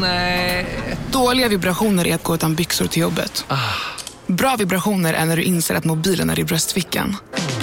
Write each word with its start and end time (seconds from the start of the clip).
Nej. 0.00 0.66
Dåliga 1.12 1.48
vibrationer 1.48 2.06
är 2.06 2.14
att 2.14 2.22
gå 2.22 2.34
utan 2.34 2.54
byxor 2.54 2.86
till 2.86 3.02
jobbet. 3.02 3.44
Bra 4.26 4.56
vibrationer 4.56 5.14
är 5.14 5.24
när 5.24 5.36
du 5.36 5.42
inser 5.42 5.74
att 5.74 5.84
mobilen 5.84 6.30
är 6.30 6.38
i 6.38 6.44
bröstfickan. 6.44 7.16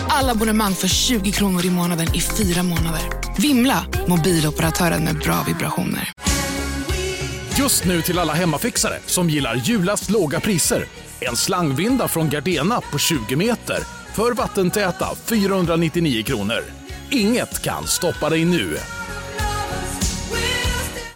Alla 0.10 0.32
abonnemang 0.32 0.74
för 0.76 0.88
20 0.88 1.32
kronor 1.32 1.66
i 1.66 1.70
månaden 1.70 2.16
i 2.16 2.22
fyra 2.22 2.64
månader. 2.64 3.02
Vimla! 3.38 3.86
Mobiloperatören 4.08 5.04
med 5.04 5.18
bra 5.18 5.44
vibrationer. 5.48 6.12
Just 7.58 7.86
nu 7.86 8.02
till 8.02 8.20
alla 8.20 8.34
hemmafixare 8.34 9.00
som 9.06 9.30
gillar 9.30 9.56
julast 9.56 10.10
låga 10.10 10.40
priser. 10.40 10.86
En 11.20 11.36
slangvinda 11.36 12.08
från 12.08 12.30
Gardena 12.30 12.82
på 12.92 12.98
20 12.98 13.36
meter 13.36 13.78
för 14.14 14.34
vattentäta 14.34 15.10
499 15.26 16.24
kronor. 16.24 16.64
Inget 17.10 17.62
kan 17.62 17.88
stoppa 17.88 18.30
dig 18.30 18.46
nu. 18.46 18.78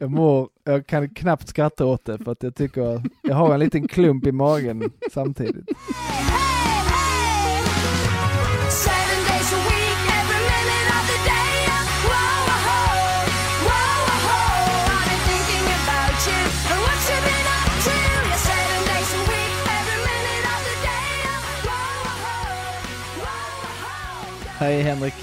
Jag, 0.00 0.10
mår, 0.10 0.48
jag 0.64 0.86
kan 0.86 1.08
knappt 1.08 1.48
skratta 1.48 1.86
åt 1.86 2.04
det 2.04 2.18
för 2.18 2.32
att 2.32 2.42
jag 2.42 2.54
tycker 2.54 3.02
jag 3.22 3.34
har 3.34 3.54
en 3.54 3.60
liten 3.60 3.88
klump 3.88 4.26
i 4.26 4.32
magen 4.32 4.92
samtidigt. 5.12 5.68
Hej 24.58 24.82
Henrik. 24.82 25.14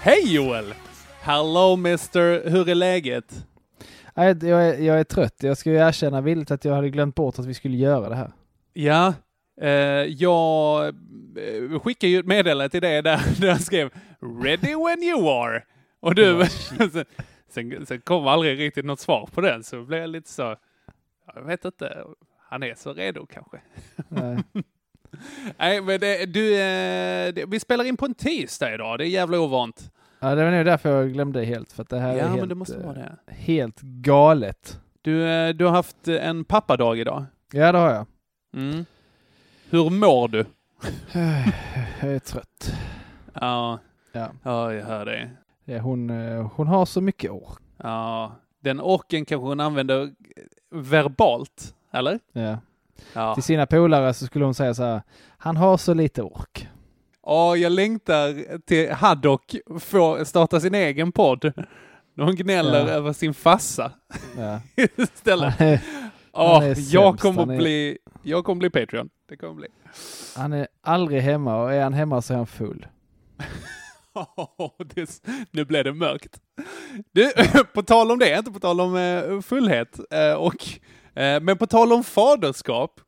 Hej 0.00 0.34
Joel! 0.34 0.74
Hello 1.20 1.76
mister, 1.76 2.50
hur 2.50 2.68
är 2.68 2.74
läget? 2.74 3.46
Jag 4.16 4.42
är, 4.42 4.78
jag 4.78 5.00
är 5.00 5.04
trött. 5.04 5.42
Jag 5.42 5.58
ska 5.58 5.70
ju 5.70 5.76
erkänna 5.76 6.20
villigt 6.20 6.50
att 6.50 6.64
jag 6.64 6.74
hade 6.74 6.90
glömt 6.90 7.14
bort 7.14 7.38
att 7.38 7.46
vi 7.46 7.54
skulle 7.54 7.76
göra 7.76 8.08
det 8.08 8.14
här. 8.14 8.32
Ja, 8.72 9.14
eh, 9.60 9.70
jag 10.04 10.86
eh, 10.88 11.80
skickade 11.80 12.10
ju 12.10 12.18
ett 12.18 12.26
meddelande 12.26 12.68
till 12.68 12.80
dig 12.80 13.02
där, 13.02 13.20
där 13.40 13.48
jag 13.48 13.60
skrev 13.60 13.90
“Ready 14.44 14.74
when 14.74 15.02
you 15.02 15.28
are” 15.30 15.62
och 16.00 16.14
du, 16.14 16.46
sen, 16.48 17.04
sen, 17.48 17.86
sen 17.86 18.00
kom 18.00 18.26
aldrig 18.26 18.58
riktigt 18.58 18.84
något 18.84 19.00
svar 19.00 19.28
på 19.32 19.40
den 19.40 19.64
så 19.64 19.82
blev 19.82 20.00
jag 20.00 20.10
lite 20.10 20.30
så, 20.30 20.56
jag 21.34 21.42
vet 21.42 21.64
inte, 21.64 22.04
han 22.48 22.62
är 22.62 22.74
så 22.74 22.92
redo 22.92 23.26
kanske. 23.26 23.60
Nej. 24.08 24.38
Nej, 25.58 25.80
men 25.80 26.00
det, 26.00 26.26
du, 26.26 26.54
eh, 26.54 27.34
det, 27.34 27.44
vi 27.48 27.60
spelar 27.60 27.84
in 27.84 27.96
på 27.96 28.04
en 28.04 28.14
tisdag 28.14 28.74
idag, 28.74 28.98
det 28.98 29.04
är 29.04 29.08
jävla 29.08 29.40
ovant. 29.40 29.90
Ja, 30.28 30.34
det 30.34 30.44
var 30.44 30.50
nog 30.50 30.64
därför 30.64 30.90
jag 31.02 31.12
glömde 31.12 31.44
helt, 31.44 31.72
för 31.72 31.82
att 31.82 31.88
det 31.88 31.98
här 31.98 32.08
Ja, 32.16 32.18
är 32.24 32.28
men 32.28 32.38
helt, 32.38 32.48
det 32.48 32.54
måste 32.54 32.76
eh, 32.76 32.82
vara 32.86 32.94
det. 32.94 33.16
helt 33.26 33.80
galet. 33.80 34.80
Du, 35.02 35.28
eh, 35.28 35.48
du 35.54 35.64
har 35.64 35.72
haft 35.72 36.08
en 36.08 36.44
pappadag 36.44 36.98
idag. 36.98 37.24
Ja, 37.52 37.72
det 37.72 37.78
har 37.78 37.90
jag. 37.90 38.06
Mm. 38.56 38.84
Hur 39.70 39.90
mår 39.90 40.28
du? 40.28 40.44
Jag 42.00 42.10
är 42.14 42.18
trött. 42.18 42.72
Ja, 43.32 43.78
Ja. 44.12 44.28
ja 44.42 44.72
jag 44.74 44.84
hör 44.86 45.04
det. 45.04 45.30
Ja, 45.64 45.78
hon, 45.78 46.10
eh, 46.10 46.50
hon 46.54 46.66
har 46.66 46.86
så 46.86 47.00
mycket 47.00 47.30
ork. 47.30 47.58
Ja, 47.82 48.32
den 48.60 48.80
orken 48.80 49.24
kanske 49.24 49.46
hon 49.48 49.60
använder 49.60 50.10
verbalt, 50.70 51.74
eller? 51.92 52.18
Ja. 52.32 52.58
Ja. 53.12 53.34
Till 53.34 53.42
sina 53.42 53.66
polare 53.66 54.14
så 54.14 54.26
skulle 54.26 54.44
hon 54.44 54.54
säga 54.54 54.74
så 54.74 54.82
här, 54.82 55.02
han 55.38 55.56
har 55.56 55.76
så 55.76 55.94
lite 55.94 56.22
ork. 56.22 56.68
Åh, 57.28 57.58
jag 57.58 57.72
längtar 57.72 58.58
till 58.58 58.92
Haddock 58.92 59.56
får 59.80 60.24
starta 60.24 60.60
sin 60.60 60.74
egen 60.74 61.12
podd. 61.12 61.52
När 62.14 62.24
hon 62.24 62.36
gnäller 62.36 62.86
Ja. 62.86 62.92
över 62.92 63.12
sin 63.12 63.34
fassa 63.34 63.92
Ja. 64.38 64.60
istället. 64.96 65.60
Är 65.60 65.80
jag 66.94 67.18
kommer 67.18 67.52
är- 67.54 67.58
bli, 67.58 67.98
jag 68.22 68.44
kommer 68.44 68.58
bli 68.58 68.70
Patreon. 68.70 69.08
Det 69.28 69.36
kommer 69.36 69.54
bli. 69.54 69.66
han 70.36 70.52
är 70.52 70.68
aldrig 70.82 71.22
hemma 71.22 71.62
och 71.62 71.72
är 71.72 71.82
han 71.82 71.94
hemma 71.94 72.22
så 72.22 72.32
är 72.32 72.36
han 72.36 72.46
full. 72.46 72.86
Det, 74.94 75.22
nu 75.50 75.64
blev 75.64 75.84
det 75.84 75.92
mörkt. 75.92 76.40
Du, 77.12 77.30
på 77.74 77.82
tal 77.82 78.10
om 78.10 78.18
det, 78.18 78.38
inte 78.38 78.50
på 78.50 78.60
tal 78.60 78.80
om 78.80 78.96
eh, 78.96 79.40
fullhet, 79.40 79.98
eh, 80.10 80.32
och, 80.34 80.56
eh, 81.22 81.40
men 81.40 81.58
på 81.58 81.66
tal 81.66 81.92
om 81.92 82.04
faderskap. 82.04 83.00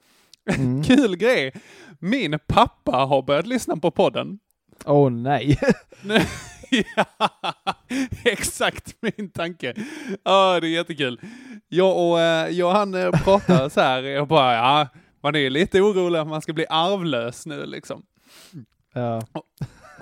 Mm. 0.57 0.85
Kul 0.85 1.17
grej. 1.17 1.53
Min 1.99 2.39
pappa 2.47 2.93
har 2.93 3.23
börjat 3.23 3.47
lyssna 3.47 3.77
på 3.77 3.91
podden. 3.91 4.39
Åh 4.85 5.11
nej. 5.11 5.59
ja, 6.71 7.05
exakt 8.25 8.97
min 9.01 9.31
tanke. 9.31 9.75
Ja, 10.23 10.61
det 10.61 10.67
är 10.67 10.71
jättekul. 10.71 11.21
Jag 11.69 12.09
och, 12.09 12.21
eh, 12.21 12.49
jag 12.49 12.69
och 12.69 12.77
han 12.77 12.95
eh, 12.95 13.11
pratar 13.11 13.69
så 13.69 13.81
här, 13.81 14.03
jag 14.03 14.29
bara, 14.29 14.55
ja, 14.55 14.89
man 15.23 15.37
är 15.37 15.51
lite 15.51 15.81
orolig 15.81 16.19
att 16.19 16.29
man 16.29 16.43
ska 16.43 16.53
bli 16.53 16.67
arvlös 16.69 17.47
nu 17.47 17.67
liksom. 17.67 18.03
ja. 18.95 19.23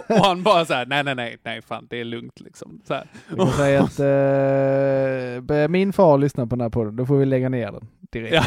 Och 0.09 0.17
han 0.25 0.43
bara 0.43 0.65
så 0.65 0.75
här, 0.75 0.87
nej, 0.87 1.05
nej, 1.05 1.15
nej, 1.15 1.37
nej, 1.43 1.63
fan, 1.63 1.87
det 1.91 2.01
är 2.01 2.05
lugnt 2.05 2.41
liksom. 2.41 2.81
Så 2.85 2.95
här. 2.95 3.07
Jag 3.37 3.55
säga 3.55 3.81
att 3.83 3.99
eh, 4.01 5.41
börjar 5.45 5.69
min 5.69 5.93
far 5.93 6.19
lyssna 6.19 6.47
på 6.47 6.57
den 6.57 6.61
här 6.61 6.71
podden, 6.71 6.97
då 6.97 7.07
får 7.07 7.17
vi 7.17 7.25
lägga 7.27 7.49
ner 7.49 7.73
den 7.73 7.89
direkt. 8.13 8.35
Ja. 8.35 8.45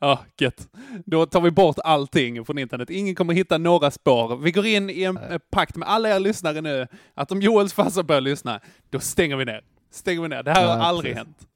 ja, 0.00 0.20
gött. 0.40 0.68
Då 1.06 1.26
tar 1.26 1.40
vi 1.40 1.50
bort 1.50 1.76
allting 1.84 2.44
från 2.44 2.58
internet. 2.58 2.90
Ingen 2.90 3.14
kommer 3.14 3.34
hitta 3.34 3.58
några 3.58 3.90
spår. 3.90 4.36
Vi 4.36 4.50
går 4.52 4.66
in 4.66 4.90
i 4.90 5.02
en 5.02 5.16
eh, 5.16 5.38
pakt 5.50 5.76
med 5.76 5.88
alla 5.88 6.08
er 6.16 6.20
lyssnare 6.20 6.60
nu, 6.60 6.86
att 7.14 7.32
om 7.32 7.40
Joels 7.42 7.72
farsa 7.72 8.02
börjar 8.02 8.20
lyssna, 8.20 8.60
då 8.90 9.00
stänger 9.00 9.36
vi 9.36 9.44
ner. 9.44 9.60
Stänger 9.90 10.22
vi 10.22 10.28
ner. 10.28 10.42
Det 10.42 10.50
här 10.50 10.66
har 10.66 10.76
Ja, 10.76 10.82
aldrig 10.82 11.14
precis. 11.14 11.26
hänt. 11.26 11.48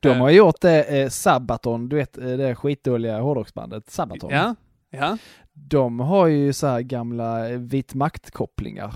De 0.00 0.20
har 0.20 0.30
gjort 0.30 0.60
det, 0.60 0.84
eh, 0.84 1.08
Sabaton, 1.08 1.88
du 1.88 1.96
vet 1.96 2.18
eh, 2.18 2.24
det 2.24 2.54
skitdåliga 2.54 3.20
hårdrocksbandet 3.20 3.90
Sabaton. 3.90 4.30
Ja, 4.30 4.54
ja, 4.90 5.18
De 5.54 6.00
har 6.00 6.26
ju 6.26 6.52
så 6.52 6.66
här 6.66 6.80
gamla 6.80 7.48
vit 7.48 7.94
makt-kopplingar. 7.94 8.94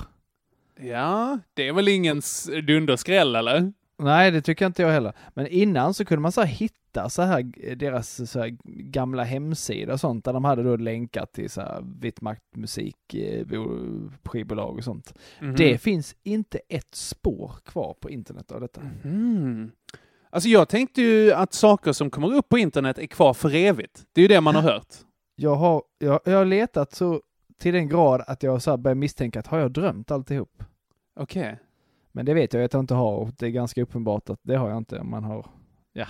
ja. 0.80 1.38
Det 1.54 1.68
är 1.68 1.72
väl 1.72 1.88
ingen 1.88 2.20
dunderskräll, 2.66 3.36
eller? 3.36 3.72
Nej, 3.98 4.30
det 4.30 4.42
tycker 4.42 4.66
inte 4.66 4.82
jag 4.82 4.90
heller. 4.90 5.12
Men 5.34 5.46
innan 5.46 5.94
så 5.94 6.04
kunde 6.04 6.20
man 6.22 6.32
så 6.32 6.40
här 6.40 6.48
hitta 6.48 7.10
så 7.10 7.22
här 7.22 7.74
deras 7.76 8.30
så 8.30 8.38
här 8.40 8.56
gamla 8.64 9.24
hemsida 9.24 9.92
och 9.92 10.00
sånt 10.00 10.24
där 10.24 10.32
de 10.32 10.44
hade 10.44 10.62
då 10.62 10.76
länkar 10.76 11.26
till 11.26 11.50
så 11.50 11.60
här 11.60 11.84
vitt 12.00 12.20
maktmusik, 12.20 13.14
eh, 13.14 13.46
bo- 13.46 14.10
skivbolag 14.24 14.76
och 14.76 14.84
sånt. 14.84 15.14
Mhm. 15.40 15.54
Det 15.56 15.78
finns 15.78 16.16
inte 16.22 16.58
ett 16.68 16.94
spår 16.94 17.52
kvar 17.64 17.94
på 18.00 18.10
internet 18.10 18.52
av 18.52 18.60
detta. 18.60 18.80
Mm. 19.04 19.70
Alltså 20.30 20.48
jag 20.48 20.68
tänkte 20.68 21.02
ju 21.02 21.32
att 21.32 21.52
saker 21.52 21.92
som 21.92 22.10
kommer 22.10 22.34
upp 22.34 22.48
på 22.48 22.58
internet 22.58 22.98
är 22.98 23.06
kvar 23.06 23.34
för 23.34 23.54
evigt. 23.54 24.02
Det 24.12 24.20
är 24.20 24.22
ju 24.22 24.28
det 24.28 24.40
man 24.40 24.54
har 24.54 24.62
hört. 24.62 24.94
Jag 25.40 25.54
har, 25.54 25.82
jag, 25.98 26.20
jag 26.24 26.36
har 26.38 26.44
letat 26.44 26.94
så 26.94 27.22
till 27.58 27.74
den 27.74 27.88
grad 27.88 28.22
att 28.26 28.42
jag 28.42 28.62
så 28.62 28.70
här 28.70 28.76
börjar 28.76 28.94
misstänka 28.94 29.38
att 29.40 29.46
har 29.46 29.58
jag 29.58 29.70
drömt 29.72 30.10
alltihop? 30.10 30.62
Okej. 31.16 31.58
Men 32.12 32.26
det 32.26 32.34
vet 32.34 32.52
jag 32.54 32.64
att 32.64 32.72
jag 32.72 32.80
inte 32.80 32.94
har 32.94 33.12
och 33.16 33.30
det 33.38 33.46
är 33.46 33.50
ganska 33.50 33.82
uppenbart 33.82 34.30
att 34.30 34.40
det 34.42 34.56
har 34.56 34.68
jag 34.68 34.78
inte 34.78 34.98
om 34.98 35.10
man 35.10 35.24
har, 35.24 35.46
ja. 35.92 36.06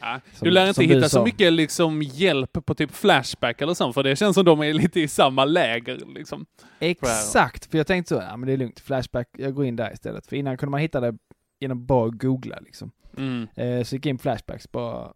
Ja, 0.00 0.20
Som- 0.32 0.44
du 0.44 0.50
lär 0.50 0.68
inte 0.68 0.84
hitta 0.84 1.02
så 1.02 1.08
sa. 1.08 1.24
mycket 1.24 1.52
liksom 1.52 2.02
hjälp 2.02 2.66
på 2.66 2.74
typ 2.74 2.90
Flashback 2.90 3.60
eller 3.60 3.74
sånt, 3.74 3.94
för 3.94 4.02
det 4.02 4.16
känns 4.16 4.34
som 4.34 4.44
de 4.44 4.60
är 4.62 4.72
lite 4.72 5.00
i 5.00 5.08
samma 5.08 5.44
läger 5.44 5.96
liksom. 6.14 6.46
Exakt, 6.78 7.70
för 7.70 7.78
jag 7.78 7.86
tänkte 7.86 8.14
så, 8.14 8.22
ja 8.30 8.36
men 8.36 8.46
det 8.46 8.52
är 8.52 8.56
lugnt, 8.56 8.80
Flashback, 8.80 9.28
jag 9.32 9.54
går 9.54 9.64
in 9.64 9.76
där 9.76 9.92
istället. 9.92 10.26
För 10.26 10.36
innan 10.36 10.56
kunde 10.56 10.70
man 10.70 10.80
hitta 10.80 11.00
det 11.00 11.14
genom 11.60 11.86
bara 11.86 12.06
att 12.08 12.18
googla 12.18 12.58
liksom. 12.60 12.90
Mm. 13.16 13.48
Eh, 13.54 13.84
så 13.84 13.94
gick 13.94 14.06
jag 14.06 14.10
in 14.10 14.18
Flashbacks, 14.18 14.72
bara, 14.72 15.12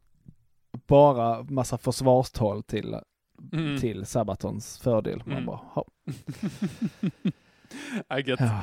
bara 0.86 1.42
massa 1.42 1.78
försvarstal 1.78 2.62
till, 2.62 2.96
Mm. 3.52 3.80
till 3.80 4.06
Sabatons 4.06 4.78
fördel. 4.78 5.22
Man 5.26 5.32
Mm. 5.32 5.46
bara, 5.46 5.60
ha. 5.74 5.84
I 8.18 8.22
get. 8.26 8.40
Ja. 8.40 8.60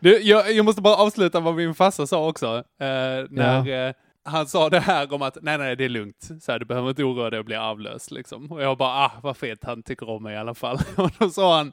Du, 0.00 0.18
jag, 0.20 0.52
jag 0.52 0.64
måste 0.64 0.82
bara 0.82 0.96
avsluta 0.96 1.40
vad 1.40 1.54
min 1.54 1.74
farsa 1.74 2.06
sa 2.06 2.28
också. 2.28 2.56
Eh, 2.80 3.26
när, 3.30 3.86
eh, 3.88 3.92
han 4.24 4.46
sa 4.46 4.68
det 4.70 4.80
här 4.80 5.12
om 5.12 5.22
att 5.22 5.38
nej, 5.42 5.58
nej, 5.58 5.76
det 5.76 5.84
är 5.84 5.88
lugnt. 5.88 6.28
Så 6.40 6.52
här, 6.52 6.58
du 6.58 6.64
behöver 6.64 6.88
inte 6.88 7.02
oroa 7.04 7.30
dig 7.30 7.38
och 7.38 7.44
bli 7.44 7.54
arvlös 7.56 8.10
liksom. 8.10 8.52
Och 8.52 8.62
jag 8.62 8.78
bara, 8.78 8.88
ah, 9.04 9.12
vad 9.22 9.36
fint, 9.36 9.64
han 9.64 9.82
tycker 9.82 10.08
om 10.08 10.22
mig 10.22 10.34
i 10.34 10.38
alla 10.38 10.54
fall. 10.54 10.78
Och 10.96 11.10
då 11.18 11.30
sa 11.30 11.56
han, 11.56 11.72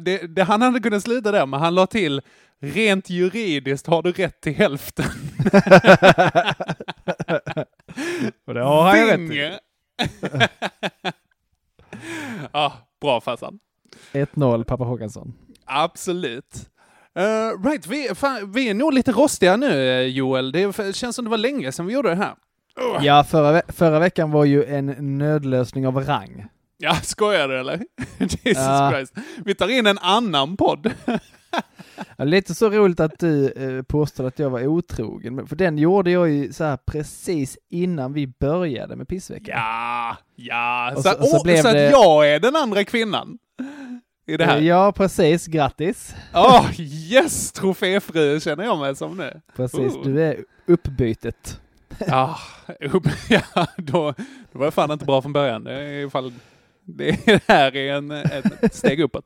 det, 0.00 0.34
det, 0.36 0.42
han 0.42 0.62
hade 0.62 0.80
kunnat 0.80 1.02
sluta 1.02 1.32
där, 1.32 1.46
men 1.46 1.60
han 1.60 1.74
la 1.74 1.86
till, 1.86 2.20
rent 2.60 3.10
juridiskt 3.10 3.86
har 3.86 4.02
du 4.02 4.12
rätt 4.12 4.40
till 4.40 4.54
hälften. 4.54 5.04
Och 8.46 8.54
det 8.54 8.60
har 8.62 8.82
han 8.82 8.98
ju 8.98 9.06
rätt 9.06 9.20
i. 9.32 9.58
Ja, 12.52 12.72
bra 13.00 13.20
farsan. 13.20 13.58
1-0 14.12 14.64
pappa 14.64 14.84
Håkansson. 14.84 15.32
Absolut. 15.64 16.54
Uh, 17.18 17.64
right, 17.68 17.86
vi, 17.86 18.08
fan, 18.14 18.52
vi 18.52 18.68
är 18.68 18.74
nog 18.74 18.92
lite 18.94 19.12
rostiga 19.12 19.56
nu 19.56 19.88
eh, 19.90 20.06
Joel. 20.06 20.52
Det 20.52 20.96
känns 20.96 21.16
som 21.16 21.24
det 21.24 21.30
var 21.30 21.38
länge 21.38 21.72
sedan 21.72 21.86
vi 21.86 21.92
gjorde 21.94 22.08
det 22.08 22.14
här. 22.16 22.34
Ja, 23.00 23.24
förra, 23.24 23.52
ve- 23.52 23.62
förra 23.68 23.98
veckan 23.98 24.30
var 24.30 24.44
ju 24.44 24.64
en 24.64 25.18
nödlösning 25.18 25.86
av 25.86 25.96
rang. 26.04 26.46
Ja, 26.76 26.94
skojar 26.94 27.48
du 27.48 27.60
eller? 27.60 27.80
Jesus 28.18 28.42
Ja. 28.44 28.90
Christ. 28.94 29.14
Vi 29.44 29.54
tar 29.54 29.68
in 29.68 29.86
en 29.86 29.98
annan 29.98 30.56
podd. 30.56 30.90
Lite 32.18 32.54
så 32.54 32.70
roligt 32.70 33.00
att 33.00 33.18
du 33.18 33.50
eh, 33.50 33.82
påstår 33.82 34.26
att 34.26 34.38
jag 34.38 34.50
var 34.50 34.66
otrogen, 34.66 35.46
för 35.46 35.56
den 35.56 35.78
gjorde 35.78 36.10
jag 36.10 36.30
ju 36.30 36.52
så 36.52 36.64
här 36.64 36.76
precis 36.86 37.58
innan 37.68 38.12
vi 38.12 38.26
började 38.26 38.96
med 38.96 39.08
pissveckan. 39.08 39.58
Ja, 39.58 40.16
ja. 40.36 40.92
Och 40.96 41.02
Så, 41.02 41.08
så- 41.10 41.18
och 41.18 41.24
så 41.28 41.38
så 41.38 41.44
det- 41.44 41.60
att 41.86 41.90
jag 41.92 42.30
är 42.30 42.40
den 42.40 42.56
andra 42.56 42.84
kvinnan. 42.84 43.38
I 44.26 44.36
det 44.36 44.44
här. 44.44 44.56
Eh, 44.58 44.64
Ja, 44.66 44.92
precis. 44.92 45.46
Grattis. 45.46 46.14
Åh, 46.34 46.80
yes! 46.80 47.52
Troféfru 47.52 48.40
känner 48.40 48.64
jag 48.64 48.78
mig 48.78 48.96
som 48.96 49.16
nu. 49.16 49.40
Precis, 49.56 49.78
Oh. 49.94 50.04
du 50.04 50.22
är 50.24 50.44
uppbytet. 50.66 51.60
Ja, 52.06 52.38
upp, 52.80 53.04
ja 53.28 53.66
då, 53.76 54.14
då 54.52 54.58
var 54.58 54.66
jag 54.66 54.74
fan 54.74 54.90
inte 54.90 55.04
bra 55.04 55.22
från 55.22 55.32
början. 55.32 55.64
Det 55.64 55.72
är 55.72 56.06
ifall 56.06 56.32
det 56.84 57.42
här 57.48 57.76
är 57.76 57.92
en, 57.94 58.10
ett 58.10 58.74
steg 58.74 59.00
uppåt. 59.00 59.24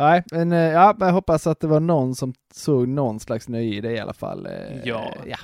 Nej, 0.00 0.22
men 0.32 0.52
eh, 0.52 0.58
ja, 0.58 0.96
jag 1.00 1.12
hoppas 1.12 1.46
att 1.46 1.60
det 1.60 1.66
var 1.66 1.80
någon 1.80 2.14
som 2.14 2.34
såg 2.54 2.88
någon 2.88 3.20
slags 3.20 3.48
nöje 3.48 3.74
i 3.74 3.80
det 3.80 3.92
i 3.92 3.98
alla 3.98 4.12
fall. 4.12 4.46
Eh, 4.46 4.52
Ja. 4.84 5.14
ja. 5.26 5.36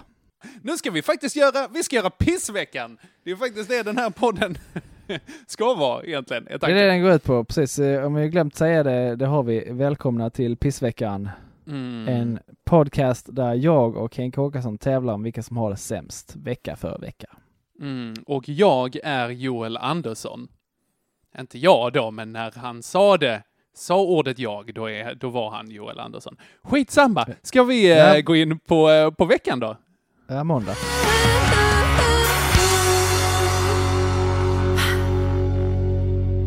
Nu 0.62 0.76
ska 0.76 0.91
vi 0.91 1.03
faktiskt 1.03 1.37
göra, 1.37 1.69
vi 1.75 1.82
ska 1.82 1.97
göra 1.97 2.11
pissveckan. 2.11 2.99
Det 3.25 3.31
är 3.31 3.37
faktiskt 3.37 3.69
det 3.69 3.82
den 3.82 3.97
här 3.97 4.11
podden 4.11 4.58
ska 5.47 5.75
vara 5.75 6.05
egentligen. 6.05 6.44
Det 6.44 6.55
är 6.67 6.75
det 6.75 6.87
den 6.87 7.03
går 7.03 7.12
ut 7.12 7.25
på, 7.25 7.44
precis. 7.44 7.79
Eh, 7.79 8.06
Om 8.06 8.17
jag 8.17 8.31
glömt 8.31 8.55
säga 8.56 8.82
det, 8.82 9.17
det 9.17 9.26
har 9.26 9.43
vi. 9.43 9.69
Välkomna 9.73 10.31
till 10.31 10.56
Pissveckan. 10.56 11.29
Mm. 11.67 12.08
En 12.08 12.38
podcast 12.64 13.26
där 13.31 13.55
jag 13.55 13.97
och 13.97 14.17
Henke 14.17 14.41
Håkansson 14.41 14.79
tävlar 14.79 15.14
om 15.14 15.23
vilka 15.23 15.43
som 15.43 15.56
har 15.56 15.70
det 15.70 15.76
sämst 15.76 16.37
vecka 16.37 16.76
för 16.76 16.99
vecka. 16.99 17.26
Mm. 17.81 18.14
Och 18.26 18.49
jag 18.49 18.97
är 19.05 19.29
Joel 19.29 19.76
Andersson. 19.76 20.49
Inte 21.38 21.58
jag 21.58 21.93
då, 21.93 22.11
men 22.11 22.32
när 22.32 22.53
han 22.56 22.82
sa 22.82 23.17
det, 23.17 23.43
sa 23.76 24.00
ordet 24.02 24.38
jag, 24.38 24.75
då, 24.75 24.90
är, 24.90 25.14
då 25.14 25.28
var 25.28 25.50
han 25.50 25.70
Joel 25.70 26.00
Andersson. 26.00 26.37
Skitsamma! 26.62 27.26
Ska 27.43 27.62
vi 27.64 27.90
eh, 27.90 27.96
Ja. 27.99 28.20
gå 28.20 28.37
in 28.37 28.58
på, 28.58 28.90
eh, 28.90 29.11
på 29.11 29.25
veckan 29.25 29.61
då? 29.61 29.76
Ja, 30.28 30.44
måndag. 30.44 30.75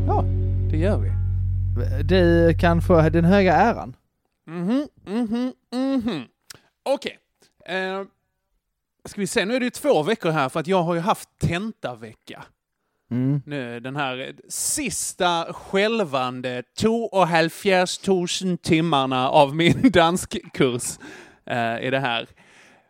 Ja, 0.08 0.24
det 0.72 0.78
gör 0.78 0.98
vi. 0.98 1.10
Du 2.04 2.54
kan 2.60 2.82
få 2.82 3.02
den 3.10 3.26
höga 3.26 3.54
äran. 3.56 3.96
Mhm, 4.48 4.88
mhm, 5.06 5.54
mhm. 5.74 6.24
Okej. 6.84 7.18
Eh, 7.66 8.04
ska 9.06 9.22
vi 9.22 9.28
se, 9.28 9.46
nu 9.46 9.56
är 9.56 9.60
det 9.60 9.64
ju 9.66 9.70
två 9.70 10.04
veckor 10.04 10.30
här 10.30 10.50
för 10.50 10.60
att 10.60 10.68
jag 10.68 10.84
har 10.84 10.94
ju 10.94 11.00
haft 11.00 11.30
tentavecka. 11.40 12.44
Mm. 13.12 13.42
Nu 13.46 13.80
den 13.80 13.96
här 13.96 14.34
sista 14.50 15.54
skälvande 15.54 16.64
2 16.80 17.10
500 17.52 18.58
timmarna 18.62 19.30
av 19.30 19.56
min 19.56 19.82
danskkurs 19.92 21.00
eh, 21.46 21.58
är 21.58 21.92
det 21.92 22.00
här. 22.00 22.28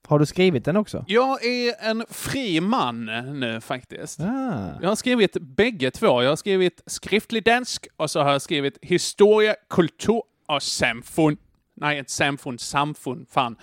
Har 0.07 0.19
du 0.19 0.25
skrivit 0.25 0.65
den 0.65 0.77
också? 0.77 1.05
Jag 1.07 1.45
är 1.45 1.89
en 1.89 2.05
fri 2.09 2.61
man 2.61 3.05
nu 3.39 3.61
faktiskt. 3.61 4.19
Ah. 4.19 4.79
Jag 4.81 4.89
har 4.89 4.95
skrivit 4.95 5.37
bägge 5.41 5.91
två. 5.91 6.23
Jag 6.23 6.29
har 6.29 6.35
skrivit 6.35 6.81
skriftlig 6.85 7.43
dansk 7.43 7.87
och 7.97 8.11
så 8.11 8.21
har 8.21 8.31
jag 8.31 8.41
skrivit 8.41 8.77
historia, 8.81 9.55
kultur 9.69 10.21
och 10.47 10.63
samfund. 10.63 11.37
Nej, 11.75 11.99
inte 11.99 12.11
samfund, 12.11 12.61
samfund, 12.61 13.27
fan. 13.29 13.55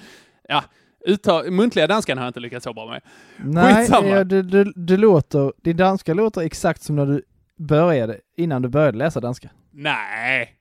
Ja, 0.48 0.64
uttal, 1.06 1.50
muntliga 1.50 1.86
danskan 1.86 2.18
har 2.18 2.24
jag 2.24 2.30
inte 2.30 2.40
lyckats 2.40 2.64
så 2.64 2.72
bra 2.72 2.86
med. 2.86 3.00
Nej, 3.36 3.74
Skitsamma. 3.74 4.08
ja, 4.08 4.24
du, 4.24 4.42
du, 4.42 4.72
du 4.76 4.96
låter, 4.96 5.52
din 5.56 5.76
danska 5.76 6.14
låter 6.14 6.40
exakt 6.40 6.82
som 6.82 6.96
när 6.96 7.06
du 7.06 7.22
började, 7.56 8.20
innan 8.36 8.62
du 8.62 8.68
började 8.68 8.98
läsa 8.98 9.20
danska. 9.20 9.50
Nej, 9.70 10.52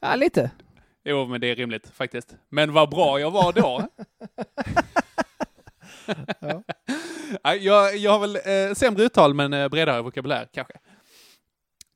Ja, 0.00 0.14
lite. 0.16 0.50
jo 1.04 1.26
men 1.26 1.40
det 1.40 1.46
är 1.50 1.56
rimligt 1.56 1.90
faktiskt. 1.94 2.36
Men 2.50 2.72
vad 2.72 2.90
bra 2.90 3.20
jag 3.20 3.30
var 3.30 3.52
då. 3.52 3.88
Ja. 7.42 7.54
Jag, 7.54 7.96
jag 7.96 8.10
har 8.10 8.18
väl 8.18 8.36
eh, 8.36 8.74
sämre 8.74 9.02
uttal 9.02 9.34
men 9.34 9.52
eh, 9.52 9.68
bredare 9.68 10.02
vokabulär 10.02 10.48
kanske. 10.52 10.74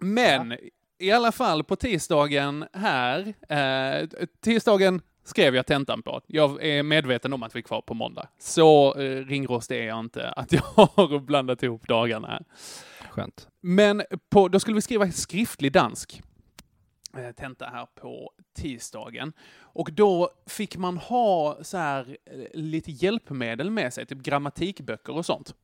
Men 0.00 0.54
i 0.98 1.10
alla 1.12 1.32
fall 1.32 1.64
på 1.64 1.76
tisdagen 1.76 2.64
här, 2.72 3.34
eh, 3.48 4.08
tisdagen 4.44 5.00
skrev 5.28 5.54
jag 5.54 5.66
tentan 5.66 6.02
på. 6.02 6.20
Jag 6.26 6.64
är 6.64 6.82
medveten 6.82 7.32
om 7.32 7.42
att 7.42 7.54
vi 7.56 7.58
är 7.58 7.62
kvar 7.62 7.80
på 7.80 7.94
måndag. 7.94 8.28
Så 8.38 8.94
eh, 8.94 9.24
ringrostig 9.24 9.78
är 9.78 9.86
jag 9.86 10.00
inte 10.00 10.28
att 10.28 10.52
jag 10.52 10.62
har 10.74 11.18
blandat 11.18 11.62
ihop 11.62 11.88
dagarna 11.88 12.28
här. 12.28 12.44
Skönt. 13.10 13.48
Men 13.60 14.02
på, 14.30 14.48
då 14.48 14.60
skulle 14.60 14.74
vi 14.74 14.82
skriva 14.82 15.10
skriftlig 15.10 15.72
dansk 15.72 16.22
eh, 17.16 17.30
tenta 17.30 17.66
här 17.66 17.86
på 17.94 18.30
tisdagen. 18.56 19.32
Och 19.60 19.92
då 19.92 20.30
fick 20.46 20.76
man 20.76 20.96
ha 20.96 21.58
så 21.62 21.76
här 21.76 22.16
eh, 22.26 22.60
lite 22.60 22.90
hjälpmedel 22.90 23.70
med 23.70 23.94
sig, 23.94 24.06
typ 24.06 24.18
grammatikböcker 24.18 25.16
och 25.16 25.26
sånt. 25.26 25.54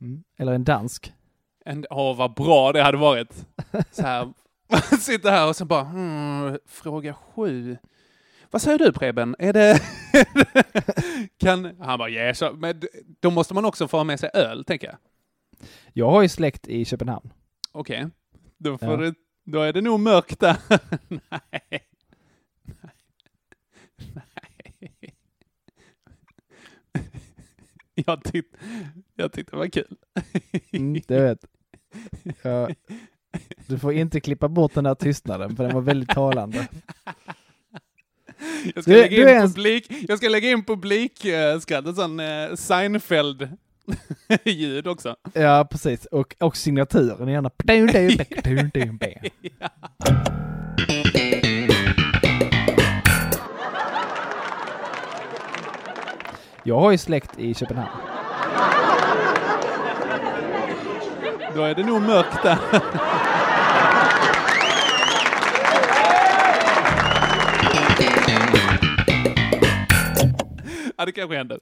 Mm. 0.00 0.24
Eller 0.36 0.52
en 0.52 0.64
dansk. 0.64 1.12
En, 1.64 1.86
åh, 1.90 2.16
vad 2.16 2.34
bra 2.34 2.72
det 2.72 2.82
hade 2.82 2.98
varit. 2.98 3.46
Så 3.90 4.02
här, 4.02 4.32
sitta 5.00 5.30
här 5.30 5.48
och 5.48 5.56
så 5.56 5.64
bara, 5.64 5.84
hmm, 5.84 6.58
fråga 6.66 7.14
sju. 7.14 7.76
Vad 8.52 8.62
säger 8.62 8.78
du 8.78 8.92
Preben? 8.92 9.36
Är 9.38 9.52
det... 9.52 9.80
kan... 11.38 11.76
Han 11.80 11.98
bara, 11.98 12.08
ja, 12.08 12.34
så, 12.34 12.52
men 12.52 12.82
då 13.20 13.30
måste 13.30 13.54
man 13.54 13.64
också 13.64 13.88
få 13.88 13.96
ha 13.96 14.04
med 14.04 14.20
sig 14.20 14.30
öl, 14.34 14.64
tänker 14.64 14.86
jag. 14.86 14.96
Jag 15.92 16.10
har 16.10 16.22
ju 16.22 16.28
släkt 16.28 16.68
i 16.68 16.84
Köpenhamn. 16.84 17.32
Okej, 17.72 18.06
då, 18.58 18.78
får 18.78 18.88
Ja. 18.88 18.96
du, 18.96 19.14
då 19.44 19.60
är 19.60 19.72
det 19.72 19.80
nog 19.80 20.00
mörkt 20.00 20.40
där. 20.40 20.56
Nej. 21.08 21.20
Nej. 24.14 25.14
Jag, 27.94 28.24
tyck, 28.24 28.46
jag 29.14 29.32
tyckte 29.32 29.56
det 29.56 29.58
var 29.58 29.66
kul. 29.66 29.96
Mm, 30.72 31.02
det 31.06 31.20
vet. 31.20 31.44
Ja. 32.42 32.68
Du 33.66 33.78
får 33.78 33.92
inte 33.92 34.20
klippa 34.20 34.48
bort 34.48 34.74
den 34.74 34.84
där 34.84 34.94
tystnaden, 34.94 35.56
för 35.56 35.64
den 35.64 35.74
var 35.74 35.80
väldigt 35.82 36.08
talande. 36.10 36.68
Jag 38.74 38.84
ska, 38.84 38.92
Du- 38.92 39.00
lägga, 39.00 39.30
in 39.30 39.36
en- 39.36 39.48
publik, 39.48 39.86
jag 40.08 40.18
ska 40.18 40.28
lägga 40.28 40.50
in 40.50 40.64
publikskratt, 40.64 41.86
ett 41.86 41.96
sån 41.96 42.20
eh, 42.20 42.54
Seinfeld-ljud 42.54 44.86
också. 44.90 45.16
Ja, 45.32 45.68
precis. 45.70 46.06
Och, 46.06 46.34
och 46.40 46.56
signaturen 46.56 47.28
gärna. 47.28 47.50
Jag 56.64 56.80
har 56.80 56.90
ju 56.90 56.98
släkt 56.98 57.38
i 57.38 57.54
Köpenhamn. 57.54 57.88
Då 61.54 61.62
är 61.62 61.74
det 61.74 61.82
nog 61.86 62.02
mörkt 62.02 62.42
där. 62.42 62.58
Ja, 70.96 71.04
det 71.06 71.12
kanske 71.12 71.36
händer. 71.36 71.60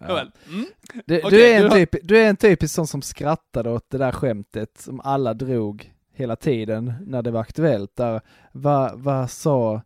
Ja. 0.00 0.20
Mm. 0.48 0.66
Du, 1.06 1.18
Okej, 1.18 1.30
du, 1.30 1.46
är 1.46 1.64
en 1.64 1.70
typ, 1.70 1.96
du 2.02 2.18
är 2.18 2.28
en 2.28 2.36
typisk 2.36 2.74
sån 2.74 2.86
som 2.86 3.02
skrattade 3.02 3.70
åt 3.70 3.90
det 3.90 3.98
där 3.98 4.12
skämtet 4.12 4.78
som 4.78 5.00
alla 5.00 5.34
drog 5.34 5.92
hela 6.12 6.36
tiden 6.36 6.92
när 7.06 7.22
det 7.22 7.30
var 7.30 7.40
aktuellt. 7.40 7.96
Där, 7.96 8.20
vad, 8.52 8.98
vad 9.00 9.30
sa 9.30 9.82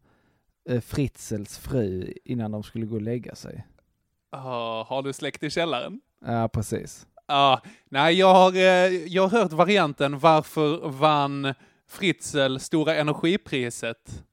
eh, 0.68 0.80
Fritzels 0.80 1.58
fru 1.58 2.14
innan 2.24 2.50
de 2.50 2.62
skulle 2.62 2.86
gå 2.86 2.94
och 2.94 3.02
lägga 3.02 3.34
sig? 3.34 3.66
Ah, 4.32 4.82
har 4.84 5.02
du 5.02 5.12
släkt 5.12 5.42
i 5.42 5.50
källaren? 5.50 6.00
Ja, 6.26 6.48
precis. 6.48 7.06
Ja, 7.26 7.60
nej, 7.88 8.14
jag 8.18 8.34
har, 8.34 8.54
eh, 8.56 9.06
jag 9.06 9.28
har 9.28 9.38
hört 9.40 9.52
varianten 9.52 10.18
varför 10.18 10.88
vann 10.88 11.54
Fritzl 11.88 12.56
Stora 12.58 12.94
Energipriset? 12.94 14.24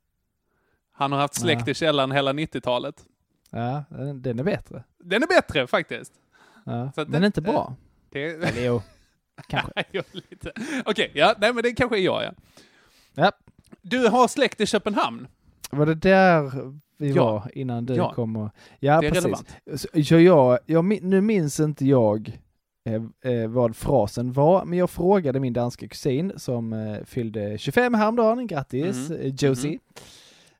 Han 0.91 1.11
har 1.11 1.19
haft 1.19 1.35
släkt 1.35 1.61
Ja. 1.65 1.71
i 1.71 1.73
källaren 1.73 2.11
hela 2.11 2.33
90-talet. 2.33 3.05
Ja, 3.49 3.83
den 3.89 4.21
den 4.21 4.39
är 4.39 4.43
bättre. 4.43 4.83
Den 5.03 5.23
är 5.23 5.27
bättre 5.27 5.67
faktiskt. 5.67 6.13
Ja. 6.65 6.91
Men 6.95 7.21
det- 7.21 7.25
inte 7.25 7.41
bra. 7.41 7.75
Det, 8.09 8.23
Eller 8.23 8.65
jo, 8.65 8.81
kanske. 9.47 9.71
Jo, 9.91 10.01
lite. 10.11 10.51
Okej, 10.85 11.11
ja, 11.15 11.35
nej 11.37 11.53
men 11.53 11.63
det 11.63 11.71
kanske 11.73 11.97
är 11.97 12.01
jag 12.01 12.23
ja. 12.23 12.31
Ja. 13.13 13.31
Du 13.81 14.07
har 14.07 14.27
släkt 14.27 14.61
i 14.61 14.65
Köpenhamn. 14.65 15.27
Var 15.71 15.85
det 15.85 15.95
där 15.95 16.51
vi 16.97 17.11
Ja. 17.11 17.23
var 17.31 17.51
innan 17.57 17.85
du 17.85 17.95
Ja. 17.95 18.13
kom 18.13 18.35
och... 18.35 18.49
Ja, 18.79 19.01
det 19.01 19.07
är 19.07 19.11
precis. 19.11 19.25
relevant. 19.25 19.55
Så, 20.07 20.19
jag, 20.19 20.59
jag, 20.65 21.03
nu 21.03 21.21
minns 21.21 21.59
inte 21.59 21.85
jag 21.85 22.39
eh, 22.85 23.31
eh, 23.33 23.47
vad 23.49 23.75
frasen 23.75 24.33
var, 24.33 24.65
men 24.65 24.79
jag 24.79 24.89
frågade 24.89 25.39
min 25.39 25.53
danska 25.53 25.87
kusin 25.87 26.33
som 26.35 26.73
eh, 26.73 27.03
fyllde 27.05 27.57
25 27.57 27.93
häromdagen, 27.93 28.47
grattis 28.47 29.11
eh, 29.11 29.33
Josie. 29.35 29.71
Mhm. 29.71 29.79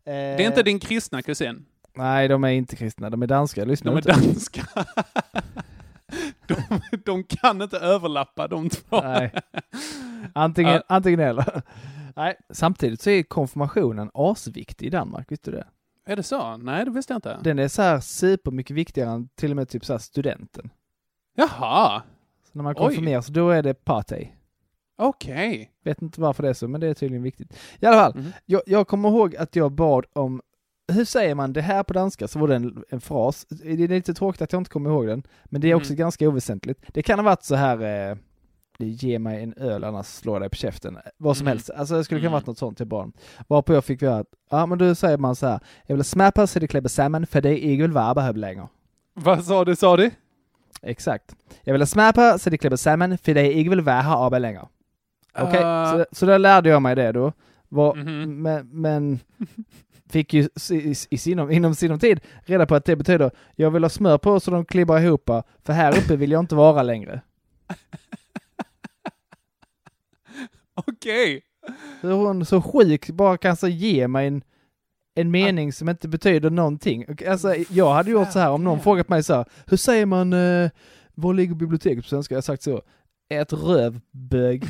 Eh, 0.06 0.14
Det 0.14 0.44
är 0.44 0.48
inte 0.48 0.64
din 0.64 0.80
kristna 0.80 1.22
kusin. 1.22 1.66
Nej, 1.98 2.28
de 2.28 2.44
är 2.44 2.50
inte 2.50 2.76
kristna, 2.76 3.10
de 3.10 3.22
är 3.24 3.28
danska, 3.28 3.66
lyssna 3.66 3.92
De 3.92 3.98
är 3.98 3.98
inte. 4.18 4.28
danska. 4.28 4.62
De, 6.48 6.56
de 7.06 7.24
kan 7.24 7.62
inte 7.62 7.78
överlappa 7.78 8.48
de 8.48 8.70
två. 8.70 9.02
Nej. 9.02 9.34
Antingen, 10.34 10.74
Ja. 10.74 10.82
antingen 10.88 11.20
eller. 11.20 11.62
Nej, 12.16 12.36
samtidigt 12.54 13.02
så 13.02 13.10
är 13.10 13.24
konfirmationen 13.24 14.10
asviktig 14.14 14.86
i 14.86 14.90
Danmark, 14.90 15.32
visste 15.32 15.52
du 15.52 15.58
det? 15.58 15.68
Är 16.06 16.16
det 16.16 16.24
så? 16.24 16.58
Nej, 16.58 16.86
det 16.86 16.92
visste 16.92 17.14
jag 17.14 17.18
inte. 17.18 17.38
Den 17.44 17.60
är 17.60 17.68
så 17.68 17.82
här 17.82 18.00
supermycket 18.00 18.76
viktigare 18.76 19.10
än 19.10 19.30
till 19.36 19.52
och 19.52 19.56
med 19.56 19.70
typ 19.70 19.86
så 19.86 19.94
här 19.94 19.98
studenten. 20.00 20.70
Jaha, 21.36 22.02
Så 22.44 22.50
när 22.52 22.64
man 22.64 22.76
konfirmeras, 22.76 23.28
då 23.28 23.50
är 23.50 23.64
det 23.64 23.74
party. 23.74 24.28
okej. 24.98 25.72
Vet 25.84 26.02
inte 26.02 26.22
varför 26.22 26.44
det 26.44 26.50
är 26.50 26.54
så, 26.54 26.68
men 26.68 26.82
det 26.82 26.88
är 26.88 26.94
tydligen 26.94 27.24
viktigt. 27.24 27.58
I 27.80 27.86
alla 27.86 27.98
fall, 27.98 28.16
Mhm. 28.16 28.32
jag, 28.46 28.62
jag 28.66 28.88
kommer 28.88 29.10
ihåg 29.10 29.36
att 29.36 29.56
jag 29.56 29.72
bad 29.72 30.06
om, 30.14 30.42
hur 30.88 31.06
säger 31.06 31.36
man 31.36 31.54
det 31.54 31.62
här 31.62 31.84
på 31.84 31.94
danska? 31.94 32.28
Så 32.28 32.40
var 32.40 32.48
det 32.48 32.56
en, 32.56 32.84
en 32.90 33.02
fras. 33.02 33.46
Det 33.50 33.84
är 33.84 33.88
lite 33.88 34.14
tråkigt 34.14 34.42
att 34.42 34.52
jag 34.54 34.60
inte 34.60 34.70
kommer 34.70 34.90
ihåg 34.90 35.08
den, 35.08 35.24
men 35.46 35.62
det 35.62 35.72
är 35.72 35.76
också 35.76 35.90
Mm. 35.94 35.98
ganska 36.00 36.28
oväsentligt. 36.30 36.84
Det 36.94 37.02
kan 37.04 37.20
ha 37.20 37.24
varit 37.24 37.44
så 37.44 37.56
här, 37.56 38.10
eh, 38.12 38.18
ge 38.80 39.20
mig 39.20 39.44
en 39.44 39.54
öl 39.54 39.84
annars 39.84 40.06
slår 40.06 40.36
jag 40.36 40.42
dig 40.42 40.50
på 40.50 40.56
käften. 40.56 40.98
Vad 41.18 41.38
som 41.38 41.44
Mm. 41.48 41.52
helst. 41.52 41.70
Alltså 41.70 41.96
det 41.96 42.04
skulle 42.04 42.20
kunna 42.20 42.28
Mm. 42.28 42.34
varit 42.34 42.48
något 42.48 42.58
sånt 42.58 42.78
till 42.78 42.88
barn. 42.88 43.12
Varpå 43.48 43.74
jag 43.74 43.86
fick 43.86 44.02
höra 44.02 44.18
att, 44.18 44.28
ja 44.50 44.66
men 44.66 44.78
då 44.78 44.96
säger 44.96 45.18
man 45.18 45.36
så 45.36 45.48
här, 45.48 45.60
jag 45.86 45.96
vill 45.96 46.06
smappa 46.06 46.48
så 46.48 46.60
det 46.60 46.68
klipper 46.68 46.90
samman 46.90 47.28
för 47.28 47.42
det 47.42 47.50
är 47.50 47.74
ingen 47.74 47.94
vara 47.94 48.14
behöver 48.14 48.40
längre. 48.40 48.68
Vad 49.14 49.46
sa 49.46 49.66
du, 49.66 49.76
sa 49.76 49.98
du? 49.98 50.12
Exakt. 50.82 51.36
Jag 51.64 51.74
vill 51.74 51.88
smappa 51.88 52.38
så 52.38 52.50
det 52.50 52.58
klipper 52.58 52.78
samman 52.78 53.18
för 53.18 53.34
det 53.34 53.42
är 53.42 53.52
ingen 53.52 53.84
här 53.86 54.40
längre. 54.40 54.68
Okej, 55.40 55.64
Uh, 55.64 55.92
så, 55.92 56.06
så 56.12 56.26
där 56.26 56.40
lärde 56.40 56.70
jag 56.70 56.82
mig 56.82 56.96
det 56.96 57.12
då. 57.12 57.34
Var, 57.70 57.96
Mhm. 57.96 58.42
men, 58.42 58.70
men 58.82 59.20
fick 60.10 60.34
ju 60.34 60.50
i, 60.72 60.96
i, 61.10 61.18
sinom, 61.18 61.52
inom 61.52 61.76
sinom 61.76 62.00
tid 62.00 62.20
reda 62.46 62.66
på 62.66 62.76
att 62.76 62.86
det 62.86 62.96
betyder 62.96 63.32
jag 63.56 63.72
vill 63.72 63.84
ha 63.84 63.90
smör 63.90 64.18
på 64.18 64.40
så 64.40 64.52
de 64.52 64.66
klibbar 64.66 65.00
ihop, 65.00 65.30
för 65.64 65.74
här 65.74 65.98
uppe 65.98 66.16
vill 66.16 66.32
jag 66.32 66.40
inte 66.40 66.56
vara 66.56 66.84
längre. 66.84 67.22
Okej. 70.74 71.42
Hur 72.02 72.14
hon 72.14 72.46
så 72.46 72.62
sjuk 72.62 73.10
bara 73.10 73.38
kan 73.38 73.58
så 73.58 73.68
ge 73.68 74.08
mig 74.08 74.28
en, 74.28 74.44
en 75.16 75.32
mening 75.32 75.74
som 75.74 75.90
inte 75.90 76.08
betyder 76.08 76.50
någonting. 76.50 77.06
Alltså, 77.28 77.56
jag 77.70 77.94
hade 77.94 78.12
gjort 78.12 78.32
så 78.32 78.40
här 78.40 78.52
om 78.52 78.64
någon 78.64 78.80
frågat 78.80 79.10
mig 79.10 79.24
så 79.24 79.34
här, 79.34 79.46
hur 79.66 79.78
säger 79.78 80.06
man, 80.06 80.34
eh, 80.34 80.70
var 81.16 81.34
ligger 81.34 81.56
biblioteket 81.56 82.04
på 82.04 82.10
svenska? 82.10 82.34
Jag 82.34 82.38
har 82.38 82.42
sagt 82.42 82.64
så, 82.64 82.82
ett 83.30 83.54
rövbög. 83.54 84.66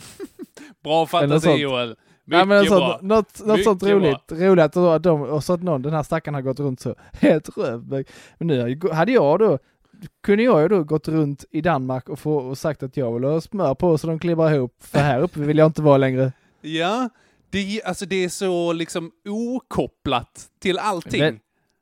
Bra 0.84 1.06
fantasi. 1.06 1.50
Joel. 1.50 1.96
Mycket 2.32 2.38
Ja, 2.40 2.44
men 2.44 2.58
alltså, 2.58 2.74
bra. 2.76 2.98
något, 3.02 3.46
något 3.46 3.64
sånt 3.64 3.82
roligt, 3.82 4.32
roligt 4.32 4.76
och, 4.76 5.00
de, 5.00 5.22
och 5.22 5.44
så 5.44 5.52
att 5.52 5.62
någon, 5.62 5.82
den 5.82 5.92
här 5.92 6.02
stackaren 6.02 6.34
har 6.34 6.42
gått 6.42 6.60
runt 6.60 6.80
så, 6.80 6.94
ett 7.20 7.56
rövbög. 7.56 8.08
Men 8.38 8.46
nu 8.48 8.78
hade 8.92 9.12
jag 9.12 9.38
då, 9.38 9.58
kunde 10.22 10.42
jag 10.44 10.62
ju 10.62 10.68
då 10.68 10.84
gått 10.84 11.08
runt 11.08 11.44
i 11.50 11.60
Danmark 11.60 12.08
och, 12.08 12.18
få, 12.18 12.36
och 12.36 12.58
sagt 12.58 12.82
att 12.82 12.96
jag 12.96 13.12
vill 13.14 13.24
ha 13.24 13.40
smör 13.40 13.74
på 13.74 13.98
så 13.98 14.06
de 14.06 14.18
klibbar 14.18 14.50
ihop, 14.52 14.74
för 14.80 14.98
här 14.98 15.20
uppe 15.20 15.40
vill 15.40 15.58
jag 15.58 15.66
inte 15.66 15.82
vara 15.82 15.96
längre. 15.96 16.32
Ja, 16.64 17.08
det, 17.50 17.82
alltså 17.84 18.06
det 18.06 18.24
är 18.24 18.28
så 18.28 18.72
liksom 18.72 19.10
okopplat 19.28 20.46
till 20.60 20.78
allting. 20.78 21.20
Men- 21.20 21.40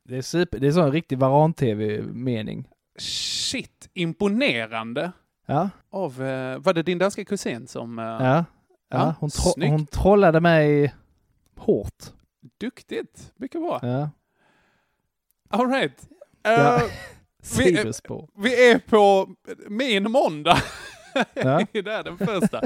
Det 0.09 0.17
är 0.17 0.21
super, 0.21 0.59
det 0.59 0.67
är 0.67 0.71
så 0.71 0.81
en 0.81 0.91
riktig 0.91 1.17
varan-tv-mening. 1.17 2.67
Shit, 2.99 3.89
imponerande. 3.93 5.11
Ja, 5.45 5.69
Av, 5.91 6.23
eh, 6.23 6.57
var 6.59 6.73
det 6.73 6.83
din 6.83 6.97
danska 6.97 7.25
kusin 7.25 7.67
som... 7.67 7.99
eh, 7.99 8.05
ja, 8.05 8.45
ja. 8.91 9.13
Hon, 9.19 9.29
tro, 9.29 9.41
snyggt. 9.51 9.71
hon 9.71 9.85
trollade 9.85 10.39
mig 10.39 10.95
hårt. 11.57 12.03
Duktigt, 12.59 13.33
mycket 13.35 13.61
bra. 13.61 13.79
Ja. 13.81 14.09
All 15.49 15.67
right. 15.71 16.09
Ja. 16.43 16.75
Eh, 16.75 16.81
Vi- 17.57 17.75
Sidospår. 17.77 18.29
vi 18.37 18.69
är 18.71 18.79
på 18.79 19.29
min 19.69 20.11
måndag. 20.11 20.57
Ja. 21.33 21.61
det 21.71 21.79
är 21.87 22.03
den 22.03 22.17
första. 22.17 22.61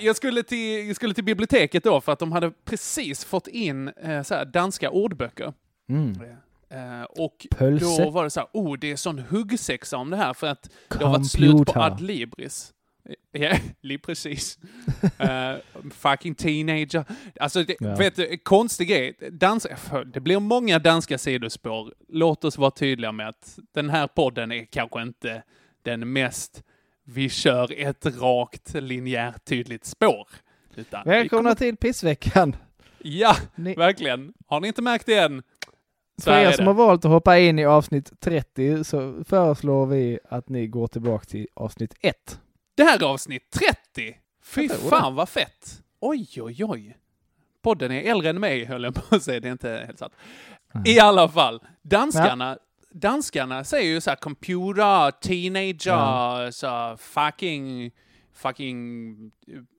Jag, 0.00 0.16
skulle 0.16 0.42
till, 0.42 0.86
jag 0.86 0.96
skulle 0.96 1.14
till 1.14 1.24
biblioteket 1.24 1.84
då 1.84 2.00
för 2.00 2.12
att 2.12 2.18
de 2.18 2.32
hade 2.32 2.50
precis 2.64 3.24
fått 3.24 3.46
in 3.46 3.88
eh, 3.88 4.22
så 4.22 4.34
här, 4.34 4.44
danska 4.44 4.90
ordböcker. 4.90 5.52
Mm. 5.88 6.12
Eh, 6.70 7.02
och 7.02 7.46
Pölse. 7.50 8.04
då 8.04 8.10
var 8.10 8.24
det 8.24 8.30
så 8.30 8.40
här, 8.40 8.48
oh, 8.52 8.78
det 8.78 8.90
är 8.90 8.96
sån 8.96 9.18
huggsexa 9.18 9.96
om 9.96 10.10
det 10.10 10.16
här 10.16 10.34
för 10.34 10.46
att 10.46 10.70
det 10.88 11.04
har 11.04 11.10
varit 11.12 11.30
slut 11.30 11.50
på 11.52 11.56
Computer. 11.56 11.80
Adlibris. 11.80 12.72
Ja, 13.32 13.56
li 13.80 13.98
precis. 13.98 14.58
Eh, 15.18 15.54
fucking 15.90 16.34
teenager. 16.34 17.04
Alltså, 17.40 17.62
det, 17.62 17.76
Ja. 17.80 17.94
vet 17.96 18.16
du, 18.16 18.38
konstig 18.38 18.88
grej. 18.88 19.16
Dans, 19.32 19.66
det 20.06 20.20
blir 20.20 20.40
många 20.40 20.78
danska 20.78 21.18
sidospår. 21.18 21.92
Låt 22.08 22.44
oss 22.44 22.58
vara 22.58 22.70
tydliga 22.70 23.12
med 23.12 23.28
att 23.28 23.58
den 23.74 23.90
här 23.90 24.06
podden 24.06 24.52
är 24.52 24.64
kanske 24.64 25.02
inte 25.02 25.42
den 25.82 26.12
mest 26.12 26.62
vi 27.04 27.28
kör 27.28 27.72
ett 27.80 28.06
rakt, 28.06 28.74
linjärt, 28.74 29.44
tydligt 29.44 29.84
spår. 29.84 30.28
Utan 30.76 31.02
Välkomna 31.06 31.42
kommer- 31.42 31.54
till 31.54 31.76
pissveckan. 31.76 32.56
Ja, 33.02 33.36
Ni, 33.54 33.74
verkligen. 33.74 34.32
Har 34.46 34.60
ni 34.60 34.68
inte 34.68 34.82
märkt 34.82 35.06
det 35.06 35.18
än? 35.18 35.42
Så 36.18 36.24
För 36.24 36.38
er 36.40 36.52
som 36.52 36.66
har 36.66 36.74
valt 36.74 37.04
att 37.04 37.10
hoppa 37.10 37.38
in 37.38 37.58
i 37.58 37.64
avsnitt 37.64 38.20
30 38.20 38.84
så 38.84 39.24
föreslår 39.24 39.86
vi 39.86 40.18
att 40.28 40.48
ni 40.48 40.66
går 40.66 40.86
tillbaka 40.86 41.24
till 41.24 41.46
avsnitt 41.54 41.94
1. 42.00 42.40
Det 42.78 42.84
här 42.84 42.98
är 43.02 43.04
avsnitt 43.06 43.50
30! 43.50 44.16
Fy 44.44 44.68
fan 44.68 45.14
vad 45.14 45.28
fett! 45.28 45.82
Oj, 46.00 46.28
oj, 46.36 46.64
oj. 46.64 46.96
Podden 47.62 47.92
är 47.92 48.02
äldre 48.10 48.30
än 48.30 48.40
mig, 48.40 48.64
höll 48.64 48.82
jag 48.84 48.94
på 48.94 49.16
att 49.16 49.22
säga. 49.22 49.40
Det 49.40 49.48
är 49.48 49.52
inte 49.52 49.84
helt 49.86 49.98
sant. 49.98 50.12
I 50.86 51.00
alla 51.00 51.28
fall, 51.28 51.62
danskarna, 51.82 52.58
danskarna 52.90 53.64
säger 53.64 53.90
ju 53.90 54.00
så 54.00 54.10
här 54.10 54.16
computer, 54.16 55.10
teenager, 55.10 55.90
Ja. 55.90 56.48
så 56.52 56.96
fucking, 57.00 57.90
fucking, 58.34 59.16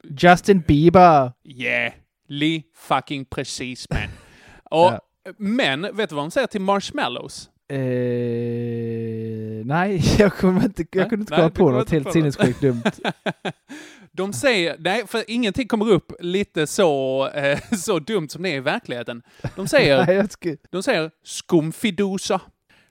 Justin 0.04 0.62
Bieber. 0.68 1.32
yeah, 1.44 1.94
li 2.28 2.64
fucking 2.76 3.26
precis 3.26 3.90
man. 3.90 4.00
Och, 4.64 4.92
Ja. 4.94 5.00
Men, 5.38 5.82
vet 5.96 6.10
du 6.10 6.16
vad 6.16 6.24
de 6.26 6.32
säger 6.32 6.48
till 6.48 6.62
marshmallows? 6.62 7.50
Eh, 7.72 9.66
nej, 9.66 10.02
jag, 10.20 10.34
kommer 10.34 10.64
inte, 10.66 10.86
jag 10.92 11.10
kunde 11.10 11.24
inte 11.24 11.34
nej, 11.34 11.40
komma 11.40 11.50
på 11.50 11.72
något 11.72 11.90
helt 11.90 12.14
sinnessjukt 12.14 12.62
dumt. 12.62 12.84
De 14.12 14.34
säger, 14.34 14.76
nej, 14.80 15.08
för 15.08 15.24
ingenting 15.28 15.68
kommer 15.68 15.90
upp 15.90 16.12
lite 16.20 16.68
så, 16.68 17.28
eh, 17.28 17.60
så 17.72 18.00
dumt 18.00 18.30
som 18.30 18.44
det 18.44 18.50
är 18.50 18.56
i 18.56 18.60
verkligheten. 18.60 19.22
De 19.56 19.68
säger, 19.68 20.06
nej, 20.06 20.16
jag 20.16 20.32
ska... 20.32 20.56
de 20.70 20.84
säger 20.84 21.12
skumfidusa. 21.24 22.42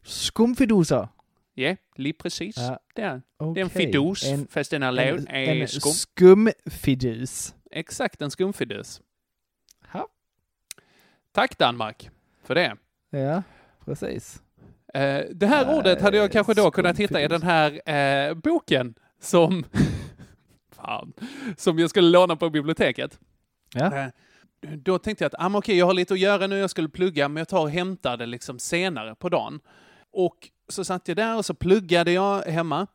Skumfidosa. 0.02 1.08
Ja, 1.54 1.76
li 1.96 2.12
precis. 2.12 2.56
Ja, 2.56 2.78
Det, 2.94 3.02
är, 3.02 3.22
det 3.54 3.60
är 3.60 3.64
en 3.64 3.70
fidus, 3.70 4.24
En, 4.26 4.46
fast 4.50 4.70
den 4.70 4.82
är 4.82 4.88
en, 4.88 4.94
lav, 4.94 5.26
är 5.28 5.62
en 5.62 5.68
skum. 5.68 5.92
skumfidus. 5.92 7.54
Exakt, 7.70 8.22
en 8.22 8.30
skumfidus. 8.30 9.00
Ja. 9.92 10.08
Tack 11.32 11.58
Danmark 11.58 12.10
för 12.44 12.54
det. 12.54 12.76
Ja, 13.10 13.42
precis. 13.84 14.42
Eh, 14.98 15.24
det 15.34 15.46
här 15.46 15.66
Nej, 15.66 15.78
ordet 15.78 16.02
hade 16.02 16.16
jag 16.16 16.32
kanske 16.32 16.54
då 16.54 16.70
kunnat 16.70 16.98
hitta 16.98 17.22
i 17.22 17.28
den 17.28 17.42
här 17.42 17.90
eh, 17.90 18.34
boken 18.34 18.94
som, 19.20 19.64
fan, 20.76 21.12
som 21.56 21.78
jag 21.78 21.90
skulle 21.90 22.08
låna 22.08 22.36
på 22.36 22.50
biblioteket. 22.50 23.18
Ja. 23.74 23.96
Eh, 23.96 24.06
Då 24.60 24.98
tänkte 24.98 25.24
jag 25.24 25.34
att, 25.34 25.44
ah, 25.54 25.58
okej, 25.58 25.78
jag 25.78 25.86
har 25.86 25.94
lite 25.94 26.14
att 26.14 26.20
göra 26.20 26.46
nu, 26.46 26.58
jag 26.58 26.70
skulle 26.70 26.88
plugga, 26.88 27.28
men 27.28 27.40
jag 27.40 27.48
tar 27.48 27.60
och 27.60 27.70
hämtar 27.70 28.16
det 28.16 28.26
liksom 28.26 28.58
senare 28.58 29.14
på 29.14 29.28
dagen. 29.28 29.60
Och 30.12 30.48
så 30.68 30.84
satt 30.84 31.08
jag 31.08 31.16
där 31.16 31.36
och 31.36 31.44
så 31.44 31.54
pluggade 31.54 32.12
jag 32.12 32.42
hemma. 32.42 32.86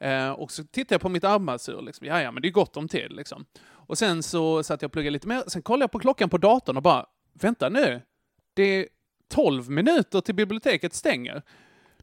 Eh, 0.00 0.30
och 0.30 0.50
så 0.52 0.64
tittade 0.64 0.94
jag 0.94 1.00
på 1.00 1.08
mitt 1.08 1.24
armbandsur, 1.24 1.82
liksom, 1.82 2.06
ja, 2.06 2.22
ja, 2.22 2.30
men 2.32 2.42
det 2.42 2.48
är 2.48 2.52
gott 2.52 2.76
om 2.76 2.88
tid 2.88 3.12
liksom. 3.12 3.44
Och 3.70 3.98
sen 3.98 4.22
så 4.22 4.62
satt 4.62 4.82
jag 4.82 4.88
och 4.88 4.92
pluggade 4.92 5.10
lite 5.12 5.28
mer, 5.28 5.42
sen 5.46 5.62
kollade 5.62 5.82
jag 5.82 5.90
på 5.90 5.98
klockan 5.98 6.28
på 6.30 6.38
datorn 6.38 6.76
och 6.76 6.82
bara, 6.82 7.06
vänta 7.32 7.68
nu, 7.68 8.02
det 8.54 8.62
är 8.62 8.86
12 9.28 9.70
minuter 9.70 10.20
till 10.20 10.34
biblioteket 10.34 10.94
stänger. 10.94 11.42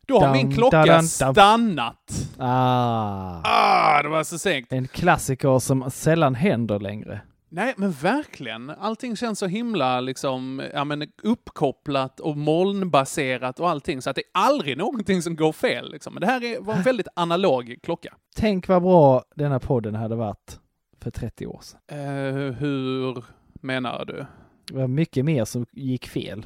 Då 0.08 0.20
har 0.20 0.22
Dam, 0.27 0.32
min 0.38 0.51
klocka 0.55 0.77
dam, 0.77 0.88
dam. 0.88 1.03
stannat. 1.03 2.12
Ah. 2.38 3.41
Ah, 3.44 4.03
det 4.03 4.10
var 4.10 4.24
så 4.24 4.38
sent. 4.38 4.67
En 4.72 4.88
klassiker 4.88 5.60
som 5.60 5.91
sällan 5.91 6.36
händer 6.36 6.79
längre. 6.79 7.22
Nej, 7.50 7.74
men 7.77 7.91
verkligen. 7.91 8.70
Allting 8.70 9.15
känns 9.15 9.39
så 9.39 9.48
himla 9.48 10.00
liksom, 10.00 10.62
ja, 10.74 10.84
men 10.84 11.08
uppkopplat 11.24 12.20
och 12.20 12.38
molnbaserat 12.38 13.60
och 13.60 13.70
allting, 13.70 14.01
så 14.01 14.10
att 14.10 14.15
det 14.15 14.22
är 14.22 14.39
aldrig 14.41 14.77
någonting 14.77 15.22
som 15.22 15.36
går 15.36 15.51
fel. 15.51 15.91
Liksom. 15.91 16.13
Men 16.13 16.22
det 16.22 16.27
här 16.27 16.44
är, 16.44 16.60
var 16.60 16.74
en 16.74 16.82
väldigt 16.82 17.08
analog 17.15 17.75
klocka. 17.84 18.13
Tänk 18.36 18.67
vad 18.67 18.82
bra 18.82 19.24
den 19.36 19.51
här 19.51 19.60
podden 19.60 19.96
hade 19.96 20.15
varit 20.15 20.60
för 21.01 21.12
30 21.12 21.48
år 21.48 21.60
sedan. 21.62 21.79
Eh, 21.88 22.53
hur 22.53 23.24
menar 23.62 24.05
du? 24.05 24.25
Det 24.67 24.77
var 24.77 24.88
mycket 24.88 25.25
mer 25.25 25.46
som 25.46 25.65
gick 25.72 26.08
fel. 26.08 26.46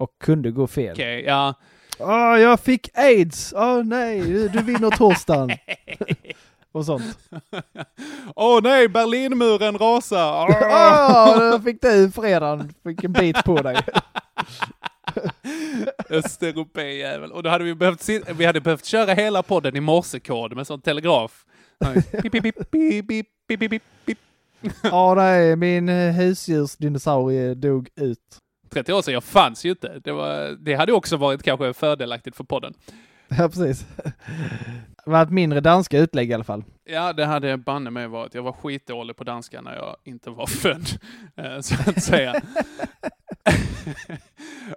Och 0.00 0.18
kunde 0.18 0.50
gå 0.50 0.66
fel. 0.66 0.92
Okej, 0.92 1.24
ja. 1.24 1.54
Åh, 1.98 2.40
jag 2.40 2.60
fick 2.60 2.98
aids! 2.98 3.52
Åh 3.56 3.84
nej, 3.84 4.20
du, 4.48 4.62
vinner 4.62 4.90
torsdagen. 4.90 5.50
och 6.72 6.86
sånt. 6.86 7.18
Åh 8.36 8.60
nej, 8.62 8.88
Berlinmuren 8.88 9.78
rasar! 9.78 10.46
Åh, 10.48 11.44
jag 11.44 11.64
fick 11.64 11.82
du 11.82 12.10
fredagen. 12.10 12.74
Fick 12.84 13.04
en 13.04 13.12
bit 13.12 13.44
på 13.44 13.62
dig. 13.62 13.76
Östeuropé-jävel. 16.10 17.32
Och 17.32 17.42
då 17.42 17.50
hade 17.50 17.64
vi 17.64 17.74
behövt, 17.74 18.08
vi 18.36 18.44
hade 18.44 18.60
behövt 18.60 18.84
köra 18.84 19.14
hela 19.14 19.42
podden 19.42 19.76
i 19.76 19.80
morsekod 19.80 20.56
med 20.56 20.66
sån 20.66 20.80
telegraf. 20.80 21.44
Åh 24.92 25.14
nej, 25.16 25.56
min 25.56 25.88
eh, 25.88 26.12
husdjursdinosaurie 26.12 27.54
dog 27.54 27.88
ut. 27.96 28.38
30 28.70 28.92
år 28.92 29.02
sedan, 29.02 29.14
jag 29.14 29.24
fanns 29.24 29.64
ju 29.64 29.70
inte. 29.70 30.00
Det, 30.04 30.12
var, 30.12 30.56
det 30.64 30.74
hade 30.74 30.92
också 30.92 31.16
varit 31.16 31.42
kanske 31.42 31.72
fördelaktigt 31.72 32.36
för 32.36 32.44
podden. 32.44 32.74
Ja, 33.28 33.48
precis. 33.48 33.86
Det 35.04 35.10
var 35.10 35.22
ett 35.22 35.30
mindre 35.30 35.60
danska 35.60 35.98
utlägg 35.98 36.30
i 36.30 36.34
alla 36.34 36.44
fall. 36.44 36.64
Ja, 36.84 37.12
det 37.12 37.26
hade 37.26 37.56
banne 37.56 37.90
mig 37.90 38.08
varit. 38.08 38.34
Jag 38.34 38.42
var 38.42 38.52
skitdålig 38.52 39.16
på 39.16 39.24
danska 39.24 39.60
när 39.60 39.74
jag 39.76 39.96
inte 40.04 40.30
var 40.30 40.46
född, 40.62 40.86
eh, 41.36 41.60
så 41.60 41.74
att 41.90 42.02
säga. 42.02 42.34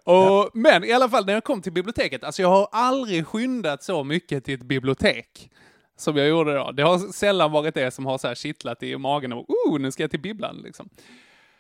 och, 0.03 0.49
Men 0.53 0.83
i 0.83 0.91
alla 0.91 1.09
fall, 1.09 1.25
när 1.25 1.33
jag 1.33 1.43
kom 1.43 1.61
till 1.61 1.73
biblioteket, 1.73 2.23
alltså 2.23 2.41
jag 2.41 2.49
har 2.49 2.67
aldrig 2.71 3.27
skyndat 3.27 3.83
så 3.83 4.03
mycket 4.03 4.45
till 4.45 4.53
ett 4.53 4.63
bibliotek 4.63 5.49
som 5.97 6.17
jag 6.17 6.27
gjorde 6.27 6.55
då. 6.55 6.71
Det 6.71 6.83
har 6.83 7.13
sällan 7.13 7.51
varit 7.51 7.73
det 7.73 7.91
som 7.91 8.05
har 8.05 8.17
så 8.17 8.27
här 8.27 8.35
kittlat 8.35 8.83
i 8.83 8.97
magen 8.97 9.33
och 9.33 9.49
oh, 9.49 9.79
nu 9.79 9.91
ska 9.91 10.03
jag 10.03 10.11
till 10.11 10.21
bibblan 10.21 10.61
liksom. 10.63 10.89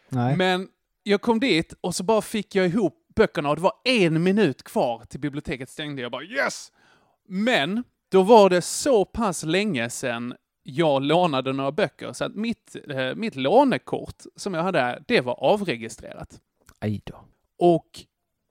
Nej. 0.09 0.37
Men 0.37 0.67
jag 1.03 1.21
kom 1.21 1.39
dit 1.39 1.73
och 1.81 1.95
så 1.95 2.03
bara 2.03 2.21
fick 2.21 2.55
jag 2.55 2.65
ihop 2.65 2.99
böckerna 3.15 3.49
och 3.49 3.55
det 3.55 3.61
var 3.61 3.73
en 3.83 4.23
minut 4.23 4.63
kvar 4.63 5.05
till 5.05 5.19
biblioteket 5.19 5.69
stängde. 5.69 6.01
Jag 6.01 6.11
bara 6.11 6.23
yes! 6.23 6.71
Men 7.27 7.83
då 8.11 8.21
var 8.21 8.49
det 8.49 8.61
så 8.61 9.05
pass 9.05 9.43
länge 9.43 9.89
sedan 9.89 10.33
jag 10.63 11.03
lånade 11.03 11.53
några 11.53 11.71
böcker 11.71 12.13
så 12.13 12.25
att 12.25 12.35
mitt, 12.35 12.75
eh, 12.89 13.15
mitt 13.15 13.35
lånekort 13.35 14.23
som 14.35 14.53
jag 14.53 14.63
hade, 14.63 15.03
det 15.07 15.21
var 15.21 15.43
avregistrerat. 15.43 16.39
Aj 16.79 17.01
då. 17.03 17.15
Och 17.57 17.89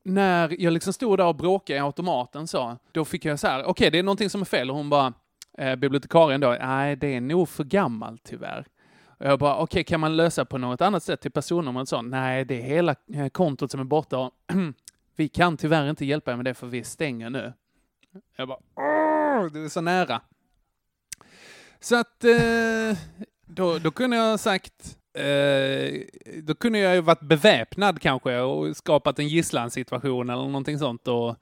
när 0.04 0.60
jag 0.62 0.72
liksom 0.72 0.92
stod 0.92 1.18
där 1.18 1.26
och 1.26 1.36
bråkade 1.36 1.76
i 1.76 1.82
automaten 1.82 2.46
så, 2.46 2.76
då 2.92 3.04
fick 3.04 3.24
jag 3.24 3.38
så 3.38 3.46
här, 3.46 3.64
okej 3.64 3.90
det 3.90 3.98
är 3.98 4.02
någonting 4.02 4.30
som 4.30 4.40
är 4.40 4.44
fel 4.44 4.70
och 4.70 4.76
hon 4.76 4.90
bara, 4.90 5.12
eh, 5.58 5.76
bibliotekarien 5.76 6.40
då, 6.40 6.56
nej 6.60 6.96
det 6.96 7.06
är 7.16 7.20
nog 7.20 7.48
för 7.48 7.64
gammalt 7.64 8.22
tyvärr. 8.22 8.66
Och 9.22 9.28
jag 9.28 9.38
bara, 9.38 9.56
okej 9.56 9.84
kan 9.84 10.00
man 10.00 10.16
lösa 10.16 10.44
på 10.44 10.58
något 10.58 10.80
annat 10.80 11.02
sätt 11.02 11.20
till 11.20 11.30
personnumret 11.30 11.88
så? 11.88 12.02
Nej, 12.02 12.44
det 12.44 12.54
är 12.54 12.62
hela 12.62 12.94
eh, 13.14 13.28
kontot 13.28 13.70
som 13.70 13.80
är 13.80 13.84
borta 13.84 14.30
vi 15.16 15.28
kan 15.28 15.56
tyvärr 15.56 15.90
inte 15.90 16.04
hjälpa 16.04 16.32
er 16.32 16.36
med 16.36 16.44
det 16.44 16.54
för 16.54 16.66
vi 16.66 16.84
stänger 16.84 17.30
nu. 17.30 17.52
Jag 18.36 18.48
bara, 18.48 18.58
åh, 18.76 19.52
det 19.52 19.60
är 19.60 19.68
så 19.68 19.80
nära. 19.80 20.20
Så 21.80 21.96
att 21.96 22.24
eh, 22.24 22.98
då, 23.46 23.78
då 23.78 23.90
kunde 23.90 24.16
jag 24.16 24.30
ha 24.30 24.38
sagt, 24.38 24.98
eh, 25.14 26.00
då 26.42 26.54
kunde 26.54 26.78
jag 26.78 26.94
ju 26.94 27.00
varit 27.00 27.20
beväpnad 27.20 28.00
kanske 28.00 28.38
och 28.38 28.76
skapat 28.76 29.18
en 29.18 29.28
gisslansituation 29.28 30.30
eller 30.30 30.42
någonting 30.42 30.78
sånt 30.78 31.08
och 31.08 31.36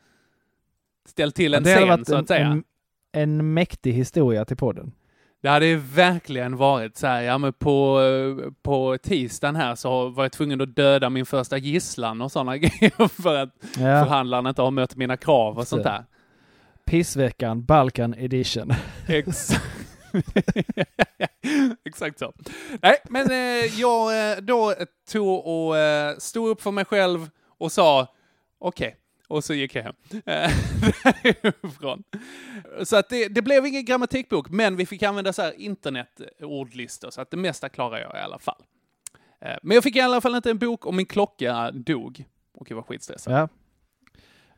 ställt 1.04 1.34
till 1.34 1.54
en 1.54 1.64
scen 1.64 2.04
så 2.04 2.16
att 2.16 2.28
säga. 2.28 2.46
En, 2.46 2.64
en 3.12 3.54
mäktig 3.54 3.92
historia 3.92 4.44
till 4.44 4.56
podden. 4.56 4.92
Det 5.42 5.48
hade 5.48 5.66
ju 5.66 5.76
verkligen 5.76 6.56
varit 6.56 6.96
så 6.96 7.06
här, 7.06 7.22
ja 7.22 7.38
men 7.38 7.52
på, 7.52 8.00
eh, 8.00 8.52
på 8.62 8.98
tisdagen 9.02 9.56
här 9.56 9.74
så 9.74 10.08
var 10.08 10.24
jag 10.24 10.32
tvungen 10.32 10.60
att 10.60 10.76
döda 10.76 11.10
min 11.10 11.26
första 11.26 11.56
gisslan 11.58 12.20
och 12.22 12.32
sådana 12.32 12.56
grejer 12.58 13.08
för 13.08 13.36
att 13.36 13.50
Ja. 13.62 14.04
förhandlaren 14.04 14.46
inte 14.46 14.62
har 14.62 14.70
mött 14.70 14.96
mina 14.96 15.16
krav 15.16 15.58
och 15.58 15.66
sånt 15.68 15.82
där. 15.82 16.04
Pissveckan, 16.86 17.64
Balkan 17.64 18.14
edition. 18.14 18.72
Exakt. 19.08 19.62
Exakt 21.84 22.18
så. 22.18 22.32
Nej, 22.82 22.96
men 23.04 23.30
eh, 23.30 23.80
jag 23.80 24.30
eh, 24.32 24.36
då 24.38 24.74
tog 25.12 25.46
och 25.46 25.78
eh, 25.78 26.16
stod 26.18 26.48
upp 26.48 26.62
för 26.62 26.70
mig 26.70 26.84
själv 26.84 27.28
och 27.58 27.72
sa 27.72 28.06
okej. 28.58 28.96
Och 29.30 29.44
så 29.44 29.54
gick 29.54 29.74
jag 29.74 29.82
hem. 29.82 29.94
Eh. 30.26 30.50
Så 32.84 32.96
att 32.96 33.08
det, 33.08 33.28
det 33.28 33.42
blev 33.42 33.66
ingen 33.66 33.84
grammatikbok, 33.84 34.50
men 34.50 34.76
vi 34.76 34.86
fick 34.86 35.02
använda 35.02 35.32
så 35.32 35.42
här 35.42 35.60
internetordlistor, 35.60 37.10
så 37.10 37.20
att 37.20 37.30
det 37.30 37.36
mesta 37.36 37.68
klarar 37.68 37.98
jag 37.98 38.14
i 38.14 38.18
alla 38.18 38.38
fall. 38.38 38.62
Eh, 39.40 39.56
men 39.62 39.74
jag 39.74 39.84
fick 39.84 39.96
i 39.96 40.00
alla 40.00 40.20
fall 40.20 40.34
inte 40.34 40.50
en 40.50 40.58
bok 40.58 40.86
och 40.86 40.94
min 40.94 41.06
klocka 41.06 41.70
dog. 41.70 42.24
Och 42.52 42.70
jag 42.70 42.76
var 42.76 42.82
skitstressad. 42.82 43.34
Ja. 43.34 43.48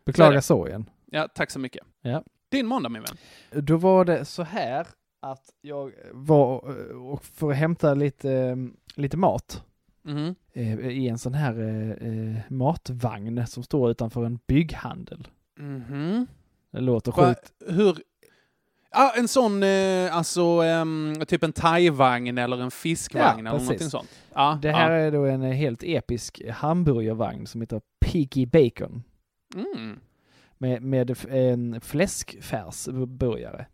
Beklagar 0.04 0.40
sorgen. 0.40 0.90
Ja, 1.06 1.28
tack 1.28 1.50
så 1.50 1.58
mycket. 1.58 1.84
Ja. 2.00 2.24
Din 2.48 2.66
måndag 2.66 2.88
min 2.88 3.02
vän. 3.02 3.16
Då 3.64 3.76
var 3.76 4.04
det 4.04 4.24
så 4.24 4.42
här 4.42 4.86
att 5.20 5.50
jag 5.60 5.92
var 6.12 6.70
eh, 6.70 7.12
och 7.12 7.24
för 7.24 7.50
att 7.50 7.56
hämta 7.56 7.94
lite, 7.94 8.56
lite 8.94 9.16
mat 9.16 9.64
Eh, 10.52 10.88
i 10.88 11.08
en 11.08 11.18
sån 11.18 11.34
här 11.34 11.60
eh, 11.60 12.08
eh, 12.08 12.36
matvagn 12.48 13.46
som 13.46 13.62
står 13.62 13.90
utanför 13.90 14.24
en 14.24 14.38
bygghandel. 14.46 15.28
Mhm. 15.58 16.26
Det 16.70 16.80
låter 16.80 17.12
Va, 17.12 17.26
sjukt. 17.28 17.52
hur... 17.68 17.96
Ja, 18.94 19.12
en 19.16 19.28
sån, 19.28 19.62
eh, 19.62 20.16
alltså, 20.16 20.42
ehm, 20.42 21.14
typ 21.28 21.42
en 21.42 21.52
thai-vagn 21.52 22.38
eller 22.38 22.60
en 22.62 22.70
fiskvagn 22.70 23.24
Ja, 23.24 23.32
eller 23.32 23.60
någonting 23.60 23.90
sånt. 23.90 24.08
Ja, 24.34 24.58
Det 24.62 24.72
här 24.72 24.90
är 24.90 25.10
då 25.10 25.24
en 25.24 25.42
helt 25.42 25.82
episk 25.82 26.42
hamburgervagn 26.50 27.46
som 27.46 27.60
heter 27.60 27.80
Piggy 28.00 28.46
Bacon. 28.46 29.02
Mm. 29.54 30.00
Med, 30.58 30.82
med 30.82 31.16
en 31.28 31.80
fläskfärsburgare. 31.80 33.66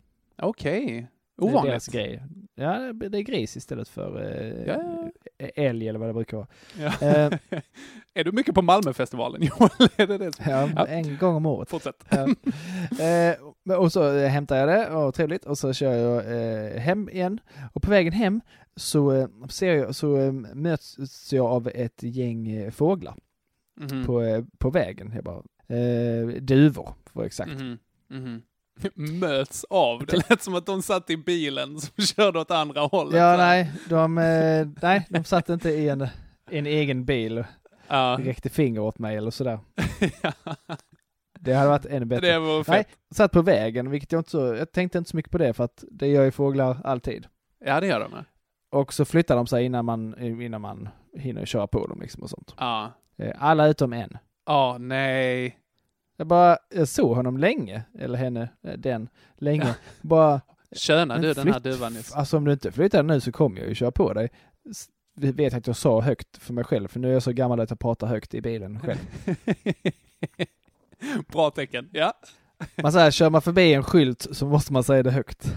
Okej. 0.43 1.09
Det 1.39 1.45
är 1.45 1.51
Ovanligt. 1.51 1.87
grej. 1.87 2.23
Ja, 2.55 2.93
det 2.93 3.19
är 3.19 3.23
gris 3.23 3.57
istället 3.57 3.89
för 3.89 4.23
eh, 4.23 4.63
Ja. 4.67 5.11
älg 5.55 5.89
eller 5.89 5.99
vad 5.99 6.09
det 6.09 6.13
brukar 6.13 6.37
vara. 6.37 6.47
Ja. 6.79 6.87
Eh, 7.09 7.39
är 8.15 8.25
du 8.25 8.33
mycket 8.33 8.55
på 8.55 8.63
Malmöfestivalen 8.63 9.43
Joel? 9.59 9.71
är 9.97 10.07
det 10.07 10.19
det? 10.19 10.33
ja, 10.47 10.69
Ja. 10.77 10.87
en 10.87 11.17
gång 11.19 11.35
om 11.37 11.47
året. 11.47 11.69
Fortsätt. 11.71 12.05
Eh, 12.13 13.77
och 13.79 13.93
så 13.93 14.17
eh, 14.17 14.29
hämtar 14.29 14.57
jag 14.57 14.69
det, 14.69 14.91
och 14.91 15.15
trevligt, 15.15 15.45
och 15.45 15.59
så 15.59 15.73
kör 15.73 15.93
jag 15.95 16.17
eh, 16.73 16.81
hem 16.81 17.09
igen. 17.09 17.41
Och 17.73 17.83
på 17.83 17.91
vägen 17.91 18.13
hem 18.13 18.41
så, 18.77 19.13
eh, 19.13 19.29
ser 19.49 19.75
jag, 19.75 19.95
så 19.95 20.17
eh, 20.17 20.33
möts 20.33 21.33
jag 21.33 21.47
av 21.47 21.69
ett 21.75 22.03
gäng 22.03 22.49
eh, 22.51 22.71
fåglar 22.71 23.15
Mhm. 23.81 24.05
på, 24.07 24.23
eh, 24.23 24.45
på 24.59 24.71
vägen. 24.71 25.13
Jag 25.15 25.25
bara, 25.25 25.43
eh, 25.79 26.27
duvor, 26.27 26.85
för 26.85 27.11
att 27.11 27.15
vara 27.15 27.27
exakt. 27.27 27.51
Mhm. 27.61 27.79
Mhm. 28.09 28.43
Möts 28.95 29.65
av. 29.71 30.07
Det 30.07 30.31
lät 30.31 30.43
som 30.43 30.55
att 30.55 30.67
de 30.67 30.83
satt 30.83 31.11
i 31.11 31.17
bilen 31.17 31.81
som 31.81 32.05
körde 32.05 32.39
åt 32.41 32.51
andra 32.51 32.81
hållet. 32.81 33.15
Ja, 33.21 33.37
nej, 33.37 33.73
de, 33.89 34.19
eh, 34.19 34.69
nej, 34.83 35.07
de 35.11 35.25
satt 35.25 35.49
inte 35.49 35.71
i 35.71 35.89
en, 35.89 36.09
en 36.51 36.67
egen 36.67 37.05
bil 37.05 37.39
och 37.39 37.45
Ja. 37.91 38.19
räckte 38.23 38.49
finger 38.49 38.81
åt 38.81 38.99
mig 38.99 39.17
eller 39.17 39.31
sådär. 39.31 39.59
Det 41.41 41.53
hade 41.55 41.69
varit 41.69 41.87
ännu 41.87 42.05
bättre. 42.05 42.27
det 42.33 42.39
var 42.39 42.55
Nej, 42.57 42.65
fett. 42.65 42.89
satt 43.15 43.33
på 43.33 43.43
vägen, 43.43 43.91
vilket 43.91 44.13
jag 44.13 44.19
inte 44.21 44.31
så, 44.31 44.55
jag 44.55 44.73
tänkte 44.73 44.99
inte 44.99 45.11
så 45.11 45.17
mycket 45.17 45.33
på 45.33 45.39
det 45.39 45.53
för 45.53 45.65
att 45.65 45.85
det 45.91 46.07
gör 46.07 46.25
ju 46.25 46.31
fåglar 46.31 46.77
alltid. 46.85 47.27
Ja, 47.65 47.81
det 47.81 47.87
gör 47.87 48.01
de. 48.01 48.25
Och 48.71 48.93
så 48.93 49.05
flyttar 49.05 49.37
de 49.37 49.47
sig 49.47 49.65
innan 49.65 49.85
man, 49.85 50.19
innan 50.43 50.61
man 50.61 50.89
hinner 51.17 51.47
köra 51.47 51.67
på 51.67 51.87
dem 51.87 52.01
liksom 52.01 52.23
och 52.23 52.31
sånt. 52.31 52.55
Ja. 52.59 52.93
Eh, 53.19 53.33
Alla 53.39 53.67
utom 53.67 53.93
en. 53.93 54.19
Ja, 54.47 54.77
nej. 54.81 55.59
Jag 56.21 56.27
bara, 56.27 56.59
jag 56.75 56.89
såg 56.89 57.17
honom 57.17 57.39
länge, 57.39 57.83
eller 57.99 58.19
henne, 58.19 58.49
eh, 58.63 58.73
den, 58.73 59.09
länge. 59.37 59.75
Bara, 60.01 60.41
Köna 60.73 61.15
Men 61.15 61.23
du 61.23 61.35
den 61.35 61.53
här 61.53 61.61
duvan 61.61 61.93
nyss. 61.93 62.13
alltså 62.13 62.37
om 62.37 62.45
du 62.45 62.53
inte 62.53 62.73
flyttar 62.73 63.03
nu 63.03 63.21
så 63.21 63.33
kommer 63.33 63.59
jag 63.61 63.69
ju 63.69 63.75
köra 63.75 63.91
på 63.91 64.13
dig. 64.13 64.29
Vi 65.15 65.33
vet 65.33 65.55
att 65.55 65.67
jag 65.67 65.77
sa 65.77 66.01
högt 66.01 66.37
för 66.43 66.53
mig 66.53 66.65
själv, 66.65 66.89
för 66.89 67.01
nu 67.01 67.09
är 67.09 67.13
jag 67.13 67.23
så 67.23 67.33
gammal 67.33 67.61
att 67.61 67.71
jag 67.71 67.79
pratar 67.79 68.07
högt 68.07 68.35
i 68.35 68.41
bilen 68.41 68.81
själv. 68.81 68.99
Bra 71.33 71.51
tecken. 71.51 71.89
Ja. 71.93 72.13
Man 72.83 72.93
säger, 72.93 73.11
kör 73.11 73.31
man 73.31 73.43
förbi 73.43 73.75
en 73.75 73.83
skylt 73.83 74.27
så 74.33 74.47
måste 74.47 74.73
man 74.73 74.85
säga 74.85 75.03
det 75.03 75.11
högt. 75.11 75.55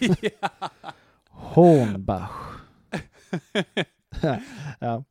ja. 0.40 0.70
Hornbach. 1.30 2.30
ja. 4.80 5.04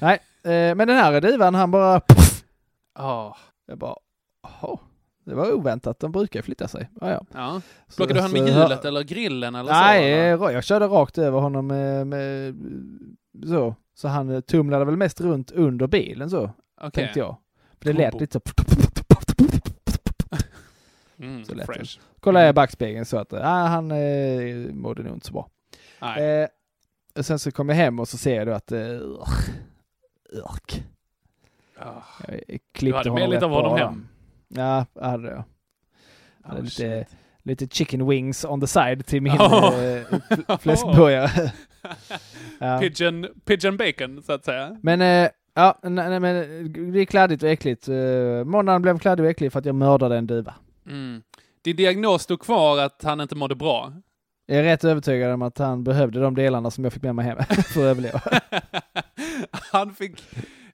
Nej, 0.00 0.18
eh, 0.42 0.74
men 0.74 0.88
den 0.88 0.96
här 0.96 1.20
duvan 1.20 1.54
han 1.54 1.70
bara, 1.70 2.00
Ja. 2.94 3.36
jag 3.66 3.78
bara, 3.78 3.96
jaha, 4.62 4.78
det 5.24 5.34
var 5.34 5.52
oväntat, 5.52 5.98
de 6.00 6.12
brukar 6.12 6.42
flytta 6.42 6.68
sig. 6.68 6.88
Ja, 7.00 7.10
ja. 7.10 7.24
ja. 7.34 7.60
Plockade 7.96 8.18
du 8.18 8.22
han 8.22 8.32
med 8.32 8.40
så- 8.48 8.60
hjulet 8.60 8.84
eller 8.84 9.02
grillen 9.02 9.54
eller 9.54 9.72
så? 9.72 9.80
Nej, 9.80 10.12
eh, 10.12 10.52
jag 10.52 10.64
körde 10.64 10.86
rakt 10.86 11.18
över 11.18 11.40
honom 11.40 11.66
med, 11.66 12.06
med 12.06 12.54
så. 13.46 13.74
Så 13.94 14.08
han 14.08 14.30
eh, 14.30 14.40
tumlade 14.40 14.84
väl 14.84 14.96
mest 14.96 15.20
runt 15.20 15.50
under 15.50 15.86
bilen 15.86 16.30
så, 16.30 16.50
Okej. 16.80 16.90
tänkte 16.92 17.18
jag. 17.18 17.36
För 17.78 17.84
det 17.84 17.92
lät 17.92 18.20
lite 18.20 18.32
så. 18.32 18.40
Mm, 21.18 21.44
Så 21.44 21.54
lät 21.54 21.66
det. 21.66 21.74
fresh. 21.74 21.98
Kollade 22.20 22.44
jag 22.46 22.52
i 22.52 22.54
backspegeln 22.54 23.04
så 23.04 23.16
att 23.18 23.32
ah, 23.32 23.66
han 23.66 23.90
eh, 23.90 24.72
mådde 24.72 25.02
nog 25.02 25.14
inte 25.16 25.26
så 25.26 25.32
bra. 25.32 25.48
Nej. 26.00 26.40
Eh, 26.42 26.48
och 27.18 27.26
sen 27.26 27.38
så 27.38 27.50
kom 27.50 27.68
jag 27.68 27.76
hem 27.76 28.00
och 28.00 28.08
så 28.08 28.18
ser 28.18 28.34
jag 28.36 28.46
då 28.46 28.52
att... 28.52 28.72
Eh, 28.72 28.80
urk. 30.32 30.84
Ah. 31.78 32.02
Jag 32.28 32.58
klippte 32.72 32.98
hade 32.98 33.10
med 33.12 33.30
lite 33.30 33.44
av 33.44 33.50
honom 33.50 33.78
hem. 33.78 34.08
Ja, 34.54 34.86
det 34.94 35.04
hade 35.04 35.28
jag. 35.28 35.44
hade 36.44 36.60
Oh, 36.60 36.64
lite, 36.64 37.04
shit. 37.06 37.16
lite 37.42 37.66
chicken 37.66 38.06
wings 38.08 38.44
on 38.44 38.60
the 38.60 38.66
side 38.66 39.06
till 39.06 39.22
min 39.22 39.32
Oh. 39.32 39.84
eh, 39.84 40.02
fl- 40.30 40.58
fläskburgare. 40.58 41.52
ja. 42.58 42.78
Pigeon, 42.80 43.26
pigeon 43.44 43.76
bacon, 43.76 44.22
så 44.22 44.32
att 44.32 44.44
säga. 44.44 44.76
Men, 44.82 45.00
eh, 45.00 45.28
ja, 45.54 45.78
nej, 45.82 46.08
nej, 46.10 46.20
men 46.20 46.34
det 46.92 47.00
är 47.00 47.04
kladdigt 47.04 47.42
och 47.42 47.48
äckligt. 47.48 47.88
Uh, 47.88 48.44
måndagen 48.44 48.82
blev 48.82 48.98
kladdig 48.98 49.24
och 49.24 49.30
äcklig 49.30 49.52
för 49.52 49.58
att 49.58 49.66
jag 49.66 49.74
mördade 49.74 50.16
en 50.16 50.26
duva. 50.26 50.54
Mm. 50.86 51.22
Din 51.64 51.76
diagnos 51.76 52.22
stod 52.22 52.40
kvar 52.40 52.78
att 52.78 53.02
han 53.02 53.20
inte 53.20 53.34
mådde 53.34 53.54
bra. 53.54 53.92
Jag 54.46 54.58
är 54.58 54.62
rätt 54.62 54.84
övertygad 54.84 55.32
om 55.32 55.42
att 55.42 55.58
han 55.58 55.84
behövde 55.84 56.20
de 56.20 56.34
delarna 56.34 56.70
som 56.70 56.84
jag 56.84 56.92
fick 56.92 57.02
med 57.02 57.14
mig 57.14 57.24
hem 57.24 57.38
för 57.48 57.60
att 57.60 57.76
överleva. 57.76 58.20
han, 59.50 59.94
fick, 59.94 60.22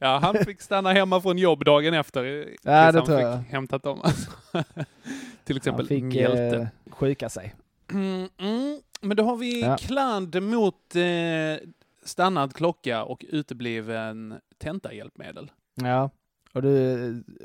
ja, 0.01 0.19
han 0.23 0.35
fick 0.45 0.61
stanna 0.63 0.93
hemma 0.93 1.21
från 1.21 1.39
jobb 1.39 1.65
dagen 1.65 1.95
efter. 1.95 2.25
Ja, 2.25 2.71
det 2.71 2.71
han 2.73 2.93
tror 2.93 3.05
fick 3.17 3.25
jag. 3.27 3.37
hämtat 3.37 3.83
dem. 3.83 4.03
Till 5.45 5.57
exempel 5.57 5.81
Han 5.85 5.89
fick 5.89 6.05
mjälte. 6.05 6.57
eh, 6.87 6.93
sjuka 6.93 7.29
sig. 7.29 7.55
Mm, 7.93 8.29
mm. 8.39 8.81
Men 9.01 9.17
då 9.17 9.25
har 9.25 9.37
vi 9.37 9.61
Ja. 9.61 9.77
kladd 9.77 10.43
mot 10.43 10.97
eh, 10.97 11.69
stannad 12.05 12.55
klocka 12.55 13.05
och 13.05 13.25
utebliven 13.29 14.41
tentahjälpmedel. 14.59 15.51
Ja. 15.75 16.11
Och 16.53 16.63
du, 16.63 16.71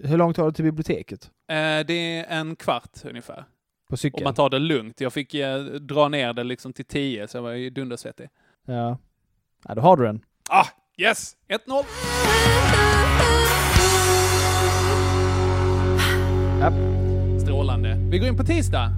hur 0.04 0.18
långt 0.18 0.38
har 0.38 0.46
du 0.46 0.52
till 0.52 0.66
biblioteket? 0.66 1.26
Eh, 1.48 1.86
det 1.88 1.94
är 2.20 2.26
en 2.40 2.56
kvart 2.56 3.06
ungefär. 3.06 3.46
På 3.90 3.98
cykel? 3.98 4.18
Om 4.20 4.24
man 4.24 4.34
tar 4.34 4.50
det 4.50 4.60
lugnt. 4.60 5.02
Jag 5.02 5.14
fick 5.14 5.34
eh, 5.34 5.58
dra 5.64 6.08
ner 6.08 6.34
det 6.34 6.44
liksom 6.44 6.74
till 6.74 6.86
10 6.86 7.28
så 7.28 7.38
jag 7.38 7.42
var 7.44 7.52
ju 7.52 7.70
dundersvettig. 7.70 8.30
Ja. 8.66 8.98
Ja, 9.68 9.76
då 9.76 9.82
har 9.82 9.98
du 9.98 10.04
den. 10.04 10.22
Ah, 10.50 10.66
yes! 11.02 11.36
1-0! 11.50 11.86
Japp. 16.60 16.74
Strålande. 17.42 17.98
Vi 18.12 18.20
går 18.20 18.28
in 18.28 18.38
på 18.38 18.44
tisdag. 18.44 18.90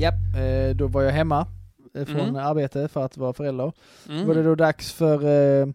Japp. 0.00 0.14
Eh, 0.36 0.76
då 0.76 0.86
var 0.86 1.02
jag 1.02 1.12
hemma 1.12 1.46
eh, 1.94 2.04
från 2.04 2.20
Mm. 2.20 2.36
arbete 2.36 2.88
för 2.88 3.04
att 3.04 3.16
vara 3.16 3.32
förälder. 3.32 3.72
Mm. 4.08 4.26
var 4.26 4.34
det 4.34 4.42
då 4.42 4.54
dags 4.54 4.92
för... 4.92 5.24
Eh, 5.24 5.68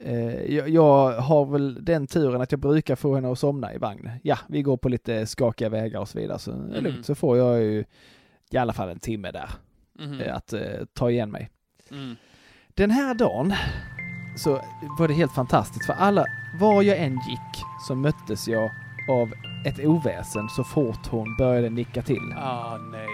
eh, 0.00 0.54
jag, 0.54 0.68
jag 0.68 1.12
har 1.20 1.44
väl 1.46 1.84
den 1.84 2.06
turen 2.06 2.40
att 2.40 2.52
jag 2.52 2.60
brukar 2.60 2.96
få 2.96 3.14
henne 3.14 3.32
att 3.32 3.38
somna 3.38 3.74
i 3.74 3.78
vagn. 3.78 4.10
Ja, 4.22 4.38
vi 4.48 4.62
går 4.62 4.76
på 4.76 4.88
lite 4.88 5.26
skakiga 5.26 5.68
vägar 5.68 6.00
och 6.00 6.08
så 6.08 6.18
vidare. 6.18 6.38
Så 6.38 6.52
Mm. 6.52 6.84
lugnt. 6.84 7.06
Så 7.06 7.14
får 7.14 7.38
jag 7.38 7.62
ju 7.62 7.84
i 8.50 8.56
alla 8.56 8.72
fall 8.72 8.88
en 8.88 8.98
timme 8.98 9.30
där 9.30 9.48
eh, 10.26 10.36
att 10.36 10.54
ta 10.94 11.10
igen 11.10 11.30
mig. 11.30 11.50
Mm. 11.90 12.16
Den 12.68 12.90
här 12.90 13.14
dagen 13.14 13.54
så 14.36 14.60
var 14.98 15.08
det 15.08 15.14
helt 15.14 15.32
fantastiskt 15.32 15.86
för 15.86 15.92
alla, 15.92 16.24
var 16.60 16.82
jag 16.82 16.98
än 16.98 17.12
gick 17.28 17.64
så 17.86 17.94
möttes 17.94 18.48
jag 18.48 18.70
av 19.08 19.32
ett 19.66 19.78
oväsen 19.86 20.48
så 20.48 20.64
fort 20.64 21.06
hon 21.10 21.36
började 21.38 21.70
nicka 21.70 22.02
till. 22.02 22.34
Ah, 22.38 22.76
nej. 22.90 23.06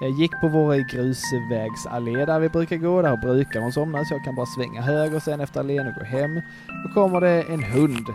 Jag 0.00 0.10
gick 0.10 0.30
på 0.40 0.48
vår 0.48 0.74
grusvägsallé 0.92 2.24
där 2.24 2.40
vi 2.40 2.48
brukar 2.48 2.76
gå, 2.76 3.02
där 3.02 3.16
brukar 3.16 3.60
hon 3.60 3.72
somna 3.72 4.04
så 4.04 4.14
jag 4.14 4.24
kan 4.24 4.34
bara 4.34 4.46
svänga 4.46 4.82
höger 4.82 5.20
sen 5.20 5.40
efter 5.40 5.60
allén 5.60 5.86
och 5.88 5.94
gå 5.94 6.04
hem. 6.04 6.40
Då 6.84 6.94
kommer 6.94 7.20
det 7.20 7.42
en 7.42 7.62
hund 7.62 8.06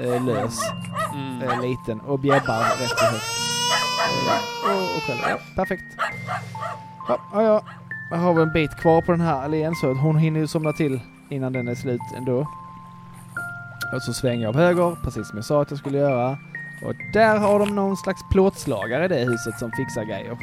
eh, 0.00 0.24
lös, 0.24 0.60
Mm. 1.14 1.42
eh, 1.42 1.60
liten 1.62 2.00
och 2.00 2.18
bjäbbar 2.18 2.60
rätt 2.80 2.98
så 2.98 3.04
högt. 3.04 3.24
Eh, 4.66 4.70
och, 4.70 4.82
och 4.96 5.02
själv, 5.02 5.18
ja, 5.28 5.36
perfekt. 5.56 5.84
Ja, 7.08 7.18
ja, 7.32 7.42
ja. 7.42 7.62
Jag 8.10 8.16
har 8.16 8.34
väl 8.34 8.42
en 8.42 8.52
bit 8.52 8.76
kvar 8.76 9.02
på 9.02 9.12
den 9.12 9.20
här 9.20 9.42
allén 9.42 9.74
så 9.74 9.92
hon 9.92 10.16
hinner 10.18 10.40
ju 10.40 10.46
somna 10.46 10.72
till 10.72 11.00
innan 11.30 11.52
den 11.52 11.68
är 11.68 11.74
slut 11.74 12.00
ändå. 12.16 12.46
Och 13.94 14.02
så 14.02 14.12
svänger 14.12 14.42
jag 14.42 14.48
av 14.48 14.56
höger, 14.56 14.96
precis 15.04 15.28
som 15.28 15.38
jag 15.38 15.44
sa 15.44 15.62
att 15.62 15.70
jag 15.70 15.78
skulle 15.78 15.98
göra. 15.98 16.38
Och 16.84 16.94
där 17.12 17.38
har 17.38 17.58
de 17.58 17.74
någon 17.74 17.96
slags 17.96 18.20
plåtslagare 18.30 19.04
i 19.04 19.08
det 19.08 19.18
huset 19.24 19.58
som 19.58 19.70
fixar 19.72 20.04
grejer. 20.04 20.38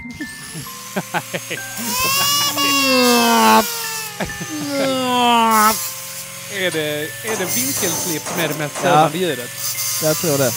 Är 6.53 6.71
det, 6.71 7.01
är 7.03 7.37
det 7.39 7.45
vinkelslip 7.55 8.37
med 8.37 8.49
det 8.49 8.57
mest 8.59 8.75
Ja. 8.75 8.79
störande 8.89 9.17
ljudet? 9.17 9.49
Jag 10.03 10.15
tror 10.17 10.37
det. 10.37 10.51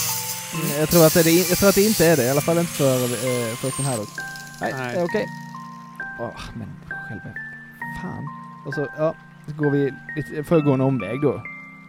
Jag 0.79 0.88
tror 0.88 1.07
att 1.07 1.14
det, 1.14 1.31
jag 1.31 1.59
tror 1.59 1.69
att 1.69 1.75
det 1.75 1.83
inte 1.85 2.07
är 2.07 2.16
det, 2.16 2.25
i 2.25 2.31
alla 2.31 2.40
fall 2.40 2.59
inte 2.59 2.73
för, 2.73 3.05
eh, 3.05 3.57
för 3.57 3.77
den 3.77 3.87
här 3.87 3.97
då. 3.97 4.05
Nej, 4.61 4.75
Nej. 4.79 4.95
det 4.95 5.01
är 5.01 5.05
okej. 5.05 5.27
Åh, 6.21 6.40
men 6.55 6.69
själva... 7.09 7.25
Fan. 8.03 8.25
Och 8.66 8.75
så, 8.75 8.87
ja, 8.99 9.14
går 9.56 9.70
vi 9.70 9.92
lite, 10.16 10.44
får 10.44 10.60
gå 10.60 10.72
en 10.72 10.80
omväg 10.80 11.20
då. 11.22 11.42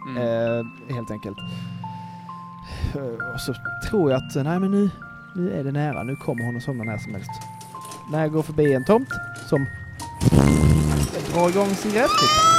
Mm. 0.09 0.17
Eh, 0.17 0.65
helt 0.95 1.11
enkelt. 1.11 1.37
Eh, 2.95 3.33
Och 3.33 3.39
så 3.41 3.53
tror 3.89 4.11
jag 4.11 4.17
att, 4.17 4.35
nej 4.45 4.59
men 4.59 4.71
nu, 4.71 4.89
nu 5.35 5.51
är 5.59 5.63
det 5.63 5.71
nära. 5.71 6.03
Nu 6.03 6.15
kommer 6.15 6.45
hon 6.45 6.57
att 6.57 6.63
somna 6.63 6.83
när 6.83 6.97
som 6.97 7.13
helst. 7.13 7.31
När 8.11 8.21
jag 8.21 8.31
går 8.31 8.41
förbi 8.43 8.73
en 8.73 8.85
tomt 8.85 9.09
som 9.49 9.65
drar 11.33 11.49
igång 11.49 11.67
sin 11.75 11.91
gräsklippare. 11.91 12.51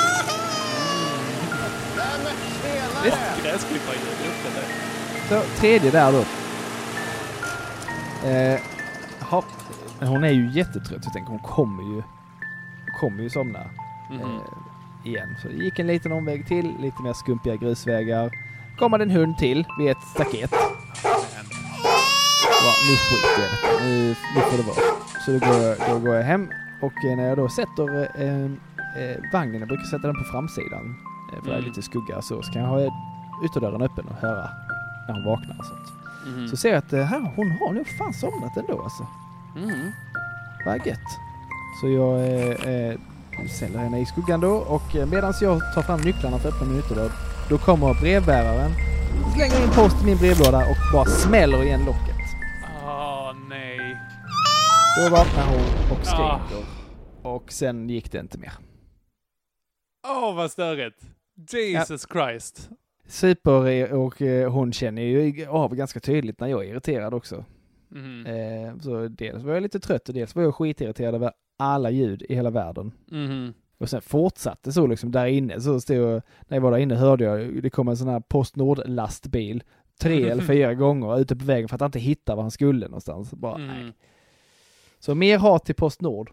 Just 3.05 3.17
det. 5.29 5.29
Så, 5.29 5.61
tredje 5.61 5.91
där 5.91 6.13
då. 6.13 6.25
Eh, 8.29 8.61
ha, 9.31 9.45
men 9.99 10.09
hon 10.09 10.25
är 10.25 10.31
ju 10.31 10.51
jättetrött. 10.51 11.01
Jag 11.05 11.13
tänker 11.13 11.31
hon 11.31 11.39
kommer 11.39 11.83
ju, 11.83 12.03
kommer 13.01 13.23
ju 13.23 13.31
somna 13.31 13.59
Mhm. 14.11 14.21
eh, 14.21 14.27
igen. 15.05 15.37
Så 15.43 15.49
det 15.49 15.55
gick 15.55 15.79
en 15.79 15.87
liten 15.87 16.13
omväg 16.13 16.47
till, 16.47 16.75
lite 16.81 17.03
mer 17.03 17.13
skumpiga 17.13 17.57
grusvägar. 17.57 18.31
Kommer 18.79 18.99
en 18.99 19.11
hund 19.11 19.39
till 19.39 19.67
vid 19.79 19.91
ett 19.91 20.03
staket. 20.15 20.51
Ja, 22.65 22.73
nu 22.89 22.97
skiter 22.97 23.43
jag. 23.43 23.83
Nu, 23.83 24.09
nu 24.09 24.41
får 24.41 24.57
det 24.57 24.63
vara. 24.63 24.77
Så 25.27 25.31
då 25.33 25.39
går, 25.39 25.63
jag, 25.69 25.77
då 25.91 25.99
går 25.99 26.15
jag 26.15 26.23
hem 26.25 26.49
och 26.81 26.93
eh, 27.05 27.17
när 27.17 27.29
jag 27.29 27.37
då 27.37 27.49
sätter 27.49 28.09
eh, 28.21 28.45
eh, 29.05 29.17
vagnen, 29.33 29.59
jag 29.61 29.69
brukar 29.69 29.85
sätta 29.85 30.07
den 30.07 30.17
på 30.17 30.25
framsidan. 30.25 30.97
Eh, 31.33 31.43
för 31.43 31.47
det 31.51 31.55
är 31.55 31.59
Mm. 31.59 31.69
lite 31.69 31.83
skugga 31.83 32.23
så, 32.23 32.43
så 32.43 32.53
kan 32.53 32.63
jag 32.63 32.69
ha 32.69 32.81
ytterdörren 33.45 33.83
öppen 33.83 34.05
och 34.09 34.17
höra 34.17 34.49
när 35.09 35.15
hon 35.15 35.25
vaknar 35.25 35.57
och 35.59 35.65
sånt. 35.67 35.89
Mhm. 36.27 36.49
Så 36.49 36.57
ser 36.57 36.69
jag 36.69 36.79
att 36.79 36.93
eh, 36.93 37.03
här, 37.05 37.33
hon 37.37 37.51
har 37.51 37.73
nog 37.73 37.87
fan 37.99 38.13
somnat 38.15 38.57
ändå 38.57 38.83
alltså. 38.83 39.07
Mhm. 39.57 39.93
Vad 40.67 40.87
gött. 40.87 41.11
Så 41.81 41.89
jag 41.89 42.21
eh, 42.21 42.97
eh, 43.39 43.47
ställer 43.47 43.79
henne 43.79 44.01
i 44.01 44.07
skuggan 44.07 44.41
då 44.41 44.53
och 44.53 44.97
eh, 44.97 45.07
medan 45.07 45.35
jag 45.41 45.75
tar 45.75 45.83
fram 45.83 46.01
nycklarna 46.01 46.39
för 46.39 46.49
att 46.49 46.55
öppna 46.55 46.67
min 46.67 46.79
ytterdörr 46.79 47.13
då 47.49 47.59
kommer 47.59 48.01
brevbäraren, 48.01 48.71
slänger 49.37 49.63
in 49.65 49.71
post 49.75 50.03
i 50.03 50.07
min 50.07 50.19
brevlåda 50.19 50.59
och 50.59 50.77
bara 50.93 51.05
smäller 51.05 51.63
igen 51.63 51.81
locket. 51.87 52.17
Åh, 52.85 53.33
nej. 53.49 53.97
Då 54.99 55.17
vaknar 55.17 55.47
hon 55.47 55.61
och 55.93 56.07
Ah. 56.07 56.41
skriker. 56.49 56.65
Och 57.23 57.53
sen 57.53 57.89
gick 57.89 58.13
det 58.13 58.19
inte 58.21 58.39
mer. 58.39 58.53
Åh, 60.09 60.35
vad 60.35 60.51
störigt. 60.51 60.99
Jesus 61.53 62.07
Christ. 62.13 62.69
Super 63.09 63.93
och 63.93 64.23
eh, 64.23 64.53
hon 64.53 64.73
känner 64.73 65.03
ju 65.03 65.47
av 65.47 65.75
ganska 65.75 66.01
tydligt 66.01 66.41
när 66.41 66.47
jag 66.49 66.65
är 66.65 66.69
irriterad 66.69 67.15
också. 67.15 67.45
Eh, 68.27 68.79
så 68.81 69.09
dels 69.09 69.43
var 69.43 69.55
jag 69.55 69.63
lite 69.63 69.81
trött 69.81 70.09
och 70.09 70.15
dels 70.15 70.35
var 70.35 70.43
jag 70.43 70.55
skitirriterad 70.55 71.15
över 71.15 71.33
alla 71.59 71.91
ljud 71.91 72.23
i 72.29 72.35
hela 72.35 72.51
världen. 72.51 72.93
Mhm. 73.11 73.55
Och 73.79 73.91
sen 73.91 74.03
fortsatte 74.03 74.73
så 74.73 74.87
liksom 74.87 75.13
där 75.13 75.27
inne 75.27 75.61
så 75.61 75.81
stod 75.81 75.99
när 75.99 76.57
jag 76.57 76.61
var 76.61 76.71
där 76.71 76.79
inne 76.79 76.95
hörde 76.95 77.25
jag, 77.25 77.63
det 77.63 77.71
kom 77.71 77.89
en 77.89 77.97
sån 77.97 78.09
här 78.09 78.21
Postnord 78.21 78.83
lastbil 78.87 79.63
tre 80.01 80.29
eller 80.31 80.43
fyra 80.43 80.75
gånger 80.75 81.21
ute 81.21 81.37
på 81.37 81.45
vägen 81.45 81.69
för 81.69 81.75
att 81.75 81.81
han 81.81 81.89
inte 81.89 81.99
hittade 81.99 82.37
var 82.37 82.43
han 82.43 82.51
skulle 82.51 82.87
någonstans. 82.87 83.31
Bara. 83.31 83.59
Mhm. 83.59 83.93
Så 84.99 85.15
mer 85.15 85.39
hat 85.39 85.65
till 85.65 85.75
Postnord. 85.75 86.31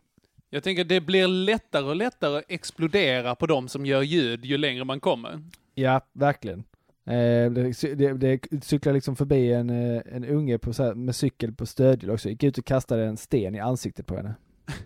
Jag 0.49 0.63
tänker 0.63 0.83
det 0.83 1.01
blir 1.01 1.27
lättare 1.27 1.85
och 1.85 1.95
lättare 1.95 2.37
att 2.37 2.43
explodera 2.47 3.35
på 3.35 3.45
de 3.45 3.67
som 3.67 3.85
gör 3.85 4.01
ljud 4.01 4.45
ju 4.45 4.57
längre 4.57 4.83
man 4.83 4.99
kommer. 4.99 5.41
Ja, 5.75 6.01
verkligen. 6.13 6.63
Eh, 7.09 7.51
det, 7.51 7.95
det, 7.95 8.13
det 8.13 8.63
cyklar 8.65 8.93
liksom 8.93 9.15
förbi 9.15 9.53
en, 9.53 9.69
eh, 9.69 10.01
en 10.11 10.25
unge 10.25 10.57
på, 10.57 10.71
här, 10.71 10.93
med 10.93 11.15
cykel 11.15 11.53
på 11.53 11.65
stödhjul 11.65 12.11
också. 12.11 12.29
Gick 12.29 12.43
ut 12.43 12.57
och 12.57 12.65
kastade 12.65 13.05
en 13.05 13.17
sten 13.17 13.55
i 13.55 13.59
ansiktet 13.59 14.05
på 14.05 14.15
henne. 14.15 14.35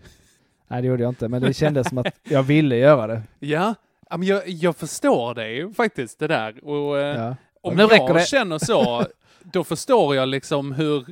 Nej, 0.68 0.82
det 0.82 0.88
gjorde 0.88 1.04
jag 1.04 1.12
inte, 1.12 1.28
men 1.28 1.42
det 1.42 1.54
kändes 1.54 1.90
som 1.90 1.98
att 1.98 2.20
jag 2.24 2.44
ville 2.44 2.76
göra 2.78 3.08
det. 3.08 3.24
Ja, 3.40 3.76
men 4.10 4.24
jag, 4.24 4.50
jag 4.50 4.76
förstår 4.76 5.36
dig 5.36 5.74
faktiskt 5.74 6.20
det 6.20 6.28
där. 6.28 6.66
Och 6.66 7.00
eh, 7.00 7.18
Ja. 7.18 7.36
om 7.62 7.76
nu 7.76 7.88
jag 7.90 8.16
det. 8.16 8.28
känner 8.28 8.58
så, 8.58 9.06
då 9.44 9.64
förstår 9.64 10.16
jag 10.16 10.30
liksom 10.30 10.72
hur, 10.72 11.06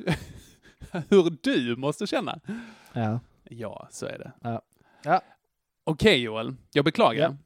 hur 1.10 1.38
du 1.44 1.76
måste 1.76 2.08
känna. 2.08 2.40
Ja. 2.94 3.20
Ja, 3.44 3.88
så 3.92 4.06
är 4.06 4.18
det. 4.18 4.32
Ja. 4.42 4.62
Ja. 5.04 5.22
Okej 5.84 6.22
Joel, 6.22 6.56
jag 6.74 6.86
beklagar. 6.86 7.38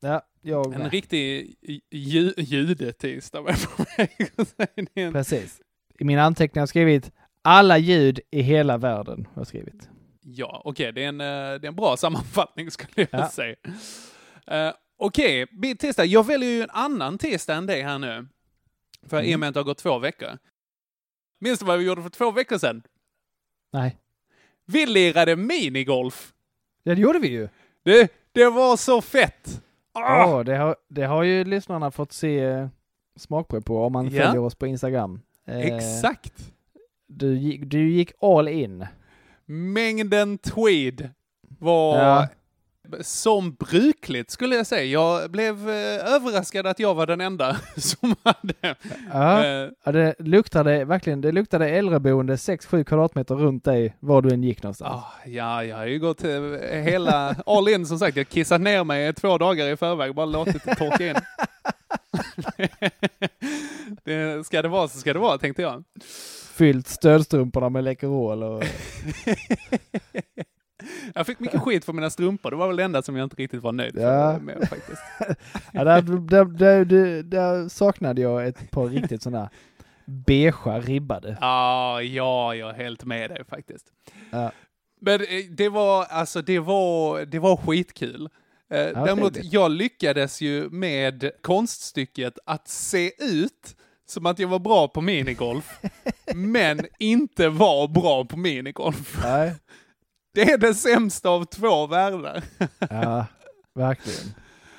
Ja. 0.00 0.08
Ja, 0.08 0.22
Jag 0.46 0.74
En 0.74 0.90
riktig 0.90 1.54
ju- 1.90 2.34
judetisdag 2.36 3.42
var 3.42 3.50
jag 3.50 3.76
på 3.76 3.84
väg 3.96 4.30
att 4.36 4.48
säga. 4.48 5.12
Precis. 5.12 5.60
I 5.98 6.04
mina 6.04 6.22
anteckningar 6.22 6.60
har 6.60 6.62
jag 6.62 6.68
skrivit 6.68 7.12
alla 7.42 7.78
ljud 7.78 8.20
i 8.30 8.40
hela 8.42 8.78
världen. 8.78 9.28
Har 9.34 9.40
jag 9.40 9.46
skrivit. 9.46 9.88
Ja, 10.20 10.62
okej, 10.64 10.92
det, 10.92 11.04
är 11.04 11.08
en, 11.08 11.20
eh, 11.20 11.26
det 11.26 11.66
är 11.66 11.66
en 11.66 11.74
bra 11.76 11.96
sammanfattning 11.96 12.70
skulle 12.70 12.92
jag 12.96 13.08
Ja. 13.10 13.28
säga. 13.30 13.56
Uh, 14.52 14.74
okej, 14.98 15.46
min 15.52 15.76
tisdag. 15.76 16.04
Jag 16.04 16.26
väljer 16.26 16.50
ju 16.50 16.62
en 16.62 16.70
annan 16.70 17.18
tisdag 17.18 17.54
än 17.54 17.66
dig 17.66 17.82
här 17.82 17.98
nu. 17.98 18.26
För 19.08 19.22
i 19.22 19.34
och 19.34 19.40
med 19.40 19.48
att 19.48 19.54
det 19.54 19.60
har 19.60 19.64
gått 19.64 19.78
två 19.78 19.98
veckor. 19.98 20.38
Minns 21.40 21.58
du 21.58 21.64
vad 21.64 21.78
vi 21.78 21.84
gjorde 21.84 22.02
för 22.02 22.10
två 22.10 22.30
veckor 22.30 22.58
sedan? 22.58 22.82
Nej. 23.72 23.96
Vi 24.66 24.86
lirade 24.86 25.36
minigolf. 25.36 26.32
Ja, 26.82 26.94
det 26.94 27.00
gjorde 27.00 27.18
vi 27.18 27.28
ju. 27.28 27.48
Det, 27.84 28.12
det 28.32 28.50
var 28.50 28.76
så 28.76 29.00
fett! 29.02 29.60
Ja, 29.94 30.38
Ah! 30.38 30.42
det, 30.44 30.56
har, 30.56 30.76
det 30.88 31.04
har 31.04 31.22
ju 31.22 31.44
lyssnarna 31.44 31.90
fått 31.90 32.12
se 32.12 32.38
eh, 32.40 32.66
smakprov 33.16 33.60
på 33.60 33.84
om 33.84 33.92
man 33.92 34.08
Ja. 34.08 34.22
följer 34.24 34.38
oss 34.42 34.54
på 34.54 34.66
Instagram. 34.66 35.20
Eh, 35.46 35.58
Exakt! 35.60 36.52
Du, 37.08 37.58
du 37.58 37.90
gick 37.90 38.12
all 38.20 38.48
in. 38.48 38.86
Mängden 39.46 40.38
tweed 40.38 41.10
var 41.58 41.96
Ja. 41.98 42.28
Som 43.00 43.54
brukligt 43.54 44.30
skulle 44.30 44.56
jag 44.56 44.66
säga. 44.66 44.84
Jag 44.84 45.30
blev 45.30 45.70
eh, 45.70 46.14
överraskad 46.14 46.66
att 46.66 46.78
jag 46.78 46.94
var 46.94 47.06
den 47.06 47.20
enda 47.20 47.56
som 47.76 48.14
hade... 48.22 48.54
Ja. 49.12 49.44
eh, 49.44 49.68
Ja, 49.84 49.92
det 49.92 50.14
luktade 50.18 50.84
verkligen, 50.84 51.20
det 51.20 51.32
luktade 51.32 51.68
äldreboende 51.68 52.36
6-7 52.36 52.84
kvadratmeter 52.84 53.34
runt 53.34 53.64
dig 53.64 53.96
var 54.00 54.22
du 54.22 54.34
än 54.34 54.44
gick 54.44 54.62
någonstans. 54.62 54.90
ah, 55.04 55.12
ja, 55.26 55.64
jag 55.64 55.76
har 55.76 55.86
ju 55.86 55.98
gått 55.98 56.24
eh, 56.24 56.40
hela 56.82 57.36
all 57.46 57.68
in 57.68 57.86
som 57.86 57.98
sagt. 57.98 58.16
Jag 58.16 58.28
kissat 58.28 58.60
ner 58.60 58.84
mig 58.84 59.12
två 59.12 59.38
dagar 59.38 59.66
i 59.66 59.76
förväg, 59.76 60.14
bara 60.14 60.26
låtit 60.26 60.64
det 60.64 60.74
torka 60.74 61.06
in. 61.08 61.14
det, 64.04 64.46
ska 64.46 64.62
det 64.62 64.68
vara 64.68 64.88
så 64.88 64.98
ska 64.98 65.12
det 65.12 65.18
vara, 65.18 65.38
tänkte 65.38 65.62
jag. 65.62 65.84
Fyllt 66.54 66.88
stödstrumporna 66.88 67.68
med 67.68 67.84
Läkerol 67.84 68.42
och... 68.42 68.62
Jag 71.14 71.26
fick 71.26 71.40
mycket 71.40 71.60
skit 71.60 71.84
för 71.84 71.92
mina 71.92 72.10
strumpor. 72.10 72.50
Det 72.50 72.56
var 72.56 72.66
väl 72.66 72.76
det 72.76 72.84
enda 72.84 73.02
som 73.02 73.16
jag 73.16 73.24
inte 73.26 73.36
riktigt 73.36 73.62
var 73.62 73.72
nöjd 73.72 73.96
Ja. 73.98 74.34
för, 74.34 74.40
med 74.44 74.68
faktiskt. 74.68 75.02
ja, 75.72 75.84
där, 75.84 76.02
där, 76.02 76.44
där, 76.44 77.22
där, 77.22 77.68
saknade 77.68 78.20
jag 78.20 78.46
ett 78.46 78.70
par 78.70 78.86
riktigt 78.86 79.22
sådana 79.22 79.50
beigea 80.06 80.80
ribbade. 80.80 81.38
Ja, 81.40 82.02
ja, 82.02 82.54
jag 82.54 82.70
är 82.70 82.74
helt 82.74 83.04
med 83.04 83.30
dig 83.30 83.44
faktiskt. 83.48 83.86
Ja. 84.30 84.52
Men 85.00 85.20
eh, 85.20 85.26
det 85.50 85.68
var, 85.68 86.04
alltså 86.04 86.42
det 86.42 86.58
var, 86.58 87.20
det 87.24 87.38
var 87.38 87.56
skitkul. 87.56 88.28
Eh, 88.70 88.78
Däremot, 88.78 89.34
trevligt. 89.34 89.52
jag 89.52 89.70
lyckades 89.70 90.40
ju 90.40 90.70
med 90.70 91.30
konststycket 91.42 92.38
att 92.46 92.68
se 92.68 93.12
ut 93.24 93.76
som 94.06 94.26
att 94.26 94.38
jag 94.38 94.48
var 94.48 94.58
bra 94.58 94.88
på 94.88 95.00
minigolf, 95.00 95.78
men 96.34 96.80
inte 96.98 97.48
var 97.48 97.88
bra 97.88 98.24
på 98.24 98.36
minigolf. 98.36 99.18
Nej. 99.24 99.52
Det 100.34 100.42
är 100.42 100.58
det 100.58 100.74
sämsta 100.74 101.28
av 101.28 101.44
två 101.44 101.86
världar. 101.86 102.42
Ja, 102.90 103.26
verkligen. 103.74 104.34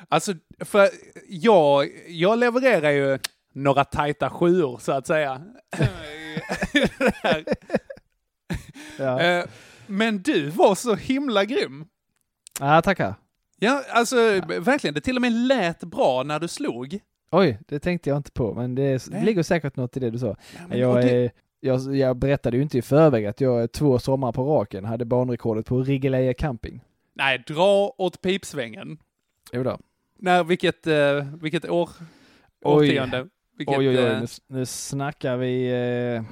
Alltså, 0.10 0.34
för 0.60 0.90
jag, 1.28 1.90
jag 2.08 2.40
levererar 2.40 2.92
ju 2.92 3.20
några 3.54 3.84
tajta 3.84 4.30
sjuor, 4.30 4.78
så 4.78 4.92
att 4.92 5.08
säga. 5.08 5.42
Ja, 8.98 9.20
Eh, 9.22 9.46
Men 9.88 10.18
du 10.22 10.50
var 10.50 10.76
så 10.76 10.96
himla 10.96 11.46
grym. 11.46 11.86
ja 12.60 12.82
tackar. 12.82 13.16
Ja, 13.60 13.84
alltså 13.90 14.16
verkligen. 14.60 14.94
Det 14.94 15.02
till 15.02 15.16
och 15.16 15.22
med 15.22 15.32
lät 15.32 15.80
bra 15.80 16.24
när 16.24 16.40
du 16.40 16.48
slog. 16.48 17.00
Oj, 17.32 17.60
det 17.68 17.80
tänkte 17.80 18.10
jag 18.10 18.18
inte 18.18 18.32
på, 18.32 18.54
men 18.54 18.76
det 18.76 19.08
Nej. 19.10 19.26
ligger 19.26 19.44
säkert 19.44 19.76
något 19.76 19.98
i 19.98 20.00
det 20.00 20.10
du 20.10 20.20
sa. 20.20 20.30
och 20.70 20.78
Jag, 20.78 20.96
det- 20.96 21.12
är, 21.26 21.32
jag, 21.66 21.96
jag 21.96 22.18
berättade 22.18 22.58
ju 22.58 22.64
inte 22.64 22.78
i 22.78 22.82
förväg 22.82 23.26
att 23.26 23.42
jag 23.42 23.72
två 23.72 24.00
somrar 24.00 24.32
på 24.32 24.44
raken 24.44 24.86
hade 24.86 25.06
banrekordet 25.06 25.66
på 25.66 25.84
Rigeleje 25.84 26.34
camping. 26.34 26.84
Nej, 27.14 27.44
dra 27.48 27.94
åt 27.98 28.22
pipsvängen. 28.22 28.98
Jo 29.54 29.64
då. 29.64 29.80
När, 30.18 30.44
vilket, 30.44 30.88
eh, 30.88 31.26
vilket 31.42 31.70
år? 31.70 31.90
Oj. 32.62 32.90
Årtionde? 32.90 33.28
Vilket, 33.58 33.78
oj, 33.78 33.90
oj, 33.90 33.98
oj, 34.00 34.06
eh, 34.06 34.20
nu, 34.22 34.28
nu 34.48 34.66
snackar 34.66 35.38
vi... 35.38 35.68
Eh, 35.68 36.24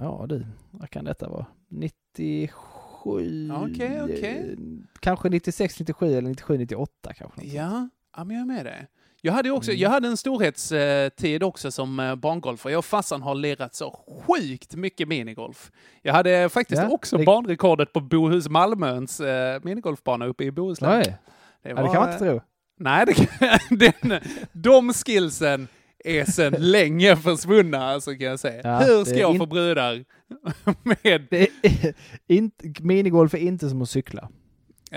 ja 0.00 0.26
du, 0.28 0.46
vad 0.70 0.90
kan 0.90 1.04
detta 1.04 1.28
vara? 1.28 1.46
97? 1.68 3.50
Okej, 3.52 4.02
okej. 4.02 4.56
eh, 4.58 4.58
Kanske 5.00 5.28
96, 5.28 5.78
97 5.80 6.06
eller 6.06 6.28
97, 6.28 6.58
98 6.58 7.12
kanske. 7.12 7.40
Ja, 7.46 7.88
ja, 8.16 8.24
men 8.24 8.36
jag 8.36 8.42
är 8.42 8.46
med 8.46 8.66
det. 8.66 8.86
Jag 9.22 9.32
hade, 9.32 9.50
också, 9.50 9.70
Mm. 9.70 9.80
jag 9.80 9.90
hade 9.90 10.08
en 10.08 10.16
storhetstid 10.16 11.42
också 11.42 11.70
som 11.70 12.00
eh, 12.00 12.14
barngolfare. 12.14 12.72
Jag 12.72 12.78
och 12.78 12.84
farsan 12.84 13.22
har 13.22 13.34
lirat 13.34 13.74
så 13.74 13.98
sjukt 14.26 14.74
mycket 14.74 15.08
minigolf. 15.08 15.70
Jag 16.02 16.12
hade 16.14 16.48
faktiskt 16.48 16.82
Ja, 16.82 16.88
också 16.90 17.16
det- 17.16 17.24
banrekordet 17.24 17.92
på 17.92 18.00
Bohus 18.00 18.48
Malmöns 18.48 19.20
eh, 19.20 19.60
minigolfbana 19.62 20.26
uppe 20.26 20.44
i 20.44 20.50
Bohuslän. 20.50 21.00
Oj, 21.00 21.14
ja, 21.62 21.68
det 21.68 21.74
kan 21.74 21.94
man 21.94 22.12
inte 22.12 22.24
tro. 22.24 22.40
Nej, 22.78 23.06
det 23.06 23.14
kan, 23.14 23.28
den, 23.78 24.20
de 24.52 24.92
skillsen 24.92 25.68
är 26.04 26.24
sedan 26.24 26.54
länge 26.58 27.16
försvunna, 27.16 27.84
alltså 27.86 28.10
kan 28.10 28.26
jag 28.26 28.40
säga. 28.40 28.60
Ja, 28.64 28.78
Hur 28.78 28.98
det 28.98 29.04
ska 29.06 29.18
jag 29.18 29.32
in- 29.34 29.38
få 29.38 29.46
brudar 29.46 30.04
med... 31.02 31.26
Det 31.30 31.48
är, 31.62 31.94
inte, 32.28 32.72
minigolf 32.82 33.34
är 33.34 33.38
inte 33.38 33.68
som 33.68 33.82
att 33.82 33.90
cykla. 33.90 34.28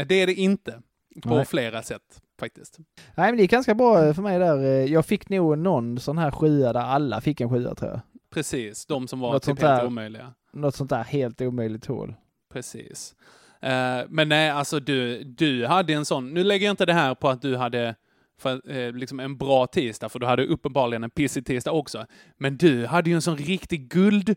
Det 0.07 0.15
är 0.21 0.27
det 0.27 0.33
inte. 0.33 0.81
På 1.21 1.35
Nej. 1.35 1.45
flera 1.45 1.83
sätt, 1.83 2.01
faktiskt. 2.43 2.77
Nej 3.15 3.27
men 3.27 3.35
det 3.35 3.41
gick 3.41 3.51
ganska 3.51 3.75
bra 3.75 4.05
eh, 4.05 4.13
för 4.13 4.21
mig 4.21 4.39
där. 4.39 4.57
Eh, 4.57 4.85
Jag 4.93 5.05
fick 5.05 5.29
nog 5.29 5.57
någon 5.57 5.99
sån 5.99 6.17
här 6.17 6.31
sjua 6.31 6.73
där 6.73 6.79
alla 6.79 7.21
fick 7.21 7.41
en 7.41 7.49
sjua 7.49 7.75
tror 7.75 7.91
jag. 7.91 7.99
Precis, 8.33 8.85
de 8.85 9.07
som 9.07 9.19
var 9.19 9.33
Något 9.33 9.43
typ 9.43 9.61
helt 9.61 9.79
där. 9.81 9.85
omöjliga. 9.87 10.33
Något 10.53 10.75
sånt 10.75 10.89
där 10.89 11.03
helt 11.03 11.41
omöjligt 11.41 11.85
hål. 11.85 12.15
Precis. 12.53 13.15
Eh, 13.61 13.99
men 14.09 14.29
nej, 14.29 14.49
alltså 14.49 14.79
du, 14.79 15.23
du 15.23 15.65
hade 15.65 15.93
en 15.93 16.05
sån, 16.05 16.33
nu 16.33 16.43
lägger 16.43 16.65
jag 16.65 16.73
inte 16.73 16.85
det 16.85 16.93
här 16.93 17.15
på 17.15 17.29
att 17.29 17.41
du 17.41 17.57
hade 17.57 17.95
för, 18.39 18.71
eh, 18.77 18.91
liksom 18.91 19.19
en 19.19 19.37
bra 19.37 19.67
tisdag, 19.67 20.09
för 20.09 20.19
du 20.19 20.25
hade 20.25 20.45
uppenbarligen 20.45 21.03
en 21.03 21.09
pissig 21.09 21.45
tisdag 21.45 21.71
också. 21.71 22.05
Men 22.37 22.57
du 22.57 22.85
hade 22.85 23.09
ju 23.09 23.15
en 23.15 23.21
sån 23.21 23.37
riktig 23.37 23.89
guld 23.89 24.35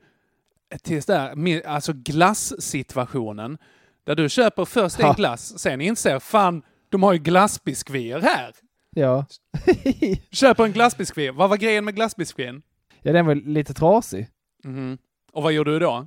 tisdag, 0.83 1.35
alltså 1.67 1.93
glassituationen, 2.61 3.59
där 4.05 4.15
du 4.15 4.29
köper 4.29 4.65
först 4.65 5.01
en 5.01 5.13
glass, 5.15 5.59
sen 5.59 5.81
inser 5.81 6.19
fan, 6.19 6.63
de 6.89 7.03
har 7.03 7.13
ju 7.13 7.19
glassbiskvier 7.19 8.21
här. 8.21 8.55
Ja. 8.91 9.27
Köper 10.31 10.65
en 10.65 10.73
glassbiskvi. 10.73 11.31
Vad 11.31 11.51
var 11.51 11.57
grejen 11.57 11.85
med 11.85 11.95
glassbiskvin? 11.95 12.63
ja 13.03 13.13
den 13.13 13.27
var 13.27 13.35
lite 13.35 13.75
trasig. 13.75 14.29
Mhm. 14.65 14.99
Och 15.33 15.43
vad 15.43 15.53
gjorde 15.53 15.71
du 15.73 15.79
då? 15.79 16.07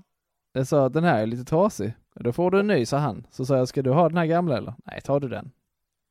Jag 0.53 0.67
sa 0.67 0.85
att 0.85 0.93
den 0.93 1.03
här 1.03 1.21
är 1.21 1.25
lite 1.25 1.43
trasig. 1.43 1.93
Då 2.15 2.31
får 2.33 2.51
du 2.51 2.59
en 2.59 2.67
ny, 2.67 2.85
sa 2.85 2.97
han. 2.97 3.27
Så 3.31 3.45
sa 3.45 3.57
jag, 3.57 3.67
ska 3.67 3.81
du 3.81 3.91
ha 3.91 4.09
den 4.09 4.17
här 4.17 4.25
gamla 4.25 4.57
eller? 4.57 4.73
Nej, 4.85 5.01
tar 5.01 5.19
du 5.19 5.27
den. 5.29 5.51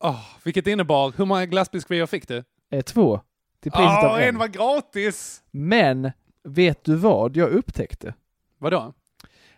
Oh, 0.01 0.21
vilket 0.45 0.67
innebar, 0.67 1.13
hur 1.17 1.25
många 1.25 1.47
glassbiskvier 1.47 2.07
fick 2.07 2.29
du? 2.29 2.45
Eh, 2.71 2.83
två. 2.83 3.21
Till 3.61 3.73
priset 3.73 3.89
Åh, 4.05 4.13
av 4.13 4.19
en 4.19 4.29
en. 4.29 4.39
var 4.39 4.47
gratis! 4.49 5.43
Men, 5.51 6.11
vet 6.45 6.85
du 6.85 6.97
vad 6.97 7.37
jag 7.37 7.51
upptäckte? 7.51 8.15
Vadå? 8.59 8.93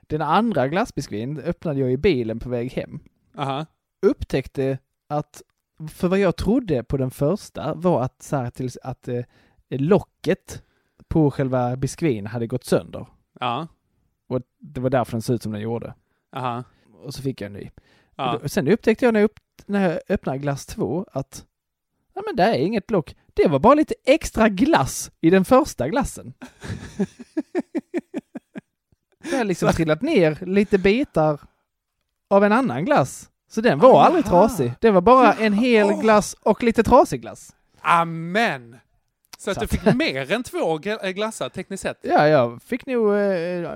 Den 0.01 0.23
andra 0.23 0.68
glassbiskvin 0.68 1.38
öppnade 1.40 1.81
jag 1.81 1.92
i 1.92 1.96
bilen 1.96 2.38
på 2.38 2.49
väg 2.49 2.73
hem. 2.73 3.01
Aha. 3.38 3.66
Upptäckte 4.03 4.79
att, 5.11 5.42
för 5.88 6.09
vad 6.09 6.18
jag 6.18 6.37
trodde 6.37 6.85
på 6.85 6.96
den 6.96 7.11
första 7.11 7.75
var 7.75 8.03
att, 8.03 8.23
så 8.23 8.37
här, 8.37 8.51
till, 8.51 8.70
att 8.83 9.09
eh, 9.09 9.25
locket 9.68 10.62
på 11.09 11.31
själva 11.31 11.77
biskvin 11.77 12.27
hade 12.27 12.46
gått 12.46 12.64
sönder. 12.64 13.07
Ja. 13.40 13.68
Och 14.29 14.42
det 14.59 14.81
var 14.81 14.90
därför 14.90 15.12
den 15.12 15.23
såg 15.23 15.35
ut 15.35 15.42
som 15.42 15.53
den 15.53 15.61
gjorde. 15.61 15.94
Aha. 16.33 16.64
Och 17.03 17.14
så 17.14 17.23
fick 17.23 17.40
jag 17.40 17.46
en 17.46 17.53
ny. 17.53 17.70
Ja. 18.16 18.38
Då, 18.42 18.49
sen 18.49 18.68
upptäckte 18.68 19.05
jag 19.05 19.12
när 19.12 19.20
jag, 19.20 19.25
upp, 19.25 19.40
när 19.66 19.90
jag 19.90 20.01
öppnade 20.09 20.38
glass 20.38 20.66
2 20.66 21.07
att 21.12 21.46
ja 22.14 22.23
men 22.27 22.37
det 22.37 22.42
är 22.42 22.59
inget 22.59 22.90
lock. 22.90 23.16
Det 23.35 23.49
var 23.49 23.59
bara 23.59 23.75
lite 23.75 23.94
extra 24.05 24.49
glass 24.49 25.11
i 25.20 25.31
den 25.31 25.44
första 25.44 25.88
glassen. 25.88 26.33
Det 29.31 29.37
har 29.37 29.44
liksom 29.44 29.73
trillat 29.73 30.03
ner 30.03 30.38
lite 30.46 30.79
bitar 30.79 31.40
av 32.29 32.44
en 32.44 32.53
annan 32.53 32.85
glass. 32.85 33.29
Så 33.52 33.60
den 33.60 33.78
var 33.78 34.02
aldrig 34.02 34.24
Aha. 34.26 34.48
trasig. 34.48 34.72
Det 34.80 34.90
var 34.90 35.00
bara 35.00 35.32
en 35.32 35.52
hel 35.52 35.86
Åh. 35.86 36.00
glass 36.00 36.36
och 36.42 36.62
lite 36.62 36.82
trasig 36.82 37.20
glass. 37.20 37.52
Amen! 37.80 38.76
Så 39.38 39.50
att 39.50 39.54
Så 39.56 39.60
du 39.60 39.68
fick 39.68 39.94
mer 39.94 40.32
än 40.32 40.42
två 40.42 40.80
äh, 41.02 41.10
glassar 41.10 41.48
tekniskt 41.48 41.82
sett. 41.82 41.98
Ja, 42.02 42.28
jag 42.28 42.62
fick 42.62 42.86
nog 42.86 43.14
eh, 43.14 43.68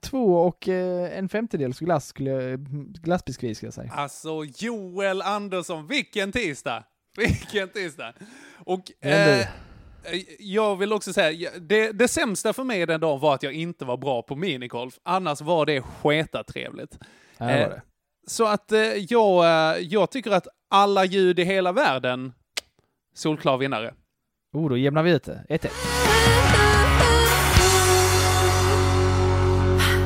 två 0.00 0.34
och 0.34 0.68
eh, 0.68 1.18
en 1.18 1.28
femtedels 1.28 1.78
glass 1.78 2.06
skulle 2.06 2.30
jag, 2.30 2.60
glassbiskvi 3.02 3.54
ska 3.54 3.66
jag 3.66 3.74
säga. 3.74 3.92
Alltså 3.92 4.44
Joel 4.56 5.22
Andersson, 5.22 5.86
vilken 5.86 6.32
tisdag! 6.32 6.84
Vilken 7.16 7.68
tisdag! 7.68 8.12
Och 8.64 9.04
eh, 9.06 9.46
jag 10.38 10.76
vill 10.76 10.92
också 10.92 11.12
säga, 11.12 11.50
det, 11.60 11.92
det 11.92 12.08
sämsta 12.08 12.52
för 12.52 12.64
mig 12.64 12.86
den 12.86 13.00
dagen 13.00 13.20
var 13.20 13.34
att 13.34 13.42
jag 13.42 13.52
inte 13.52 13.84
var 13.84 13.96
bra 13.96 14.22
på 14.22 14.36
minigolf. 14.36 14.98
Annars 15.02 15.40
var 15.40 15.66
det 15.66 15.82
sketa 15.82 16.44
trevligt. 16.44 16.98
Ja, 17.38 17.46
det 17.46 17.52
var 17.52 17.60
Eh, 17.60 17.68
det. 17.68 17.82
Så 18.26 18.46
att 18.46 18.72
eh, 18.72 18.80
jag, 18.80 19.44
eh, 19.44 19.82
jag 19.82 20.10
tycker 20.10 20.30
att 20.30 20.48
alla 20.68 21.04
ljud 21.04 21.38
i 21.38 21.44
hela 21.44 21.72
världen 21.72 22.32
Solklar 23.14 23.58
vinnare. 23.58 23.94
Oh, 24.52 24.68
då 24.68 24.76
jämnar 24.76 25.02
vi 25.02 25.10
ut 25.10 25.24
det. 25.24 25.44
1-1. 25.48 25.68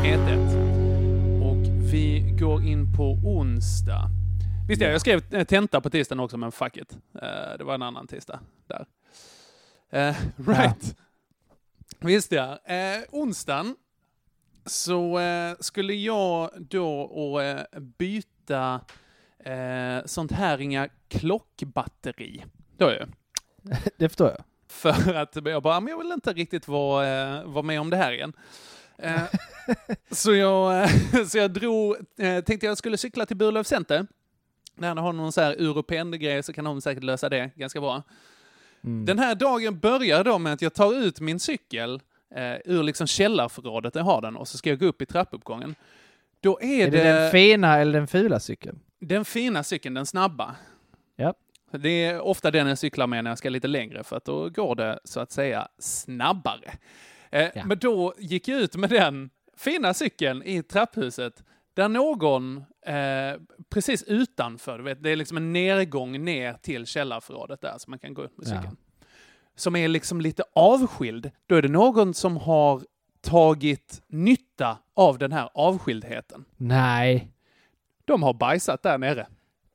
1-1. 0.02 1.42
Och 1.42 1.90
vi 1.92 2.36
går 2.40 2.62
in 2.62 2.96
på 2.96 3.18
onsdag. 3.24 4.10
Visst 4.68 4.82
ja, 4.82 4.88
jag 4.88 5.00
skrev 5.00 5.34
eh, 5.34 5.44
tenta 5.44 5.80
på 5.80 5.90
tisdagen 5.90 6.20
också, 6.20 6.36
men 6.36 6.52
fuck 6.52 6.76
it. 6.76 6.98
Eh, 7.14 7.58
det 7.58 7.64
var 7.64 7.74
en 7.74 7.82
annan 7.82 8.06
tisdag 8.06 8.40
där. 8.66 8.86
Eh, 9.90 10.16
right. 10.48 10.96
Visst 12.00 12.32
ja. 12.32 12.58
Eh, 12.64 13.02
onsdagen 13.10 13.76
så 14.66 15.18
eh, 15.18 15.56
skulle 15.60 15.94
jag 15.94 16.50
då 16.58 17.00
och 17.00 17.42
eh, 17.42 17.64
byta 17.98 18.80
eh, 19.38 20.04
sånt 20.04 20.32
här 20.32 20.60
inga 20.60 20.88
klockbatteri. 21.08 22.44
Då 22.76 22.90
ju. 22.90 23.06
Det 23.96 24.08
förstår 24.08 24.28
jag. 24.28 24.44
För 24.68 25.14
att 25.14 25.36
jag 25.44 25.62
bara, 25.62 25.80
men 25.80 25.90
jag 25.90 25.98
vill 25.98 26.12
inte 26.12 26.32
riktigt 26.32 26.68
vara, 26.68 27.06
eh, 27.06 27.44
vara 27.44 27.62
med 27.62 27.80
om 27.80 27.90
det 27.90 27.96
här 27.96 28.12
igen. 28.12 28.32
Eh, 28.98 29.22
så, 30.10 30.34
jag, 30.34 30.82
eh, 30.82 30.90
så 31.28 31.38
jag 31.38 31.50
drog, 31.50 31.96
eh, 32.18 32.44
tänkte 32.44 32.66
jag 32.66 32.78
skulle 32.78 32.96
cykla 32.96 33.26
till 33.26 33.36
Burlöf 33.36 33.66
Center. 33.66 34.06
När 34.74 34.94
de 34.94 35.04
har 35.04 35.12
någon 35.12 35.32
så 35.32 35.40
här 35.40 35.52
Europen-grej 35.52 36.42
så 36.42 36.52
kan 36.52 36.64
de 36.64 36.80
säkert 36.80 37.02
lösa 37.02 37.28
det 37.28 37.50
ganska 37.54 37.80
bra. 37.80 38.02
Mm. 38.84 39.04
Den 39.04 39.18
här 39.18 39.34
dagen 39.34 39.78
börjar 39.78 40.24
då 40.24 40.38
med 40.38 40.52
att 40.52 40.62
jag 40.62 40.74
tar 40.74 40.94
ut 40.94 41.20
min 41.20 41.40
cykel 41.40 42.00
eh, 42.34 42.56
ur 42.64 42.82
liksom 42.82 43.06
källarförrådet 43.06 43.94
jag 43.94 44.02
har 44.02 44.20
den 44.22 44.36
och 44.36 44.48
så 44.48 44.58
ska 44.58 44.70
jag 44.70 44.78
gå 44.78 44.86
upp 44.86 45.02
i 45.02 45.06
trappuppgången. 45.06 45.74
Då 46.40 46.60
är, 46.62 46.86
Är 46.86 46.90
det 46.90 47.02
den 47.02 47.30
fina 47.30 47.78
eller 47.78 47.98
den 47.98 48.06
fula 48.06 48.40
cykeln? 48.40 48.80
den 49.00 49.24
fina 49.24 49.62
cykeln, 49.62 49.94
den 49.94 50.06
snabba. 50.06 50.56
Ja. 51.16 51.34
Det 51.70 52.04
är 52.04 52.20
ofta 52.20 52.50
den 52.50 52.66
jag 52.66 52.78
cyklar 52.78 53.06
med 53.06 53.24
när 53.24 53.30
jag 53.30 53.38
ska 53.38 53.48
lite 53.48 53.68
längre 53.68 54.04
för 54.04 54.16
att 54.16 54.24
då 54.24 54.48
går 54.48 54.74
det 54.74 54.98
så 55.04 55.20
att 55.20 55.32
säga 55.32 55.68
snabbare. 55.78 56.72
Eh, 57.30 57.48
Ja. 57.54 57.64
Men 57.66 57.78
då 57.78 58.14
gick 58.18 58.48
jag 58.48 58.60
ut 58.60 58.76
med 58.76 58.90
den 58.90 59.30
fina 59.56 59.94
cykeln 59.94 60.42
i 60.42 60.62
trapphuset 60.62 61.42
där 61.74 61.88
någon 61.88 62.56
eh, 62.86 63.40
precis 63.70 64.02
utanför, 64.02 64.78
vet, 64.78 65.02
det 65.02 65.10
är 65.10 65.16
liksom 65.16 65.36
en 65.36 65.52
nedgång 65.52 66.24
ner 66.24 66.52
till 66.52 66.86
källarförrådet 66.86 67.60
där 67.60 67.74
så 67.78 67.90
man 67.90 67.98
kan 67.98 68.14
gå 68.14 68.24
ut 68.24 68.36
med 68.38 68.46
cykeln. 68.46 68.76
Som 69.56 69.76
är 69.76 69.88
liksom 69.88 70.20
lite 70.20 70.42
avskild. 70.54 71.30
Då 71.46 71.54
är 71.54 71.62
det 71.62 71.68
någon 71.68 72.14
som 72.14 72.36
har 72.36 72.82
tagit 73.20 74.02
nytta 74.08 74.78
av 74.96 75.18
den 75.18 75.32
här 75.32 75.48
avskildheten. 75.54 76.44
Nej. 76.56 77.32
De 78.04 78.22
har 78.22 78.34
bajsat 78.34 78.82
där 78.82 78.98
nere. 78.98 79.26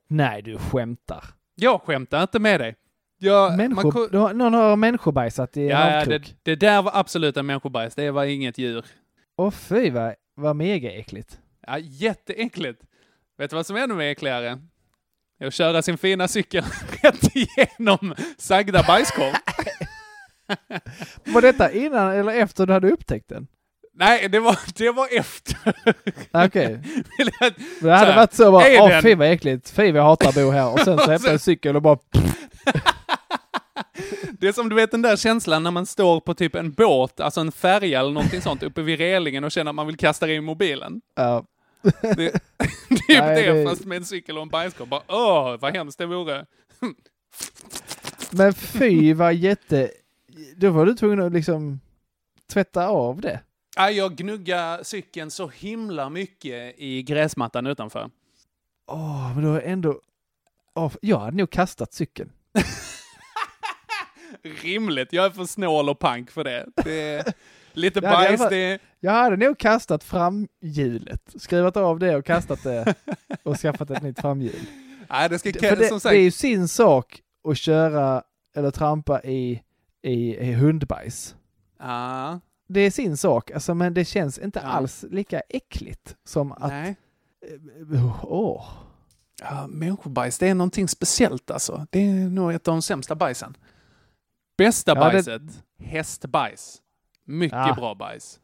Nej, 0.07 0.41
du 0.41 0.57
skämtar. 0.57 1.23
Jag 1.55 1.81
skämtar 1.81 2.21
inte 2.21 2.39
med 2.39 2.59
dig. 2.59 2.75
Jag, 3.17 3.57
Människor, 3.57 4.17
man 4.17 4.37
någon 4.37 4.53
har 4.53 4.75
människobajsat 4.75 5.57
i 5.57 5.61
en 5.61 5.67
ja, 5.67 5.91
ja, 5.91 6.01
avkrok. 6.01 6.21
det, 6.21 6.51
det 6.51 6.55
där 6.55 6.81
var 6.81 6.91
absolut 6.95 7.37
en 7.37 7.45
människobajs. 7.45 7.95
Det 7.95 8.11
var 8.11 8.23
inget 8.23 8.57
djur. 8.57 8.85
Åh 9.37 9.51
fy 9.51 9.89
vad, 9.89 10.15
vad 10.35 10.55
mega 10.55 10.91
äckligt. 10.91 11.39
Ja, 11.67 11.77
jätteäckligt. 11.79 12.81
Vet 13.37 13.49
du 13.49 13.55
vad 13.55 13.65
som 13.65 13.75
är 13.75 13.81
ännu 13.81 13.93
mer 13.93 14.11
äckligare? 14.11 14.59
Att 15.45 15.53
köra 15.53 15.81
sin 15.81 15.97
fina 15.97 16.27
cykel 16.27 16.63
rätt 17.03 17.35
igenom 17.35 18.15
sagda 18.37 18.83
bajskorv. 18.87 19.33
Var 21.25 21.41
detta 21.41 21.71
innan 21.71 22.11
eller 22.11 22.31
efter 22.33 22.65
du 22.65 22.73
hade 22.73 22.91
upptäckt 22.91 23.29
den? 23.29 23.47
Nej, 23.93 24.29
det 24.29 24.39
var, 24.39 24.59
det 24.75 24.91
var 24.91 25.07
efter. 25.11 25.57
Okej. 26.31 26.79
Det 27.17 27.53
Så 27.81 27.89
hade 27.89 28.05
här, 28.11 28.15
varit 28.15 28.33
så 28.33 28.51
bara, 28.51 28.65
åh 28.81 28.89
den- 28.89 29.01
fy 29.03 29.15
vad 29.15 29.31
äckligt, 29.31 29.69
fy 29.69 29.91
vad 29.91 29.99
jag 29.99 30.05
hatar 30.05 30.29
att 30.29 30.35
bo 30.35 30.49
här. 30.51 30.69
Och 30.73 30.79
sen 30.79 30.97
så 30.97 31.11
hämtar 31.11 31.27
jag 31.27 31.33
en 31.33 31.39
cykel 31.39 31.75
och 31.75 31.81
bara, 31.81 31.97
Det 34.39 34.47
är 34.47 34.51
som 34.51 34.69
du 34.69 34.75
vet 34.75 34.91
den 34.91 35.01
där 35.01 35.15
känslan 35.17 35.63
när 35.63 35.71
man 35.71 35.85
står 35.85 36.19
på 36.19 36.33
typ 36.33 36.55
en 36.55 36.71
båt, 36.71 37.19
alltså 37.19 37.41
en 37.41 37.51
färja 37.51 37.99
eller 37.99 38.11
någonting 38.11 38.41
sånt, 38.41 38.63
uppe 38.63 38.81
vid 38.81 38.99
relingen 38.99 39.43
och 39.43 39.51
känner 39.51 39.69
att 39.71 39.75
man 39.75 39.87
vill 39.87 39.97
kasta 39.97 40.31
in 40.31 40.43
mobilen. 40.43 41.01
ja. 41.15 41.45
Det, 42.01 42.15
det 43.07 43.15
är 43.15 43.21
Nej, 43.21 43.43
det, 43.43 43.53
det- 43.53 43.69
fast 43.69 43.85
med 43.85 43.95
en 43.97 44.05
cykel 44.05 44.37
och 44.37 44.41
en 44.43 44.49
bajskorv. 44.49 44.87
Bara 44.87 45.01
åh, 45.07 45.57
vad 45.59 45.73
hemskt 45.75 45.97
det 45.97 46.05
vore. 46.05 46.45
Men 48.31 48.53
fy 48.53 49.13
vad 49.13 49.33
jätte, 49.33 49.91
då 50.55 50.69
var 50.69 50.85
du 50.85 50.93
tvungen 50.93 51.21
att 51.21 51.33
liksom 51.33 51.79
tvätta 52.53 52.87
av 52.87 53.21
det. 53.21 53.39
Nej, 53.77 53.97
jag 53.97 54.15
gnuggar 54.15 54.83
cykeln 54.83 55.31
så 55.31 55.47
himla 55.47 56.09
mycket 56.09 56.75
i 56.77 57.03
gräsmattan 57.03 57.67
utanför. 57.67 58.09
Åh, 58.87 59.35
men 59.35 59.43
då 59.43 59.53
är 59.53 59.61
ändå, 59.61 60.01
åh, 60.75 60.91
jag 61.01 61.19
hade 61.19 61.37
nog 61.37 61.49
kastat 61.49 61.93
cykeln. 61.93 62.31
Rimligt, 64.63 65.13
jag 65.13 65.25
är 65.25 65.29
för 65.29 65.45
snål 65.45 65.89
och 65.89 65.99
pank 65.99 66.31
för 66.31 66.43
det. 66.43 66.65
det 66.75 67.33
lite 67.73 67.99
Ja, 68.03 68.09
det 68.09 68.15
bajs, 68.27 68.39
var- 68.39 68.49
det. 68.49 68.79
Jag 68.99 69.11
hade 69.11 69.37
nog 69.37 69.57
kastat 69.57 70.03
framhjulet, 70.03 71.21
skruvat 71.35 71.77
av 71.77 71.99
det 71.99 72.15
och 72.15 72.25
kastat 72.25 72.63
det 72.63 72.95
och 73.43 73.57
skaffat 73.57 73.91
ett 73.91 74.03
nytt 74.03 74.21
framhjul. 74.21 74.59
Nej, 75.09 75.29
det 75.29 75.39
ska... 75.39 75.51
Det, 75.51 75.87
som 75.87 75.95
det 75.95 75.99
sagt, 75.99 76.13
är 76.13 76.19
ju 76.19 76.31
sin 76.31 76.67
sak 76.67 77.21
att 77.49 77.57
köra 77.57 78.23
eller 78.55 78.71
trampa 78.71 79.23
i, 79.23 79.61
i, 80.01 80.37
i 80.49 80.53
hundbajs. 80.53 81.35
Ja, 81.79 82.39
Det 82.67 82.79
är 82.79 82.91
sin 82.91 83.17
sak, 83.17 83.51
alltså, 83.51 83.73
men 83.75 83.93
det 83.93 84.05
känns 84.05 84.37
inte 84.37 84.59
Ja. 84.63 84.69
alls 84.69 85.05
lika 85.09 85.39
äckligt 85.49 86.15
som 86.23 86.51
att... 86.51 86.69
nej. 86.71 86.95
eh, 87.93 88.25
Åh. 88.25 88.65
Ja, 89.41 89.67
människobajs, 89.67 90.37
det 90.39 90.47
är 90.47 90.55
någonting 90.55 90.87
speciellt 90.87 91.51
alltså. 91.51 91.87
Det 91.89 91.99
är 91.99 92.13
nog 92.29 92.51
ett 92.53 92.67
av 92.67 92.73
de 92.73 92.81
sämsta 92.81 93.15
bajsen. 93.15 93.57
Bästa 94.57 94.91
Ja, 94.91 94.95
det- 94.95 95.11
bajset, 95.11 95.41
hästbajs. 95.79 96.81
Mycket 97.25 97.57
Ja. 97.67 97.73
bra 97.77 97.95
bajs. 97.95 98.39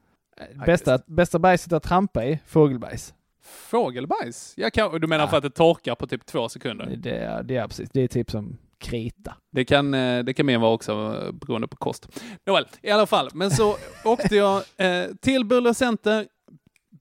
Bästa, 0.66 1.00
bästa 1.06 1.40
bajset 1.40 1.74
att 1.74 1.84
trampa 1.84 2.26
i, 2.26 2.40
fågelbajs. 2.46 3.14
Fågelbajs? 3.42 4.54
Jag 4.58 4.74
kan, 4.74 5.02
du 5.02 5.08
menar 5.08 5.24
Ja. 5.24 5.28
för 5.30 5.38
att 5.38 5.44
det 5.44 5.50
torkar 5.50 5.96
på 5.96 6.08
typ 6.08 6.26
två 6.26 6.50
sekunder? 6.50 6.96
Det 6.98 7.18
är, 7.18 7.44
det 7.44 7.56
är 7.56 7.68
precis, 7.68 7.90
det 7.94 8.02
är 8.02 8.08
typ 8.08 8.32
som 8.32 8.58
krita. 8.80 9.36
Det 9.52 9.66
kan, 9.66 9.94
eh, 9.94 10.24
det 10.24 10.34
kan 10.34 10.46
mer 10.46 10.58
vara 10.58 10.72
också 10.74 10.92
eh, 11.26 11.32
beroende 11.32 11.68
på 11.68 11.78
kost. 11.78 12.08
Nåväl, 12.46 12.66
i 12.82 12.92
alla 12.92 13.06
fall. 13.06 13.30
Men 13.34 13.52
så 13.52 13.76
åkte 14.06 14.36
jag 14.36 14.64
eh, 14.78 15.06
till 15.22 15.46
Buller 15.46 15.74
Center, 15.74 16.28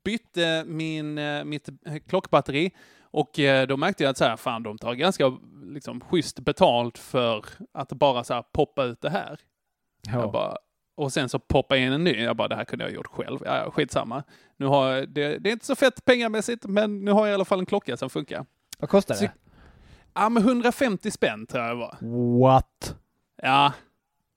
bytte 0.05 0.65
min, 0.67 1.19
eh, 1.19 1.45
mitt 1.45 1.69
eh, 1.69 1.97
klockbatteri 2.09 2.71
och 3.01 3.39
eh, 3.39 3.67
då 3.67 3.77
märkte 3.77 4.03
jag 4.03 4.11
att 4.11 4.19
så 4.19 4.25
här, 4.25 4.37
fan, 4.37 4.63
de 4.63 4.79
tar 4.79 4.95
ganska 4.95 5.39
liksom, 5.65 6.01
schysst 6.01 6.39
betalt 6.41 6.99
för 6.99 7.45
att 7.75 7.89
bara 7.93 8.25
så 8.25 8.35
här, 8.35 8.43
poppa 8.53 8.85
ut 8.85 9.01
det 9.01 9.11
här. 9.11 9.39
Jag 10.13 10.33
bara, 10.33 10.57
och 10.97 11.13
sen 11.13 11.29
så 11.29 11.39
poppa 11.39 11.77
in 11.77 11.93
en 11.93 12.05
ny. 12.05 12.23
Jag 12.23 12.37
bara, 12.37 12.49
det 12.49 12.57
här 12.57 12.65
kunde 12.65 12.85
jag 12.85 12.95
gjort 12.95 13.07
själv. 13.07 13.39
Ja, 13.45 13.57
ja, 13.65 13.71
skitsamma. 13.71 14.23
Nu 14.57 14.67
har 14.67 14.89
jag, 14.93 15.09
det, 15.09 15.39
det 15.39 15.49
är 15.51 15.53
inte 15.53 15.67
så 15.67 15.75
fett 15.77 16.05
pengamässigt, 16.05 16.65
men 16.67 17.05
nu 17.05 17.11
har 17.11 17.27
jag 17.27 17.33
i 17.33 17.35
alla 17.35 17.45
fall 17.45 17.59
en 17.61 17.67
klocka 17.67 17.97
som 17.97 18.11
funkar. 18.11 18.47
Vad 18.79 18.91
kostar 18.91 19.15
Så- 19.15 19.25
det? 19.25 19.33
Ja, 20.17 20.29
men 20.29 20.43
150 20.43 21.11
spänn 21.11 21.47
tror 21.47 21.65
jag 21.65 21.77
det 21.77 21.81
var. 21.81 21.97
What? 22.41 22.97
Ja, 23.43 23.73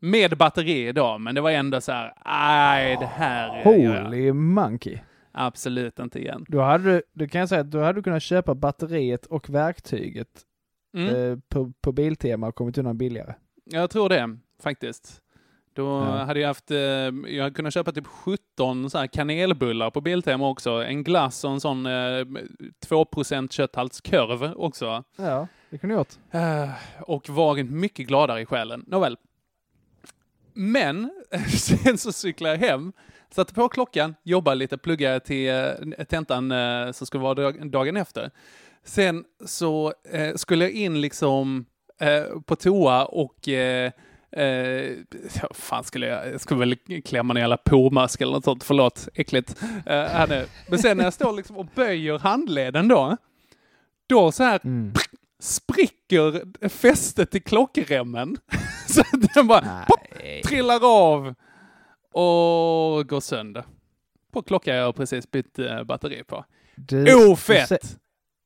med 0.01 0.37
batteri 0.37 0.87
idag, 0.87 1.21
men 1.21 1.35
det 1.35 1.41
var 1.41 1.51
ändå 1.51 1.81
så 1.81 1.91
här, 1.91 2.13
nej, 2.25 2.97
det 2.99 3.05
här 3.05 3.47
gör 3.71 3.95
jag 3.95 4.03
Holy 4.03 4.31
monkey. 4.33 4.99
absolut 5.31 5.99
inte 5.99 6.19
igen. 6.19 6.45
Då 6.47 6.61
hade 6.61 6.83
du, 6.83 7.01
du 7.13 7.27
kan 7.27 7.39
jag 7.39 7.49
säga 7.49 7.63
då 7.63 7.79
hade 7.79 7.93
du 7.99 8.03
kunnat 8.03 8.23
köpa 8.23 8.55
batteriet 8.55 9.25
och 9.25 9.49
verktyget 9.49 10.45
Mm, 10.97 11.15
eh, 11.31 11.37
på, 11.49 11.71
på 11.81 11.91
Biltema 11.91 12.47
och 12.47 12.55
kommit 12.55 12.77
undan 12.77 12.97
billigare. 12.97 13.33
Jag 13.65 13.89
tror 13.89 14.09
det, 14.09 14.37
faktiskt. 14.63 15.21
Då 15.73 15.83
Ja. 15.85 16.03
hade 16.23 16.39
jag 16.39 16.47
haft, 16.47 16.71
eh, 16.71 16.77
jag 16.77 17.43
hade 17.43 17.55
kunnat 17.55 17.73
köpa 17.73 17.91
typ 17.91 18.07
17 18.07 18.89
så 18.89 18.97
här 18.97 19.07
kanelbullar 19.07 19.89
på 19.89 20.01
Biltema 20.01 20.49
också. 20.49 20.69
En 20.83 21.03
glass 21.03 21.43
och 21.43 21.51
en 21.51 21.59
sån 21.59 21.85
eh, 21.85 22.25
2% 22.87 23.51
kötthaltskorv 23.51 24.53
också. 24.55 25.03
Ja, 25.17 25.47
det 25.69 25.77
kunde 25.77 25.95
du 25.95 25.99
gjort. 25.99 26.13
Eh, 26.31 26.69
och 27.01 27.29
varit 27.29 27.69
mycket 27.71 28.07
gladare 28.07 28.41
i 28.41 28.45
själen. 28.45 28.83
Nåväl. 28.87 29.17
Men 30.53 31.11
sen 31.57 31.97
så 31.97 32.11
cyklade 32.11 32.55
jag 32.55 32.61
hem, 32.69 32.93
satte 33.31 33.53
på 33.53 33.69
klockan, 33.69 34.15
jobbade 34.23 34.55
lite, 34.55 34.77
pluggade 34.77 35.19
till 35.19 35.49
eh, 35.49 36.05
tentan 36.05 36.51
eh, 36.51 36.91
som 36.91 37.07
skulle 37.07 37.23
vara 37.23 37.33
dag- 37.33 37.71
dagen 37.71 37.97
efter. 37.97 38.31
Sen 38.83 39.25
så 39.45 39.93
skulle 40.35 40.65
jag 40.65 40.71
in 40.73 41.01
liksom 41.01 41.65
på 42.45 42.55
toa 42.55 43.05
och 43.05 43.47
eh, 43.47 43.91
fan 45.51 45.83
skulle 45.83 46.07
jag, 46.07 46.33
jag 46.33 46.41
skulle 46.41 46.59
väl 46.59 47.01
klämma 47.05 47.33
ner 47.33 47.43
alla 47.43 47.57
pormask 47.57 48.21
eller 48.21 48.33
något 48.33 48.43
sånt, 48.43 48.63
förlåt, 48.63 49.07
äckligt. 49.13 49.61
Eh. 49.85 50.41
Men 50.69 50.79
sen 50.79 50.97
när 50.97 51.03
jag 51.03 51.13
står 51.13 51.33
liksom 51.33 51.57
och 51.57 51.65
böjer 51.75 52.19
handleden 52.19 52.87
då, 52.87 53.17
då 54.07 54.31
så 54.31 54.43
här 54.43 54.59
Mm. 54.63 54.93
Spricker 55.39 56.43
fästet 56.69 57.31
till 57.31 57.43
klockremmen. 57.43 58.37
så 58.87 59.03
den 59.33 59.47
bara 59.47 59.85
pop, 59.87 59.99
trillar 60.45 60.79
av 60.83 61.27
och 62.11 63.07
går 63.09 63.19
sönder. 63.19 63.63
På 64.31 64.41
klockan 64.41 64.75
jag 64.75 64.95
precis 64.95 65.31
bytt 65.31 65.59
eh, 65.59 65.83
batteri 65.83 66.23
på. 66.23 66.45
Du, 66.75 67.15
Oh, 67.15 67.31
Ofett! 67.31 67.69
urse- 67.71 67.97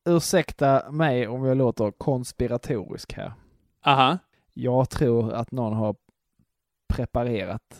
ursäkta 0.06 0.92
mig 0.92 1.28
om 1.28 1.46
jag 1.46 1.58
låter 1.58 1.92
konspiratorisk 1.92 3.14
här. 3.14 3.34
Aha. 3.86 4.18
jag 4.54 4.90
tror 4.90 5.34
att 5.34 5.52
någon 5.52 5.74
har 5.74 5.96
preparerat. 6.88 7.80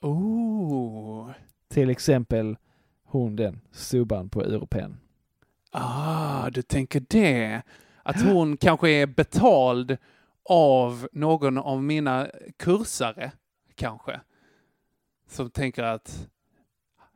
Oh. 0.00 1.30
Till 1.68 1.90
exempel 1.90 2.56
hon 3.04 3.36
den, 3.36 3.60
subban 3.72 4.28
på 4.28 4.42
Europen. 4.42 4.96
Ah, 5.70 6.50
du 6.50 6.62
tänker 6.62 7.02
det. 7.08 7.62
Att 8.02 8.22
hon 8.22 8.56
kanske 8.56 8.90
är 8.90 9.06
betald 9.06 9.96
av 10.48 11.08
någon 11.12 11.58
av 11.58 11.82
mina 11.82 12.26
kursare, 12.58 13.32
kanske. 13.74 14.20
Som 15.28 15.50
tänker 15.50 15.82
att 15.82 16.28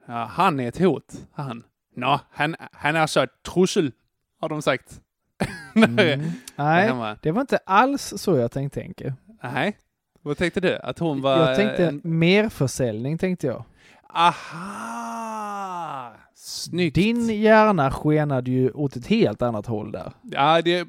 ja, 0.07 0.25
han 0.25 0.61
är 0.61 0.69
ett 0.69 0.79
hot, 0.79 1.13
han. 1.33 1.65
Nå, 1.97 2.21
han, 2.31 2.57
han 2.73 2.97
är 2.97 3.07
så 3.07 3.21
ett 3.21 3.43
trussel, 3.55 3.93
har 4.41 4.49
de 4.49 4.63
sagt. 4.63 5.01
Mm. 5.77 6.31
Nej, 6.57 6.93
det 7.23 7.33
var 7.33 7.41
inte 7.41 7.59
alls 7.67 8.15
så 8.17 8.37
jag 8.37 8.53
tänkte 8.53 8.81
tänka. 8.81 9.15
Nej. 9.43 9.79
Vad 10.23 10.37
tänkte 10.37 10.61
du? 10.61 10.79
Att 10.79 10.99
hon 10.99 11.21
var... 11.23 11.39
Jag 11.39 11.57
tänkte 11.57 11.87
en- 11.89 12.01
merförsäljning 12.05 13.19
tänkte 13.19 13.47
jag. 13.47 13.65
Aha! 14.09 14.45
Snyggt. 16.35 16.95
Din 16.95 17.29
hjärna 17.43 17.91
skenade 17.91 18.51
ju 18.51 18.71
åt 18.71 18.97
ett 18.97 19.07
helt 19.07 19.43
annat 19.43 19.67
håll 19.67 19.93
där. 19.93 20.13
Ja, 20.23 20.63
det, 20.63 20.85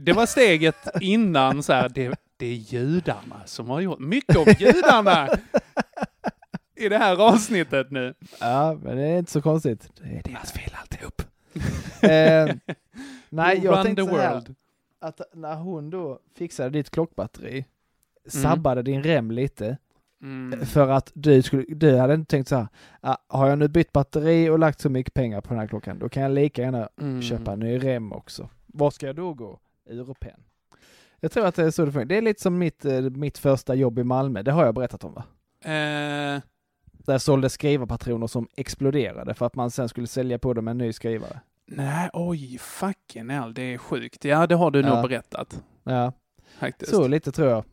det 0.00 0.12
var 0.12 0.26
steget 0.26 0.76
innan 1.00 1.62
så 1.62 1.72
här, 1.72 1.88
det, 1.88 2.20
det 2.36 2.46
är 2.46 2.54
judarna 2.54 3.42
som 3.46 3.70
har 3.70 3.80
gjort 3.80 3.98
mycket 3.98 4.36
om 4.36 4.54
judarna 4.58 5.28
i 6.76 6.88
det 6.88 6.98
här 6.98 7.16
avsnittet 7.16 7.90
nu. 7.90 8.14
Ja, 8.40 8.78
men 8.82 8.96
det 8.96 9.02
är 9.02 9.18
inte 9.18 9.32
så 9.32 9.42
konstigt. 9.42 9.90
Det 10.02 10.08
är 10.16 10.22
deras 10.22 10.52
fel 10.52 10.70
alltihop. 10.80 11.22
eh, 12.02 12.74
nej, 13.28 13.60
jag 13.64 13.76
Run 13.76 13.84
tänkte 13.84 14.02
the 14.04 14.08
så 14.10 14.16
här, 14.16 14.34
world. 14.34 14.54
att 15.00 15.20
när 15.34 15.54
hon 15.54 15.90
då 15.90 16.20
fixade 16.38 16.70
ditt 16.70 16.90
klockbatteri, 16.90 17.64
sabbade 18.28 18.82
din 18.82 19.02
rem 19.02 19.30
lite, 19.30 19.78
Mm. 20.22 20.66
för 20.66 20.88
att 20.88 21.10
du, 21.14 21.42
skulle, 21.42 21.64
du 21.68 21.96
hade 21.96 22.14
inte 22.14 22.30
tänkt 22.30 22.48
så 22.48 22.56
här, 22.56 22.68
ah, 23.00 23.16
har 23.28 23.48
jag 23.48 23.58
nu 23.58 23.68
bytt 23.68 23.92
batteri 23.92 24.48
och 24.50 24.58
lagt 24.58 24.80
så 24.80 24.90
mycket 24.90 25.14
pengar 25.14 25.40
på 25.40 25.48
den 25.48 25.58
här 25.58 25.66
klockan, 25.66 25.98
då 25.98 26.08
kan 26.08 26.22
jag 26.22 26.32
lika 26.32 26.62
gärna 26.62 26.88
Mm. 27.00 27.22
köpa 27.22 27.52
en 27.52 27.60
ny 27.60 27.78
rem 27.78 28.12
också. 28.12 28.48
Var 28.66 28.90
ska 28.90 29.06
jag 29.06 29.16
då 29.16 29.34
gå? 29.34 29.58
Europen. 29.90 30.40
Jag 31.20 31.32
tror 31.32 31.46
att 31.46 31.54
det 31.54 31.64
är 31.64 31.70
så 31.70 31.84
det 31.84 31.92
funkar. 31.92 32.06
Det 32.06 32.16
är 32.18 32.22
lite 32.22 32.42
som 32.42 32.58
mitt, 32.58 32.84
eh, 32.84 33.00
mitt 33.00 33.38
första 33.38 33.74
jobb 33.74 33.98
i 33.98 34.04
Malmö, 34.04 34.42
det 34.42 34.52
har 34.52 34.64
jag 34.64 34.74
berättat 34.74 35.04
om 35.04 35.12
va? 35.14 35.24
Eh, 35.64 36.40
Där 37.06 37.12
jag 37.14 37.20
sålde 37.20 37.48
skrivarpatroner 37.48 38.26
som 38.26 38.48
exploderade 38.56 39.34
för 39.34 39.46
att 39.46 39.54
man 39.54 39.70
sen 39.70 39.88
skulle 39.88 40.06
sälja 40.06 40.38
på 40.38 40.54
dem 40.54 40.68
en 40.68 40.78
ny 40.78 40.92
skrivare. 40.92 41.40
nej, 41.66 42.10
oj, 42.12 42.58
fucking 42.58 43.28
hell, 43.30 43.54
det 43.54 43.62
är 43.62 43.78
sjukt. 43.78 44.24
Ja, 44.24 44.46
det 44.46 44.54
har 44.54 44.70
du 44.70 44.82
nog 44.82 44.92
Ja. 44.98 45.02
berättat. 45.02 45.62
Ja, 45.84 46.12
Faktiskt. 46.58 46.90
så 46.90 47.08
lite 47.08 47.32
tror 47.32 47.48
jag. 47.48 47.64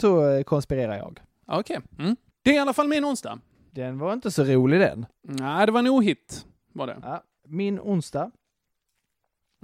Så 0.00 0.30
eh, 0.30 0.42
konspirerar 0.42 0.96
jag. 0.96 1.20
Okej. 1.50 1.80
Mm. 1.98 2.16
Det 2.42 2.50
är 2.50 2.54
i 2.54 2.58
alla 2.58 2.72
fall 2.72 2.88
min 2.88 3.04
onsdag. 3.04 3.38
Den 3.70 3.98
var 3.98 4.12
inte 4.12 4.30
så 4.30 4.44
rolig 4.44 4.80
den. 4.80 5.06
Nej, 5.22 5.66
det 5.66 5.72
var 5.72 5.78
en 5.80 5.88
ohit, 5.88 6.46
var 6.72 6.86
det. 6.86 6.96
Ja. 7.02 7.22
Min 7.48 7.80
onsdag, 7.80 8.30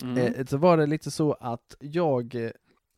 Mm. 0.03 0.19
eh, 0.35 0.47
så 0.47 0.57
var 0.57 0.77
det 0.77 0.87
lite 0.87 1.11
så 1.11 1.33
att 1.41 1.77
jag 1.81 2.35
eh, 2.35 2.51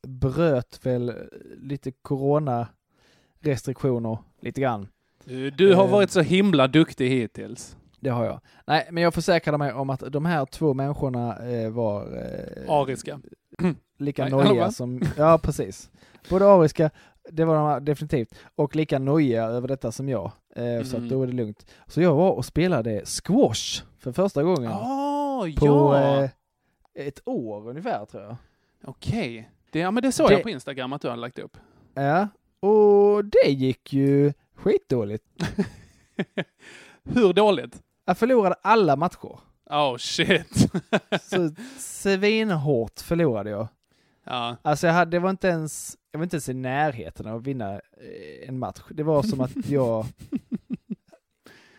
bröt 0.09 0.86
väl 0.86 1.09
eh, 1.09 1.14
lite 1.57 1.93
corona-restriktioner 1.93 4.18
lite 4.41 4.61
grann. 4.61 4.89
Du, 5.24 5.51
du 5.51 5.74
har 5.74 5.84
eh, 5.84 5.91
varit 5.91 6.11
så 6.11 6.20
himla 6.20 6.68
duktig 6.68 7.11
hittills. 7.11 7.76
Det 8.01 8.11
har 8.11 8.24
jag. 8.24 8.41
Nej, 8.66 8.89
men 8.91 9.03
jag 9.03 9.14
försäkrade 9.14 9.59
mig 9.59 9.72
om 9.72 9.91
att 9.91 10.01
de 10.12 10.24
här 10.26 10.47
två 10.47 10.74
människorna 10.74 11.39
eh, 11.49 11.70
var 11.70 12.03
eh, 12.03 12.70
Ariska. 12.72 13.20
lika 13.99 14.28
nojiga 14.28 14.70
som, 14.70 15.01
ja 15.16 15.39
precis. 15.43 15.91
Både 16.30 16.47
ariska, 16.47 16.91
det 17.31 17.45
var 17.45 17.74
de 17.81 17.85
definitivt, 17.85 18.35
och 18.57 18.76
lika 18.76 18.99
nojiga 18.99 19.45
över 19.45 19.68
detta 19.68 19.93
som 19.93 20.09
jag. 20.09 20.33
Eh, 20.57 20.83
Så 20.83 20.97
Mm. 20.97 21.05
att 21.05 21.11
då 21.11 21.22
är 21.22 21.26
det 21.26 21.33
lugnt. 21.33 21.66
Så 21.87 22.01
jag 22.03 22.14
var 22.14 22.31
och 22.31 22.45
spelade 22.45 23.05
squash 23.07 23.83
för 23.99 24.12
första 24.12 24.43
gången 24.43 24.72
Åh, 24.72 25.55
på 25.57 25.66
ja! 25.66 26.22
eh, 26.22 26.31
ett 26.95 27.20
år 27.29 27.68
ungefär 27.68 28.05
tror 28.05 28.22
jag. 28.22 28.37
Okej. 28.85 29.51
Det, 29.72 29.79
ja, 29.79 29.91
men 29.91 30.03
det 30.03 30.12
såg 30.12 30.29
Det- 30.29 30.35
jag 30.35 30.43
på 30.43 30.51
Instagram 30.51 30.93
att 30.93 31.03
du 31.03 31.09
har 31.09 31.16
lagt 31.16 31.39
upp. 31.39 31.57
Ja, 31.95 32.29
och 32.68 33.24
det 33.24 33.51
gick 33.51 33.93
ju 33.93 34.33
skitdåligt. 34.55 35.24
Hur 37.05 37.33
dåligt? 37.33 37.83
Jag 38.05 38.18
förlorade 38.18 38.55
alla 38.62 38.97
matcher. 38.97 39.39
Oh 39.70 39.97
shit. 39.97 40.70
Så 41.22 41.51
svinhårt 41.79 43.01
förlorade 43.01 43.51
jag. 43.51 43.68
ja. 44.24 44.57
Alltså 44.62 44.87
jag 44.87 44.95
hade, 44.95 45.11
det 45.11 45.18
var 45.18 45.31
inte 45.31 45.49
ens, 45.49 45.97
jag 46.11 46.18
var 46.18 46.24
inte 46.24 46.36
ens 46.36 46.48
i 46.48 46.54
närheten 46.54 47.26
av 47.26 47.36
att 47.36 47.46
vinna 47.46 47.72
eh, 47.74 48.48
en 48.48 48.59
match. 48.59 48.80
Det 48.90 49.02
var 49.02 49.22
som 49.22 49.40
att 49.40 49.66
jag 49.70 50.06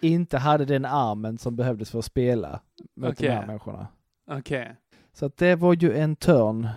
inte 0.02 0.38
hade 0.38 0.66
den 0.66 0.86
armen 0.86 1.38
som 1.38 1.56
behövdes 1.56 1.92
för 1.92 2.00
att 2.00 2.06
spela 2.06 2.62
mot 2.96 3.12
Okej. 3.12 3.28
de 3.28 3.34
här 3.36 3.48
människorna. 3.48 3.88
Okej. 4.32 4.76
Så 5.14 5.26
att 5.26 5.38
det 5.38 5.56
var 5.56 5.74
ju 5.74 5.94
en 5.98 6.16
törn 6.16 6.68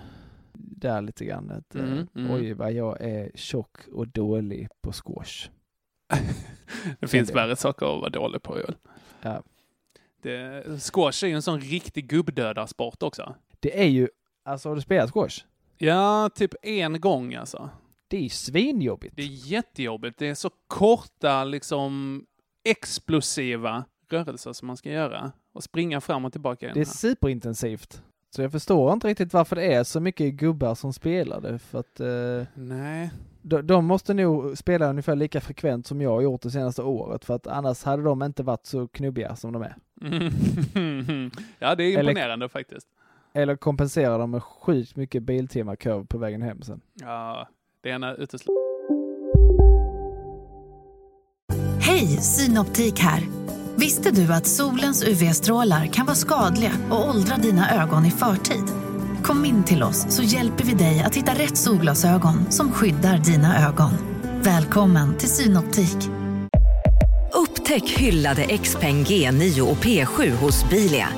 där 0.52 1.02
lite 1.02 1.24
grann. 1.24 1.50
Att, 1.50 1.74
eh, 1.74 1.82
Mm, 1.82 2.06
mm. 2.14 2.30
Oj 2.30 2.52
vad 2.52 2.72
jag 2.72 3.00
är 3.00 3.30
tjock 3.34 3.76
och 3.92 4.08
dålig 4.08 4.68
på 4.80 4.92
squash. 4.92 5.48
Det 7.00 7.06
finns 7.06 7.34
värre 7.34 7.56
saker 7.56 7.86
att 7.86 8.00
vara 8.00 8.10
dålig 8.10 8.42
på 8.42 8.58
Joel. 8.58 8.74
Ja. 9.22 9.42
Det, 10.22 10.64
squash 10.80 11.24
är 11.24 11.28
ju 11.28 11.34
en 11.34 11.42
sån 11.42 11.60
riktig 11.60 12.08
gubbdödarsport 12.08 13.02
också. 13.02 13.34
Det 13.60 13.80
är 13.80 13.88
ju, 13.88 14.08
alltså 14.44 14.68
har 14.68 14.76
du 14.76 14.82
spelat 14.82 15.10
squash? 15.10 15.44
Ja, 15.84 16.30
typ 16.34 16.54
en 16.62 17.00
gång 17.00 17.34
alltså. 17.34 17.70
Det 18.08 18.24
är 18.24 18.28
svinjobbigt. 18.28 19.16
Det 19.16 19.22
är 19.22 19.50
jättejobbigt. 19.50 20.18
Det 20.18 20.28
är 20.28 20.34
så 20.34 20.50
korta, 20.66 21.44
liksom 21.44 22.24
explosiva 22.64 23.84
rörelser 24.10 24.52
som 24.52 24.66
man 24.66 24.76
ska 24.76 24.90
göra. 24.90 25.32
Och 25.52 25.64
springa 25.64 26.00
fram 26.00 26.24
och 26.24 26.32
tillbaka. 26.32 26.70
Det 26.74 26.80
är 26.80 26.84
superintensivt. 26.84 28.02
Så 28.30 28.42
jag 28.42 28.52
förstår 28.52 28.92
inte 28.92 29.08
riktigt 29.08 29.32
varför 29.32 29.56
det 29.56 29.74
är 29.74 29.84
så 29.84 30.00
mycket 30.00 30.34
gubbar 30.34 30.74
som 30.74 30.92
spelar 30.92 31.40
det. 31.40 31.58
För 31.58 31.80
att 31.80 32.00
eh, 32.00 32.46
Nej. 32.54 33.10
de, 33.42 33.66
de 33.66 33.86
måste 33.86 34.14
nog 34.14 34.58
spela 34.58 34.90
ungefär 34.90 35.16
lika 35.16 35.40
frekvent 35.40 35.86
som 35.86 36.00
jag 36.00 36.10
har 36.10 36.20
gjort 36.20 36.42
det 36.42 36.50
senaste 36.50 36.82
året. 36.82 37.24
För 37.24 37.34
att 37.34 37.46
annars 37.46 37.84
hade 37.84 38.02
de 38.02 38.22
inte 38.22 38.42
varit 38.42 38.66
så 38.66 38.88
knubbiga 38.88 39.36
som 39.36 39.52
de 39.52 39.62
är. 39.62 39.76
Mm. 40.02 41.30
ja, 41.58 41.74
det 41.74 41.84
är 41.84 41.98
imponerande 42.00 42.48
faktiskt. 42.48 42.88
Eller 43.34 43.56
kompenserar 43.56 44.18
de 44.18 44.30
med 44.30 44.42
sjukt 44.42 44.96
mycket 44.96 45.22
biltimmar 45.22 45.76
kurv 45.76 46.06
på 46.06 46.18
vägen 46.18 46.42
hem 46.42 46.62
sen. 46.62 46.80
Ja, 46.94 47.48
det 47.82 47.88
ena 47.88 48.14
utesluter 48.14 48.62
Hej, 51.80 52.06
Synoptik 52.06 52.98
här. 53.00 53.22
Visste 53.76 54.10
du 54.10 54.32
att 54.32 54.46
solens 54.46 55.04
UV-strålar 55.04 55.86
kan 55.86 56.06
vara 56.06 56.14
skadliga 56.16 56.72
och 56.90 57.08
åldra 57.08 57.36
dina 57.36 57.82
ögon 57.82 58.06
i 58.06 58.10
förtid? 58.10 58.64
Kom 59.22 59.44
in 59.44 59.64
till 59.64 59.82
oss 59.82 60.16
så 60.16 60.22
hjälper 60.22 60.64
vi 60.64 60.74
dig 60.74 61.02
att 61.06 61.16
hitta 61.16 61.32
rätt 61.32 61.56
solglasögon 61.56 62.50
som 62.50 62.72
skyddar 62.72 63.18
dina 63.18 63.68
ögon. 63.68 63.90
Välkommen 64.42 65.18
till 65.18 65.28
Synoptik. 65.28 65.96
Upptäck 67.34 67.90
hyllade 67.90 68.58
XPeng 68.58 69.04
G9 69.04 69.60
och 69.60 69.76
P7 69.76 70.30
hos 70.30 70.70
Bilia. 70.70 71.08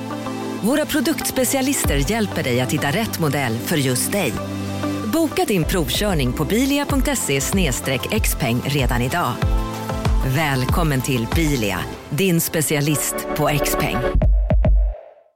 Våra 0.65 0.85
produktspecialister 0.85 2.11
hjälper 2.11 2.43
dig 2.43 2.61
att 2.61 2.71
hitta 2.71 2.87
rätt 2.87 3.19
modell 3.19 3.57
för 3.57 3.77
just 3.77 4.11
dig. 4.11 4.33
Boka 5.13 5.45
din 5.45 5.63
provkörning 5.63 6.33
på 6.33 6.45
bilia.se 6.45 7.41
xpeng 8.19 8.61
redan 8.65 9.01
idag. 9.01 9.33
Välkommen 10.27 11.01
till 11.01 11.27
Bilia, 11.35 11.79
din 12.09 12.41
specialist 12.41 13.15
på 13.37 13.59
XPeng. 13.65 13.97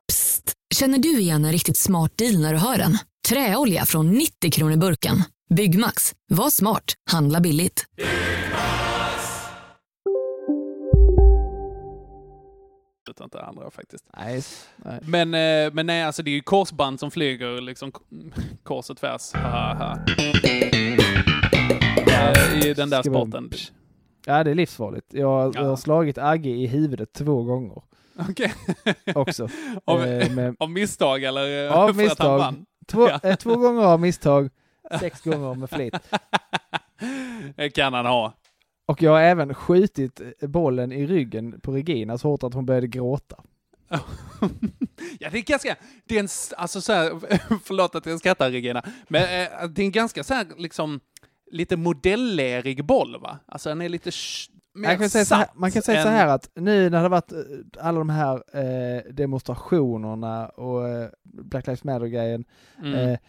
Psst! 0.07 0.53
Känner 0.75 0.97
du 0.97 1.19
igen 1.19 1.45
en 1.45 1.51
riktigt 1.51 1.77
smart 1.77 2.17
deal 2.17 2.41
när 2.41 2.53
du 2.53 2.59
hör 2.59 2.77
den? 2.77 2.97
Träolja 3.29 3.85
från 3.85 4.11
90 4.11 4.51
kronor 4.51 4.77
burken. 4.77 5.23
Byggmax. 5.55 6.13
Var 6.29 6.49
smart. 6.49 6.93
Handla 7.11 7.39
billigt. 7.39 7.85
Inte 13.21 13.37
det 13.37 13.43
andra 13.45 13.71
faktiskt. 13.71 14.05
Nej. 14.17 14.41
Men, 15.01 15.33
eh, 15.33 15.73
men 15.73 15.85
nej, 15.85 16.03
alltså 16.03 16.23
det 16.23 16.31
är 16.31 16.35
ju 16.35 16.41
korsband 16.41 16.99
som 16.99 17.11
flyger 17.11 17.61
liksom 17.61 17.91
kors 18.63 18.89
och 18.89 18.97
tvärs. 18.97 19.31
I 22.63 22.73
den 22.73 22.89
där 22.89 23.01
sporten. 23.03 23.49
Ja, 24.25 24.43
det 24.43 24.51
är 24.51 24.55
livsfarligt. 24.55 25.07
Jag, 25.13 25.55
jag 25.55 25.55
Ja. 25.65 25.69
har 25.69 25.75
slagit 25.75 26.17
Agge 26.17 26.49
i 26.49 26.67
huvudet 26.67 27.13
två 27.13 27.43
gånger 27.43 27.81
Okej. 28.29 28.53
också. 29.15 29.49
av, 29.85 30.03
Eh, 30.05 30.31
med, 30.31 30.55
av 30.59 30.69
misstag 30.71 31.23
eller 31.23 31.69
Av 31.69 31.95
misstag. 31.97 32.53
två, 32.87 33.09
Ja. 33.09 33.19
eh, 33.23 33.35
två 33.35 33.55
gånger 33.55 33.81
av 33.83 33.99
misstag, 33.99 34.49
sex 34.99 35.21
gånger 35.21 35.53
med 35.55 35.69
flit. 35.69 35.93
Det 37.55 37.69
kan 37.69 37.93
han 37.93 38.05
ha. 38.05 38.33
Och 38.89 39.01
jag 39.01 39.11
har 39.11 39.21
även 39.21 39.53
skjutit 39.53 40.21
bollen 40.41 40.91
i 40.91 41.05
ryggen 41.05 41.59
på 41.61 41.71
Regina 41.71 42.17
så 42.17 42.27
hårt 42.27 42.43
att 42.43 42.53
hon 42.53 42.65
började 42.65 42.87
gråta. 42.87 43.35
ja, 45.19 45.29
det 45.31 45.37
är 45.37 45.41
ganska, 45.43 45.75
det 46.05 46.15
är 46.15 46.19
en, 46.19 46.27
alltså 46.57 46.81
så 46.81 46.93
här, 46.93 47.09
förlåt 47.63 47.95
att 47.95 48.05
jag 48.05 48.19
skrattar 48.19 48.51
Regina, 48.51 48.83
men 49.07 49.21
eh, 49.21 49.67
det 49.69 49.81
är 49.81 49.85
en 49.85 49.91
ganska 49.91 50.23
så 50.23 50.33
här 50.33 50.45
liksom 50.57 50.99
lite 51.51 51.77
modellerig 51.77 52.85
boll 52.85 53.21
va? 53.21 53.39
Alltså 53.45 53.69
den 53.69 53.81
är 53.81 53.89
lite 53.89 54.11
mer 54.73 54.87
Man 54.87 54.97
kan, 54.97 55.09
säga 55.09 55.25
så 55.25 55.35
här, 55.35 55.47
man 55.55 55.71
kan 55.71 55.81
säga 55.81 56.03
så 56.03 56.07
än- 56.09 56.13
här 56.15 56.27
att 56.27 56.49
nu 56.55 56.81
när 56.83 56.89
det 56.89 56.97
har 56.97 57.09
varit 57.09 57.31
eh, 57.31 57.39
alla 57.79 57.97
de 57.99 58.09
här 58.09 58.43
eh, 58.53 59.13
demonstrationerna 59.13 60.49
och 60.49 60.87
eh, 60.87 61.09
Black 61.23 61.67
Lives 61.67 61.83
Matter-grejen, 61.83 62.45
Mm. 62.79 62.93
eh, 62.93 63.19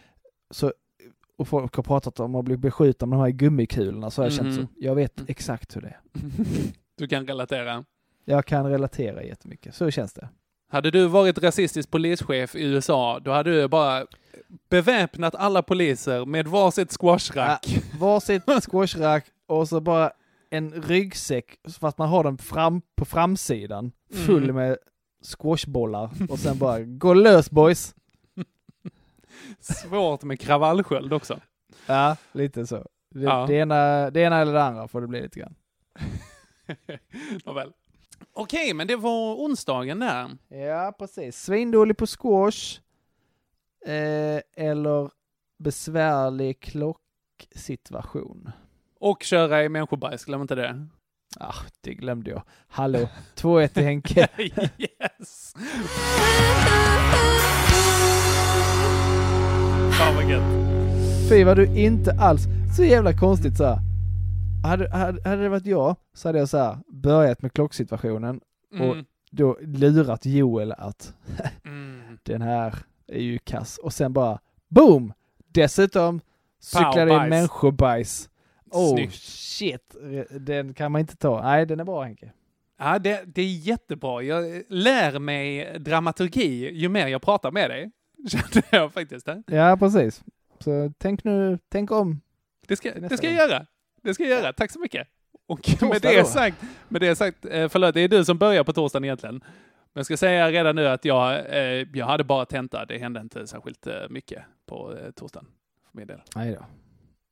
så, 0.51 0.73
och 1.41 1.47
folk 1.47 1.75
har 1.75 1.83
pratat 1.83 2.19
om 2.19 2.35
att 2.35 2.45
bli 2.45 2.57
beskjutna 2.57 3.07
med 3.07 3.19
de 3.19 3.21
här 3.23 3.29
gummikulorna, 3.29 4.11
så 4.11 4.21
har 4.21 4.25
jag 4.25 4.33
känt 4.33 4.47
Mhm. 4.47 4.55
så. 4.67 4.67
Jag 4.79 4.95
vet 4.95 5.29
exakt 5.29 5.75
hur 5.75 5.81
det 5.81 5.87
är. 5.87 5.99
Du 6.97 7.07
kan 7.07 7.27
relatera. 7.27 7.85
Jag 8.25 8.45
kan 8.45 8.65
relatera 8.65 9.23
jättemycket, 9.23 9.75
så 9.75 9.91
känns 9.91 10.13
det. 10.13 10.29
Hade 10.69 10.91
du 10.91 11.05
varit 11.07 11.37
rasistisk 11.43 11.91
polischef 11.91 12.55
i 12.55 12.63
USA, 12.63 13.19
då 13.19 13.31
hade 13.31 13.61
du 13.61 13.67
bara 13.67 14.05
beväpnat 14.69 15.35
alla 15.35 15.61
poliser 15.61 16.25
med 16.25 16.47
varsitt 16.47 16.91
squashrack. 16.99 17.77
Varsitt 17.99 18.43
squashrack 18.69 19.25
och 19.47 19.67
så 19.67 19.81
bara 19.81 20.11
en 20.49 20.71
ryggsäck 20.71 21.45
fast 21.79 21.97
man 21.97 22.09
har 22.09 22.23
den 22.23 22.37
fram 22.37 22.81
på 22.95 23.05
framsidan 23.05 23.91
full 24.13 24.43
Mm. 24.43 24.55
med 24.55 24.77
squashbollar 25.23 26.09
och 26.29 26.39
sen 26.39 26.57
bara 26.57 26.79
gå 26.79 27.13
lös 27.13 27.51
boys. 27.51 27.95
Svårt 29.59 30.23
med 30.23 30.39
kravallsköld 30.39 31.13
också. 31.13 31.39
Ja, 31.85 32.17
lite 32.31 32.67
så. 32.67 32.85
Det, 33.09 33.21
Ja. 33.23 33.45
det, 33.47 33.53
ena, 33.55 34.09
det 34.09 34.21
ena 34.21 34.37
eller 34.41 34.53
det 34.53 34.63
andra 34.63 34.87
får 34.87 35.01
det 35.01 35.07
bli 35.07 35.21
lite 35.21 35.39
grann. 35.39 35.55
Nåväl. 37.45 37.71
Okej, 38.33 38.73
men 38.73 38.87
det 38.87 38.95
var 38.95 39.35
onsdagen 39.35 39.99
där. 39.99 40.37
Ja, 40.47 40.95
precis. 40.99 41.37
Svindålig 41.43 41.97
på 41.97 42.05
squash. 42.07 42.79
Eh, 43.85 44.41
eller 44.55 45.09
besvärlig 45.57 46.59
klocksituation. 46.59 48.51
Och 48.99 49.23
köra 49.23 49.63
i 49.63 49.69
människobajs, 49.69 50.25
glöm 50.25 50.41
inte 50.41 50.55
det. 50.55 50.87
Ah, 51.39 51.55
det 51.81 51.93
glömde 51.93 52.31
jag. 52.31 52.43
Hallå, 52.67 53.07
2-1 53.35 53.67
till 53.67 53.83
Henke. 53.83 54.27
yes! 54.77 55.53
Fan 59.99 60.15
vad 60.15 60.29
gött. 60.29 60.43
Fy 61.29 61.43
vad 61.43 61.57
du 61.57 61.65
inte 61.79 62.11
alls, 62.19 62.41
så 62.77 62.83
jävla 62.83 63.13
konstigt 63.13 63.57
så 63.57 63.65
här. 63.65 63.79
Hade, 64.63 64.89
hade, 64.97 65.29
hade 65.29 65.41
det 65.43 65.49
varit 65.49 65.65
jag 65.65 65.95
så 66.13 66.27
hade 66.27 66.39
jag 66.39 66.49
så 66.49 66.57
här 66.57 66.77
börjat 66.87 67.41
med 67.41 67.53
klocksituationen 67.53 68.41
och 68.71 68.79
Mm. 68.93 69.05
då 69.31 69.57
lurat 69.61 70.25
Joel 70.25 70.71
att 70.71 71.13
Mm. 71.65 72.01
den 72.23 72.41
här 72.41 72.75
är 73.07 73.19
ju 73.21 73.37
kass 73.39 73.77
och 73.77 73.93
sen 73.93 74.13
bara 74.13 74.39
boom! 74.69 75.13
Dessutom 75.53 76.21
cyklar 76.59 77.05
det 77.05 77.29
människobajs. 77.29 78.29
Oh 78.71 78.93
Snyggt. 78.95 79.15
shit, 79.23 79.95
den 80.39 80.73
kan 80.73 80.91
man 80.91 80.99
inte 81.01 81.15
ta. 81.17 81.41
Nej, 81.41 81.65
den 81.65 81.79
är 81.79 81.83
bra 81.83 82.03
Henke. 82.03 82.31
Ja, 82.79 82.99
det, 82.99 83.23
det 83.35 83.41
är 83.41 83.51
jättebra. 83.57 84.21
Jag 84.21 84.63
lär 84.69 85.19
mig 85.19 85.75
dramaturgi 85.79 86.71
ju 86.73 86.89
mer 86.89 87.07
jag 87.07 87.21
pratar 87.21 87.51
med 87.51 87.69
dig. 87.69 87.91
Kände 88.27 88.67
jag 88.71 88.93
faktiskt. 88.93 89.25
Det, 89.25 89.43
Ja, 89.47 89.77
precis. 89.79 90.23
Så 90.59 90.91
tänk 90.97 91.23
nu, 91.23 91.59
tänk 91.69 91.91
om. 91.91 92.21
det, 92.67 92.75
ska, 92.75 92.93
det 92.93 93.17
ska 93.17 93.27
jag 93.31 93.49
göra. 93.49 93.65
Det 94.03 94.13
ska 94.13 94.23
jag 94.23 94.39
göra. 94.41 94.53
Tack 94.53 94.71
så 94.71 94.79
mycket. 94.79 95.07
Och 95.47 95.63
Torsdag 95.63 95.87
med 95.89 96.01
det, 96.01 96.19
då. 96.19 96.25
sagt, 96.25 96.57
med 96.89 97.01
det 97.01 97.15
sagt, 97.15 97.45
eh, 97.45 97.69
förlåt, 97.69 97.93
det 97.93 98.01
är 98.01 98.07
du 98.07 98.25
som 98.25 98.37
börjar 98.37 98.63
på 98.63 98.73
torsdagen 98.73 99.03
egentligen. 99.03 99.35
Men 99.93 99.99
jag 99.99 100.05
ska 100.05 100.17
säga 100.17 100.51
redan 100.51 100.75
nu 100.75 100.87
att 100.87 101.05
jag, 101.05 101.33
eh, 101.55 101.87
jag 101.93 102.05
hade 102.05 102.23
bara 102.23 102.45
tenta. 102.45 102.85
Det 102.85 102.97
hände 102.97 103.19
inte 103.21 103.47
särskilt 103.47 103.87
eh, 103.87 103.93
mycket 104.09 104.43
på 104.65 104.97
torsdagen. 105.15 105.47
För 105.91 105.97
min 105.97 106.07
del. 106.07 106.21
Nej 106.35 106.51
då. 106.53 106.65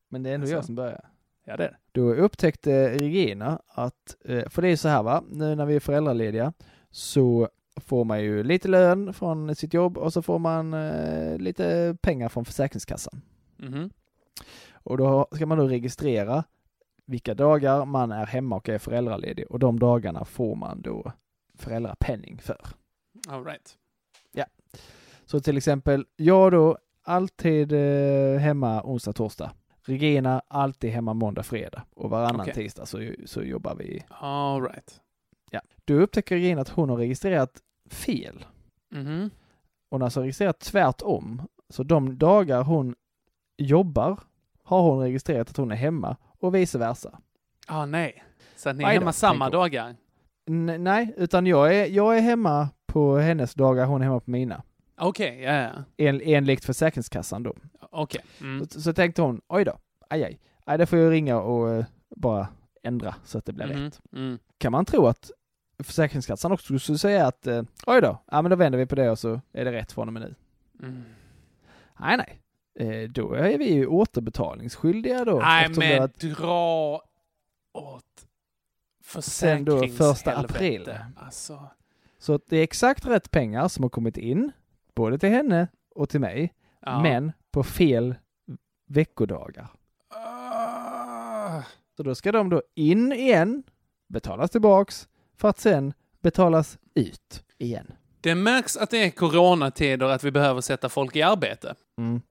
Men 0.09 0.23
det 0.23 0.29
är 0.29 0.33
ändå 0.33 0.43
Alltså. 0.43 0.55
jag 0.55 0.65
som 0.65 0.75
börjar. 0.75 1.05
Ja, 1.45 1.57
det 1.57 1.63
är. 1.65 1.77
Då 1.91 2.13
upptäckte 2.13 2.89
Regina 2.99 3.61
att, 3.67 4.15
för 4.49 4.61
det 4.61 4.67
är 4.67 4.75
så 4.75 4.87
här 4.89 5.03
va, 5.03 5.23
nu 5.29 5.55
när 5.55 5.65
vi 5.65 5.75
är 5.75 5.79
föräldralediga 5.79 6.53
så 6.91 7.49
får 7.79 8.05
man 8.05 8.21
ju 8.21 8.43
lite 8.43 8.67
lön 8.67 9.13
från 9.13 9.55
sitt 9.55 9.73
jobb 9.73 9.97
och 9.97 10.13
så 10.13 10.21
får 10.21 10.39
man 10.39 10.73
eh, 10.73 11.37
lite 11.37 11.97
pengar 12.01 12.29
från 12.29 12.45
Försäkringskassan. 12.45 13.21
Mhm. 13.57 13.89
Och 14.71 14.97
då 14.97 15.27
ska 15.31 15.45
man 15.45 15.57
då 15.57 15.67
registrera 15.67 16.43
vilka 17.05 17.33
dagar 17.33 17.85
man 17.85 18.11
är 18.11 18.25
hemma 18.25 18.55
och 18.55 18.69
är 18.69 18.77
föräldraledig 18.77 19.51
och 19.51 19.59
de 19.59 19.79
dagarna 19.79 20.25
får 20.25 20.55
man 20.55 20.81
då 20.81 21.11
föräldrapenning 21.57 22.37
för. 22.37 22.67
All 23.27 23.45
right. 23.45 23.77
Så 25.29 25.39
till 25.39 25.57
exempel, 25.57 26.05
jag 26.15 26.51
då 26.51 26.77
alltid 27.03 27.71
eh, 27.71 28.39
hemma 28.39 28.83
onsdag, 28.83 29.13
torsdag. 29.13 29.51
Regina 29.81 30.41
alltid 30.47 30.91
hemma 30.91 31.13
måndag, 31.13 31.43
fredag 31.43 31.83
och 31.95 32.09
varannan 32.09 32.41
Okej. 32.41 32.53
tisdag 32.53 32.85
så, 32.85 33.11
så 33.25 33.43
jobbar 33.43 33.75
vi. 33.75 34.03
All 34.09 34.61
right. 34.61 35.01
Ja. 35.51 35.61
Då 35.85 35.93
upptäcker 35.93 36.35
Regina 36.35 36.61
att 36.61 36.69
hon 36.69 36.89
har 36.89 36.97
registrerat 36.97 37.51
fel. 37.89 38.45
Mhm. 38.91 39.29
Hon 39.91 40.01
har 40.01 40.05
alltså 40.07 40.21
registrerat 40.21 40.59
tvärtom. 40.59 41.41
Så 41.69 41.83
de 41.83 42.17
dagar 42.17 42.63
hon 42.63 42.95
jobbar 43.57 44.19
har 44.63 44.81
hon 44.81 44.99
registrerat 44.99 45.49
att 45.49 45.57
hon 45.57 45.71
är 45.71 45.75
hemma 45.75 46.17
och 46.39 46.55
vice 46.55 46.77
versa. 46.77 47.19
Ah, 47.67 47.85
nej. 47.85 48.23
Så 48.55 48.69
att 48.69 48.75
ni 48.75 48.83
är 48.83 48.87
då, 48.87 48.93
hemma 48.93 49.13
samma 49.13 49.49
dagar? 49.49 49.95
N- 50.49 50.83
nej, 50.83 51.13
utan 51.17 51.45
jag 51.47 51.75
är, 51.75 51.85
jag 51.85 52.17
är 52.17 52.21
hemma 52.21 52.69
på 52.85 53.17
hennes 53.17 53.53
dagar, 53.53 53.85
hon 53.85 54.01
är 54.01 54.05
hemma 54.05 54.19
på 54.19 54.31
mina. 54.31 54.63
Okej, 54.97 55.41
ja, 55.41 55.53
ja. 55.53 55.69
En, 55.97 56.21
enligt 56.23 56.65
Försäkringskassan 56.65 57.43
då. 57.43 57.55
Okej. 57.91 58.21
Mm. 58.41 58.67
Så, 58.67 58.81
så 58.81 58.93
tänkte 58.93 59.21
hon, 59.21 59.41
oj 59.47 59.65
då, 59.65 59.77
aj 60.09 60.23
aj, 60.23 60.39
aj 60.65 60.77
det 60.77 60.85
får 60.85 60.99
jag 60.99 61.11
ringa 61.11 61.39
och 61.41 61.69
eh, 61.73 61.85
bara 62.15 62.47
ändra 62.83 63.15
så 63.25 63.37
att 63.37 63.45
det 63.45 63.53
blir 63.53 63.65
Mhm. 63.67 63.83
rätt. 63.85 63.99
Mm. 64.13 64.39
Kan 64.57 64.71
man 64.71 64.85
tro 64.85 65.05
att 65.07 65.31
Försäkringskassan 65.83 66.51
också 66.51 66.79
skulle 66.79 66.97
säga 66.97 67.27
att, 67.27 67.47
eh, 67.47 67.63
oj 67.87 68.01
då, 68.01 68.17
ja 68.31 68.41
men 68.41 68.49
då 68.49 68.55
vänder 68.55 68.79
vi 68.79 68.85
på 68.85 68.95
det 68.95 69.09
och 69.11 69.19
så 69.19 69.41
är 69.53 69.65
det 69.65 69.71
rätt 69.71 69.91
från 69.91 70.07
och 70.07 70.13
med 70.13 70.21
nu. 70.21 70.35
Mm. 70.87 71.03
Nej 71.99 72.17
nej, 72.17 72.39
eh, 73.03 73.09
då 73.09 73.33
är 73.33 73.57
vi 73.57 73.73
ju 73.73 73.87
återbetalningsskyldiga 73.87 75.25
då. 75.25 75.39
Nej 75.39 75.69
men 75.69 75.99
var 75.99 76.05
ett- 76.05 76.19
dra 76.19 77.01
åt 77.73 78.05
Sen 79.19 79.65
då 79.65 79.87
första 79.87 80.37
april. 80.37 80.93
Alltså. 81.17 81.63
Så 82.17 82.33
att 82.33 82.41
det 82.47 82.57
är 82.57 82.63
exakt 82.63 83.05
rätt 83.05 83.31
pengar 83.31 83.67
som 83.67 83.83
har 83.83 83.89
kommit 83.89 84.17
in, 84.17 84.51
både 84.95 85.19
till 85.19 85.29
henne 85.29 85.67
och 85.95 86.09
till 86.09 86.19
mig, 86.19 86.53
Ja. 86.79 87.01
men 87.01 87.31
på 87.51 87.63
fel 87.63 88.15
veckodagar. 88.87 89.67
Ah. 90.09 91.61
Så 91.97 92.03
då 92.03 92.15
ska 92.15 92.31
de 92.31 92.49
då 92.49 92.61
in 92.75 93.11
igen, 93.13 93.63
betalas 94.07 94.51
tillbaks, 94.51 95.08
för 95.39 95.47
att 95.47 95.59
sen 95.59 95.93
betalas 96.21 96.79
ut 96.93 97.43
igen. 97.57 97.91
Det 98.21 98.35
märks 98.35 98.77
att 98.77 98.89
det 98.89 99.05
är 99.05 99.09
coronatider, 99.09 100.05
att 100.05 100.23
vi 100.23 100.31
behöver 100.31 100.61
sätta 100.61 100.89
folk 100.89 101.15
i 101.15 101.21
arbete. 101.21 101.75
Mm. 101.97 102.21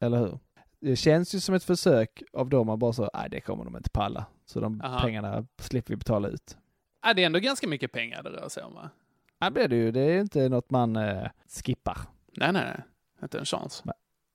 Eller 0.00 0.18
hur? 0.18 0.38
Det 0.80 0.96
känns 0.96 1.34
ju 1.34 1.40
som 1.40 1.54
ett 1.54 1.64
försök 1.64 2.22
av 2.32 2.48
dem 2.48 2.68
att 2.68 2.78
bara 2.78 2.92
så, 2.92 3.10
nej 3.14 3.28
det 3.30 3.40
kommer 3.40 3.64
de 3.64 3.76
inte 3.76 3.90
palla. 3.90 4.26
Så 4.46 4.60
de 4.60 4.80
Aha. 4.80 5.00
pengarna 5.00 5.46
slipper 5.58 5.92
vi 5.92 5.96
betala 5.96 6.28
ut. 6.28 6.56
Ja, 7.02 7.14
det 7.14 7.22
är 7.22 7.26
ändå 7.26 7.38
ganska 7.38 7.68
mycket 7.68 7.92
pengar 7.92 8.22
det 8.22 8.30
rör 8.30 8.48
sig 8.48 8.62
om 8.62 8.74
va? 8.74 8.90
Ja, 9.38 9.50
blir 9.50 9.68
det 9.68 9.76
ju. 9.76 9.90
Det 9.90 10.00
är 10.00 10.20
inte 10.20 10.48
något 10.48 10.70
man 10.70 10.96
eh, 10.96 11.28
skippar. 11.64 11.98
Nej, 12.36 12.52
nej, 12.52 12.64
nej. 12.64 12.84
Inte 13.22 13.38
en 13.38 13.44
chans. 13.44 13.82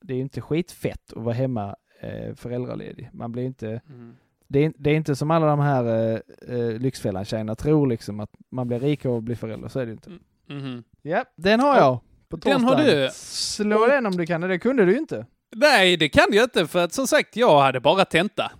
Det 0.01 0.13
är 0.13 0.17
ju 0.17 0.23
inte 0.23 0.41
skitfett 0.41 1.13
att 1.13 1.23
vara 1.23 1.35
hemma 1.35 1.75
eh, 1.99 2.35
föräldraledig. 2.35 3.09
Man 3.13 3.31
blir 3.31 3.43
inte... 3.43 3.81
Mm. 3.89 4.15
Det 4.47 4.65
är, 4.65 4.73
det 4.77 4.89
är 4.89 4.95
inte 4.95 5.15
som 5.15 5.31
alla 5.31 5.45
de 5.45 5.59
här 5.59 5.85
eh, 5.85 6.19
eh, 6.55 6.79
Lyxfällan-tjejerna 6.79 7.55
tror 7.55 7.87
liksom 7.87 8.19
att 8.19 8.29
man 8.51 8.67
blir 8.67 8.79
rik 8.79 9.05
av 9.05 9.15
att 9.17 9.23
bli 9.23 9.35
förälder. 9.35 9.67
Så 9.67 9.79
är 9.79 9.85
det 9.85 9.91
inte. 9.91 10.09
Mhm. 10.49 10.83
Ja, 11.01 11.25
den 11.35 11.59
har 11.59 11.77
jag. 11.77 11.99
På 12.29 12.37
Den 12.37 12.63
har 12.63 12.75
du. 12.75 13.09
Slå 13.13 13.87
den 13.87 14.05
om 14.05 14.17
du 14.17 14.25
kan. 14.25 14.41
Det 14.41 14.59
kunde 14.59 14.85
du 14.85 14.97
inte. 14.97 15.25
Nej, 15.55 15.97
det 15.97 16.09
kan 16.09 16.25
jag 16.31 16.43
inte 16.43 16.67
för 16.67 16.83
att 16.83 16.93
som 16.93 17.07
sagt, 17.07 17.35
jag 17.35 17.61
hade 17.61 17.79
bara 17.79 18.05
tenta. 18.05 18.51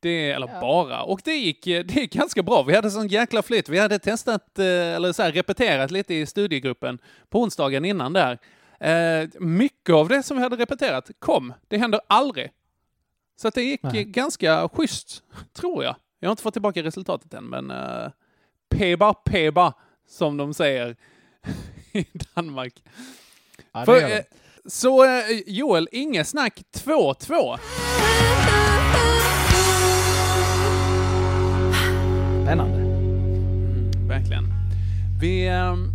Det, 0.00 0.30
eller 0.30 0.60
bara. 0.60 1.02
Och 1.02 1.20
det 1.24 1.34
gick, 1.34 1.66
eh, 1.66 1.84
det 1.84 1.94
gick 1.94 2.12
ganska 2.12 2.42
bra. 2.42 2.62
Vi 2.62 2.74
hade 2.74 2.90
sån 2.90 3.08
jäkla 3.08 3.42
flyt. 3.42 3.68
Vi 3.68 3.78
hade 3.78 3.98
testat, 3.98 4.58
eh, 4.58 4.64
eller 4.66 5.12
så 5.12 5.22
här, 5.22 5.32
repeterat 5.32 5.90
lite 5.90 6.14
i 6.14 6.26
studiegruppen 6.26 6.98
på 7.30 7.40
onsdagen 7.40 7.84
innan 7.84 8.12
där. 8.12 8.38
Eh, 8.80 9.28
mycket 9.40 9.94
av 9.94 10.08
det 10.08 10.22
som 10.22 10.36
vi 10.36 10.42
hade 10.42 10.56
repeterat 10.56 11.10
kom. 11.18 11.52
Det 11.68 11.76
händer 11.78 12.00
aldrig. 12.06 12.50
Så 13.36 13.50
det 13.50 13.62
gick 13.62 13.82
Nej. 13.82 14.04
ganska 14.04 14.68
schysst, 14.68 15.22
tror 15.52 15.84
jag. 15.84 15.96
Jag 16.20 16.28
har 16.28 16.32
inte 16.32 16.42
fått 16.42 16.54
tillbaka 16.54 16.82
resultatet 16.82 17.34
än, 17.34 17.44
men 17.44 17.70
uh, 17.70 18.10
peba 18.68 19.14
peba, 19.14 19.74
som 20.08 20.36
de 20.36 20.54
säger 20.54 20.96
i 21.92 22.06
Danmark. 22.34 22.82
Ja, 23.72 23.84
För, 23.84 24.10
eh, 24.10 24.20
så 24.66 25.04
eh, 25.04 25.40
Joel, 25.46 25.88
inget 25.92 26.28
snack 26.28 26.62
2-2. 26.72 27.58
Spännande. 32.42 32.76
Mm, 32.76 34.08
verkligen. 34.08 34.44
Vi... 35.20 35.48
ehm, 35.48 35.92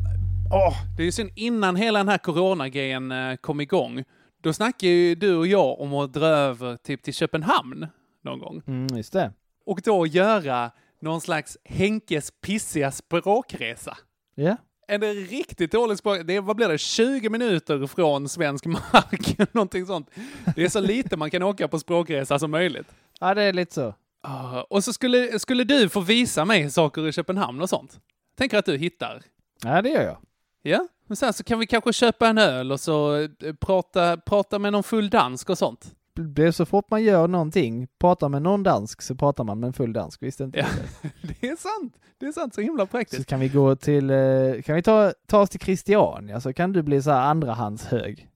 åh, 0.52 0.76
det 0.96 1.04
är 1.04 1.06
ju 1.06 1.12
sen 1.12 1.30
innan 1.36 1.76
hela 1.76 2.00
den 2.00 2.10
här 2.10 2.18
coronagrejen 2.18 3.12
uh, 3.12 3.36
kom 3.36 3.62
igång. 3.62 4.04
Då 4.48 4.54
snackade 4.54 4.92
ju 4.92 5.16
du 5.16 5.36
och 5.36 5.48
jag 5.48 5.80
om 5.80 5.94
att 5.94 6.14
dra 6.14 6.26
över 6.26 6.78
typ 6.78 7.04
till 7.04 7.14
Köpenhamn 7.14 7.88
någon 8.24 8.40
gång. 8.40 8.62
Mm, 8.68 8.98
just 8.98 9.14
det. 9.14 9.34
Och 9.66 9.82
då 9.84 10.08
göra 10.08 10.72
någon 11.02 11.22
slags 11.22 11.58
Henkes 11.66 12.32
pissiga 12.42 12.92
språkresa. 12.92 13.98
Ja. 14.36 14.58
En 14.88 15.02
riktigt 15.14 15.72
dålig 15.72 15.98
språk... 15.98 16.20
Det 16.26 16.36
är, 16.36 16.42
vad 16.42 16.56
blir 16.56 16.68
det? 16.68 16.78
20 16.78 17.30
minuter 17.30 17.88
från 17.88 18.30
svensk 18.30 18.66
mark? 18.66 19.54
Någonting 19.54 19.86
sånt. 19.86 20.10
Det 20.56 20.64
är 20.64 20.70
så 20.70 20.80
lite 20.80 21.18
man 21.18 21.30
kan 21.30 21.44
åka 21.44 21.68
på 21.68 21.80
språkresa 21.80 22.40
som 22.40 22.52
möjligt. 22.52 22.88
Ja, 23.20 23.34
det 23.34 23.44
är 23.44 23.54
lite 23.54 23.74
så. 23.74 23.94
Ah, 24.22 24.62
och 24.62 24.84
så 24.84 24.94
skulle, 24.94 25.40
skulle 25.40 25.64
du 25.64 25.90
få 25.90 26.00
visa 26.00 26.46
mig 26.46 26.72
saker 26.72 27.08
i 27.08 27.12
Köpenhamn 27.12 27.62
och 27.62 27.70
sånt. 27.70 28.00
Tänker 28.38 28.58
att 28.58 28.66
du 28.66 28.78
hittar. 28.78 29.22
Ja, 29.64 29.82
det 29.82 29.90
gör 29.90 30.04
jag. 30.04 30.18
Ja, 30.62 30.88
men 31.08 31.16
sen 31.16 31.34
så 31.34 31.44
kan 31.44 31.60
vi 31.60 31.68
kanske 31.68 31.94
köpa 31.94 32.28
en 32.28 32.38
öl 32.38 32.72
och 32.72 32.80
så 32.80 33.16
eh, 33.16 33.54
prata, 33.60 34.18
prata 34.18 34.60
med 34.60 34.72
någon 34.74 34.84
full 34.84 35.10
dansk 35.10 35.50
och 35.50 35.58
sånt. 35.58 35.94
Det 36.36 36.44
är 36.44 36.52
så 36.52 36.66
fort 36.66 36.86
man 36.92 37.04
gör 37.04 37.28
någonting, 37.28 37.88
pratar 38.00 38.30
med 38.30 38.42
någon 38.42 38.64
dansk 38.64 39.02
så 39.02 39.16
pratar 39.16 39.44
man 39.44 39.60
med 39.60 39.68
en 39.68 39.74
full 39.74 39.94
dansk, 39.94 40.24
visste 40.24 40.44
inte 40.44 40.60
Ja, 40.60 40.66
det? 41.22 41.48
är 41.48 41.56
sant. 41.56 41.96
Det 42.20 42.26
är 42.26 42.32
sant, 42.32 42.56
så 42.56 42.62
himla 42.62 42.84
Så 42.86 42.88
praktiskt. 42.92 43.30
kan 43.30 43.40
vi 43.40 43.50
gå 43.50 43.76
till, 43.76 44.10
eh, 44.10 44.62
kan 44.66 44.76
vi 44.76 44.82
ta, 44.82 45.14
ta 45.28 45.40
oss 45.42 45.50
till 45.50 45.60
Christiania 45.60 46.42
så 46.42 46.54
kan 46.54 46.74
du 46.74 46.82
bli 46.84 47.02
så 47.02 47.12
här 47.12 47.22
andrahandshög. 47.22 48.28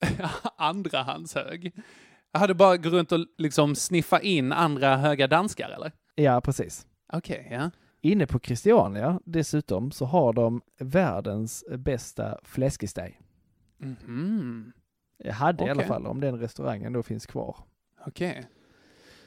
Andrahandshög. 0.56 1.72
Jag 2.32 2.40
hade 2.40 2.54
bara 2.54 2.76
gå 2.76 2.88
runt 2.90 3.12
och 3.12 3.18
liksom 3.38 3.74
sniffa 3.74 4.20
in 4.20 4.52
andra 4.52 4.96
höga 4.96 5.26
danskar, 5.26 5.70
eller? 5.70 5.92
Ja, 6.14 6.40
precis. 6.40 6.86
Okej, 7.12 7.48
ja. 7.50 7.70
Inne 8.00 8.26
på 8.26 8.38
Christiania 8.40 9.20
dessutom 9.24 9.90
så 9.90 10.04
har 10.04 10.32
de 10.32 10.60
världens 10.78 11.64
bästa 11.78 12.38
fläskesteg. 12.44 13.20
Mhm. 13.78 14.72
Jag 15.18 15.34
hade 15.34 15.64
i 15.64 15.70
alla 15.70 15.82
fall, 15.82 16.06
om 16.06 16.20
den 16.20 16.38
restaurangen 16.38 16.92
då 16.92 17.02
finns 17.02 17.26
kvar. 17.26 17.56
Okej. 18.06 18.46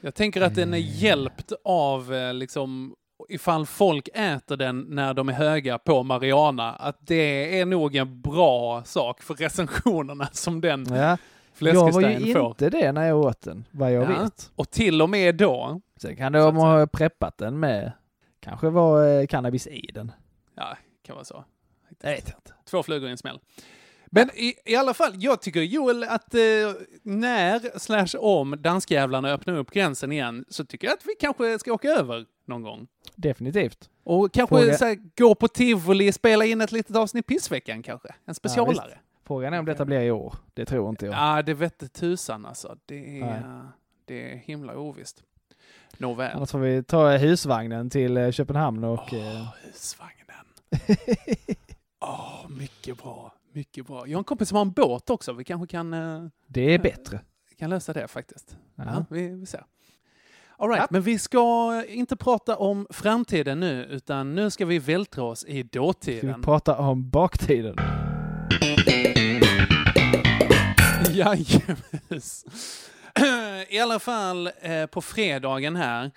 Jag 0.00 0.14
tänker 0.14 0.40
att 0.42 0.54
den 0.54 0.74
är 0.74 0.78
hjälpt 0.78 1.52
av 1.64 2.14
eh, 2.14 2.34
liksom 2.34 2.94
ifall 3.28 3.66
folk 3.66 4.08
äter 4.14 4.56
den 4.56 4.80
när 4.80 5.14
de 5.14 5.28
är 5.28 5.32
höga 5.32 5.78
på 5.78 6.02
Mariana, 6.02 6.72
att 6.72 6.96
det 7.00 7.60
är 7.60 7.66
nog 7.66 7.96
en 7.96 8.20
bra 8.20 8.82
sak 8.84 9.22
för 9.22 9.34
recensionerna 9.34 10.28
som 10.32 10.60
den 10.60 10.86
Ja, 10.90 11.16
jag 11.58 11.92
var 11.92 12.00
ju 12.02 12.32
får. 12.34 12.46
inte 12.46 12.70
det 12.70 12.92
när 12.92 13.04
jag 13.08 13.18
åt 13.20 13.40
den, 13.42 13.64
vad 13.70 13.92
jag 13.92 14.02
Ja. 14.10 14.22
vet. 14.22 14.50
Och 14.56 14.70
till 14.70 15.02
och 15.02 15.10
med 15.10 15.34
då, 15.36 15.80
Sen 15.96 16.16
kan 16.16 16.32
man 16.32 16.56
har 16.56 16.86
preppat 16.86 17.38
den 17.38 17.60
med, 17.60 17.92
kanske 18.44 18.68
var 18.70 19.08
eh, 19.20 19.26
cannabis 19.26 19.66
i 19.66 19.90
den. 19.94 20.12
ja, 20.54 20.76
kan 21.02 21.14
vara 21.14 21.24
så. 21.24 21.44
Jag 22.00 22.10
vet 22.10 22.28
inte. 22.28 22.52
Två 22.64 22.82
flugor 22.82 23.08
i 23.08 23.10
en 23.12 23.18
smäll. 23.18 23.40
Men 24.06 24.30
i, 24.34 24.54
i 24.64 24.76
alla 24.76 24.94
fall, 24.94 25.12
jag 25.16 25.42
tycker 25.42 25.60
Joel 25.60 26.04
att 26.04 26.34
eh, 26.34 26.40
när 27.02 27.78
slash 27.78 28.18
om 28.20 28.62
danskjävlarna 28.62 29.28
öppnar 29.30 29.54
upp 29.56 29.70
gränsen 29.70 30.12
igen 30.12 30.44
så 30.48 30.64
tycker 30.64 30.86
jag 30.86 30.94
att 30.94 31.06
vi 31.06 31.14
kanske 31.20 31.58
ska 31.58 31.72
åka 31.72 31.88
över 31.88 32.26
någon 32.44 32.62
gång. 32.62 32.86
Definitivt. 33.14 33.90
Och 34.04 34.32
kanske 34.32 34.56
Fråga- 34.56 34.76
så 34.78 34.84
här, 34.84 34.98
gå 35.16 35.34
på 35.34 35.48
tivoli, 35.48 36.12
spela 36.12 36.44
in 36.44 36.60
ett 36.60 36.72
litet 36.72 36.96
avsnitt 36.96 37.26
Pissveckan 37.26 37.82
kanske. 37.82 38.08
En 38.24 38.34
specialare. 38.34 38.86
visst. 38.88 38.98
Frågan 39.26 39.54
är 39.54 39.58
om 39.58 39.64
detta 39.64 39.84
blir 39.84 40.00
i 40.00 40.10
år. 40.10 40.34
Det 40.54 40.64
tror 40.64 40.88
inte 40.88 41.06
jag. 41.06 41.14
Ja, 41.14 41.42
det 41.42 41.54
vette 41.54 41.88
tusan 41.88 42.46
alltså. 42.46 42.76
Det 42.86 43.18
är, 43.20 43.20
Nej. 43.20 43.42
det 44.04 44.32
är 44.32 44.36
himla 44.36 44.76
ovisst. 44.76 45.22
Nåväl. 45.98 46.36
Annars 46.36 46.50
får 46.50 46.58
vi 46.58 46.82
ta 46.82 47.10
husvagnen 47.16 47.90
till 47.90 48.16
eh, 48.16 48.30
Köpenhamn 48.30 48.84
och... 48.84 49.14
eh, 49.14 49.46
Husvagnen. 49.64 50.14
Åh, 52.00 52.48
mycket 52.48 53.02
bra. 53.02 53.32
Mycket 53.52 53.86
bra. 53.86 54.06
Jag 54.08 54.16
har 54.16 54.20
en 54.20 54.24
kompis 54.24 54.48
som 54.48 54.56
har 54.56 54.62
en 54.62 54.72
båt 54.72 55.10
också. 55.10 55.32
Vi 55.32 55.44
kanske 55.44 55.66
kan, 55.66 55.94
eh, 55.94 56.24
det 56.46 56.74
är 56.74 56.78
bättre. 56.78 57.20
kan 57.58 57.70
lösa 57.70 57.92
det 57.92 58.08
faktiskt. 58.08 58.56
Ja, 58.74 58.84
Ja. 58.86 59.04
vi, 59.10 59.28
vi 59.28 59.46
ser. 59.46 59.64
All 60.56 60.68
right, 60.70 60.90
men 60.90 61.02
vi 61.02 61.18
ska 61.18 61.84
inte 61.88 62.16
prata 62.16 62.56
om 62.56 62.86
framtiden 62.90 63.60
nu, 63.60 63.84
utan 63.84 64.34
nu 64.34 64.50
ska 64.50 64.66
vi 64.66 64.78
vältra 64.78 65.24
oss 65.24 65.44
i 65.44 65.46
Ska 65.46 65.52
vi 65.52 65.62
dåtiden. 65.62 66.42
prata 66.42 66.78
om 66.78 67.10
baktiden? 67.10 67.76
Jajamens. 71.12 72.44
I 73.68 73.78
alla 73.78 73.98
fall 73.98 74.50
eh, 74.60 74.86
på 74.86 75.00
fredagen 75.02 75.76
här 75.76 76.10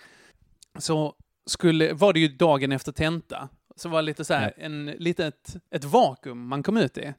så 0.78 1.16
skulle, 1.46 1.94
var 1.94 2.14
det 2.14 2.20
ju 2.20 2.28
dagen 2.28 2.72
efter 2.72 2.92
tenta. 2.92 3.50
Så 3.76 3.90
var 3.90 3.98
det 3.98 4.06
lite 4.06 4.26
så 4.26 4.34
här, 4.34 4.54
en, 4.58 4.86
litet, 4.86 5.56
ett 5.72 5.84
vakuum 5.84 6.48
man 6.48 6.64
kom 6.64 6.78
ut 6.78 6.98
i. 6.98 7.06
Eh, 7.06 7.14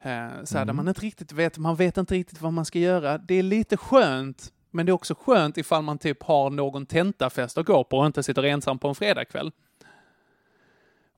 så 0.00 0.10
här, 0.10 0.44
Där 0.54 0.62
Mm. 0.62 0.76
man 0.76 0.88
inte 0.88 1.00
riktigt 1.00 1.32
vet, 1.32 1.58
man 1.58 1.76
vet 1.76 1.96
inte 1.96 2.14
riktigt 2.14 2.40
vad 2.40 2.52
man 2.52 2.64
ska 2.64 2.78
göra. 2.78 3.18
Det 3.18 3.34
är 3.34 3.42
lite 3.42 3.76
skönt, 3.76 4.52
men 4.70 4.86
det 4.86 4.90
är 4.90 4.94
också 4.94 5.14
skönt 5.14 5.58
ifall 5.58 5.82
man 5.82 5.98
typ 5.98 6.22
har 6.22 6.50
någon 6.50 6.86
tentafest 6.86 7.58
att 7.58 7.66
gå 7.66 7.84
på 7.84 7.98
och 7.98 8.06
inte 8.06 8.22
sitter 8.22 8.42
ensam 8.42 8.78
på 8.78 8.88
en 8.88 8.94
fredagkväll. 8.94 9.52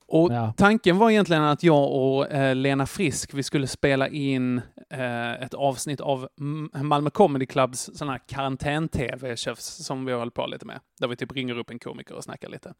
Och 0.09 0.33
Ja. 0.33 0.53
tanken 0.57 0.97
var 0.97 1.09
egentligen 1.11 1.43
att 1.43 1.63
jag 1.63 1.91
och 1.91 2.31
eh, 2.31 2.55
Lena 2.55 2.85
Frisk, 2.85 3.33
vi 3.33 3.43
skulle 3.43 3.67
spela 3.67 4.07
in 4.07 4.61
eh, 4.89 5.31
ett 5.33 5.53
avsnitt 5.53 6.01
av 6.01 6.27
M- 6.39 6.69
Malmö 6.73 7.09
Comedy 7.09 7.45
Clubs 7.45 7.89
sån 7.93 8.09
här 8.09 8.19
karantän-tv-tjafs 8.27 9.65
som 9.85 10.05
vi 10.05 10.11
har 10.11 10.19
hållit 10.19 10.33
på 10.33 10.47
lite 10.47 10.65
med. 10.65 10.79
Där 10.99 11.07
vi 11.07 11.15
typ 11.15 11.31
ringer 11.31 11.57
upp 11.59 11.69
en 11.69 11.79
komiker 11.79 12.15
och 12.15 12.23
snackar 12.23 12.49
lite. 12.49 12.73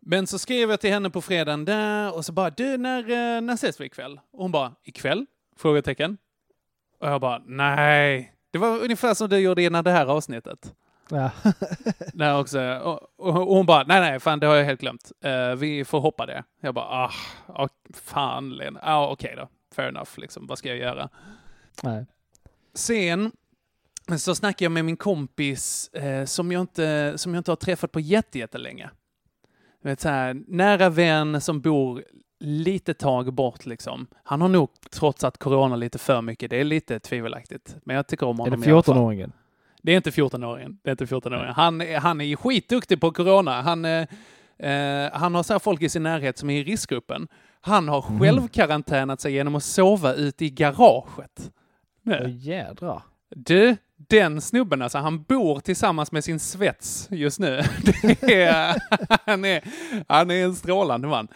Men 0.00 0.26
så 0.26 0.38
skrev 0.38 0.70
jag 0.70 0.80
till 0.80 0.90
henne 0.92 1.10
på 1.10 1.20
fredagen 1.20 1.64
där 1.64 2.14
och 2.16 2.24
så 2.24 2.32
bara, 2.32 2.50
du, 2.50 2.76
när, 2.76 3.00
eh, 3.10 3.40
när 3.40 3.54
ses 3.54 3.80
vi 3.80 3.84
ikväll? 3.84 4.20
Och 4.32 4.42
hon 4.42 4.52
bara, 4.52 4.72
ikväll? 4.84 5.26
Frågetecken. 5.56 6.16
Och 7.00 7.08
jag 7.08 7.20
bara, 7.20 7.42
nej. 7.46 8.34
Det 8.50 8.58
var 8.58 8.78
ungefär 8.84 9.14
som 9.14 9.28
du 9.28 9.38
gjorde 9.38 9.62
innan 9.62 9.84
det 9.84 9.90
här 9.90 10.06
avsnittet. 10.06 10.74
Ja. 11.10 11.30
Där 12.12 12.40
också. 12.40 12.60
Och, 12.60 13.00
och, 13.16 13.48
och 13.48 13.56
hon 13.56 13.66
bara, 13.66 13.84
nej, 13.84 14.00
nej, 14.00 14.20
fan 14.20 14.40
det 14.40 14.46
har 14.46 14.54
jag 14.54 14.64
helt 14.64 14.80
glömt. 14.80 15.12
Eh, 15.24 15.54
vi 15.54 15.84
får 15.84 16.00
hoppa 16.00 16.26
det. 16.26 16.44
Jag 16.60 16.74
bara, 16.74 16.84
ah, 16.84 17.10
ah 17.46 17.68
fan 17.94 18.56
Lena. 18.56 18.80
Ah, 18.82 19.06
okej 19.06 19.34
då. 19.36 19.48
Fair 19.74 19.88
enough, 19.88 20.10
liksom. 20.16 20.46
Vad 20.46 20.58
ska 20.58 20.68
jag 20.68 20.78
göra? 20.78 21.08
Nej. 21.82 22.06
Sen 22.74 23.32
så 24.18 24.34
snackade 24.34 24.64
jag 24.64 24.72
med 24.72 24.84
min 24.84 24.96
kompis 24.96 25.88
eh, 25.88 26.24
som, 26.24 26.52
jag 26.52 26.60
inte, 26.60 27.12
som 27.16 27.34
jag 27.34 27.40
inte 27.40 27.50
har 27.50 27.56
träffat 27.56 27.92
på 27.92 28.00
jätte- 28.00 28.38
jättelänge. 28.38 28.90
Du 29.82 29.88
vet, 29.88 30.00
så 30.00 30.08
här, 30.08 30.36
nära 30.46 30.88
vän 30.88 31.40
som 31.40 31.60
bor 31.60 32.04
lite 32.40 32.94
tag 32.94 33.32
bort 33.32 33.66
liksom. 33.66 34.06
Han 34.24 34.40
har 34.40 34.48
nog 34.48 34.70
trotsat 34.90 35.38
corona 35.38 35.76
lite 35.76 35.98
för 35.98 36.22
mycket. 36.22 36.50
Det 36.50 36.56
är 36.60 36.64
lite 36.64 37.00
tvivelaktigt. 37.00 37.76
Men 37.84 37.96
jag 37.96 38.06
tycker 38.06 38.26
om 38.26 38.40
Är 38.40 38.44
det 38.44 38.50
honom 38.50 38.72
alla 38.72 38.82
fall. 38.82 38.96
14-åringen? 38.96 39.32
Det 39.82 39.92
är 39.92 39.96
inte 39.96 40.10
14-åringen. 40.10 40.78
Det 40.82 40.90
är 40.90 40.92
inte 40.92 41.04
14-åringen. 41.04 41.52
Han, 41.52 41.80
han 42.02 42.20
är 42.20 42.36
skitduktig 42.36 43.00
på 43.00 43.10
corona. 43.12 43.62
Han, 43.62 43.84
eh, 43.84 44.06
eh, 44.58 45.10
han 45.12 45.34
har 45.34 45.42
så 45.42 45.58
folk 45.58 45.82
i 45.82 45.88
sin 45.88 46.02
närhet 46.02 46.38
som 46.38 46.50
är 46.50 46.60
i 46.60 46.64
riskgruppen. 46.64 47.28
Han 47.60 47.88
har 47.88 48.04
Mhm. 48.10 48.20
själv 48.20 48.48
karantänat 48.48 49.20
sig 49.20 49.32
genom 49.32 49.54
att 49.54 49.62
sova 49.64 50.12
ute 50.14 50.44
i 50.44 50.50
garaget. 50.50 51.50
Nu. 52.02 52.26
jädrar. 52.30 53.02
Du, 53.36 53.76
den 53.96 54.40
snubben 54.40 54.82
alltså, 54.82 54.98
han 54.98 55.22
bor 55.22 55.60
tillsammans 55.60 56.12
med 56.12 56.24
sin 56.24 56.40
svets 56.40 57.08
just 57.10 57.38
nu. 57.38 57.54
Är, 58.20 58.74
han, 59.26 59.44
är, 59.44 59.64
han 60.08 60.30
är 60.30 60.44
en 60.44 60.54
strålande 60.54 61.08
man. 61.08 61.28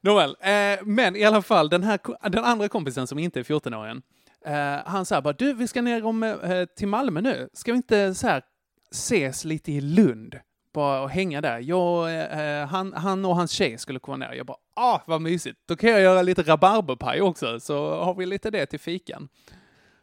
Nåväl, 0.00 0.36
eh, 0.40 0.84
men 0.84 1.16
i 1.16 1.24
alla 1.24 1.42
fall, 1.42 1.68
den, 1.68 1.82
här, 1.82 1.98
den 2.28 2.44
andra 2.44 2.68
kompisen 2.68 3.06
som 3.06 3.18
inte 3.18 3.40
är 3.40 3.44
14-åringen, 3.44 4.02
eh, 4.46 4.76
han 4.86 5.04
sa 5.06 5.22
bara, 5.22 5.32
du 5.34 5.52
vi 5.54 5.68
ska 5.68 5.82
ner 5.82 6.04
om, 6.04 6.22
eh, 6.22 6.64
till 6.64 6.88
Malmö 6.88 7.20
nu, 7.20 7.48
ska 7.52 7.72
vi 7.72 7.76
inte 7.76 8.14
så 8.14 8.26
här 8.26 8.42
ses 8.90 9.44
lite 9.44 9.72
i 9.72 9.80
Lund? 9.80 10.38
Bara 10.74 11.02
och 11.02 11.10
hänga 11.10 11.40
där. 11.40 11.58
Jag, 11.60 12.14
eh, 12.60 12.66
han, 12.66 12.92
han 12.92 13.24
och 13.24 13.36
hans 13.36 13.50
tjej 13.50 13.78
skulle 13.78 13.98
komma 13.98 14.16
ner. 14.16 14.32
Jag 14.32 14.46
bara, 14.46 14.56
ah 14.76 15.00
vad 15.06 15.20
mysigt. 15.22 15.58
Då 15.66 15.76
kan 15.76 15.90
jag 15.90 16.00
göra 16.00 16.22
lite 16.22 16.42
rabarberpaj 16.42 17.20
också, 17.20 17.60
så 17.60 18.04
har 18.04 18.14
vi 18.14 18.26
lite 18.26 18.50
det 18.50 18.66
till 18.66 18.80
fikan. 18.80 19.28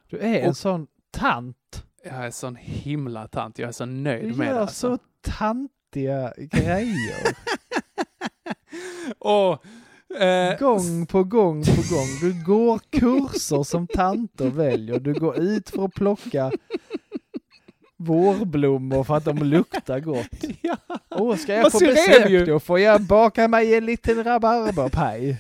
Du 0.10 0.18
är 0.20 0.40
en 0.40 0.50
Och- 0.50 0.58
sån 0.58 0.88
tant. 1.12 1.86
Jag 2.04 2.14
är 2.26 2.32
sån 2.32 2.56
himla 2.56 3.28
tant. 3.28 3.60
Jag 3.60 3.68
är 3.68 3.72
så 3.72 3.86
nöjd 3.86 4.32
Du 4.34 4.38
med 4.38 4.48
det. 4.48 4.52
gör 4.52 4.60
Alltså. 4.62 4.98
så 4.98 5.04
tantiga 5.22 6.34
grejer. 6.38 7.36
Och, 9.20 9.64
eh, 10.20 10.60
gång 10.60 11.06
på 11.06 11.24
gång 11.24 11.64
på 11.64 11.96
gång. 11.96 12.08
Du 12.22 12.44
går 12.46 12.80
kurser 12.92 13.64
som 13.64 13.88
tanter 13.88 14.50
väljer. 14.50 15.00
Du 15.00 15.14
går 15.14 15.38
ut 15.40 15.70
för 15.70 15.86
att 15.86 15.94
plocka 15.94 16.52
vårblommor 17.98 19.04
för 19.04 19.16
att 19.16 19.26
de 19.26 19.38
luktar 19.38 20.00
gott. 20.00 20.28
ja. 20.62 20.78
Åh, 21.10 21.36
ska 21.36 21.54
jag 21.54 21.64
Vad 21.64 21.72
få 21.72 21.80
besök 21.80 22.48
då 22.48 22.60
får 22.60 22.80
jag 22.80 23.02
baka 23.02 23.48
mig 23.48 23.76
en 23.76 23.86
liten 23.86 24.24
rabarberpaj. 24.24 25.40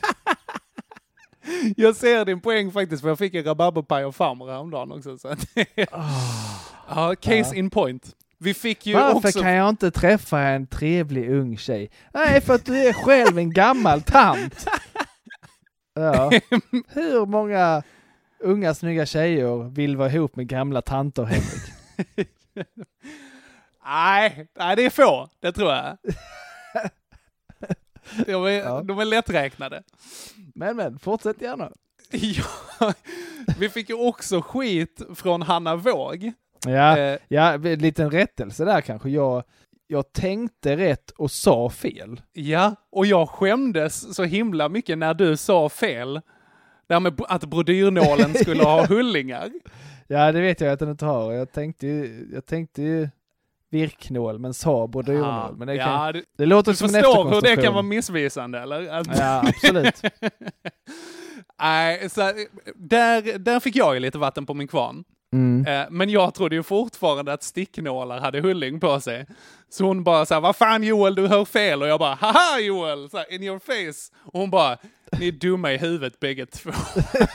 Jag 1.78 1.96
ser 1.96 2.26
din 2.26 2.42
poäng 2.42 2.72
faktiskt, 2.72 3.02
för 3.02 3.10
jag 3.10 3.18
fick 3.18 3.34
en 3.34 3.44
rabarberpaj 3.44 4.04
av 4.04 4.12
farmor 4.12 4.50
häromdagen 4.50 4.92
också. 4.92 5.18
Så 5.18 5.28
att, 5.28 5.46
ja, 6.90 7.16
case 7.20 7.50
Ja. 7.50 7.56
in 7.56 7.70
point. 7.70 8.16
Vi 8.44 8.54
fick 8.54 8.86
ju 8.86 8.94
Varför 8.94 9.28
också... 9.30 9.42
kan 9.42 9.54
jag 9.54 9.70
inte 9.70 9.92
träffa 9.92 10.40
en 10.40 10.68
trevlig 10.68 11.30
ung 11.32 11.58
tjej? 11.58 11.92
Nej, 12.14 12.42
för 12.42 12.54
att 12.56 12.66
du 12.66 12.78
är 12.78 12.94
själv 12.94 13.38
en 13.38 13.54
gammal 13.54 14.02
tant. 14.02 14.68
Ja. 15.94 16.32
Hur 16.88 17.26
många 17.26 17.84
unga 18.40 18.74
snygga 18.74 19.06
tjejer 19.06 19.70
vill 19.70 19.98
vara 19.98 20.10
ihop 20.12 20.36
med 20.36 20.48
gamla 20.48 20.82
tanter, 20.82 21.24
Henrik? 21.24 21.74
Nej, 23.86 24.48
nej, 24.58 24.76
det 24.76 24.86
är 24.86 24.90
få. 24.90 25.30
Det 25.40 25.52
tror 25.52 25.72
jag. 25.72 25.98
De 28.26 28.46
är, 28.46 28.50
Ja. 28.50 28.82
de 28.84 29.00
är 29.00 29.06
lätträknade. 29.06 29.84
Men 30.56 30.76
men, 30.76 31.00
fortsätt 31.00 31.42
gärna. 31.42 31.72
Ja, 32.80 32.94
vi 33.60 33.70
fick 33.70 33.90
ju 33.90 33.96
också 33.96 34.42
skit 34.42 35.02
från 35.16 35.42
Hanna 35.42 35.76
Våg. 35.76 36.34
Ja, 36.68 36.98
Eh, 36.98 37.18
ja, 37.28 37.54
en 37.54 37.80
liten 37.80 38.12
rättelse 38.12 38.66
där 38.66 38.82
kanske. 38.82 39.10
Jag, 39.10 39.44
jag 39.88 40.14
tänkte 40.14 40.78
rätt 40.78 41.12
och 41.12 41.32
sa 41.32 41.70
fel. 41.70 42.22
Ja, 42.34 42.76
och 42.92 43.06
jag 43.06 43.30
skämdes 43.30 44.16
så 44.16 44.24
himla 44.24 44.70
mycket 44.70 44.98
när 44.98 45.14
du 45.14 45.38
sa 45.38 45.70
fel. 45.70 46.22
Det 46.88 46.94
här 46.94 47.00
med 47.00 47.22
att 47.28 47.46
brodyrnålen 47.46 48.34
skulle 48.42 48.64
ha 48.64 48.86
hullingar. 48.86 49.52
Ja, 50.08 50.32
det 50.32 50.42
vet 50.42 50.62
jag 50.62 50.72
att 50.74 50.80
den 50.80 50.90
inte 50.90 51.06
har. 51.06 51.34
Jag 51.34 51.52
tänkte 51.52 51.88
ju, 51.88 52.28
jag 52.34 52.46
tänkte 52.46 52.82
ju 52.82 53.10
virknål, 53.70 54.40
men 54.40 54.54
sa 54.54 54.88
brodyrnål. 54.88 55.24
Ja, 55.24 55.52
Men 55.58 55.68
det, 55.68 55.76
ja, 55.76 55.86
kan, 55.86 56.14
du, 56.14 56.24
det 56.38 56.46
låter 56.46 56.72
du 56.72 56.78
som 56.78 56.86
en 56.86 56.94
förstår 56.94 57.30
hur 57.30 57.42
det 57.42 57.56
kan 57.56 57.74
vara 57.74 57.84
missvisande, 57.84 58.60
eller? 58.60 58.82
Ja, 58.82 59.44
absolut. 59.48 60.02
Nej, 61.62 62.10
så 62.10 62.22
där, 62.76 63.38
där 63.40 63.60
fick 63.60 63.76
jag 63.76 63.94
ju 63.94 64.00
lite 64.00 64.18
vatten 64.18 64.46
på 64.46 64.54
min 64.54 64.68
kvarn. 64.68 65.04
Mm. 65.34 65.66
Eh, 65.66 65.88
Men 65.92 66.10
jag 66.10 66.34
trodde 66.34 66.56
ju 66.56 66.64
fortfarande 66.64 67.34
att 67.34 67.44
sticknålar 67.44 68.20
hade 68.20 68.42
hulling 68.42 68.80
på 68.80 69.00
sig. 69.00 69.26
Så 69.70 69.86
hon 69.86 70.04
bara 70.04 70.26
så 70.26 70.34
här, 70.34 70.42
vad 70.42 70.56
fan 70.56 70.84
Joel, 70.84 71.16
du 71.16 71.28
hör 71.28 71.46
fel. 71.46 71.82
Och 71.82 71.88
jag 71.88 72.00
bara, 72.00 72.14
haha 72.14 72.60
Joel, 72.60 73.10
så 73.10 73.18
här, 73.18 73.34
in 73.34 73.44
your 73.44 73.60
face. 73.60 74.14
Och 74.24 74.40
hon 74.40 74.50
bara, 74.50 74.78
ni 75.20 75.28
är 75.28 75.32
dumma 75.32 75.74
i 75.74 75.78
huvudet 75.78 76.20
bägge 76.20 76.46
två. 76.46 76.72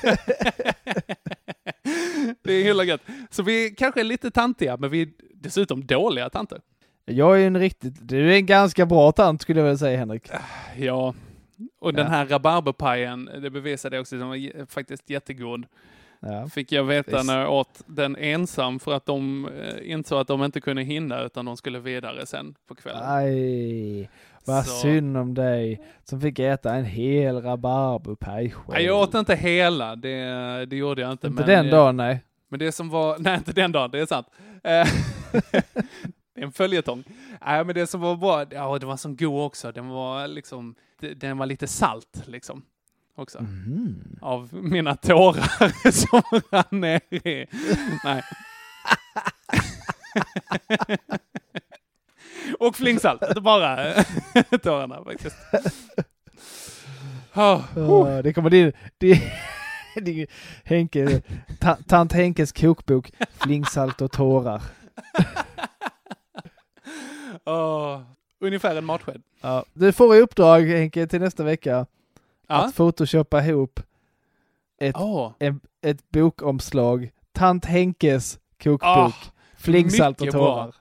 det 2.42 2.53
är 2.53 2.64
himla 2.64 2.84
gött. 2.84 3.01
Så 3.30 3.42
vi 3.42 3.70
kanske 3.70 4.01
är 4.01 4.05
lite 4.05 4.30
tantiga, 4.30 4.76
men 4.76 4.90
vi 4.90 5.03
är 5.03 5.09
dessutom 5.34 5.86
dåliga 5.86 6.30
tanter. 6.30 6.61
Jag 7.05 7.34
är 7.34 7.40
ju 7.40 7.47
en 7.47 7.59
riktigt, 7.59 7.94
du 8.09 8.32
är 8.32 8.36
en 8.36 8.47
ganska 8.47 8.86
bra 8.86 9.12
tant 9.12 9.42
skulle 9.42 9.61
jag 9.61 9.64
vilja 9.64 9.78
säga 9.78 9.99
Henrik. 9.99 10.30
Ja, 10.76 11.14
och 11.80 11.94
den 11.94 12.05
Ja. 12.07 12.11
här 12.12 12.26
rabarberpajen, 12.26 13.24
det 13.42 13.51
bevisade 13.51 13.97
jag 13.97 14.01
också, 14.01 14.16
den 14.18 14.28
var 14.28 14.66
faktiskt 14.66 15.11
jättegod. 15.11 15.66
Ja. 16.21 16.49
Fick 16.49 16.73
jag 16.73 16.85
veta 16.85 17.23
när 17.23 17.41
jag 17.41 17.53
åt 17.53 17.83
den 17.87 18.17
ensam 18.17 18.79
för 18.79 18.93
att 18.93 19.07
de 19.07 19.49
eh, 19.49 19.91
insåg 19.93 20.21
att 20.21 20.29
de 20.29 20.45
inte 20.45 20.61
kunde 20.61 20.83
hinna 20.83 21.23
utan 21.23 21.45
de 21.45 21.57
skulle 21.57 21.79
vidare 21.79 22.27
sen 22.27 22.55
på 22.69 22.75
kvällen. 22.75 23.03
Aj, 23.05 24.11
vad 24.45 24.67
Så- 24.67 24.77
synd 24.77 25.17
om 25.17 25.35
dig 25.35 25.81
som 26.05 26.21
fick 26.21 26.39
äta 26.39 26.75
en 26.75 26.85
hel 26.85 27.43
rabarberpaj 27.43 28.51
själv. 28.51 28.69
Nej, 28.69 28.85
jag 28.85 29.01
åt 29.01 29.14
inte 29.14 29.35
hela, 29.35 29.97
det, 29.97 30.67
det 30.67 30.77
gjorde 30.77 31.03
jag 31.03 31.12
inte. 31.12 31.27
Inte 31.27 31.41
men, 31.43 31.49
den 31.49 31.67
eh, 31.67 31.71
dagen 31.71 31.97
nej. 31.97 32.21
Men 32.49 32.59
det 32.59 32.73
som 32.73 32.89
var, 32.89 33.17
nej 33.21 33.35
inte 33.37 33.53
den 33.53 33.73
dagen, 33.73 33.91
det 33.91 34.01
är 34.01 34.07
sant. 34.07 34.27
Eh, 34.55 34.61
det 36.35 36.41
är 36.41 36.45
en 36.45 36.53
följetong. 36.53 37.05
Nej 37.47 37.64
men 37.64 37.75
det 37.75 37.87
som 37.87 38.01
var 38.01 38.17
bra, 38.17 38.45
ja 38.51 38.79
det 38.79 38.87
var 38.87 38.97
som 38.97 39.17
god 39.17 39.45
också, 39.45 39.73
den 39.73 39.89
var 39.89 40.29
liksom, 40.29 40.75
den 41.17 41.39
var 41.39 41.47
lite 41.47 41.67
salt 41.67 42.23
liksom. 42.27 42.62
Också. 43.19 43.43
Mhm. 43.43 44.19
Av 44.21 44.55
mina 44.55 44.97
tårar 44.97 45.91
som 45.93 46.23
rann 46.51 46.81
ner 46.81 47.01
i, 47.14 47.47
nej. 48.05 48.23
Och 52.59 52.77
flingsalt, 52.77 53.23
inte 53.29 53.41
bara 53.41 53.93
tårarna 54.62 55.05
faktiskt. 55.05 55.37
Oh, 57.35 57.62
Ja, 57.75 58.23
det 58.23 58.33
kommer 58.33 58.51
din, 58.51 58.73
din, 58.99 60.27
Henke, 60.64 61.23
ta, 61.61 61.77
tant 61.87 62.12
Henkes 62.12 62.53
kokbok, 62.53 63.12
Flingsalt 63.31 64.01
och 64.01 64.12
tårar. 64.12 64.62
oh, 67.45 68.01
ungefär 68.41 68.77
en 68.77 68.85
matsked. 68.85 69.23
Ja, 69.41 69.64
du 69.75 69.93
får 69.93 70.17
i 70.17 70.21
uppdrag 70.21 70.61
Henke 70.61 71.07
till 71.07 71.21
nästa 71.21 71.45
vecka. 71.45 71.87
Att 72.47 72.74
photoshoppa 72.76 73.44
ihop 73.44 73.80
ett, 74.80 74.97
Åh. 74.99 75.32
en, 75.38 75.61
ett 75.82 76.11
bokomslag, 76.11 77.11
tant 77.32 77.64
Henkes 77.64 78.38
kokbok, 78.62 78.82
Ah, 78.82 79.12
Flingsalt 79.59 80.20
och 80.20 80.30
tårar. 80.30 80.74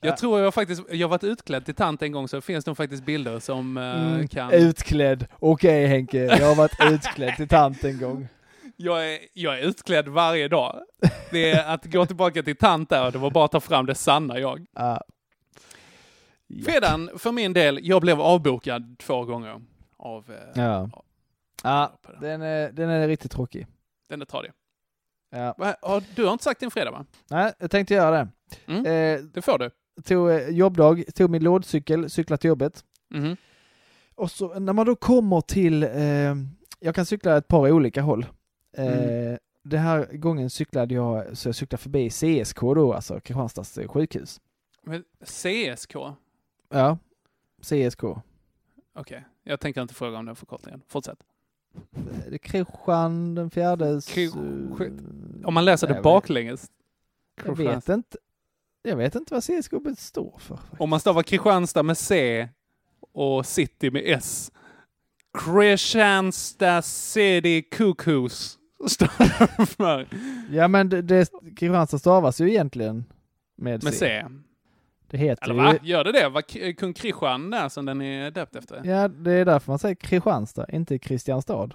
Jag 0.00 0.12
Ja. 0.12 0.16
tror 0.16 0.40
jag 0.40 0.54
faktiskt, 0.54 0.82
jag 0.90 1.06
har 1.06 1.10
varit 1.10 1.24
utklädd 1.24 1.64
till 1.64 1.74
tant 1.74 2.02
en 2.02 2.12
gång 2.12 2.28
så 2.28 2.40
finns 2.40 2.66
nog 2.66 2.76
faktiskt 2.76 3.04
bilder 3.04 3.38
som 3.38 3.76
eh, 3.76 3.82
Mm, 4.14 4.28
kan... 4.28 4.52
Utklädd. 4.52 5.26
Okej 5.38 5.86
Henke, 5.86 6.18
jag 6.18 6.46
har 6.48 6.54
varit 6.54 6.92
utklädd 6.92 7.36
till 7.36 7.48
tant 7.48 7.84
en 7.84 7.98
gång. 8.00 8.28
Jag 8.80 9.12
är, 9.14 9.18
jag 9.34 9.58
är 9.58 9.62
utklädd 9.62 10.08
varje 10.08 10.48
dag. 10.48 10.80
Det 11.30 11.50
är 11.50 11.74
att 11.74 11.84
gå 11.84 12.06
tillbaka 12.06 12.42
till 12.42 12.56
tant 12.56 12.90
där 12.90 13.10
det 13.10 13.18
var 13.18 13.30
bara 13.30 13.44
att 13.44 13.52
ta 13.52 13.60
fram 13.60 13.86
det 13.86 13.94
sanna 13.94 14.38
jag. 14.38 14.66
Ja. 14.74 15.00
Fredagen 16.64 17.10
för 17.18 17.32
min 17.32 17.52
del, 17.52 17.80
jag 17.82 18.00
blev 18.02 18.20
avbokad 18.20 18.96
två 18.98 19.24
gånger 19.24 19.60
av... 19.98 20.30
Eh, 20.30 20.62
Ja. 20.62 20.90
Ja, 21.64 21.98
den 22.20 22.42
är, 22.42 22.72
den 22.72 22.90
är 22.90 23.08
riktigt 23.08 23.30
tråkig. 23.32 23.66
Den 24.08 24.20
är 24.20 24.26
tradig. 24.26 24.52
Ja. 25.30 25.54
Du 26.14 26.24
har 26.24 26.32
inte 26.32 26.44
sagt 26.44 26.60
din 26.60 26.70
fredag 26.70 26.90
va? 26.90 27.06
Nej, 27.30 27.52
jag 27.58 27.70
tänkte 27.70 27.94
göra 27.94 28.10
det. 28.10 28.28
Mm, 28.72 28.86
Eh, 28.86 29.24
det 29.24 29.42
får 29.42 29.58
du. 29.58 29.70
tog 30.04 30.30
eh, 30.30 30.48
jobbdag, 30.48 31.14
tog 31.14 31.30
min 31.30 31.42
lådcykel, 31.44 32.10
cyklade 32.10 32.40
till 32.40 32.48
jobbet. 32.48 32.84
Mhm. 33.10 33.36
Och 34.14 34.30
så 34.30 34.58
när 34.58 34.72
man 34.72 34.86
då 34.86 34.96
kommer 34.96 35.40
till, 35.40 35.82
eh, 35.82 36.34
jag 36.80 36.94
kan 36.94 37.06
cykla 37.06 37.36
ett 37.36 37.48
par 37.48 37.70
olika 37.70 38.02
håll. 38.02 38.26
Eh, 38.76 38.86
Mm. 38.86 39.38
Den 39.62 39.80
här 39.80 40.06
gången 40.12 40.50
cyklade 40.50 40.94
jag, 40.94 41.36
så 41.38 41.48
jag 41.48 41.54
cyklade 41.54 41.82
förbi 41.82 42.10
CSK 42.10 42.60
då, 42.60 42.92
alltså 42.94 43.20
Kristianstads 43.20 43.78
eh, 43.78 43.88
sjukhus. 43.88 44.40
Men 44.82 45.04
CSK? 45.24 45.94
Ja, 46.68 46.98
CSK. 47.62 48.02
Okej, 48.94 49.24
jag 49.42 49.60
tänker 49.60 49.82
inte 49.82 49.94
fråga 49.94 50.18
om 50.18 50.26
den 50.26 50.36
förkortningen. 50.36 50.82
Fortsätt. 50.88 51.18
Kristian 52.42 53.34
den 53.34 53.50
fjärdes... 53.50 54.16
Om 55.44 55.54
man 55.54 55.64
läser 55.64 55.86
det 55.86 56.02
baklänges. 56.02 56.66
Jag 57.44 57.56
vet 57.56 57.88
inte. 57.88 58.18
Jag 58.82 58.96
vet 58.96 59.14
inte 59.14 59.34
vad 59.34 59.42
CSK 59.42 59.72
står 59.98 60.38
för. 60.38 60.58
Om 60.78 60.90
man 60.90 61.00
stavar 61.00 61.22
Kristianstad 61.22 61.82
med 61.82 61.98
C 61.98 62.48
och 63.12 63.46
City 63.46 63.90
med 63.90 64.02
S. 64.06 64.52
Kristianstad 65.38 66.82
City 66.82 67.62
Cuckoos 67.62 68.58
står 68.86 69.58
det 69.58 69.66
för. 69.66 70.08
Ja 70.50 70.68
men 70.68 70.88
det, 70.88 71.02
det, 71.02 71.30
Kristianstad 71.56 71.98
stavas 71.98 72.40
ju 72.40 72.50
egentligen 72.50 73.04
med, 73.56 73.84
Med 73.84 73.94
C. 73.94 74.24
Det 75.10 75.18
heter 75.18 75.50
Eller 75.50 75.54
ju... 75.54 75.60
va? 75.60 75.78
Gör 75.82 76.04
det 76.04 76.12
det? 76.12 76.28
Var 76.28 76.72
kung 76.72 76.92
Kristian 76.92 77.50
där 77.50 77.68
som 77.68 77.86
den 77.86 78.02
är 78.02 78.30
döpt 78.30 78.56
efter? 78.56 78.80
Ja, 78.84 79.08
det 79.08 79.32
är 79.32 79.44
därför 79.44 79.72
man 79.72 79.78
säger 79.78 79.94
Kristianstad, 79.94 80.66
inte 80.72 80.98
Kristianstad. 80.98 81.70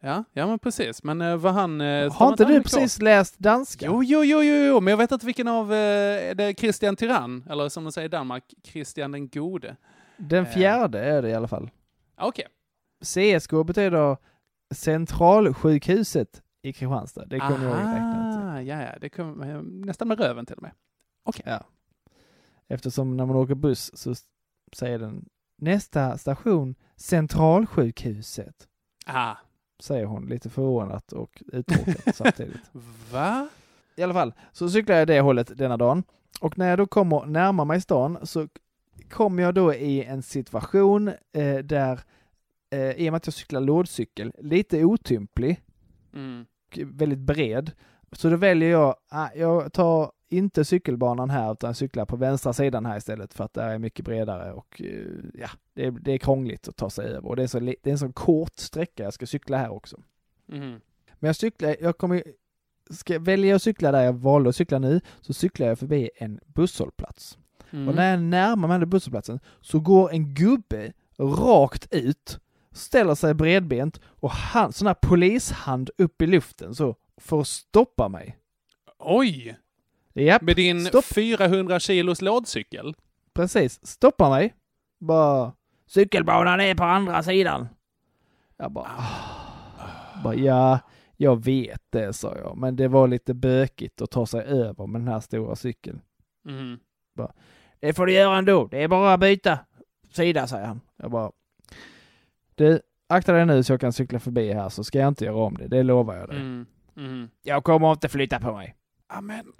Ja, 0.00 0.24
ja 0.32 0.46
men 0.46 0.58
precis. 0.58 1.02
Men 1.02 1.22
uh, 1.22 1.36
vad 1.36 1.52
han... 1.52 1.80
Uh, 1.80 2.12
Har 2.12 2.28
inte 2.28 2.44
du 2.44 2.62
precis 2.62 3.02
läst 3.02 3.38
danska? 3.38 3.86
Jo, 3.86 4.02
jo, 4.02 4.24
jo, 4.24 4.42
jo, 4.42 4.54
jo, 4.54 4.80
men 4.80 4.90
jag 4.90 4.98
vet 4.98 5.12
inte 5.12 5.26
vilken 5.26 5.48
av... 5.48 5.72
Uh, 5.72 5.76
är 5.76 6.34
det 6.34 6.54
Kristian 6.54 6.96
Tyrann? 6.96 7.44
Eller 7.50 7.68
som 7.68 7.84
de 7.84 7.92
säger 7.92 8.06
i 8.06 8.08
Danmark, 8.08 8.44
Kristian 8.64 9.12
den 9.12 9.28
gode? 9.28 9.76
Den 10.16 10.46
fjärde 10.46 11.00
är 11.00 11.22
det 11.22 11.28
i 11.28 11.34
alla 11.34 11.48
fall. 11.48 11.70
Okej. 12.20 12.46
CSK 13.02 13.50
betyder 13.66 14.16
Centralsjukhuset 14.74 16.42
i 16.62 16.72
Kristianstad. 16.72 17.24
Det 17.26 17.40
kunde 17.40 17.66
jag 17.66 17.78
ut. 17.78 17.82
Ah, 17.82 18.60
ja, 18.60 18.82
ja, 18.82 18.98
det 19.00 19.08
kom 19.08 19.42
eh, 19.42 19.62
nästan 19.62 20.08
med 20.08 20.20
röven 20.20 20.46
till 20.46 20.56
och 20.56 20.62
med. 20.62 20.72
Okej. 21.24 21.42
Ja. 21.46 21.64
Eftersom 22.72 23.16
när 23.16 23.26
man 23.26 23.36
åker 23.36 23.54
buss 23.54 23.90
så 23.94 24.14
säger 24.72 24.98
den 24.98 25.24
nästa 25.58 26.18
station 26.18 26.74
Centralsjukhuset. 26.96 28.68
Ah. 29.06 29.34
Säger 29.82 30.04
hon 30.04 30.26
lite 30.26 30.50
förvånat 30.50 31.12
och 31.12 31.42
uttråkat 31.52 32.14
samtidigt. 32.16 32.70
Va? 33.12 33.48
I 33.96 34.02
alla 34.02 34.14
fall, 34.14 34.34
så 34.52 34.70
cyklar 34.70 34.96
jag 34.96 35.06
det 35.08 35.20
hållet 35.20 35.58
denna 35.58 35.76
dagen. 35.76 36.02
Och 36.40 36.58
när 36.58 36.68
jag 36.68 36.78
då 36.78 36.86
kommer 36.86 37.26
närmare 37.26 37.66
mig 37.66 37.80
stan 37.80 38.18
så 38.22 38.48
kommer 39.10 39.42
jag 39.42 39.54
då 39.54 39.74
i 39.74 40.04
en 40.04 40.22
situation 40.22 41.08
eh, 41.32 41.58
där, 41.58 42.00
eh, 42.70 42.90
i 42.90 43.08
och 43.08 43.12
med 43.12 43.16
att 43.16 43.26
jag 43.26 43.34
cyklar 43.34 43.60
lådcykel, 43.60 44.32
lite 44.38 44.84
otymplig, 44.84 45.60
Mm. 46.14 46.46
väldigt 46.86 47.18
bred. 47.18 47.72
Så 48.12 48.30
då 48.30 48.36
väljer 48.36 48.70
jag, 48.70 48.96
ah, 49.08 49.28
jag 49.34 49.72
tar 49.72 50.12
inte 50.32 50.64
cykelbanan 50.64 51.30
här 51.30 51.52
utan 51.52 51.74
cyklar 51.74 52.04
på 52.04 52.16
vänstra 52.16 52.52
sidan 52.52 52.86
här 52.86 52.96
istället 52.96 53.34
för 53.34 53.44
att 53.44 53.54
där 53.54 53.68
är 53.68 53.78
mycket 53.78 54.04
bredare 54.04 54.52
och 54.52 54.82
eh, 54.84 55.06
ja, 55.34 55.48
det 55.74 55.86
är, 55.86 55.90
det 55.90 56.12
är 56.12 56.18
krångligt 56.18 56.68
att 56.68 56.76
ta 56.76 56.90
sig 56.90 57.06
över 57.06 57.28
och 57.28 57.36
det 57.36 57.42
är, 57.42 57.46
så, 57.46 57.60
det 57.60 57.86
är 57.86 57.90
en 57.90 57.98
så 57.98 58.12
kort 58.12 58.58
sträcka 58.58 59.02
jag 59.02 59.14
ska 59.14 59.26
cykla 59.26 59.58
här 59.58 59.72
också. 59.72 59.96
Mhm. 60.46 60.80
Men 61.18 61.28
jag 61.28 61.36
cyklar, 61.36 61.76
jag 61.80 61.98
kommer, 61.98 62.22
ska 62.90 63.18
välja 63.18 63.50
jag 63.50 63.60
cykla 63.60 63.92
där 63.92 64.02
jag 64.02 64.12
valde 64.12 64.48
att 64.48 64.56
cykla 64.56 64.78
nu, 64.78 65.00
så 65.20 65.32
cyklar 65.32 65.66
jag 65.66 65.78
förbi 65.78 66.10
en 66.16 66.40
busshållplats. 66.46 67.38
Mm. 67.70 67.88
Och 67.88 67.94
när 67.94 68.10
jag 68.10 68.20
närmar 68.22 68.68
mig 68.68 68.78
den 68.78 68.90
busshållplatsen 68.90 69.40
så 69.60 69.80
går 69.80 70.12
en 70.12 70.34
gubbe 70.34 70.92
rakt 71.18 71.94
ut, 71.94 72.38
ställer 72.72 73.14
sig 73.14 73.34
bredbent 73.34 74.00
och 74.04 74.30
han, 74.30 74.72
sån 74.72 74.86
här 74.86 74.94
polishand 74.94 75.90
upp 75.98 76.22
i 76.22 76.26
luften 76.26 76.74
så, 76.74 76.96
för 77.16 77.40
att 77.40 77.48
stoppa 77.48 78.08
mig. 78.08 78.38
Oj! 78.98 79.56
Japp, 80.14 80.42
Med 80.42 80.56
din 80.56 80.84
stopp. 80.84 81.04
400 81.04 81.80
kilos 81.80 82.22
lådcykel. 82.22 82.94
Precis. 83.34 83.86
Stoppa 83.86 84.30
mig. 84.30 84.54
Bara, 85.00 85.52
cykelbanan 85.86 86.60
är 86.60 86.74
på 86.74 86.84
andra 86.84 87.22
sidan. 87.22 87.68
Jag 88.56 88.72
bara, 88.72 88.90
bara, 90.24 90.34
ja, 90.34 90.78
jag 91.16 91.44
vet 91.44 91.82
det, 91.90 92.12
sa 92.12 92.36
jag. 92.36 92.56
Men 92.56 92.76
det 92.76 92.88
var 92.88 93.08
lite 93.08 93.34
bökigt 93.34 94.02
att 94.02 94.10
ta 94.10 94.26
sig 94.26 94.44
över 94.44 94.86
med 94.86 95.00
den 95.00 95.08
här 95.08 95.20
stora 95.20 95.56
cykeln. 95.56 96.00
Mm. 96.48 96.78
Det 97.80 97.92
får 97.92 98.06
du 98.06 98.12
göra 98.12 98.38
ändå. 98.38 98.66
Det 98.66 98.82
är 98.82 98.88
bara 98.88 99.14
att 99.14 99.20
byta 99.20 99.58
sida, 100.10 100.46
säger 100.46 100.66
han. 100.66 100.80
Jag 100.96 101.10
bara, 101.10 101.32
du, 102.54 102.80
akta 103.08 103.32
dig 103.32 103.46
nu 103.46 103.62
så 103.62 103.72
jag 103.72 103.80
kan 103.80 103.92
cykla 103.92 104.20
förbi 104.20 104.52
här 104.52 104.68
så 104.68 104.84
ska 104.84 104.98
jag 104.98 105.08
inte 105.08 105.24
göra 105.24 105.36
om 105.36 105.54
det. 105.54 105.68
Det 105.68 105.82
lovar 105.82 106.16
jag 106.16 106.28
dig. 106.28 106.36
Mm. 106.36 106.66
Mm. 106.96 107.30
Jag 107.42 107.64
kommer 107.64 107.92
inte 107.92 108.08
flytta 108.08 108.40
på 108.40 108.52
mig. 108.52 108.74
Amen. 109.12 109.52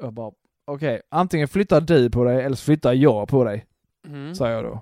Jag 0.00 0.12
bara, 0.12 0.32
okej, 0.64 1.00
antingen 1.08 1.48
flyttar 1.48 1.80
du 1.80 2.10
på 2.10 2.24
dig 2.24 2.42
eller 2.44 2.56
så 2.56 2.64
flyttar 2.64 2.92
jag 2.92 3.28
på 3.28 3.44
dig, 3.44 3.66
Mm. 4.06 4.34
sa 4.34 4.50
jag 4.50 4.64
då. 4.64 4.80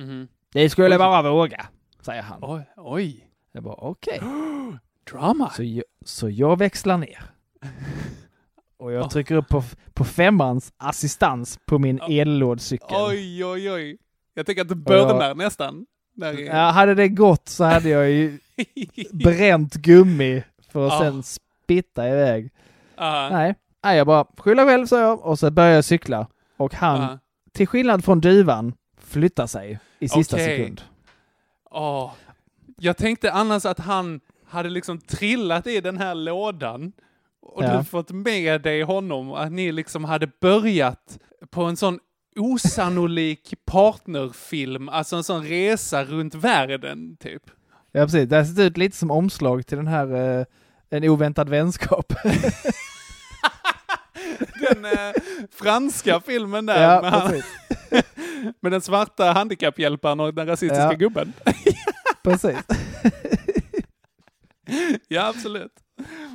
Mm. 0.00 0.28
Det 0.52 0.70
skulle 0.70 0.94
Oj. 0.94 0.98
bara 0.98 1.30
våga, 1.32 1.66
säger 2.00 2.22
han. 2.22 2.38
Oj, 2.42 2.62
oj. 2.76 3.26
Jag 3.52 3.62
bara, 3.62 3.74
okej. 3.74 4.20
Drama. 5.12 5.50
Så, 5.50 5.62
jag, 5.62 5.84
så 6.04 6.28
jag 6.30 6.58
växlar 6.58 6.98
ner. 6.98 7.24
Och 8.76 8.92
jag 8.92 9.10
trycker 9.10 9.34
upp 9.34 9.48
på, 9.48 9.62
på 9.94 10.04
femmans 10.04 10.72
assistans 10.76 11.58
på 11.66 11.78
min 11.78 12.00
ellådcykel. 12.08 12.88
Oj, 12.90 13.44
oj, 13.44 13.70
oj. 13.72 13.98
Jag 14.34 14.46
tänker 14.46 14.62
att 14.62 14.68
det 14.68 14.74
börnar 14.74 15.34
nästan. 15.34 15.86
Där. 16.14 16.32
Ja, 16.38 16.70
hade 16.70 16.94
det 16.94 17.08
gått 17.08 17.48
så 17.48 17.64
hade 17.64 17.88
jag 17.88 18.10
ju 18.10 18.38
bränt 19.12 19.74
gummi 19.74 20.42
för 20.72 20.86
att 20.86 20.92
Ja. 20.92 20.98
sen 20.98 21.22
spitta 21.22 22.08
iväg. 22.08 22.50
Ja. 23.00 23.28
Nej, 23.32 23.54
nej 23.84 23.96
jag 23.98 24.06
bara 24.06 24.26
skylla 24.38 24.64
själv 24.64 24.86
sa 24.86 25.00
jag 25.00 25.20
och 25.26 25.38
så 25.38 25.50
börjar 25.50 25.70
jag 25.74 25.84
cykla. 25.84 26.26
Och 26.56 26.74
han, 26.74 27.00
Ja. 27.00 27.18
till 27.52 27.68
skillnad 27.68 28.04
från 28.04 28.20
duvan, 28.20 28.72
flyttar 29.00 29.46
sig 29.46 29.78
i 29.98 30.08
sista 30.08 30.36
Okej. 30.36 30.58
sekund. 30.58 30.80
Åh. 31.70 32.12
Jag 32.76 32.96
tänkte 32.96 33.32
annars 33.32 33.64
att 33.66 33.78
han 33.78 34.20
hade 34.48 34.68
liksom 34.70 34.98
trillat 35.00 35.66
i 35.66 35.80
den 35.80 35.98
här 35.98 36.14
lådan 36.14 36.92
och 37.42 37.64
Ja. 37.64 37.78
du 37.78 37.84
fått 37.84 38.10
med 38.10 38.62
dig 38.62 38.82
honom, 38.82 39.32
att 39.32 39.52
ni 39.52 39.72
liksom 39.72 40.04
hade 40.04 40.30
börjat 40.40 41.18
på 41.50 41.62
en 41.64 41.76
sån 41.76 41.98
osannolik 42.36 43.54
partnerfilm, 43.66 44.88
alltså 44.88 45.16
en 45.16 45.24
sån 45.24 45.44
resa 45.44 46.04
runt 46.04 46.34
världen, 46.34 47.16
typ. 47.16 47.42
Ja 47.92 48.04
precis, 48.04 48.28
det 48.28 48.36
har 48.36 48.44
sett 48.44 48.58
ut 48.58 48.76
lite 48.76 48.96
som 48.96 49.10
omslag 49.10 49.66
till 49.66 49.76
den 49.76 49.86
här 49.86 50.38
eh, 50.40 50.44
En 50.90 51.04
oväntad 51.08 51.48
vänskap. 51.48 52.12
Den 54.60 54.84
eh, 54.84 55.12
franska 55.50 56.20
filmen 56.20 56.66
där 56.66 56.82
Ja, 56.94 57.00
med, 57.02 57.10
han, 57.12 57.32
med 58.60 58.72
den 58.72 58.80
svarta 58.80 59.24
handikapphjälparen 59.32 60.20
och 60.20 60.34
den 60.34 60.46
rasistiska 60.46 60.82
Ja. 60.84 60.92
gubben. 60.92 61.32
precis. 62.24 62.56
ja, 65.08 65.28
absolut. 65.28 65.72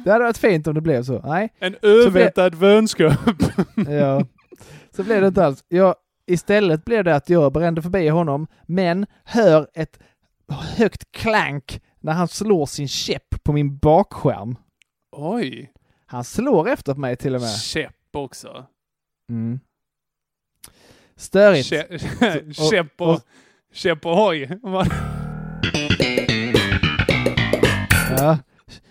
Det 0.06 0.12
hade 0.12 0.24
varit 0.24 0.38
fint 0.38 0.68
om 0.68 0.74
det 0.74 0.82
blev 0.82 1.04
så. 1.04 1.22
Nej, 1.22 1.54
En 1.60 1.76
oväntad 1.82 2.56
vänskap. 2.56 3.14
ja. 3.90 4.26
Så 4.96 5.04
blev 5.04 5.22
det 5.22 5.28
inte 5.28 5.46
alls. 5.46 5.64
Jag, 5.68 5.96
istället 6.28 6.86
blev 6.86 7.04
det 7.04 7.16
att 7.16 7.30
jag 7.30 7.54
brände 7.54 7.82
förbi 7.82 8.08
honom, 8.08 8.48
men 8.68 9.06
hör 9.24 9.68
ett 9.74 10.00
högt 10.78 11.12
klank 11.12 11.82
när 12.00 12.14
han 12.14 12.28
slår 12.28 12.66
sin 12.66 12.88
käpp 12.88 13.44
på 13.44 13.54
min 13.54 13.78
bakskärm. 13.78 14.56
Oj. 15.12 15.72
Han 16.06 16.24
slår 16.24 16.70
efter 16.70 16.94
mig 16.96 17.16
till 17.16 17.36
och 17.36 17.42
med. 17.42 17.50
Käpp 17.60 17.96
också. 18.14 18.66
Mm. 19.30 19.60
Störigt. 21.16 21.68
Käpp 22.72 23.02
och, 23.02 23.10
och- 23.14 23.22
käpp 23.74 24.06
och 24.06 24.16
hoj. 24.16 24.50
Ja. 28.18 28.38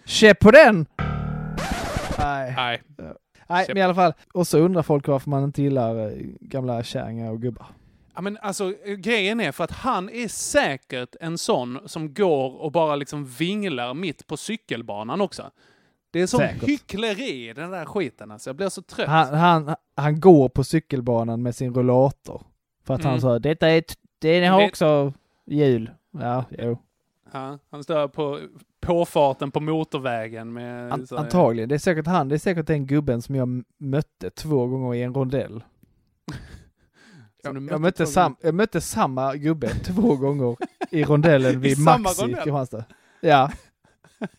Käpp 0.04 0.38
på 0.40 0.50
den! 0.50 0.86
Nej. 2.18 2.52
Nej. 2.56 2.82
Nej, 3.48 3.64
men 3.68 3.76
i 3.76 3.82
alla 3.82 3.94
fall. 3.94 4.12
Och 4.32 4.46
så 4.46 4.58
undrar 4.58 4.82
folk 4.82 5.08
varför 5.08 5.30
man 5.30 5.44
inte 5.44 5.62
gillar 5.62 6.06
eh, 6.10 6.16
gamla 6.40 6.82
kärringar 6.82 7.30
och 7.30 7.42
gubbar. 7.42 7.66
Ja, 8.14 8.20
men 8.20 8.38
alltså, 8.42 8.72
grejen 8.98 9.40
är 9.40 9.52
för 9.52 9.64
att 9.64 9.70
han 9.70 10.10
är 10.10 10.28
säkert 10.28 11.16
en 11.20 11.38
sån 11.38 11.78
som 11.86 12.14
går 12.14 12.56
och 12.62 12.72
bara 12.72 12.96
liksom 12.96 13.26
vinglar 13.26 13.94
mitt 13.94 14.26
på 14.26 14.36
cykelbanan 14.36 15.20
också. 15.20 15.50
Det 16.14 16.20
är 16.22 16.26
sån 16.26 16.40
Säkert. 16.40 16.68
hyckleri, 16.68 17.52
den 17.52 17.70
där 17.70 17.84
skiten 17.84 18.30
alltså. 18.30 18.50
Jag 18.50 18.56
blir 18.56 18.68
så 18.68 18.82
trött. 18.82 19.08
Han, 19.08 19.34
han, 19.34 19.74
han 19.96 20.20
går 20.20 20.48
på 20.48 20.64
cykelbanan 20.64 21.42
med 21.42 21.54
sin 21.56 21.74
rullator. 21.74 22.42
För 22.84 22.94
att 22.94 23.02
han 23.04 23.12
Mm. 23.12 23.20
sa, 23.20 23.38
detta 23.38 23.68
är, 23.68 23.84
det 24.18 24.46
har 24.46 24.64
också 24.64 25.12
hjul. 25.46 25.90
Ja, 26.10 26.44
jo. 26.58 26.78
Ja, 27.32 27.58
han 27.70 27.84
står 27.84 28.08
på 28.08 28.40
påfarten 28.80 29.50
på 29.50 29.60
motorvägen 29.60 30.52
med... 30.52 30.92
An, 30.92 31.06
så- 31.06 31.16
antagligen. 31.16 31.68
Det 31.68 31.74
är 31.74 31.78
säkert 31.78 32.06
han. 32.06 32.28
Det 32.28 32.34
är 32.34 32.38
säkert 32.38 32.66
den 32.66 32.86
gubben 32.86 33.22
som 33.22 33.34
jag 33.34 33.64
mötte 33.78 34.30
två 34.30 34.66
gånger 34.66 34.94
i 34.94 35.02
en 35.02 35.14
rondell. 35.14 35.64
Som 37.44 37.54
Jag, 37.56 37.62
mötte 37.62 37.74
jag, 37.74 37.80
mötte 37.80 38.06
sam, 38.06 38.36
jag 38.40 38.54
mötte 38.54 38.80
samma 38.80 39.34
gubbe 39.36 39.68
två 39.68 40.16
gånger 40.16 40.56
i 40.90 41.04
rondellen 41.04 41.60
vid 41.60 41.78
Maxi 41.78 42.24
i? 42.30 42.34
Kristianstad. 42.34 42.84
Ja. 43.20 43.50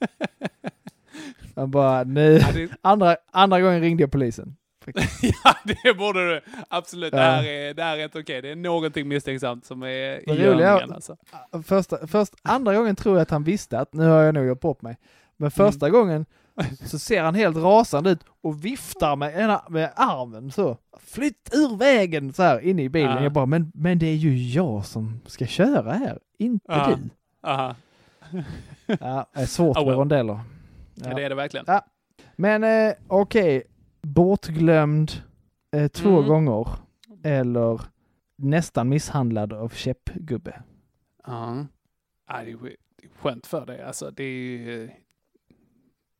Jag 1.55 1.69
bara, 1.69 2.03
nu. 2.03 2.37
Ja, 2.37 2.47
det- 2.53 2.69
Andra, 2.81 3.15
andra 3.31 3.61
gången 3.61 3.81
ringde 3.81 4.03
jag 4.03 4.11
polisen. 4.11 4.55
ja, 5.43 5.55
det 5.83 5.93
borde 5.97 6.33
du. 6.33 6.41
Absolut. 6.69 7.11
Det 7.11 7.17
Ja. 7.17 7.23
här 7.23 7.43
är, 7.45 7.73
det 7.73 7.83
här 7.83 7.97
är 7.97 8.03
inte 8.03 8.19
okej. 8.19 8.41
Det 8.41 8.49
är 8.51 8.55
någonting 8.55 9.07
misstänksamt 9.07 9.65
som 9.65 9.83
är 9.83 9.87
i 9.87 10.23
Det 10.27 10.35
görningen 10.35 10.91
alltså. 10.93 11.17
Första, 11.67 12.07
först, 12.07 12.33
andra 12.43 12.75
gången 12.75 12.95
tror 12.95 13.15
jag 13.15 13.21
att 13.21 13.31
han 13.31 13.43
visste 13.43 13.79
att 13.79 13.93
nu 13.93 14.05
har 14.07 14.21
jag 14.23 14.33
nog 14.33 14.45
gjort 14.45 14.59
bort 14.61 14.81
mig. 14.81 14.97
Men 15.37 15.51
första 15.51 15.89
gången 15.89 16.25
så 16.85 16.99
ser 16.99 17.21
han 17.23 17.35
helt 17.35 17.57
rasande 17.57 18.09
ut 18.09 18.19
och 18.43 18.65
viftar 18.65 19.15
med, 19.15 19.39
ena, 19.39 19.61
med 19.69 19.91
armen 19.95 20.51
så. 20.51 20.77
Flytt 20.99 21.49
ur 21.53 21.77
vägen 21.77 22.33
så 22.33 22.43
här 22.43 22.59
inne 22.59 22.83
i 22.83 22.89
bilen. 22.89 23.11
Ja. 23.17 23.23
Jag 23.23 23.31
bara, 23.33 23.45
men, 23.45 23.71
men 23.75 23.99
det 23.99 24.05
är 24.07 24.15
ju 24.15 24.37
jag 24.49 24.85
som 24.85 25.21
ska 25.25 25.45
köra 25.45 25.93
här, 25.93 26.19
inte 26.39 26.65
Ja. 26.67 26.87
du. 26.97 27.09
Aha. 27.49 27.75
Ja, 28.85 29.25
det 29.33 29.41
är 29.41 29.45
svårt 29.45 29.77
Oh 29.77 29.81
med 29.83 29.87
well. 29.89 29.97
rondeller. 29.99 30.39
Ja. 30.95 31.13
Det 31.13 31.23
är 31.23 31.29
det 31.29 31.35
verkligen. 31.35 31.65
Ja. 31.67 31.85
Men 32.35 32.63
eh, 32.63 32.93
okej, 33.07 33.63
bortglömd 34.01 35.11
eh, 35.71 35.87
två 35.87 36.17
Mm. 36.17 36.27
gånger. 36.27 36.67
Eller 37.23 37.81
nästan 38.37 38.89
misshandlad 38.89 39.53
av 39.53 39.69
käppgubbe. 39.69 40.61
Ja. 41.27 41.65
Ja, 42.27 42.43
det 42.43 42.51
är 42.51 42.57
skönt 43.19 43.47
för 43.47 43.65
dig. 43.65 43.81
Alltså, 43.81 44.11
det 44.11 44.23
är 44.23 44.27
ju... 44.29 44.89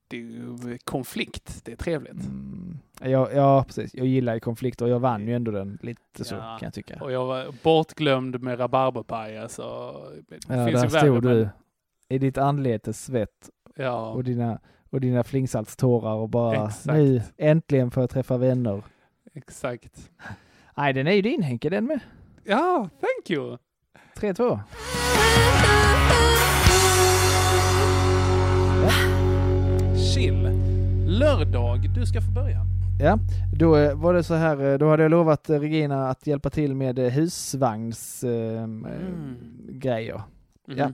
Det 0.07 0.17
är 0.17 0.21
ju 0.21 0.78
konflikt. 0.84 1.61
Det 1.65 1.71
är 1.71 1.76
trevligt. 1.76 2.26
Mm. 2.26 2.78
Ja, 3.01 3.32
ja, 3.32 3.63
precis. 3.67 3.93
Jag 3.95 4.05
gillar 4.07 4.34
ju 4.34 4.39
konflikter 4.39 4.86
och 4.86 4.91
jag 4.91 4.99
vann 4.99 5.28
ju 5.28 5.34
ändå 5.36 5.51
den 5.51 5.78
lite 5.82 6.23
så 6.23 6.36
Ja. 6.36 6.57
kan 6.59 6.65
jag 6.67 6.73
tycka. 6.73 6.97
Och 7.03 7.11
jag 7.11 7.26
var 7.26 7.47
bortglömd 7.63 8.41
med 8.41 8.59
rabarberpaj. 8.59 9.38
Alltså, 9.38 9.63
det 10.30 10.38
Ja, 10.47 10.67
finns 10.67 10.82
där 10.82 10.84
ju 10.84 10.89
stod 10.89 11.23
men- 11.23 11.34
du 11.34 11.49
i 12.09 12.17
ditt 12.17 12.38
anletes 12.38 13.05
svett 13.05 13.49
Ja. 13.76 14.09
och 14.09 14.23
dina, 14.23 14.59
och 14.89 15.01
dina 15.01 15.23
flingsaltstårar 15.23 16.13
och 16.15 16.30
bara 16.30 16.65
Exakt. 16.67 16.86
nu 16.86 17.21
äntligen 17.38 17.91
får 17.91 18.03
jag 18.03 18.09
träffa 18.09 18.38
vänner. 18.38 18.84
Exakt. 19.34 20.09
Nej, 20.78 20.93
den 20.93 21.07
är 21.07 21.11
ju 21.11 21.21
din 21.21 21.41
Henke, 21.43 21.69
den 21.69 21.86
med. 21.86 21.99
Ja, 22.43 22.89
thank 22.99 23.30
you. 23.30 23.57
3-2. 24.15 24.59
Chill. 30.13 30.49
Lördag, 31.07 31.89
du 31.95 32.05
ska 32.05 32.21
få 32.21 32.32
börja. 32.32 32.61
Ja, 32.99 33.17
då 33.53 33.78
eh, 33.78 33.95
var 33.95 34.13
det 34.13 34.23
så 34.23 34.34
här, 34.34 34.71
eh, 34.71 34.78
då 34.78 34.89
hade 34.89 35.03
jag 35.03 35.09
lovat 35.09 35.49
eh, 35.49 35.59
Regina 35.59 36.09
att 36.09 36.28
hjälpa 36.28 36.49
till 36.49 36.76
med 36.76 36.99
eh, 36.99 37.09
husvagnsgrejer. 37.11 38.63
Mm. 38.63 39.38
grejer. 39.67 40.21
Mhm. 40.67 40.78
Ja. 40.78 40.91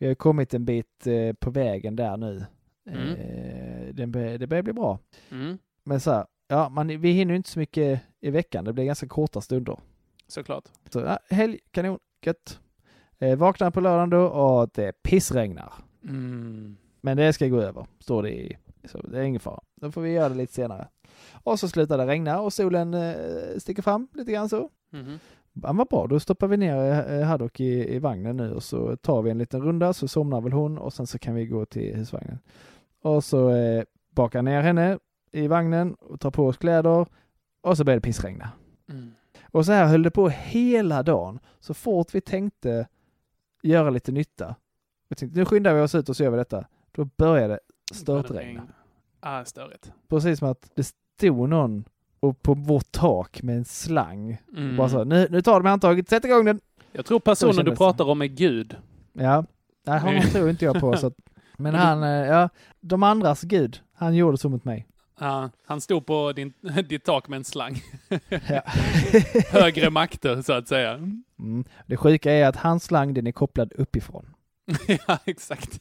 Vi 0.00 0.06
har 0.06 0.14
kommit 0.14 0.54
en 0.54 0.64
bit 0.64 1.06
eh, 1.06 1.32
på 1.32 1.50
vägen 1.50 1.96
där 1.96 2.16
nu. 2.16 2.44
Mm. 2.90 3.08
Eh, 3.08 3.94
det 3.94 4.06
börjar 4.46 4.62
bli 4.62 4.72
bra. 4.72 4.98
Mm. 5.30 5.58
Men 5.84 6.00
så 6.00 6.10
här, 6.10 6.26
ja, 6.48 6.68
man, 6.68 7.00
vi 7.00 7.12
hinner 7.12 7.32
ju 7.32 7.36
inte 7.36 7.50
så 7.50 7.58
mycket 7.58 8.00
i 8.20 8.30
veckan. 8.30 8.64
Det 8.64 8.72
blir 8.72 8.84
ganska 8.84 9.08
korta 9.08 9.40
stunder. 9.40 9.78
Såklart. 10.26 10.64
Så 10.88 11.00
ja, 11.00 11.18
helg, 11.30 11.58
kanon, 11.70 11.98
gött. 12.24 12.60
Eh, 13.18 13.38
vaknar 13.38 13.70
på 13.70 13.80
lördagen 13.80 14.10
då 14.10 14.26
och 14.26 14.70
det 14.74 15.02
pissregnar. 15.02 15.72
Mm. 16.04 16.76
Men 17.00 17.16
det 17.16 17.32
ska 17.32 17.48
gå 17.48 17.60
över, 17.60 17.86
står 17.98 18.22
det 18.22 18.30
i. 18.30 18.56
Så 18.84 18.98
det 18.98 19.18
är 19.18 19.22
ingen 19.22 19.40
fara. 19.40 19.60
Då 19.80 19.92
får 19.92 20.00
vi 20.00 20.10
göra 20.10 20.28
det 20.28 20.34
lite 20.34 20.52
senare. 20.52 20.88
Och 21.32 21.60
så 21.60 21.68
slutar 21.68 21.98
det 21.98 22.06
regna 22.06 22.40
och 22.40 22.52
solen 22.52 22.94
eh, 22.94 23.58
sticker 23.58 23.82
fram 23.82 24.08
lite 24.14 24.32
grann 24.32 24.48
så. 24.48 24.70
Mhm. 24.90 25.18
Ja, 25.52 25.72
vad 25.72 25.88
bra, 25.88 26.06
då 26.06 26.20
stoppar 26.20 26.48
vi 26.48 26.56
ner 26.56 27.10
eh, 27.10 27.26
Haddock 27.26 27.60
i, 27.60 27.94
i 27.94 27.98
vagnen 27.98 28.36
nu 28.36 28.54
och 28.54 28.62
så 28.62 28.96
tar 28.96 29.22
vi 29.22 29.30
en 29.30 29.38
liten 29.38 29.62
runda 29.62 29.92
så 29.92 30.08
somnar 30.08 30.40
väl 30.40 30.52
hon 30.52 30.78
och 30.78 30.92
sen 30.92 31.06
så 31.06 31.18
kan 31.18 31.34
vi 31.34 31.46
gå 31.46 31.66
till 31.66 31.96
husvagnen. 31.96 32.38
Och 33.02 33.24
så 33.24 33.50
eh, 33.50 33.84
bakar 34.10 34.42
ner 34.42 34.62
henne, 34.62 34.98
i 35.32 35.48
vagnen 35.48 35.94
och 35.94 36.20
tar 36.20 36.30
på 36.30 36.46
oss 36.46 36.56
kläder 36.56 37.06
och 37.60 37.76
så 37.76 37.84
började 37.84 38.00
det 38.00 38.04
pissregna. 38.04 38.50
Mm. 38.88 39.10
Och 39.42 39.66
så 39.66 39.72
här 39.72 39.86
höll 39.86 40.02
det 40.02 40.10
på 40.10 40.28
hela 40.28 41.02
dagen. 41.02 41.38
Så 41.60 41.74
fort 41.74 42.14
vi 42.14 42.20
tänkte 42.20 42.88
göra 43.62 43.90
lite 43.90 44.12
nytta, 44.12 44.54
vi 45.08 45.16
tänkte 45.16 45.38
nu 45.38 45.44
skyndar 45.44 45.74
vi 45.74 45.80
oss 45.80 45.94
ut 45.94 46.08
och 46.08 46.16
så 46.16 46.24
gör 46.24 46.30
vi 46.30 46.36
detta, 46.36 46.66
då 46.92 47.04
började 47.04 47.58
det 47.88 47.94
störtregna. 47.94 48.62
Ah, 49.20 49.44
störigt. 49.44 49.92
Precis 50.08 50.38
som 50.38 50.48
att 50.48 50.70
det 50.74 50.84
stod 50.84 51.48
någon 51.48 51.84
och 52.20 52.42
på 52.42 52.54
vårt 52.54 52.92
tak 52.92 53.42
med 53.42 53.56
en 53.56 53.64
slang. 53.64 54.38
Mm. 54.56 54.76
Bara 54.76 54.88
så, 54.88 55.04
nu, 55.04 55.26
nu 55.30 55.42
tar 55.42 55.60
de 55.60 55.68
handtaget, 55.68 56.08
sätt 56.08 56.24
igång 56.24 56.44
den! 56.44 56.60
Jag 56.92 57.06
tror 57.06 57.20
personen 57.20 57.64
du 57.64 57.76
pratar 57.76 58.04
om 58.08 58.22
är 58.22 58.26
Gud. 58.26 58.76
Ja, 59.12 59.44
nej, 59.86 60.00
honom 60.00 60.22
tror 60.22 60.50
inte 60.50 60.64
jag 60.64 60.80
på. 60.80 60.96
Så 60.96 61.06
att, 61.06 61.14
men 61.56 61.74
han, 61.74 62.02
eh, 62.02 62.08
ja, 62.08 62.48
de 62.80 63.02
andras 63.02 63.42
gud, 63.42 63.80
han 63.94 64.14
gjorde 64.14 64.38
så 64.38 64.48
mot 64.48 64.64
mig. 64.64 64.86
Ja, 65.20 65.50
han 65.66 65.80
stod 65.80 66.06
på 66.06 66.32
din, 66.32 66.52
ditt 66.88 67.04
tak 67.04 67.28
med 67.28 67.36
en 67.36 67.44
slang. 67.44 67.82
Ja. 68.48 68.62
Högre 69.50 69.90
makter, 69.90 70.42
så 70.42 70.52
att 70.52 70.68
säga. 70.68 70.92
Mm. 71.38 71.64
Det 71.86 71.96
sjuka 71.96 72.32
är 72.32 72.46
att 72.48 72.56
hans 72.56 72.84
slang, 72.84 73.14
den 73.14 73.26
är 73.26 73.32
kopplad 73.32 73.72
uppifrån. 73.76 74.34
ja, 75.06 75.18
exakt. 75.24 75.80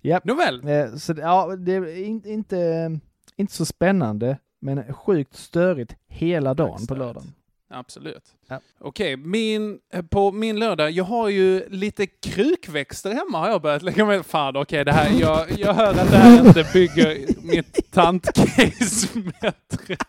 Japp. 0.00 0.24
Nåväl. 0.24 0.68
Eh, 0.68 0.94
Så 0.94 1.12
det- 1.12 1.22
ja, 1.22 1.56
det 1.56 1.72
är 1.74 2.04
in, 2.04 2.22
inte, 2.26 2.90
inte 3.36 3.52
så 3.54 3.64
spännande, 3.64 4.38
men 4.62 4.94
sjukt 4.94 5.36
störigt 5.36 5.96
hela 6.08 6.54
dagen 6.54 6.86
på 6.86 6.94
lördagen. 6.94 7.32
Absolut. 7.70 8.24
Ja. 8.48 8.60
Okej, 8.78 9.16
min, 9.16 9.78
eh, 9.92 10.02
på 10.02 10.32
min 10.32 10.58
lördag, 10.58 10.90
jag 10.90 11.04
har 11.04 11.28
ju 11.28 11.68
lite 11.68 12.06
krukväxter 12.06 13.14
hemma 13.14 13.38
har 13.38 13.48
jag 13.48 13.62
börjat 13.62 13.82
lägga 13.82 14.04
med. 14.06 14.26
Fan, 14.26 14.56
okej, 14.56 14.84
det 14.84 14.92
här, 14.92 15.20
jag, 15.20 15.58
jag 15.58 15.74
hör 15.74 15.90
att 15.90 16.10
det 16.10 16.16
här 16.16 16.46
inte 16.46 16.66
bygger 16.72 17.26
mitt 17.42 17.90
tantcase 17.90 19.08
bättre. 19.40 19.96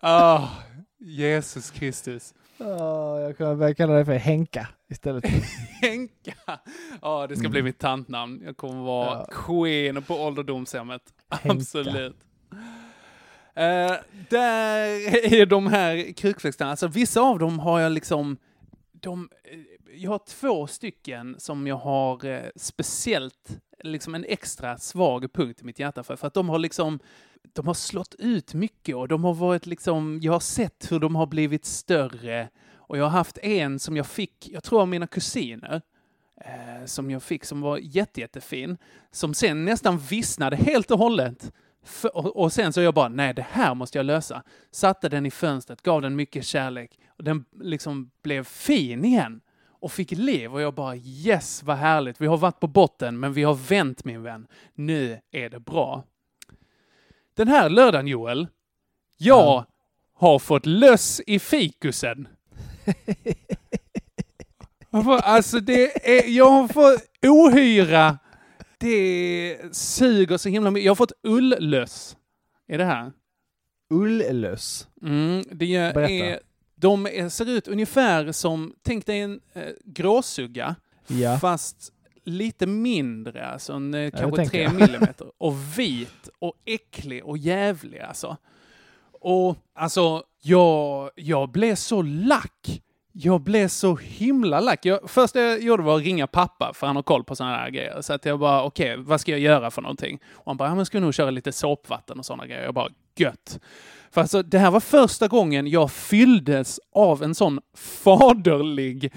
Ah, 0.00 0.48
Jesus 0.98 1.70
Kristus. 1.70 2.34
Ja, 2.58 3.20
jag 3.20 3.38
kan 3.38 3.58
börja 3.58 3.74
kalla 3.74 3.92
det 3.92 4.04
för 4.04 4.12
Henka 4.14 4.68
istället. 4.90 5.24
Henka. 5.82 6.34
Ja, 7.02 7.26
det 7.26 7.36
ska 7.36 7.48
bli 7.48 7.62
mitt 7.62 7.78
tantnamn. 7.78 8.42
Jag 8.44 8.56
kommer 8.56 8.82
vara 8.84 9.06
Ja. 9.18 9.26
queen 9.30 10.02
på 10.02 10.14
ålderdomshemmet. 10.14 11.02
Henka. 11.30 11.52
Absolut. 11.58 12.16
Eh, 13.54 13.92
där 14.30 14.84
är 15.32 15.46
de 15.46 15.66
här 15.66 16.12
krukväxterna, 16.12 16.70
alltså 16.70 16.86
vissa 16.88 17.20
av 17.20 17.38
dem 17.38 17.58
har 17.58 17.80
jag 17.80 17.92
liksom, 17.92 18.36
de, 18.92 19.28
eh, 19.44 19.58
jag 19.96 20.10
har 20.10 20.20
två 20.28 20.66
stycken 20.66 21.36
som 21.38 21.66
jag 21.66 21.76
har 21.76 22.24
eh, 22.24 22.40
speciellt, 22.56 23.60
liksom 23.84 24.14
en 24.14 24.24
extra 24.24 24.78
svag 24.78 25.32
punkt 25.32 25.60
i 25.62 25.64
mitt 25.64 25.78
hjärta 25.78 26.02
för, 26.02 26.16
för 26.16 26.26
att 26.26 26.34
de 26.34 26.48
har 26.48 26.58
liksom, 26.58 26.98
de 27.52 27.66
har 27.66 27.74
slått 27.74 28.14
ut 28.18 28.54
mycket 28.54 28.96
och 28.96 29.08
de 29.08 29.24
har 29.24 29.34
varit 29.34 29.66
liksom, 29.66 30.18
jag 30.22 30.32
har 30.32 30.40
sett 30.40 30.92
hur 30.92 30.98
de 30.98 31.16
har 31.16 31.26
blivit 31.26 31.64
större 31.64 32.48
och 32.74 32.98
jag 32.98 33.04
har 33.04 33.10
haft 33.10 33.38
en 33.38 33.78
som 33.78 33.96
jag 33.96 34.06
fick, 34.06 34.48
jag 34.48 34.64
tror 34.64 34.80
av 34.80 34.88
mina 34.88 35.06
kusiner, 35.06 35.82
eh, 36.40 36.84
som 36.84 37.10
jag 37.10 37.22
fick 37.22 37.44
som 37.44 37.60
var 37.60 37.78
jätte, 37.78 38.20
jättefin, 38.20 38.78
som 39.10 39.34
sen 39.34 39.64
nästan 39.64 39.98
vissnade 39.98 40.56
helt 40.56 40.90
och 40.90 40.98
hållet. 40.98 41.52
För, 41.82 42.16
och, 42.16 42.36
och 42.36 42.52
sen 42.52 42.72
så 42.72 42.80
jag 42.80 42.94
bara, 42.94 43.08
nej 43.08 43.34
det 43.34 43.46
här 43.50 43.74
måste 43.74 43.98
jag 43.98 44.06
lösa. 44.06 44.42
Satte 44.70 45.08
den 45.08 45.26
i 45.26 45.30
fönstret, 45.30 45.82
gav 45.82 46.02
den 46.02 46.16
mycket 46.16 46.44
kärlek 46.44 46.98
och 47.16 47.24
den 47.24 47.44
liksom 47.60 48.10
blev 48.22 48.44
fin 48.44 49.04
igen 49.04 49.40
och 49.80 49.92
fick 49.92 50.10
liv 50.10 50.54
och 50.54 50.60
jag 50.60 50.74
bara 50.74 50.96
yes 50.96 51.62
vad 51.62 51.76
härligt. 51.76 52.20
Vi 52.20 52.26
har 52.26 52.36
varit 52.36 52.60
på 52.60 52.66
botten 52.66 53.20
men 53.20 53.32
vi 53.32 53.42
har 53.42 53.54
vänt 53.54 54.04
min 54.04 54.22
vän. 54.22 54.46
Nu 54.74 55.20
är 55.32 55.50
det 55.50 55.60
bra. 55.60 56.04
Den 57.36 57.48
här 57.48 57.68
lördagen 57.70 58.06
Joel, 58.06 58.48
jag 59.16 59.38
Ja. 59.38 59.64
har 60.14 60.38
fått 60.38 60.66
löss 60.66 61.20
i 61.26 61.38
fikusen. 61.38 62.28
Alltså 65.22 65.60
det 65.60 66.08
är, 66.18 66.28
jag 66.28 66.50
har 66.50 66.68
fått 66.68 67.04
ohyra. 67.26 68.18
Det 68.78 69.58
suger 69.72 70.36
så 70.36 70.48
himla 70.48 70.70
mycket. 70.70 70.84
Jag 70.84 70.90
har 70.90 70.96
fått 70.96 71.12
ulllöss. 71.22 72.16
Är 72.68 72.78
det 72.78 72.84
här? 72.84 73.12
Ullöss. 73.90 74.88
Mm, 75.02 75.44
det 75.52 75.76
är, 75.76 75.94
Berätta. 75.94 76.44
De 76.80 77.06
är, 77.06 77.28
ser 77.28 77.48
ut 77.48 77.68
ungefär 77.68 78.32
som, 78.32 78.74
tänk 78.82 79.06
dig 79.06 79.20
en 79.20 79.40
eh, 79.52 79.62
gråsugga, 79.84 80.74
Ja. 81.06 81.38
fast 81.38 81.92
lite 82.24 82.66
mindre, 82.66 83.46
alltså 83.46 83.72
en, 83.72 83.94
eh, 83.94 84.10
kanske 84.10 84.46
tre 84.46 84.68
millimeter. 84.72 85.26
Och 85.38 85.78
vit 85.78 86.28
och 86.38 86.52
äcklig 86.64 87.24
och 87.24 87.38
jävlig 87.38 87.98
alltså. 88.00 88.36
Och 89.20 89.56
alltså, 89.74 90.22
jag, 90.42 91.10
jag 91.14 91.50
blev 91.50 91.74
så 91.74 92.02
lack. 92.02 92.82
Jag 93.12 93.40
blev 93.40 93.68
så 93.68 93.96
himla 93.96 94.60
lack. 94.60 94.84
Jag, 94.84 95.10
första 95.10 95.40
jag 95.40 95.62
gjorde 95.62 95.82
var 95.82 95.96
att 95.96 96.02
ringa 96.04 96.26
pappa, 96.26 96.72
för 96.74 96.86
han 96.86 96.96
har 96.96 97.02
koll 97.02 97.24
på 97.24 97.36
sådana 97.36 97.56
här 97.56 97.70
grejer. 97.70 98.02
Så 98.02 98.12
att 98.12 98.24
jag 98.24 98.38
bara, 98.38 98.62
okej, 98.62 98.96
vad 98.98 99.20
ska 99.20 99.30
jag 99.30 99.40
göra 99.40 99.70
för 99.70 99.82
någonting? 99.82 100.18
Och 100.32 100.46
han 100.46 100.56
bara, 100.56 100.68
ja 100.68 100.74
men 100.74 100.86
ska 100.86 101.00
nog 101.00 101.14
köra 101.14 101.30
lite 101.30 101.52
såpvatten 101.52 102.18
och 102.18 102.26
sådana 102.26 102.46
grejer. 102.46 102.62
Jag 102.64 102.74
bara, 102.74 102.88
gött. 103.16 103.60
För 104.10 104.20
alltså, 104.20 104.42
det 104.42 104.58
här 104.58 104.70
var 104.70 104.80
första 104.80 105.28
gången 105.28 105.66
jag 105.66 105.90
fylldes 105.90 106.80
av 106.94 107.22
en 107.22 107.34
sån 107.34 107.60
faderlig 107.76 109.12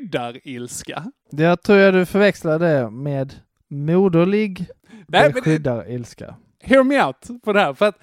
beskyddarilska. 0.00 1.04
Jag 1.30 1.62
tror 1.62 1.78
jag 1.78 1.94
du 1.94 2.06
förväxlar 2.06 2.58
det 2.58 2.90
med 2.90 3.34
moderlig 3.68 4.66
Nej, 5.06 5.22
men 5.22 5.32
beskyddarilska. 5.32 6.34
hear 6.62 6.82
me 6.84 7.04
out 7.04 7.42
på 7.44 7.52
det 7.52 7.60
här. 7.60 7.74
För 7.74 7.86
att 7.86 7.98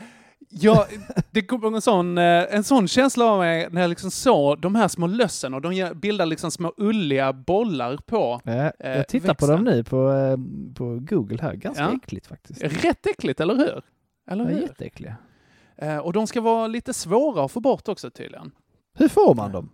jag, 0.49 0.85
det 1.31 1.41
kom 1.41 1.75
en 1.75 1.81
sån, 1.81 2.17
eh, 2.17 2.23
en 2.55 2.63
sån 2.63 2.87
känsla 2.87 3.25
av 3.25 3.39
mig 3.39 3.67
när 3.71 3.81
jag 3.81 3.89
liksom 3.89 4.11
såg 4.11 4.61
de 4.61 4.75
här 4.75 4.87
små 4.87 5.07
lössen 5.07 5.53
och 5.53 5.61
de 5.61 5.91
bildar 5.95 6.25
liksom 6.25 6.51
små 6.51 6.73
ulliga 6.77 7.33
bollar 7.33 7.97
på. 7.97 8.41
Ja, 8.43 8.51
eh, 8.79 8.91
jag 8.97 9.07
tittar 9.07 9.33
på 9.33 9.45
växten. 9.45 9.65
dem 9.65 9.75
nu 9.75 9.83
på, 9.83 10.09
eh, 10.11 10.37
på 10.75 10.99
Google 11.01 11.37
här. 11.41 11.53
Ganska 11.53 11.83
Ja. 11.83 11.93
äckligt 12.03 12.27
faktiskt. 12.27 12.63
Rätt 12.63 13.05
äckligt, 13.05 13.39
eller 13.39 13.55
hur? 13.55 13.81
Eller 14.31 14.45
hur? 14.45 14.61
jätteäckliga. 14.61 15.15
Eh, 15.77 15.97
Och 15.97 16.13
de 16.13 16.27
ska 16.27 16.41
vara 16.41 16.67
lite 16.67 16.93
svåra 16.93 17.45
att 17.45 17.51
få 17.51 17.59
bort 17.59 17.87
också 17.87 18.09
tydligen. 18.09 18.51
Hur 18.93 19.07
får 19.07 19.35
man 19.35 19.51
dem? 19.51 19.69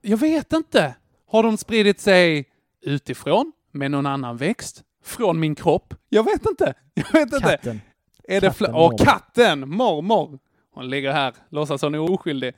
Jag 0.00 0.16
vet 0.16 0.52
inte. 0.52 0.94
Har 1.26 1.42
de 1.42 1.56
spridit 1.56 2.00
sig 2.00 2.48
utifrån 2.80 3.52
med 3.70 3.90
någon 3.90 4.06
annan 4.06 4.36
växt? 4.36 4.82
Från 5.04 5.40
min 5.40 5.54
kropp? 5.54 5.94
Jag 6.08 6.24
vet 6.24 6.46
inte. 6.46 6.74
Jag 6.94 7.12
vet 7.12 7.32
inte. 7.32 7.40
Katten. 7.50 7.80
Är 8.24 8.40
det 8.40 8.46
Katten, 8.46 8.74
Åh, 8.74 8.80
mormor. 8.80 8.98
katten! 8.98 9.68
Mormor! 9.68 10.38
Hon 10.74 10.90
ligger 10.90 11.12
här, 11.12 11.34
låtsas 11.48 11.82
hon 11.82 11.94
är 11.94 11.98
oskyldig. 12.10 12.54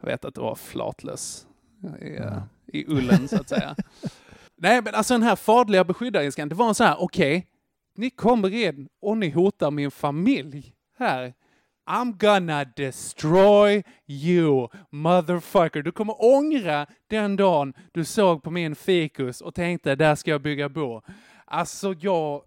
Jag 0.00 0.06
vet 0.06 0.24
att 0.24 0.34
du 0.34 0.40
var 0.40 0.54
flatlös 0.54 1.46
i, 2.02 2.14
Ja. 2.16 2.42
i 2.66 2.84
ullen, 2.92 3.28
så 3.28 3.36
att 3.36 3.48
säga. 3.48 3.76
Nej, 4.56 4.82
men 4.82 4.94
alltså 4.94 5.14
den 5.14 5.22
här 5.22 5.36
fadliga 5.36 5.84
beskyddariskan, 5.84 6.48
det 6.48 6.54
var 6.54 6.68
en 6.68 6.74
så 6.74 6.84
här, 6.84 6.96
okej, 7.02 7.46
ni 7.96 8.10
kommer 8.10 8.54
in 8.54 8.88
och 9.00 9.16
ni 9.18 9.30
hotar 9.30 9.70
min 9.70 9.90
familj 9.90 10.74
här. 10.98 11.34
I'm 11.86 12.16
gonna 12.18 12.64
destroy 12.64 13.82
you, 14.06 14.68
motherfucker. 14.90 15.82
Du 15.82 15.92
kommer 15.92 16.24
ångra 16.24 16.86
den 17.06 17.36
dagen 17.36 17.74
du 17.92 18.04
såg 18.04 18.42
på 18.42 18.50
min 18.50 18.76
fikus 18.76 19.40
och 19.40 19.54
tänkte, 19.54 19.94
där 19.94 20.14
ska 20.14 20.30
jag 20.30 20.42
bygga 20.42 20.68
bo. 20.68 21.02
Alltså, 21.44 21.94
jag, 22.00 22.42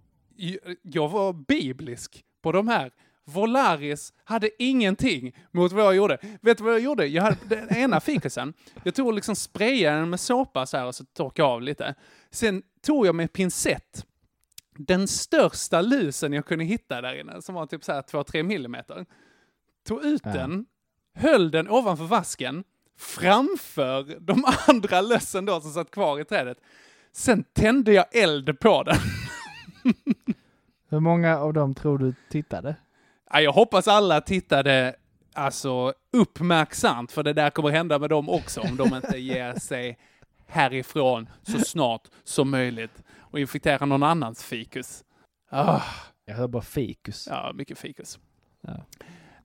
jag 0.82 1.10
var 1.10 1.34
biblisk 1.34 2.24
på 2.42 2.52
de 2.52 2.68
här. 2.68 2.92
Volaris 3.26 4.14
hade 4.24 4.64
ingenting 4.64 5.36
mot 5.52 5.72
vad 5.72 5.86
jag 5.86 5.96
gjorde. 5.96 6.18
Vet 6.42 6.58
du 6.58 6.64
vad 6.64 6.74
jag 6.74 6.82
gjorde? 6.82 7.08
Jag 7.08 7.24
hade 7.24 7.38
den 7.50 7.78
ena 7.78 8.00
fikusen, 8.00 8.54
jag 8.84 8.96
tog 8.96 9.08
och 9.08 9.14
liksom 9.14 9.36
sprayade 9.36 10.00
den 10.00 10.10
med 10.10 10.20
såpa 10.20 10.66
så 10.66 10.78
här 10.78 10.86
och 10.86 10.96
så 10.96 11.04
torkade 11.06 11.48
jag 11.48 11.54
av 11.54 11.62
lite. 11.62 11.96
Sen 12.32 12.64
tog 12.82 13.08
jag 13.08 13.16
med 13.16 13.34
pincett 13.34 14.06
den 14.88 15.08
största 15.08 15.82
lusen 15.82 16.34
jag 16.34 16.46
kunde 16.46 16.66
hitta 16.66 17.02
där 17.02 17.20
inne, 17.20 17.42
som 17.42 17.56
var 17.56 17.66
typ 17.66 17.84
så 17.84 17.92
här 17.92 18.02
2-3 18.02 18.44
millimeter. 18.44 19.06
Tog 19.88 20.06
ut 20.06 20.22
Ja. 20.26 20.32
den, 20.34 20.66
höll 21.16 21.52
den 21.52 21.70
ovanför 21.70 22.04
vasken, 22.06 22.64
framför 22.98 24.18
de 24.20 24.46
andra 24.68 25.02
lössen 25.02 25.46
då 25.46 25.62
som 25.62 25.72
satt 25.72 25.92
kvar 25.92 26.20
i 26.20 26.26
trädet. 26.26 26.58
Sen 27.12 27.44
tände 27.54 27.94
jag 27.94 28.06
eld 28.16 28.60
på 28.60 28.84
den. 28.84 28.96
Hur 30.90 31.00
många 31.00 31.38
av 31.38 31.54
dem 31.54 31.76
tror 31.76 31.98
du 31.98 32.14
tittade? 32.30 32.76
Ja, 33.32 33.42
jag 33.42 33.52
hoppas 33.52 33.88
alla 33.88 34.22
tittade 34.22 34.96
alltså 35.34 35.94
uppmärksamt, 36.14 37.12
för 37.12 37.24
det 37.24 37.34
där 37.34 37.50
kommer 37.50 37.70
hända 37.70 38.00
med 38.00 38.10
dem 38.10 38.30
också 38.30 38.62
om 38.62 38.76
de 38.78 38.96
inte 38.96 39.18
ger 39.18 39.54
sig 39.60 39.98
härifrån 40.48 41.30
så 41.44 41.60
snart 41.60 42.02
som 42.24 42.50
möjligt 42.50 43.04
och 43.20 43.40
infekterar 43.40 43.86
någon 43.86 44.04
annans 44.04 44.44
fikus. 44.44 45.04
Ah, 45.50 45.82
Jag 46.26 46.36
hör 46.36 46.48
bara 46.48 46.62
fikus. 46.64 47.28
ja, 47.30 47.52
mycket 47.56 47.78
fikus. 47.80 48.20
Ja. 48.62 48.86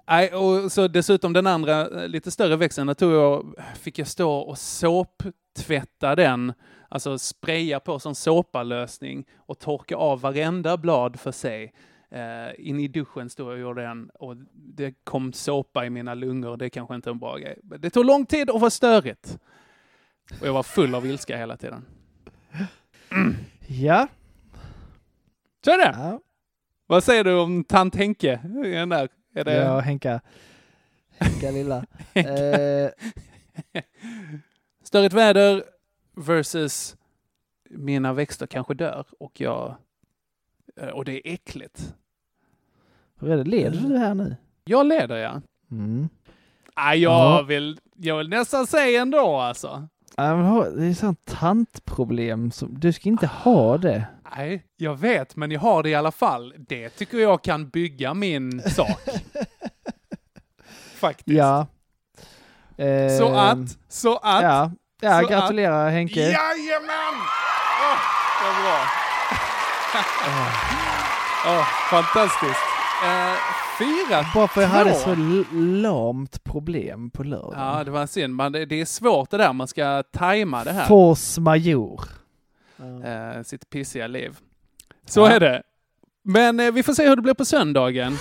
Nej, 0.06 0.34
och 0.34 0.72
så 0.72 0.88
dessutom 0.88 1.32
den 1.32 1.46
andra 1.46 2.02
eh, 2.02 2.08
lite 2.08 2.30
större 2.30 2.56
växeln, 2.56 2.86
där 2.86 2.94
tog 2.94 3.12
jag, 3.12 3.54
fick 3.74 3.98
jag 3.98 4.08
stå 4.08 4.32
och 4.32 4.58
såptvätta 4.58 6.14
den, 6.14 6.52
alltså 6.88 7.18
spraya 7.18 7.80
på 7.80 7.98
som 7.98 8.14
såpalösning 8.14 9.26
och 9.36 9.58
torka 9.58 9.96
av 9.96 10.20
varenda 10.20 10.76
blad 10.76 11.20
för 11.20 11.32
sig. 11.32 11.74
Uh, 12.12 12.68
in 12.68 12.80
i 12.80 12.88
duschen 12.88 13.30
stod 13.30 13.46
jag 13.46 13.52
och 13.52 13.60
gjorde 13.60 13.82
den 13.82 14.10
och 14.14 14.36
det 14.52 14.94
kom 15.04 15.32
såpa 15.32 15.86
i 15.86 15.90
mina 15.90 16.14
lungor. 16.14 16.56
Det 16.56 16.64
är 16.64 16.68
kanske 16.68 16.94
inte 16.94 17.10
en 17.10 17.18
bra 17.18 17.36
grej. 17.36 17.58
Men 17.62 17.80
Det 17.80 17.90
tog 17.90 18.04
lång 18.04 18.26
tid 18.26 18.50
och 18.50 18.60
var 18.60 18.70
störigt. 18.70 19.38
Och 20.40 20.46
jag 20.46 20.52
var 20.52 20.62
full 20.62 20.94
av 20.94 21.06
ilska 21.06 21.36
hela 21.36 21.56
tiden. 21.56 21.84
Ja. 23.66 24.08
Så 25.64 25.70
är 25.70 25.78
det. 25.78 25.94
Ja, 25.98 26.20
Vad 26.86 27.04
säger 27.04 27.24
du 27.24 27.34
om 27.34 27.64
tant 27.64 27.94
Henke? 27.94 28.40
Den 28.44 28.88
där? 28.88 29.08
Är 29.34 29.44
det... 29.44 29.54
ja 29.54 29.80
Henka. 29.80 30.20
Henka 31.18 31.50
lilla. 31.50 31.76
eh, 32.14 32.90
Störigt 34.84 35.14
väder 35.14 35.64
versus 36.16 36.96
mina 37.70 38.12
växter 38.12 38.46
kanske 38.46 38.74
dör 38.74 39.06
och 39.18 39.40
jag... 39.40 39.74
eh, 40.76 40.88
Och 40.88 41.04
det 41.04 41.28
är 41.28 41.32
äckligt. 41.34 41.94
hur 43.20 43.30
är 43.30 43.36
det, 43.36 43.44
leder 43.44 43.80
du 43.88 43.98
här 43.98 44.14
nu? 44.14 44.36
Jag 44.64 44.86
leder 44.86 45.16
ja. 45.16 45.40
Mm. 45.70 46.08
Ah, 46.74 46.94
jag, 46.94 47.12
Ja. 47.12 47.42
vill, 47.42 47.78
jag 47.96 48.18
vill 48.18 48.28
nästan 48.28 48.66
säga 48.66 49.02
ändå 49.02 49.36
alltså. 49.36 49.88
Det 50.16 50.22
är 50.22 50.94
sånt 50.94 51.24
tantproblem. 51.24 52.50
Som, 52.50 52.80
du 52.80 52.92
ska 52.92 53.08
inte 53.08 53.26
ha 53.26 53.78
det. 53.78 54.06
Nej, 54.36 54.64
jag 54.76 54.94
vet, 54.98 55.36
men 55.36 55.50
jag 55.50 55.60
har 55.60 55.82
det 55.82 55.88
i 55.90 55.94
alla 55.94 56.12
fall. 56.12 56.54
Det 56.68 56.88
tycker 56.88 57.18
jag 57.18 57.42
kan 57.44 57.68
bygga 57.68 58.14
min 58.14 58.62
sak. 58.62 59.00
Faktiskt. 61.00 61.36
Ja. 61.38 61.66
Eh, 62.84 63.18
Så 63.18 63.34
att, 63.34 63.58
så 63.88 64.16
att. 64.16 64.42
Ja, 64.42 64.70
ja 65.00 65.20
så 65.22 65.28
gratulerar 65.28 65.90
Henke. 65.90 66.20
Jajamän! 66.20 67.14
Åh, 67.82 67.98
vad 68.44 68.54
bra. 68.64 68.80
Åh, 71.46 71.64
fantastiskt. 71.90 72.60
Eh, 73.04 73.34
fyra, 73.78 74.26
Bara 74.34 74.48
för 74.48 74.60
jag 74.62 74.68
hade 74.68 74.94
så 74.94 75.14
lamt 75.54 76.44
problem 76.44 77.10
på 77.10 77.22
lördagen. 77.22 77.60
Ja, 77.76 77.84
det 77.84 77.90
var 77.90 78.06
synd. 78.06 78.34
Men 78.36 78.52
det, 78.52 78.66
det 78.66 78.80
är 78.80 78.84
svårt 78.84 79.30
det 79.30 79.36
där. 79.36 79.52
Man 79.52 79.68
ska 79.68 80.02
tajma 80.12 80.64
det 80.64 80.72
här. 80.72 80.86
Force 80.86 81.40
majeure. 81.40 81.98
Eh, 83.04 83.42
sitt 83.42 83.70
pissiga 83.70 84.06
liv. 84.06 84.38
Så 85.04 85.20
Ja. 85.20 85.30
är 85.30 85.40
det. 85.40 85.62
Men 86.24 86.60
eh, 86.60 86.72
vi 86.72 86.82
får 86.82 86.92
se 86.92 87.08
hur 87.08 87.16
det 87.16 87.22
blir 87.22 87.34
på 87.34 87.44
söndagen. 87.44 88.16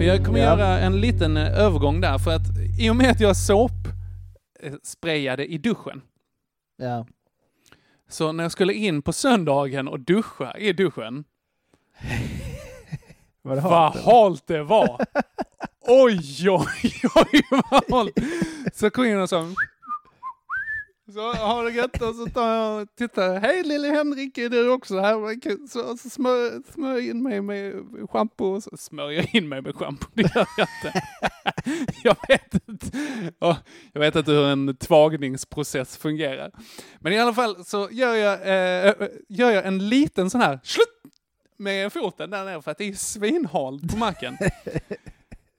Jag 0.00 0.24
kommer 0.26 0.38
Ja. 0.38 0.44
göra 0.44 0.78
en 0.78 1.00
liten 1.00 1.36
eh, 1.36 1.58
övergång 1.58 2.00
där 2.00 2.18
för 2.18 2.30
att 2.36 2.42
i 2.80 2.90
och 2.90 2.96
med 2.96 3.10
att 3.10 3.20
jag 3.20 3.36
såp 3.36 3.70
eh, 4.60 4.72
sprayade 4.82 5.46
i 5.46 5.58
duschen 5.58 6.02
Ja. 6.76 7.06
så 8.08 8.32
när 8.32 8.44
jag 8.44 8.52
skulle 8.52 8.74
in 8.74 9.02
på 9.02 9.12
söndagen 9.12 9.88
och 9.88 10.00
duscha 10.00 10.58
i 10.58 10.72
duschen 10.72 11.24
vad 13.42 13.58
halt 13.96 14.46
det 14.46 14.62
var! 14.62 15.00
Oj, 15.90 16.50
oj, 16.50 16.92
oj, 17.14 17.42
vad 17.50 17.84
halt! 17.90 18.18
Så 18.74 18.90
kom 18.90 19.04
in 19.04 19.20
och 19.20 19.28
så... 19.28 19.54
Så 21.12 21.32
har 21.32 21.64
det 21.64 21.70
gött 21.70 22.02
och 22.02 22.14
så 22.14 22.26
tar 22.26 22.54
jag 22.54 22.82
och 22.82 22.88
tittar. 22.94 23.40
Hej 23.40 23.62
lille 23.62 23.88
Henrik, 23.88 24.38
är 24.38 24.48
du 24.48 24.70
också 24.70 25.00
här? 25.00 25.68
Så, 25.68 25.96
så 25.96 26.10
smörjer 26.10 26.62
smör 26.72 27.00
in 27.00 27.22
mig 27.22 27.40
med 27.40 27.74
schampo. 28.10 28.44
och 28.44 28.62
Så 28.62 28.76
smörjer 28.76 29.36
in 29.36 29.48
mig 29.48 29.62
med 29.62 29.74
schampo, 29.74 30.06
det 30.14 30.22
gör 30.22 30.46
jag 30.56 30.68
inte. 30.84 31.02
jag, 32.02 32.16
vet 32.28 32.68
inte. 32.68 32.98
Jag 33.92 34.00
vet 34.00 34.16
inte 34.16 34.32
hur 34.32 34.46
en 34.46 34.76
tvagningsprocess 34.76 35.96
fungerar. 35.96 36.50
Men 36.98 37.12
i 37.12 37.18
alla 37.18 37.34
fall 37.34 37.64
så 37.64 37.88
gör 37.90 38.14
jag, 38.14 38.34
eh, 38.34 39.08
gör 39.28 39.50
jag 39.50 39.66
en 39.66 39.88
liten 39.88 40.30
sån 40.30 40.40
här 40.40 40.60
slut 40.62 41.14
med 41.56 41.92
foten 41.92 42.30
där 42.30 42.44
nere 42.44 42.62
för 42.62 42.70
att 42.70 42.78
det 42.78 42.88
är 42.88 42.94
svinhalt 42.94 43.92
på 43.92 43.96
marken. 43.96 44.38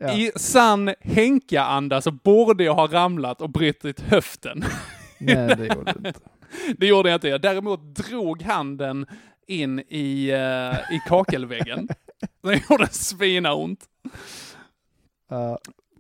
Ja. 0.01 0.13
I 0.17 0.31
sann 0.35 0.93
Henka-anda 0.99 2.01
så 2.01 2.11
borde 2.11 2.63
jag 2.63 2.73
ha 2.75 2.87
ramlat 2.87 3.41
och 3.41 3.49
brutit 3.49 3.99
höften. 3.99 4.63
Nej, 5.19 5.55
det 5.57 5.65
gjorde 5.75 5.93
du 5.97 6.07
inte. 6.07 6.19
Det 6.77 6.87
gjorde 6.87 7.09
jag 7.09 7.17
inte. 7.17 7.27
Jag 7.29 7.41
däremot 7.41 7.81
drog 7.95 8.41
handen 8.41 9.05
in 9.47 9.79
i, 9.79 10.29
eh, 10.29 10.95
i 10.95 11.01
kakelväggen. 11.07 11.87
Det 12.41 12.61
gjorde 12.69 12.87
svinont. 12.87 13.79
Ja, 15.29 15.59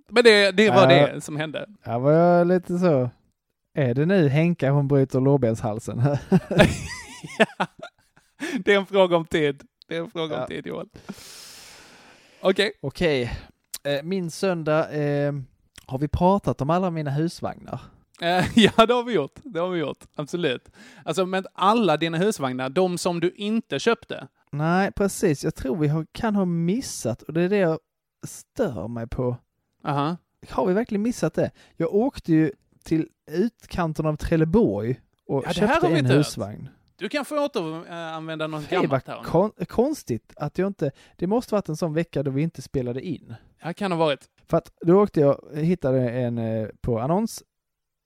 Men 0.09 0.23
det, 0.23 0.51
det 0.51 0.69
var 0.69 0.91
Ja. 0.91 1.07
det 1.07 1.21
som 1.21 1.37
hände. 1.37 1.65
här 1.81 1.99
var 1.99 2.11
jag 2.11 2.47
lite 2.47 2.77
så. 2.79 3.09
Är 3.73 3.93
det 3.93 4.05
nu 4.05 4.27
Henka 4.27 4.71
hon 4.71 4.87
bryter 4.87 5.19
lårbenshalsen? 5.19 6.01
ja. 7.39 7.65
Det 8.65 8.73
är 8.73 8.77
en 8.77 8.85
fråga 8.85 9.17
om 9.17 9.25
tid. 9.25 9.63
Det 9.87 9.95
är 9.95 9.99
en 9.99 10.11
fråga 10.11 10.35
om 10.35 10.41
Ja. 10.41 10.47
tid, 10.47 10.67
Joel. 10.67 10.87
Okej. 12.41 12.71
Okej, 12.81 13.23
eh, 13.23 13.29
min 14.03 14.31
söndag. 14.31 14.91
Eh, 14.91 15.33
har 15.85 15.97
vi 15.97 16.07
pratat 16.07 16.61
om 16.61 16.69
alla 16.69 16.89
mina 16.89 17.11
husvagnar? 17.11 17.81
Eh, 18.21 18.45
ja, 18.55 18.85
det 18.85 18.93
har 18.93 19.03
vi 19.03 19.13
gjort. 19.13 19.39
Det 19.43 19.59
har 19.59 19.69
vi 19.69 19.79
gjort. 19.79 20.03
Absolut. 20.15 20.69
Alltså, 21.05 21.25
men 21.25 21.45
alla 21.53 21.97
dina 21.97 22.17
husvagnar, 22.17 22.69
de 22.69 22.97
som 22.97 23.19
du 23.19 23.31
inte 23.31 23.79
köpte. 23.79 24.27
Nej, 24.51 24.91
precis. 24.91 25.43
Jag 25.43 25.55
tror 25.55 25.75
vi 25.77 25.87
har, 25.87 26.05
kan 26.11 26.35
ha 26.35 26.45
missat 26.45 27.21
och 27.21 27.33
det 27.33 27.41
är 27.41 27.49
det 27.49 27.57
jag 27.57 27.79
stör 28.27 28.87
mig 28.87 29.07
på. 29.07 29.37
Aha. 29.83 30.17
Har 30.49 30.65
vi 30.65 30.73
verkligen 30.73 31.01
missat 31.01 31.33
det? 31.33 31.51
Jag 31.75 31.93
åkte 31.95 32.31
ju 32.33 32.51
till 32.83 33.07
utkanten 33.31 34.05
av 34.05 34.15
Trelleborg 34.15 34.99
och 35.27 35.43
Ja, 35.47 35.53
köpte 35.53 35.87
en 35.87 35.97
inte 35.97 36.13
hört. 36.13 36.25
Du 36.99 37.09
kan 37.09 37.25
få 37.25 37.45
återanvända 37.45 38.47
något 38.47 38.69
Det 38.69 38.75
var 38.75 38.83
gammalt 38.83 39.07
här. 39.07 39.23
kon- 39.23 39.51
konstigt 39.67 40.33
att 40.35 40.57
jag 40.57 40.67
inte, 40.67 40.91
det 41.17 41.27
måste 41.27 41.55
varit 41.55 41.69
en 41.69 41.77
sån 41.77 41.93
vecka 41.93 42.23
då 42.23 42.31
vi 42.31 42.41
inte 42.41 42.61
spelade 42.61 43.01
in. 43.01 43.33
Ja, 43.63 43.73
kan 43.73 43.91
ha 43.91 43.99
varit. 43.99 44.29
För 44.47 44.57
att 44.57 44.71
då 44.81 45.01
åkte 45.03 45.19
jag, 45.19 45.41
hittade 45.55 46.09
en 46.09 46.37
eh, 46.37 46.67
på 46.81 46.99
annons 46.99 47.43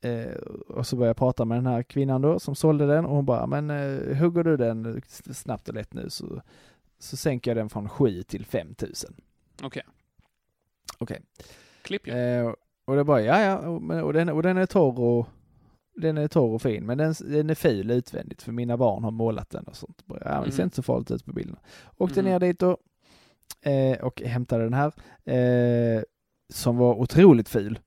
eh, 0.03 0.33
och 0.67 0.87
så 0.87 0.95
började 0.95 1.09
jag 1.09 1.17
prata 1.17 1.45
med 1.45 1.57
den 1.57 1.65
här 1.65 1.83
kvinnan 1.83 2.21
då 2.21 2.39
som 2.39 2.55
sålde 2.55 2.85
den 2.87 3.05
och 3.05 3.15
hon 3.15 3.25
bara, 3.25 3.47
men 3.47 3.69
eh, 3.69 4.17
hugger 4.17 4.43
du 4.43 4.57
den 4.57 5.01
snabbt 5.31 5.67
och 5.69 5.75
lätt 5.75 5.93
nu 5.93 6.09
så, 6.09 6.41
så 6.99 7.17
sänker 7.17 7.51
jag 7.51 7.57
den 7.57 7.69
från 7.69 7.89
7 7.89 8.23
till 8.23 8.45
5 8.45 8.75
tusen. 8.75 9.13
Okej. 9.63 9.83
Okej. 10.97 11.21
Klipp 11.81 12.07
ju. 12.07 12.13
Eh, 12.13 12.53
och 12.85 12.95
det 12.95 13.03
bara, 13.03 13.21
ja 13.21 13.41
ja, 13.41 13.57
och, 13.57 14.03
och, 14.05 14.13
den, 14.13 14.29
och 14.29 14.43
den 14.43 14.57
är 14.57 14.65
torr 14.65 14.99
och 14.99 15.27
den 15.95 16.17
är 16.17 16.27
torr 16.27 16.53
och 16.53 16.61
fin, 16.61 16.85
men 16.85 16.97
den, 16.97 17.13
den 17.19 17.49
är 17.49 17.55
ful 17.55 17.91
utvändigt 17.91 18.41
för 18.41 18.51
mina 18.51 18.77
barn 18.77 19.03
har 19.03 19.11
målat 19.11 19.49
den 19.49 19.63
och 19.63 19.75
sånt. 19.75 20.03
Ja, 20.07 20.15
men 20.25 20.43
det 20.43 20.51
ser 20.51 20.59
Mm. 20.59 20.65
inte 20.65 20.75
så 20.75 20.83
farligt 20.83 21.11
ut 21.11 21.25
på 21.25 21.33
bilderna. 21.33 21.59
Åkte 21.97 22.19
Mm. 22.19 22.31
ner 22.31 22.39
dit 22.39 22.59
då, 22.59 22.77
eh, 23.61 23.97
och 24.05 24.21
hämtade 24.21 24.63
den 24.63 24.73
här, 24.73 24.91
eh, 25.25 26.01
som 26.53 26.77
var 26.77 26.93
otroligt 26.95 27.49
ful. 27.49 27.79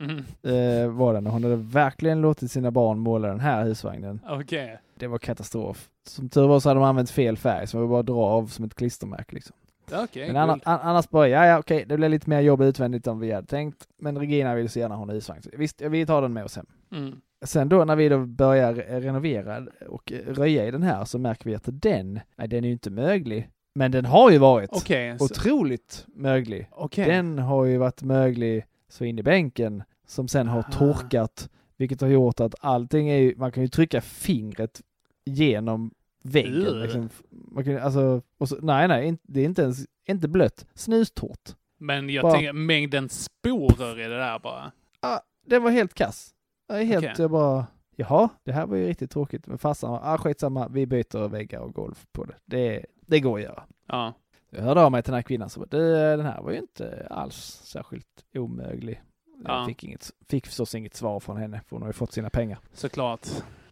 Mhm. 0.00 0.18
Eh, 0.42 0.88
var 0.90 1.14
den. 1.14 1.26
Och 1.26 1.32
Hon 1.32 1.42
hade 1.44 1.56
verkligen 1.56 2.20
låtit 2.20 2.50
sina 2.50 2.70
barn 2.70 2.98
måla 2.98 3.28
den 3.28 3.40
här 3.40 3.64
husvagnen. 3.64 4.20
Okej. 4.28 4.78
Det 4.94 5.06
var 5.06 5.18
katastrof. 5.18 5.88
Som 6.08 6.28
tur 6.28 6.46
var 6.46 6.60
så 6.60 6.68
hade 6.68 6.80
de 6.80 6.84
använt 6.84 7.10
fel 7.10 7.36
färg, 7.36 7.66
så 7.66 7.76
det 7.76 7.80
var 7.80 7.88
bara 7.88 8.00
att 8.00 8.06
dra 8.06 8.22
av 8.24 8.46
som 8.46 8.64
ett 8.64 8.74
klistermärke 8.74 9.34
liksom. 9.34 9.56
Okej. 9.92 10.26
Men 10.26 10.36
anna, 10.36 10.52
guld. 10.52 10.62
an, 10.66 10.78
annars 10.82 11.08
bara, 11.10 11.28
ja 11.28 11.46
ja 11.46 11.58
okej, 11.58 11.84
det 11.88 11.96
blev 11.96 12.10
lite 12.10 12.30
mer 12.30 12.40
jobb 12.40 12.60
utvändigt 12.62 13.06
än 13.06 13.18
vi 13.20 13.32
hade 13.32 13.46
tänkt. 13.46 13.88
Men 13.98 14.18
Regina 14.18 14.54
vill 14.54 14.68
så 14.68 14.78
gärna 14.78 14.94
ha 14.96 15.02
en 15.02 15.08
husvagn. 15.10 15.42
Visst, 15.52 15.80
vi 15.80 16.06
tar 16.06 16.22
den 16.22 16.32
med 16.32 16.44
oss 16.44 16.56
hem. 16.56 16.66
Mm. 16.92 17.20
Sen 17.44 17.68
då 17.68 17.84
när 17.84 17.96
vi 17.96 18.08
då 18.08 18.26
börjar 18.26 18.74
renovera 18.74 19.66
och 19.88 20.12
röja 20.26 20.66
i 20.66 20.70
den 20.70 20.82
här 20.82 21.04
så 21.04 21.18
märker 21.18 21.44
vi 21.50 21.54
att 21.54 21.62
den, 21.66 22.20
nej 22.36 22.48
den 22.48 22.64
är 22.64 22.68
ju 22.68 22.72
inte 22.72 22.90
möglig. 22.90 23.48
Men 23.74 23.90
den 23.90 24.04
har 24.04 24.30
ju 24.30 24.38
varit 24.38 24.70
så- 25.18 25.24
otroligt 25.24 26.04
möglig. 26.08 26.68
Okej. 26.72 27.04
Den 27.06 27.38
har 27.38 27.64
ju 27.64 27.78
varit 27.78 28.02
möglig 28.02 28.64
så 28.88 29.04
in 29.04 29.18
i 29.18 29.22
bänken 29.22 29.82
som 30.06 30.28
sen 30.28 30.48
har 30.48 30.58
Ah. 30.58 30.72
torkat, 30.72 31.50
vilket 31.76 32.00
har 32.00 32.08
gjort 32.08 32.40
att 32.40 32.54
allting 32.60 33.08
är 33.08 33.16
ju, 33.16 33.34
man 33.36 33.52
kan 33.52 33.62
ju 33.62 33.68
trycka 33.68 34.00
fingret 34.00 34.80
genom 35.24 35.90
väggen. 36.24 36.80
Liksom. 36.80 37.08
Man 37.30 37.64
kan, 37.64 37.78
alltså, 37.78 38.22
och 38.38 38.48
så, 38.48 38.56
nej 38.62 38.88
nej, 38.88 39.18
det 39.22 39.40
är 39.40 39.44
inte 39.44 39.62
ens, 39.62 39.78
inte 40.08 40.28
blött, 40.28 40.66
snustort. 40.74 41.50
Men 41.78 42.10
jag 42.10 42.22
Bara- 42.22 42.32
tänker 42.32 42.52
mängden 42.52 43.08
sporer 43.08 44.00
i 44.00 44.02
det 44.08 44.16
där 44.18 44.38
bara. 44.38 44.72
Ah, 45.00 45.20
det 45.46 45.58
var 45.58 45.70
helt 45.70 45.94
kass. 45.94 46.34
Jag 46.68 46.80
är 46.80 46.84
helt, 46.84 47.04
Okej. 47.04 47.14
jag 47.18 47.30
bara, 47.30 47.66
jaha, 47.96 48.28
det 48.44 48.52
här 48.52 48.66
var 48.66 48.76
ju 48.76 48.86
riktigt 48.86 49.10
tråkigt. 49.10 49.46
Men 49.46 49.58
farsan, 49.58 49.98
ah 50.02 50.18
skitsamma, 50.18 50.68
vi 50.68 50.86
byter 50.86 51.28
väggar 51.28 51.60
och 51.60 51.72
golv 51.74 51.98
på 52.12 52.24
det. 52.24 52.34
Det, 52.44 52.86
det 53.06 53.20
går 53.20 53.38
att 53.38 53.44
göra. 53.44 53.62
Ja. 53.86 54.12
Jag 54.50 54.62
hörde 54.62 54.82
av 54.82 54.92
mig 54.92 55.02
till 55.02 55.10
den 55.10 55.16
här 55.18 55.22
kvinnan 55.22 55.50
som 55.50 55.60
bara, 55.70 55.76
den 56.16 56.26
här 56.26 56.42
var 56.42 56.50
ju 56.52 56.58
inte 56.58 57.06
alls 57.10 57.60
särskilt 57.64 58.24
omöglig. 58.34 59.02
Jag 59.44 59.62
Ja. 59.62 59.66
fick, 59.66 59.84
inget, 59.84 60.10
fick 60.28 60.46
förstås 60.46 60.74
inget 60.74 60.94
svar 60.94 61.20
från 61.20 61.36
henne, 61.36 61.60
för 61.66 61.76
hon 61.76 61.82
har 61.82 61.88
ju 61.88 61.92
fått 61.92 62.12
sina 62.12 62.30
pengar. 62.30 62.58
Såklart. 62.72 63.26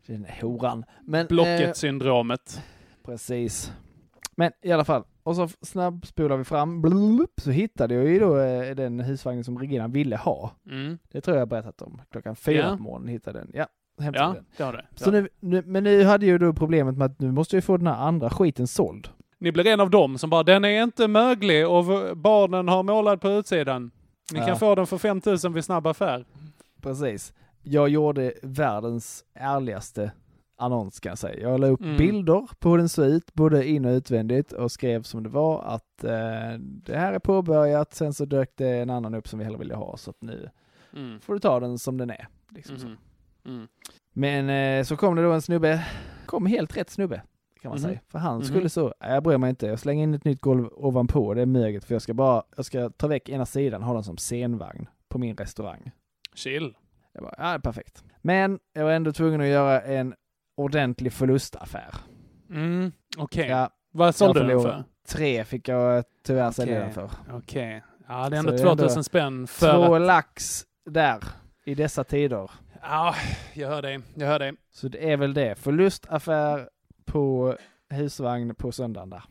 Den 0.07 0.27
horan. 0.41 0.85
Men, 1.03 1.21
eh, 1.21 1.27
Blocket-syndromet. 1.29 2.63
precis. 3.05 3.73
Men 4.37 4.53
i 4.63 4.73
alla 4.73 4.85
fall, 4.85 5.05
och 5.27 5.37
så 5.37 5.49
snabbspolar 5.63 6.37
vi 6.37 6.45
fram, 6.45 6.83
blulup, 6.83 7.41
så 7.41 7.51
hittade 7.51 7.95
jag 7.95 8.07
ju 8.09 8.19
då 8.19 8.39
eh, 8.39 8.75
den 8.75 9.01
husvagnen 9.01 9.45
som 9.45 9.59
Regina 9.59 9.89
ville 9.89 10.17
ha. 10.17 10.51
Mm. 10.71 10.99
Det 11.13 11.21
tror 11.21 11.37
jag 11.37 11.41
jag 11.41 11.49
berättat 11.49 11.83
om. 11.83 12.01
Klockan 12.11 12.37
fyra 12.37 12.67
Ja. 12.71 12.77
på 12.77 12.83
morgonen 12.83 13.09
hittade 13.09 13.39
den. 13.39 13.51
Ja, 13.55 13.67
hämtade 14.01 14.25
Ja, 14.25 14.33
den. 14.35 14.45
det 14.57 14.63
har 14.65 14.73
det. 14.73 14.85
Så 14.95 15.09
Ja. 15.09 15.13
nu, 15.13 15.29
nu, 15.41 15.63
men 15.67 15.85
nu 15.85 16.05
hade 16.05 16.27
ju 16.27 16.39
då 16.39 16.53
problemet 16.53 16.97
med 16.97 17.07
att 17.07 17.21
nu 17.21 17.33
måste 17.33 17.57
jag 17.57 17.65
få 17.65 17.77
den 17.77 17.87
här 17.87 17.95
andra 17.97 18.31
skiten 18.31 18.67
såld. 18.67 19.09
Ni 19.39 19.53
blir 19.53 19.67
en 19.67 19.81
av 19.81 19.91
dem 19.91 20.19
som 20.19 20.31
bara, 20.31 20.43
den 20.43 20.65
är 20.65 20.83
inte 20.83 21.09
möglig 21.09 21.69
och 21.69 21.85
barnen 22.17 22.69
har 22.69 22.83
målat 22.83 23.21
på 23.21 23.31
utsidan. 23.31 23.91
Ni 24.33 24.39
Ja. 24.39 24.47
kan 24.47 24.57
få 24.59 24.75
den 24.75 24.87
för 24.87 24.99
5000 24.99 25.53
vid 25.53 25.65
snabb 25.65 25.87
affär. 25.87 26.25
Precis. 26.83 27.33
Jag 27.63 27.89
gjorde 27.89 28.33
världens 28.43 29.25
ärligaste 29.35 30.13
annons 30.57 31.01
kan 31.01 31.11
jag 31.11 31.19
säga. 31.19 31.41
Jag 31.51 31.61
la 31.61 31.67
upp 31.67 31.81
Mm. 31.81 31.97
bilder 31.97 32.49
på 32.59 32.71
hur 32.71 32.79
den 32.79 32.89
såg 32.89 33.07
ut, 33.07 33.35
både 33.35 33.69
in 33.69 33.85
och 33.85 33.91
utvändigt 33.93 34.53
och 34.53 34.73
skrev 34.73 35.03
som 35.03 35.23
det 35.23 35.29
var 35.29 35.63
att 35.63 36.05
eh, 36.05 36.59
det 36.59 36.97
här 36.97 37.13
är 37.13 37.19
påbörjat, 37.19 37.95
sen 37.95 38.15
så 38.15 38.25
dök 38.25 38.51
det 38.57 38.69
en 38.69 38.91
annan 38.91 39.15
upp 39.15 39.29
som 39.29 39.39
vi 39.39 39.45
hellre 39.45 39.59
ville 39.59 39.75
ha 39.75 39.97
så 39.97 40.11
att 40.11 40.23
nu 40.23 40.51
Mm. 40.97 41.21
får 41.21 41.33
du 41.35 41.41
ta 41.41 41.61
den 41.61 41.79
som 41.79 41.99
den 41.99 42.11
är. 42.11 42.29
Liksom 42.51 42.79
så. 42.79 42.87
Mhm. 42.87 42.97
Mm. 43.47 43.69
Men 44.13 44.79
eh, 44.81 44.85
så 44.85 44.97
kom 44.97 45.17
det 45.17 45.23
då 45.23 45.33
en 45.33 45.43
snubbe, 45.43 45.87
kom 46.27 46.47
helt 46.47 46.77
rätt 46.77 46.91
snubbe 46.91 47.23
kan 47.63 47.69
man 47.69 47.79
Mhm. 47.79 47.85
säga. 47.89 48.01
För 48.09 48.19
han 48.19 48.45
skulle 48.45 48.69
så, 48.69 48.95
"Nej, 49.01 49.11
jag 49.15 49.23
bryr 49.23 49.39
mig 49.39 49.51
inte, 49.51 49.67
jag 49.67 49.79
slänger 49.79 50.03
in 50.03 50.15
ett 50.15 50.25
nytt 50.25 50.41
golv 50.41 50.69
ovanpå 50.73 51.35
det 51.35 51.43
är 51.43 51.47
möget 51.47 51.85
för 51.85 51.95
jag 51.95 52.03
ska 52.03 52.15
bara, 52.15 52.43
jag 52.57 52.65
ska 52.65 52.91
ta 52.91 53.07
väck 53.07 53.29
ena 53.29 53.47
sidan 53.47 53.83
ha 53.83 53.95
den 53.95 54.05
som 54.05 54.17
scenvagn 54.17 54.89
på 55.09 55.19
min 55.19 55.37
restaurang. 55.37 55.91
Chill. 56.35 56.75
Jag 57.13 57.23
bara, 57.23 57.35
ja 57.39 57.61
perfekt. 57.63 58.05
Men 58.23 58.59
jag 58.73 58.85
var 58.85 58.93
ändå 58.93 59.13
tvungen 59.13 59.41
att 59.41 59.47
göra 59.47 59.81
en 59.81 60.15
ordentlig 60.57 61.13
förlustaffär. 61.13 61.95
Mm. 62.51 62.93
Okej. 63.19 63.49
Ja, 63.49 63.71
Vad 63.93 64.15
sålde 64.15 64.41
jag 64.41 64.49
den 64.49 64.63
för? 64.63 64.85
tre 65.09 65.45
fick 65.45 65.69
jag 65.69 66.05
tyvärr 66.27 66.51
sälja 66.51 66.75
Okej. 66.75 66.85
den 66.85 66.95
för. 66.95 67.11
Okej. 67.37 67.83
Ja, 68.09 68.29
det 68.29 68.37
är 68.37 68.39
ändå 68.39 68.51
det 68.53 68.57
är 68.61 68.65
2000 68.65 68.89
ändå 68.91 69.03
spänn 69.03 69.47
för 69.47 69.87
Två 69.87 69.95
att... 69.95 70.03
lax 70.03 70.65
där 70.91 71.25
i 71.65 71.75
dessa 71.75 72.05
tider. 72.05 72.51
Ja, 72.83 73.15
jag 73.55 73.69
hör 73.69 73.83
dig. 73.83 74.01
Jag 74.15 74.27
hör 74.27 74.39
dig. 74.39 74.53
Så 74.73 74.89
det 74.89 75.13
är 75.13 75.17
väl 75.17 75.35
det. 75.35 75.59
Förlustaffär 75.59 76.69
på 77.05 77.57
husvagn 77.91 78.55
på 78.55 78.73
söndagen 78.73 79.11
där. 79.11 79.23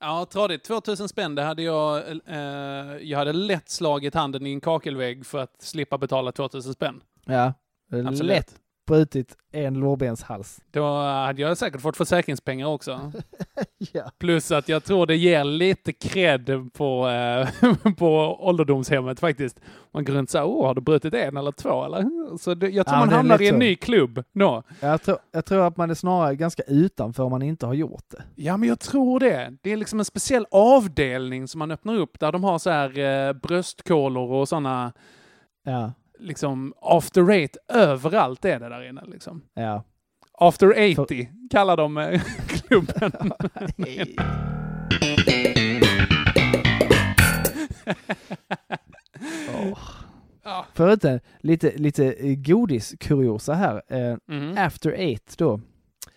Ja, 0.00 0.26
tradigt. 0.30 0.64
2000 0.64 1.08
spänn, 1.08 1.34
det 1.34 1.42
hade 1.42 1.62
jag... 1.62 2.02
Eh, 2.26 2.36
jag 3.02 3.18
hade 3.18 3.32
lätt 3.32 3.68
slagit 3.70 4.14
handen 4.14 4.46
i 4.46 4.52
en 4.52 4.60
kakelvägg 4.60 5.26
för 5.26 5.38
att 5.38 5.62
slippa 5.62 5.98
betala 5.98 6.32
2000 6.32 6.74
spänn. 6.74 7.00
Ja, 7.24 7.52
Absolut. 7.90 8.22
lätt 8.22 8.54
brutit 8.86 9.36
en 9.52 9.74
lårbenshals. 9.74 10.60
Då 10.70 10.84
hade 11.02 11.42
jag 11.42 11.58
säkert 11.58 11.80
fått 11.80 11.96
försäkringspengar 11.96 12.66
också. 12.66 13.12
Ja. 13.92 14.10
Plus 14.18 14.50
att 14.52 14.68
jag 14.68 14.84
tror 14.84 15.06
det 15.06 15.16
ger 15.16 15.44
lite 15.44 15.92
cred 15.92 16.70
på, 16.72 17.08
eh, 17.08 17.48
på 17.98 18.08
ålderdomshemmet 18.46 19.20
faktiskt. 19.20 19.60
Man 19.92 20.04
går 20.04 20.14
runt 20.14 20.30
så 20.30 20.38
här, 20.38 20.44
åh, 20.46 20.66
har 20.66 20.74
du 20.74 20.80
brutit 20.80 21.14
en 21.14 21.36
eller 21.36 21.52
två 21.52 21.84
eller? 21.84 22.06
Så 22.38 22.54
det, 22.54 22.68
jag 22.68 22.86
tror 22.86 22.98
Ja, 22.98 23.04
man 23.06 23.14
hamnar 23.14 23.42
i 23.42 23.48
en 23.48 23.54
så. 23.54 23.58
ny 23.58 23.76
klubb 23.76 24.24
då. 24.32 24.62
Jag 24.80 25.02
tror, 25.02 25.18
jag 25.32 25.44
tror 25.44 25.66
att 25.66 25.76
man 25.76 25.90
är 25.90 25.94
snarare 25.94 26.36
ganska 26.36 26.62
utanför 26.62 27.22
om 27.22 27.30
man 27.30 27.42
inte 27.42 27.66
har 27.66 27.74
gjort 27.74 28.04
det. 28.10 28.22
Ja, 28.34 28.56
men 28.56 28.68
jag 28.68 28.80
tror 28.80 29.20
det. 29.20 29.56
Det 29.62 29.72
är 29.72 29.76
liksom 29.76 29.98
en 29.98 30.04
speciell 30.04 30.46
avdelning 30.50 31.48
som 31.48 31.58
man 31.58 31.70
öppnar 31.70 31.94
upp 31.96 32.20
där 32.20 32.32
de 32.32 32.44
har 32.44 32.58
så 32.58 32.70
här 32.70 32.98
eh, 32.98 33.32
bröstkolor 33.32 34.30
och 34.32 34.48
sådana 34.48 34.92
Ja, 35.64 35.92
liksom 36.22 36.74
after 36.80 37.30
eight 37.30 37.56
överallt 37.68 38.44
är 38.44 38.60
det 38.60 38.68
där 38.68 38.88
inne 38.88 39.02
liksom. 39.06 39.42
ja. 39.54 39.84
After 40.38 40.98
80 41.00 41.28
kallar 41.50 41.76
de 41.76 41.98
eh, 41.98 42.20
klubben. 42.48 43.12
Åh. 49.54 49.78
Ja. 50.44 50.66
Förutom 50.74 51.18
lite, 51.40 51.72
lite 51.76 52.12
eh, 52.12 52.34
godiskuriosa 52.36 53.54
här. 53.54 53.82
Eh, 53.88 54.16
Mhm. 54.26 54.54
After 54.58 54.90
Eight 54.92 55.34
då, 55.38 55.60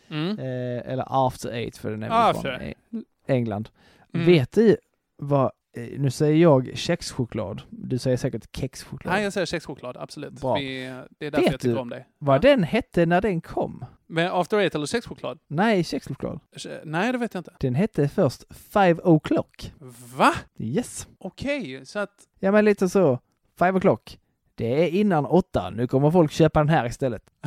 Mm. 0.09 0.39
eh, 0.39 0.91
eller 0.91 1.05
After 1.27 1.49
Eight 1.49 1.77
för 1.77 1.91
den 1.91 2.03
är 2.03 2.29
After. 2.29 2.73
från 2.91 3.03
England. 3.27 3.69
Mm. 4.13 4.25
Vet 4.25 4.51
du 4.51 4.77
vad, 5.17 5.51
nu 5.75 6.11
säger 6.11 6.35
jag 6.35 6.77
kexchoklad, 6.77 7.61
du 7.69 7.99
säger 7.99 8.17
säkert 8.17 8.55
kexchoklad. 8.55 9.13
Nej, 9.13 9.23
jag 9.23 9.33
säger 9.33 9.45
kexchoklad, 9.45 9.97
absolut. 9.97 10.41
Bra. 10.41 10.55
Vi, 10.55 10.81
det 11.19 11.25
är 11.25 11.31
därför 11.31 11.41
Vet 11.41 11.51
jag 11.51 11.61
tycker 11.61 11.75
du 11.75 11.79
om 11.79 11.89
dig. 11.89 12.07
Vad 12.17 12.41
den 12.41 12.63
hette 12.63 13.05
när 13.05 13.21
den 13.21 13.41
kom? 13.41 13.85
Men 14.07 14.31
after 14.31 14.57
eight 14.57 14.75
eller 14.75 14.85
kexchoklad? 14.85 15.39
Nej, 15.47 15.83
kexchoklad. 15.83 16.39
Nej, 16.83 17.11
det 17.11 17.17
vet 17.17 17.33
jag 17.33 17.39
inte. 17.39 17.53
Den 17.59 17.75
hette 17.75 18.07
först 18.07 18.43
Five 18.53 18.93
O'Clock. 18.93 19.71
Va? 20.15 20.33
Yes. 20.57 21.07
Okej, 21.17 21.85
så 21.85 21.99
att... 21.99 22.13
Ja 22.39 22.51
men 22.51 22.65
lite 22.65 22.89
så, 22.89 23.19
Five 23.57 23.71
O'Clock. 23.71 24.19
Det 24.55 24.83
är 24.83 24.87
innan 24.87 25.25
åtta, 25.25 25.69
nu 25.69 25.87
kommer 25.87 26.11
folk 26.11 26.31
köpa 26.31 26.59
den 26.59 26.69
här 26.69 26.85
istället. 26.85 27.23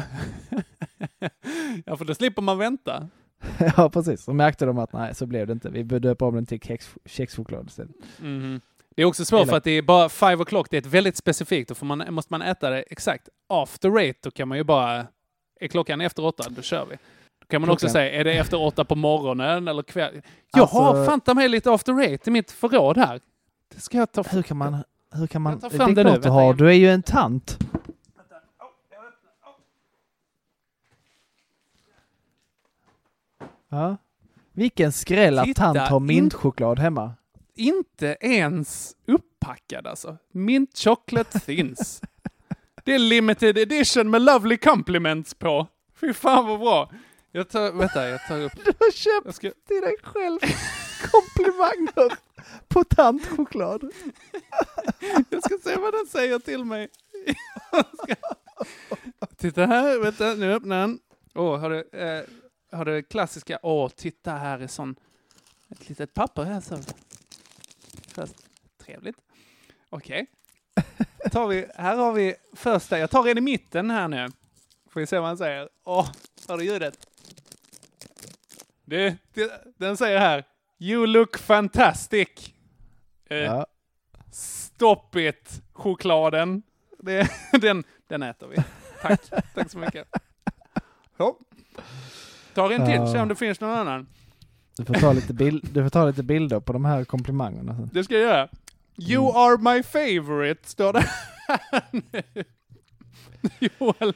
ja, 1.84 1.96
för 1.96 2.04
då 2.04 2.14
slipper 2.14 2.42
man 2.42 2.58
vänta. 2.58 3.08
ja 3.76 3.90
precis, 3.90 4.24
så 4.24 4.32
märkte 4.32 4.66
de 4.66 4.78
att 4.78 4.92
nej, 4.92 5.14
så 5.14 5.26
blev 5.26 5.46
det 5.46 5.52
inte. 5.52 5.68
Vi 5.70 5.82
döpa 5.82 6.24
om 6.24 6.34
den 6.34 6.46
till 6.46 6.60
kex, 6.60 6.94
kexchoklad 7.04 7.66
istället. 7.68 7.96
Mhm. 8.18 8.60
Det 8.96 9.02
är 9.02 9.06
också 9.06 9.24
svårt 9.24 9.40
Eller- 9.40 9.50
för 9.50 9.56
att 9.56 9.64
det 9.64 9.70
är 9.70 9.82
bara 9.82 10.08
five 10.08 10.36
o'clock, 10.36 10.66
det 10.70 10.76
är 10.76 10.80
ett 10.80 10.86
väldigt 10.86 11.16
specifikt. 11.16 11.68
Då 11.68 11.74
får 11.74 11.86
man, 11.86 12.04
måste 12.14 12.32
man 12.32 12.42
äta 12.42 12.70
det 12.70 12.82
exakt 12.82 13.28
after 13.48 13.98
eight, 13.98 14.22
då 14.22 14.30
kan 14.30 14.48
man 14.48 14.58
ju 14.58 14.64
bara... 14.64 15.06
Är 15.60 15.68
klockan 15.68 16.00
efter 16.00 16.24
åtta, 16.24 16.44
då 16.50 16.62
kör 16.62 16.86
vi. 16.90 16.96
Kan 17.48 17.60
man 17.60 17.70
också 17.70 17.86
Klockan- 17.86 17.92
säga, 17.92 18.10
är 18.20 18.24
det 18.24 18.32
efter 18.32 18.60
åtta 18.62 18.84
på 18.84 18.94
morgonen 18.94 19.68
eller 19.68 19.82
kväll? 19.82 20.22
Jag 20.52 20.60
Alltså- 20.62 20.78
har 20.78 21.04
fan 21.06 21.20
ta 21.20 21.34
med 21.34 21.50
lite 21.50 21.70
after 21.72 22.00
eight 22.00 22.28
i 22.28 22.30
mitt 22.30 22.50
förråd 22.50 22.96
här. 22.98 23.20
Det 23.74 23.80
ska 23.80 23.98
jag 23.98 24.12
ta... 24.12 24.22
Hur 24.22 24.42
kan 24.42 24.56
man, 24.56 24.76
hur 25.14 25.26
kan 25.26 25.42
man... 25.42 25.52
Jag 25.52 25.60
tar 25.60 25.70
fram 25.70 25.94
det 25.94 26.00
är 26.00 26.04
det 26.04 26.10
nu, 26.10 26.18
vänta 26.18 26.52
du 26.52 26.68
är 26.68 26.72
ju 26.72 26.90
en 26.90 27.02
tant. 27.02 27.58
Ja. 33.68 33.96
Vilken 34.52 34.92
skräll 34.92 35.38
att 35.38 35.44
Titta, 35.44 35.62
tant 35.62 35.78
har 35.78 35.96
in- 36.00 36.06
mintchoklad 36.06 36.78
hemma. 36.78 37.14
Inte 37.54 38.16
ens 38.20 38.96
uppackad 39.06 39.86
alltså. 39.86 40.16
Mint 40.32 40.78
chocolate 40.78 41.40
thins. 41.40 42.00
Det 42.84 42.94
är 42.94 42.98
limited 42.98 43.58
edition 43.58 44.10
med 44.10 44.22
lovely 44.22 44.56
compliments 44.56 45.34
på. 45.34 45.66
Fy 46.00 46.12
fan 46.12 46.46
vad 46.46 46.60
bra. 46.60 46.90
Jag 47.32 47.48
tar, 47.48 47.72
vänta, 47.72 48.08
jag 48.08 48.26
tar 48.28 48.40
upp... 48.40 48.52
Du 48.64 48.72
har 48.78 48.90
köpt 48.92 49.24
Jag 49.26 49.34
ska, 49.34 49.50
till 49.66 49.80
dig 49.80 49.96
själv 50.02 50.38
komplimanger 51.10 52.12
på 52.68 52.84
tantchoklad. 52.84 53.82
jag 55.30 55.44
ska 55.44 55.58
se 55.64 55.76
vad 55.76 55.94
den 55.94 56.06
säger 56.06 56.38
till 56.38 56.64
mig. 56.64 56.88
Ska, 58.02 58.14
titta 59.36 59.66
här, 59.66 59.98
vänta, 59.98 60.34
nu 60.34 60.52
öppnar 60.52 60.80
den. 60.80 60.98
Åh, 61.34 61.58
har 61.58 61.70
du, 61.70 61.88
eh, 61.92 62.22
har 62.70 62.84
du 62.84 63.02
klassiska, 63.02 63.58
åh, 63.62 63.88
titta 63.88 64.32
här 64.32 64.58
är 64.58 64.66
sån, 64.66 64.96
ett 65.68 65.88
litet 65.88 66.14
papper 66.14 66.44
här 66.44 66.60
så. 66.60 66.78
Först, 68.08 68.34
trevligt. 68.78 69.16
Okej. 69.88 70.26
Tar 71.32 71.46
vi, 71.46 71.66
här 71.74 71.96
har 71.96 72.12
vi 72.12 72.34
första, 72.52 72.98
jag 72.98 73.10
tar 73.10 73.28
en 73.28 73.38
i 73.38 73.40
mitten 73.40 73.90
här 73.90 74.08
nu. 74.08 74.28
Får 74.90 75.00
vi 75.00 75.06
se 75.06 75.18
vad 75.18 75.28
han 75.28 75.38
säger. 75.38 75.68
Åh, 75.84 76.10
hör 76.48 76.58
du 76.58 76.64
ljudet? 76.64 77.06
Det, 78.84 79.16
det, 79.34 79.62
den 79.76 79.96
säger 79.96 80.18
här, 80.18 80.44
You 80.78 81.06
look 81.06 81.38
fantastic. 81.38 82.52
Eh, 83.30 83.36
Ja. 83.38 83.66
Stop 84.32 85.16
it, 85.16 85.62
chokladen. 85.72 86.62
Det, 86.98 87.30
den, 87.60 87.84
den 88.06 88.22
äter 88.22 88.46
vi. 88.48 88.56
Tack, 89.02 89.20
tack 89.54 89.70
så 89.70 89.78
mycket. 89.78 90.08
Ja. 91.16 91.38
Ta 92.58 92.72
en 92.72 92.86
till, 92.86 93.12
se 93.12 93.20
om 93.20 93.28
det 93.28 93.34
finns 93.34 93.60
någon 93.60 93.70
annan. 93.70 94.06
Du 94.76 94.84
får 94.84 94.94
ta 94.94 95.12
lite, 95.12 95.34
bild, 95.34 95.68
du 95.72 95.82
får 95.82 95.90
ta 95.90 96.06
lite 96.06 96.22
bilder 96.22 96.60
på 96.60 96.72
de 96.72 96.84
här 96.84 97.04
komplimangerna. 97.04 97.88
Det 97.92 98.04
ska 98.04 98.14
jag 98.14 98.22
göra. 98.22 98.48
You 98.96 99.36
are 99.36 99.56
my 99.56 99.82
favorite, 99.82 100.68
står 100.68 100.92
det. 100.92 101.04
Joel, 103.78 104.12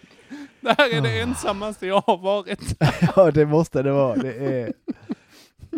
det 0.60 0.74
här 0.78 0.94
är 0.94 1.00
det 1.00 1.20
ensammaste 1.20 1.86
jag 1.86 2.00
har 2.00 2.18
varit. 2.18 2.76
Ja, 3.16 3.30
det 3.30 3.46
måste 3.46 3.82
det 3.82 3.92
vara. 3.92 4.16
Det 4.16 4.32
är... 4.34 4.72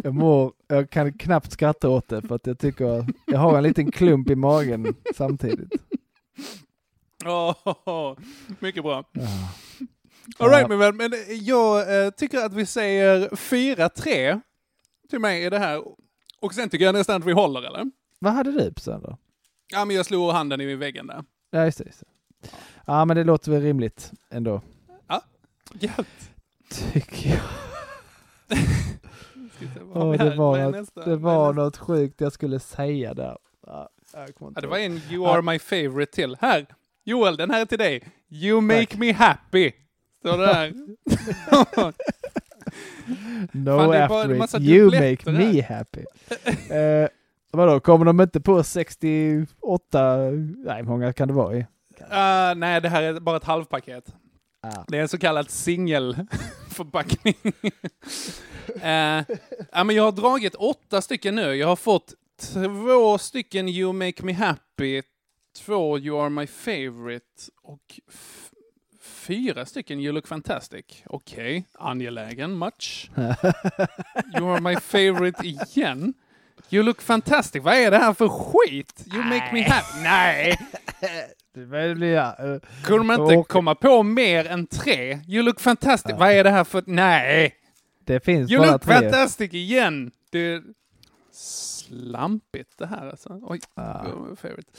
Jag 0.03 0.15
mår, 0.15 0.53
jag 0.69 0.91
kan 0.91 1.13
knappt 1.13 1.53
skratta 1.53 1.89
åt 1.89 2.09
det 2.09 2.23
för 2.23 2.35
att 2.35 2.47
jag 2.47 2.59
tycker, 2.59 3.07
jag 3.27 3.39
har 3.39 3.57
en 3.57 3.63
liten 3.63 3.91
klump 3.93 4.31
i 4.31 4.35
magen 4.35 4.95
samtidigt. 5.17 5.73
Åh, 7.25 8.17
mycket 8.59 8.83
bra. 8.83 9.05
Ja. 9.13 9.23
All 10.39 10.49
right, 10.51 10.63
Ja. 10.63 10.69
min 10.69 10.79
vän, 10.79 10.97
men 10.97 11.13
jag 11.29 12.05
eh, 12.05 12.11
tycker 12.11 12.39
att 12.39 12.53
vi 12.55 12.67
säger 12.67 13.29
4-3 13.29 14.41
till 15.11 15.19
mig 15.19 15.45
i 15.45 15.51
det 15.51 15.59
här. 15.59 15.83
Och 16.41 16.55
sen 16.55 16.69
tycker 16.69 16.85
jag 16.85 16.93
nästan 16.93 17.21
att 17.23 17.29
vi 17.29 17.33
håller, 17.33 17.63
eller? 17.63 17.91
Vad 18.19 18.33
hade 18.33 18.53
du 18.53 18.73
på 18.73 18.81
söndag? 18.81 19.19
Ja, 19.73 19.85
men 19.85 19.97
jag 19.97 20.07
slog 20.07 20.33
handen 20.33 20.61
i 20.61 20.75
väggen 20.75 21.07
där. 21.07 21.25
Ja, 21.51 21.65
just 21.65 21.79
det. 21.79 21.85
Just 21.85 22.01
det. 22.01 22.07
Ja, 22.87 23.05
men 23.05 23.17
det 23.17 23.25
låter 23.25 23.51
väl 23.51 23.63
rimligt 23.63 24.13
ändå. 24.31 24.61
Gött. 25.81 26.31
Tycker 26.93 27.29
jag. 27.31 27.41
Vi 29.59 29.67
det 30.17 30.35
var, 30.35 30.71
något, 30.71 30.95
det 31.05 31.17
var 31.17 31.53
något 31.53 31.77
sjukt 31.77 32.21
jag 32.21 32.33
skulle 32.33 32.61
säga 32.61 33.15
där. 33.15 33.39
Ja, 33.67 33.89
Ja, 34.13 34.27
det 34.61 34.67
var 34.67 34.79
en 34.79 35.01
You 35.11 35.27
are 35.27 35.43
my 35.43 35.59
favorite 35.59 36.13
till. 36.13 36.37
Här! 36.41 36.67
Joel, 37.05 37.37
den 37.37 37.51
här 37.51 37.61
är 37.61 37.65
till 37.67 37.79
dig. 37.79 38.09
You 38.29 38.61
make 38.61 38.99
me 38.99 39.13
happy. 39.13 39.73
Står 40.25 40.39
det 40.39 40.47
där. 40.47 40.73
No 43.53 43.79
Fan, 43.79 43.93
after 43.95 44.57
it, 44.57 44.63
you 44.63 44.85
make 44.87 45.33
me 45.33 45.63
happy. 45.63 46.05
eh, 46.75 47.09
vadå, 47.51 47.81
kommer 47.81 48.05
de 48.05 48.21
inte 48.21 48.41
på 48.41 48.63
68, 48.63 50.31
nej 50.65 50.77
hur 50.77 50.85
många 50.85 51.13
kan 51.13 51.29
det 51.29 51.35
vara 51.35 51.57
i? 51.57 51.59
Uh, 52.01 52.55
nej, 52.57 52.81
det 52.81 52.89
här 52.89 53.03
är 53.03 53.21
bara 53.21 53.37
ett 53.37 53.45
halvpaket. 53.45 54.15
Ah. 54.61 54.85
Det 54.89 54.99
är 54.99 55.03
en 55.03 55.09
så 55.09 55.19
kallad 55.19 55.51
singelförpackning. 55.51 57.35
uh, 58.75 59.23
ja, 59.73 59.85
men 59.85 59.91
jag 59.91 60.03
har 60.05 60.13
dragit 60.13 60.55
åtta 60.55 61.03
stycken 61.03 61.35
nu. 61.35 61.55
Jag 61.55 61.69
har 61.69 61.77
fått 61.77 62.15
två 62.41 63.19
stycken 63.19 63.69
You 63.69 63.93
Make 63.93 64.23
Me 64.23 64.33
Happy, 64.33 65.03
två 65.65 65.99
You 65.99 66.21
Are 66.21 66.31
My 66.31 66.47
Favorite 66.47 67.43
och 67.63 68.01
fyra 69.05 69.67
stycken 69.67 70.01
You 70.01 70.13
Look 70.15 70.27
Fantastic. 70.27 70.85
Okej, 71.07 71.67
angelägen 71.79 72.53
match. 72.57 73.09
You 74.39 74.51
Are 74.53 74.61
My 74.61 74.77
Favorite 74.77 75.47
igen. 75.47 76.15
You 76.71 76.83
Look 76.85 77.03
Fantastic. 77.03 77.63
Vad 77.63 77.75
är 77.75 77.91
det 77.91 77.99
här 77.99 78.13
för 78.15 78.29
skit? 78.29 79.05
You 79.15 79.23
Make 79.25 79.51
Me 79.53 79.63
Happy. 79.63 80.03
Nej! 80.03 80.59
Eh, 81.57 82.59
Kunde 82.85 83.05
man 83.05 83.31
inte 83.33 83.49
komma 83.49 83.75
på 83.75 84.03
mer 84.03 84.47
än 84.47 84.67
tre? 84.67 85.21
You 85.29 85.43
look 85.43 85.61
fantastic. 85.61 86.13
Vad 86.19 86.31
är 86.31 86.45
det 86.45 86.51
här 86.51 86.65
för... 86.65 86.83
Nej! 86.87 87.55
det 88.05 88.25
finns 88.25 88.51
You 88.51 88.61
bara 88.61 88.73
look 88.73 88.83
tre. 88.83 88.95
fantastic 88.95 89.53
igen! 89.55 90.11
Det 90.31 90.39
är 90.39 90.63
slampigt 91.33 92.79
det 92.79 92.87
här 92.87 93.09
alltså. 93.11 93.41
Oj, 93.43 93.61
Ah. 93.75 94.05
favorite. 94.37 94.71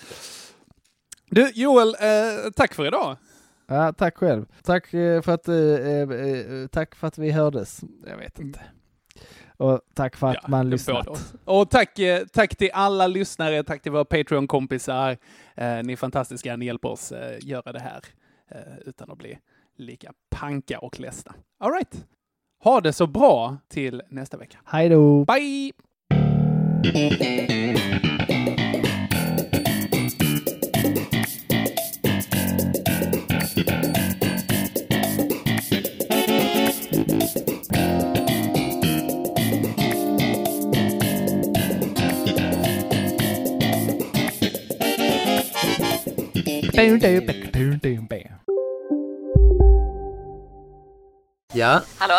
Du 1.29 1.51
Joel, 1.55 1.87
eh, 1.99 2.51
tack 2.55 2.73
för 2.73 2.85
idag. 2.87 3.17
Ja, 3.67 3.93
tack 3.93 4.17
själv. 4.17 4.45
Tack 4.63 4.93
eh, 4.93 5.21
för 5.21 5.31
att, 5.31 5.47
eh, 5.47 5.55
eh, 5.55 6.09
eh, 6.09 6.67
tack 6.67 6.95
för 6.95 7.07
att 7.07 7.17
vi 7.17 7.31
hördes. 7.31 7.81
Jag 8.07 8.17
vet 8.17 8.39
inte. 8.39 8.59
Och 9.57 9.81
tack 9.93 10.15
för 10.15 10.27
att 10.27 10.37
Ja, 10.41 10.47
man 10.47 10.69
lyssnat. 10.69 11.35
Och 11.45 11.69
tack, 11.69 11.99
tack 12.33 12.55
till 12.55 12.69
alla 12.73 13.07
lyssnare, 13.07 13.63
tack 13.63 13.81
till 13.81 13.91
våra 13.91 14.05
Patreon-kompisar. 14.05 15.17
Ni 15.83 15.93
är 15.93 15.95
fantastiska, 15.95 16.55
ni 16.55 16.65
hjälper 16.65 16.89
oss 16.89 17.13
göra 17.39 17.71
det 17.73 17.79
här 17.79 18.01
utan 18.85 19.11
att 19.11 19.17
bli 19.17 19.37
lika 19.77 20.13
panka 20.29 20.79
och 20.79 20.99
ledsna. 20.99 21.33
All 21.59 21.71
right. 21.71 22.05
Ha 22.63 22.81
det 22.81 22.93
så 22.93 23.07
bra 23.07 23.57
till 23.67 24.01
nästa 24.09 24.37
vecka. 24.37 24.57
Hej 24.65 24.89
då! 24.89 25.25
Bye! 25.25 25.71
Ja, 51.53 51.81
Hallå? 51.97 52.13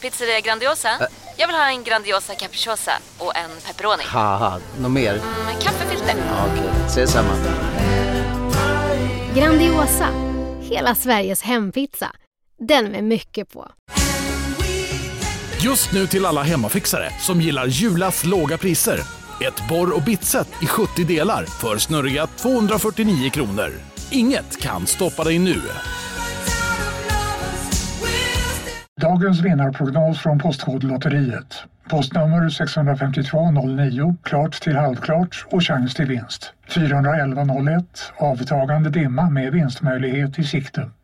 Pizzeria 0.00 0.40
Grandiosa? 0.40 0.88
Jag 1.36 1.46
vill 1.46 1.56
ha 1.56 1.70
en 1.70 1.84
Grandiosa 1.84 2.34
capriciosa 2.34 2.92
och 3.18 3.36
en 3.36 3.50
pepperoni. 3.66 4.02
haha, 4.06 4.60
något 4.80 4.90
mer? 4.90 5.12
Med 5.46 5.62
kaffefilter. 5.62 6.14
Ja, 6.28 6.46
Okej, 6.52 6.70
ses 6.86 7.10
samma. 7.12 7.28
Grandiosa, 9.34 10.08
hela 10.60 10.94
Sveriges 10.94 11.42
hempizza. 11.42 12.10
Den 12.58 12.84
med 12.84 13.04
mycket 13.04 13.52
på. 13.52 13.70
Just 15.60 15.92
nu 15.92 16.06
till 16.06 16.26
alla 16.26 16.42
hemmafixare 16.42 17.10
som 17.20 17.40
gillar 17.40 17.66
Julas 17.66 18.24
låga 18.24 18.58
priser. 18.58 19.00
Ett 19.46 19.68
borr 19.68 19.96
och 19.96 20.02
bitset 20.02 20.48
i 20.62 20.66
70 20.66 21.04
delar 21.04 21.44
för 21.44 21.78
snurriga 21.78 22.26
249 22.26 23.30
kronor. 23.30 23.72
Inget 24.10 24.62
kan 24.62 24.86
stoppa 24.86 25.24
dig 25.24 25.38
nu. 25.38 25.54
Dagens 29.00 29.40
vinnarprognos 29.40 30.18
från 30.18 30.38
Postkodlotteriet. 30.38 31.62
Postnummer 31.88 32.48
65209, 32.48 34.16
klart 34.22 34.52
till 34.52 34.76
halvklart 34.76 35.46
och 35.50 35.64
chans 35.64 35.94
till 35.94 36.06
vinst. 36.06 36.52
41101, 36.68 38.12
avtagande 38.16 38.90
dimma 38.90 39.30
med 39.30 39.52
vinstmöjlighet 39.52 40.38
i 40.38 40.44
sikte. 40.44 40.90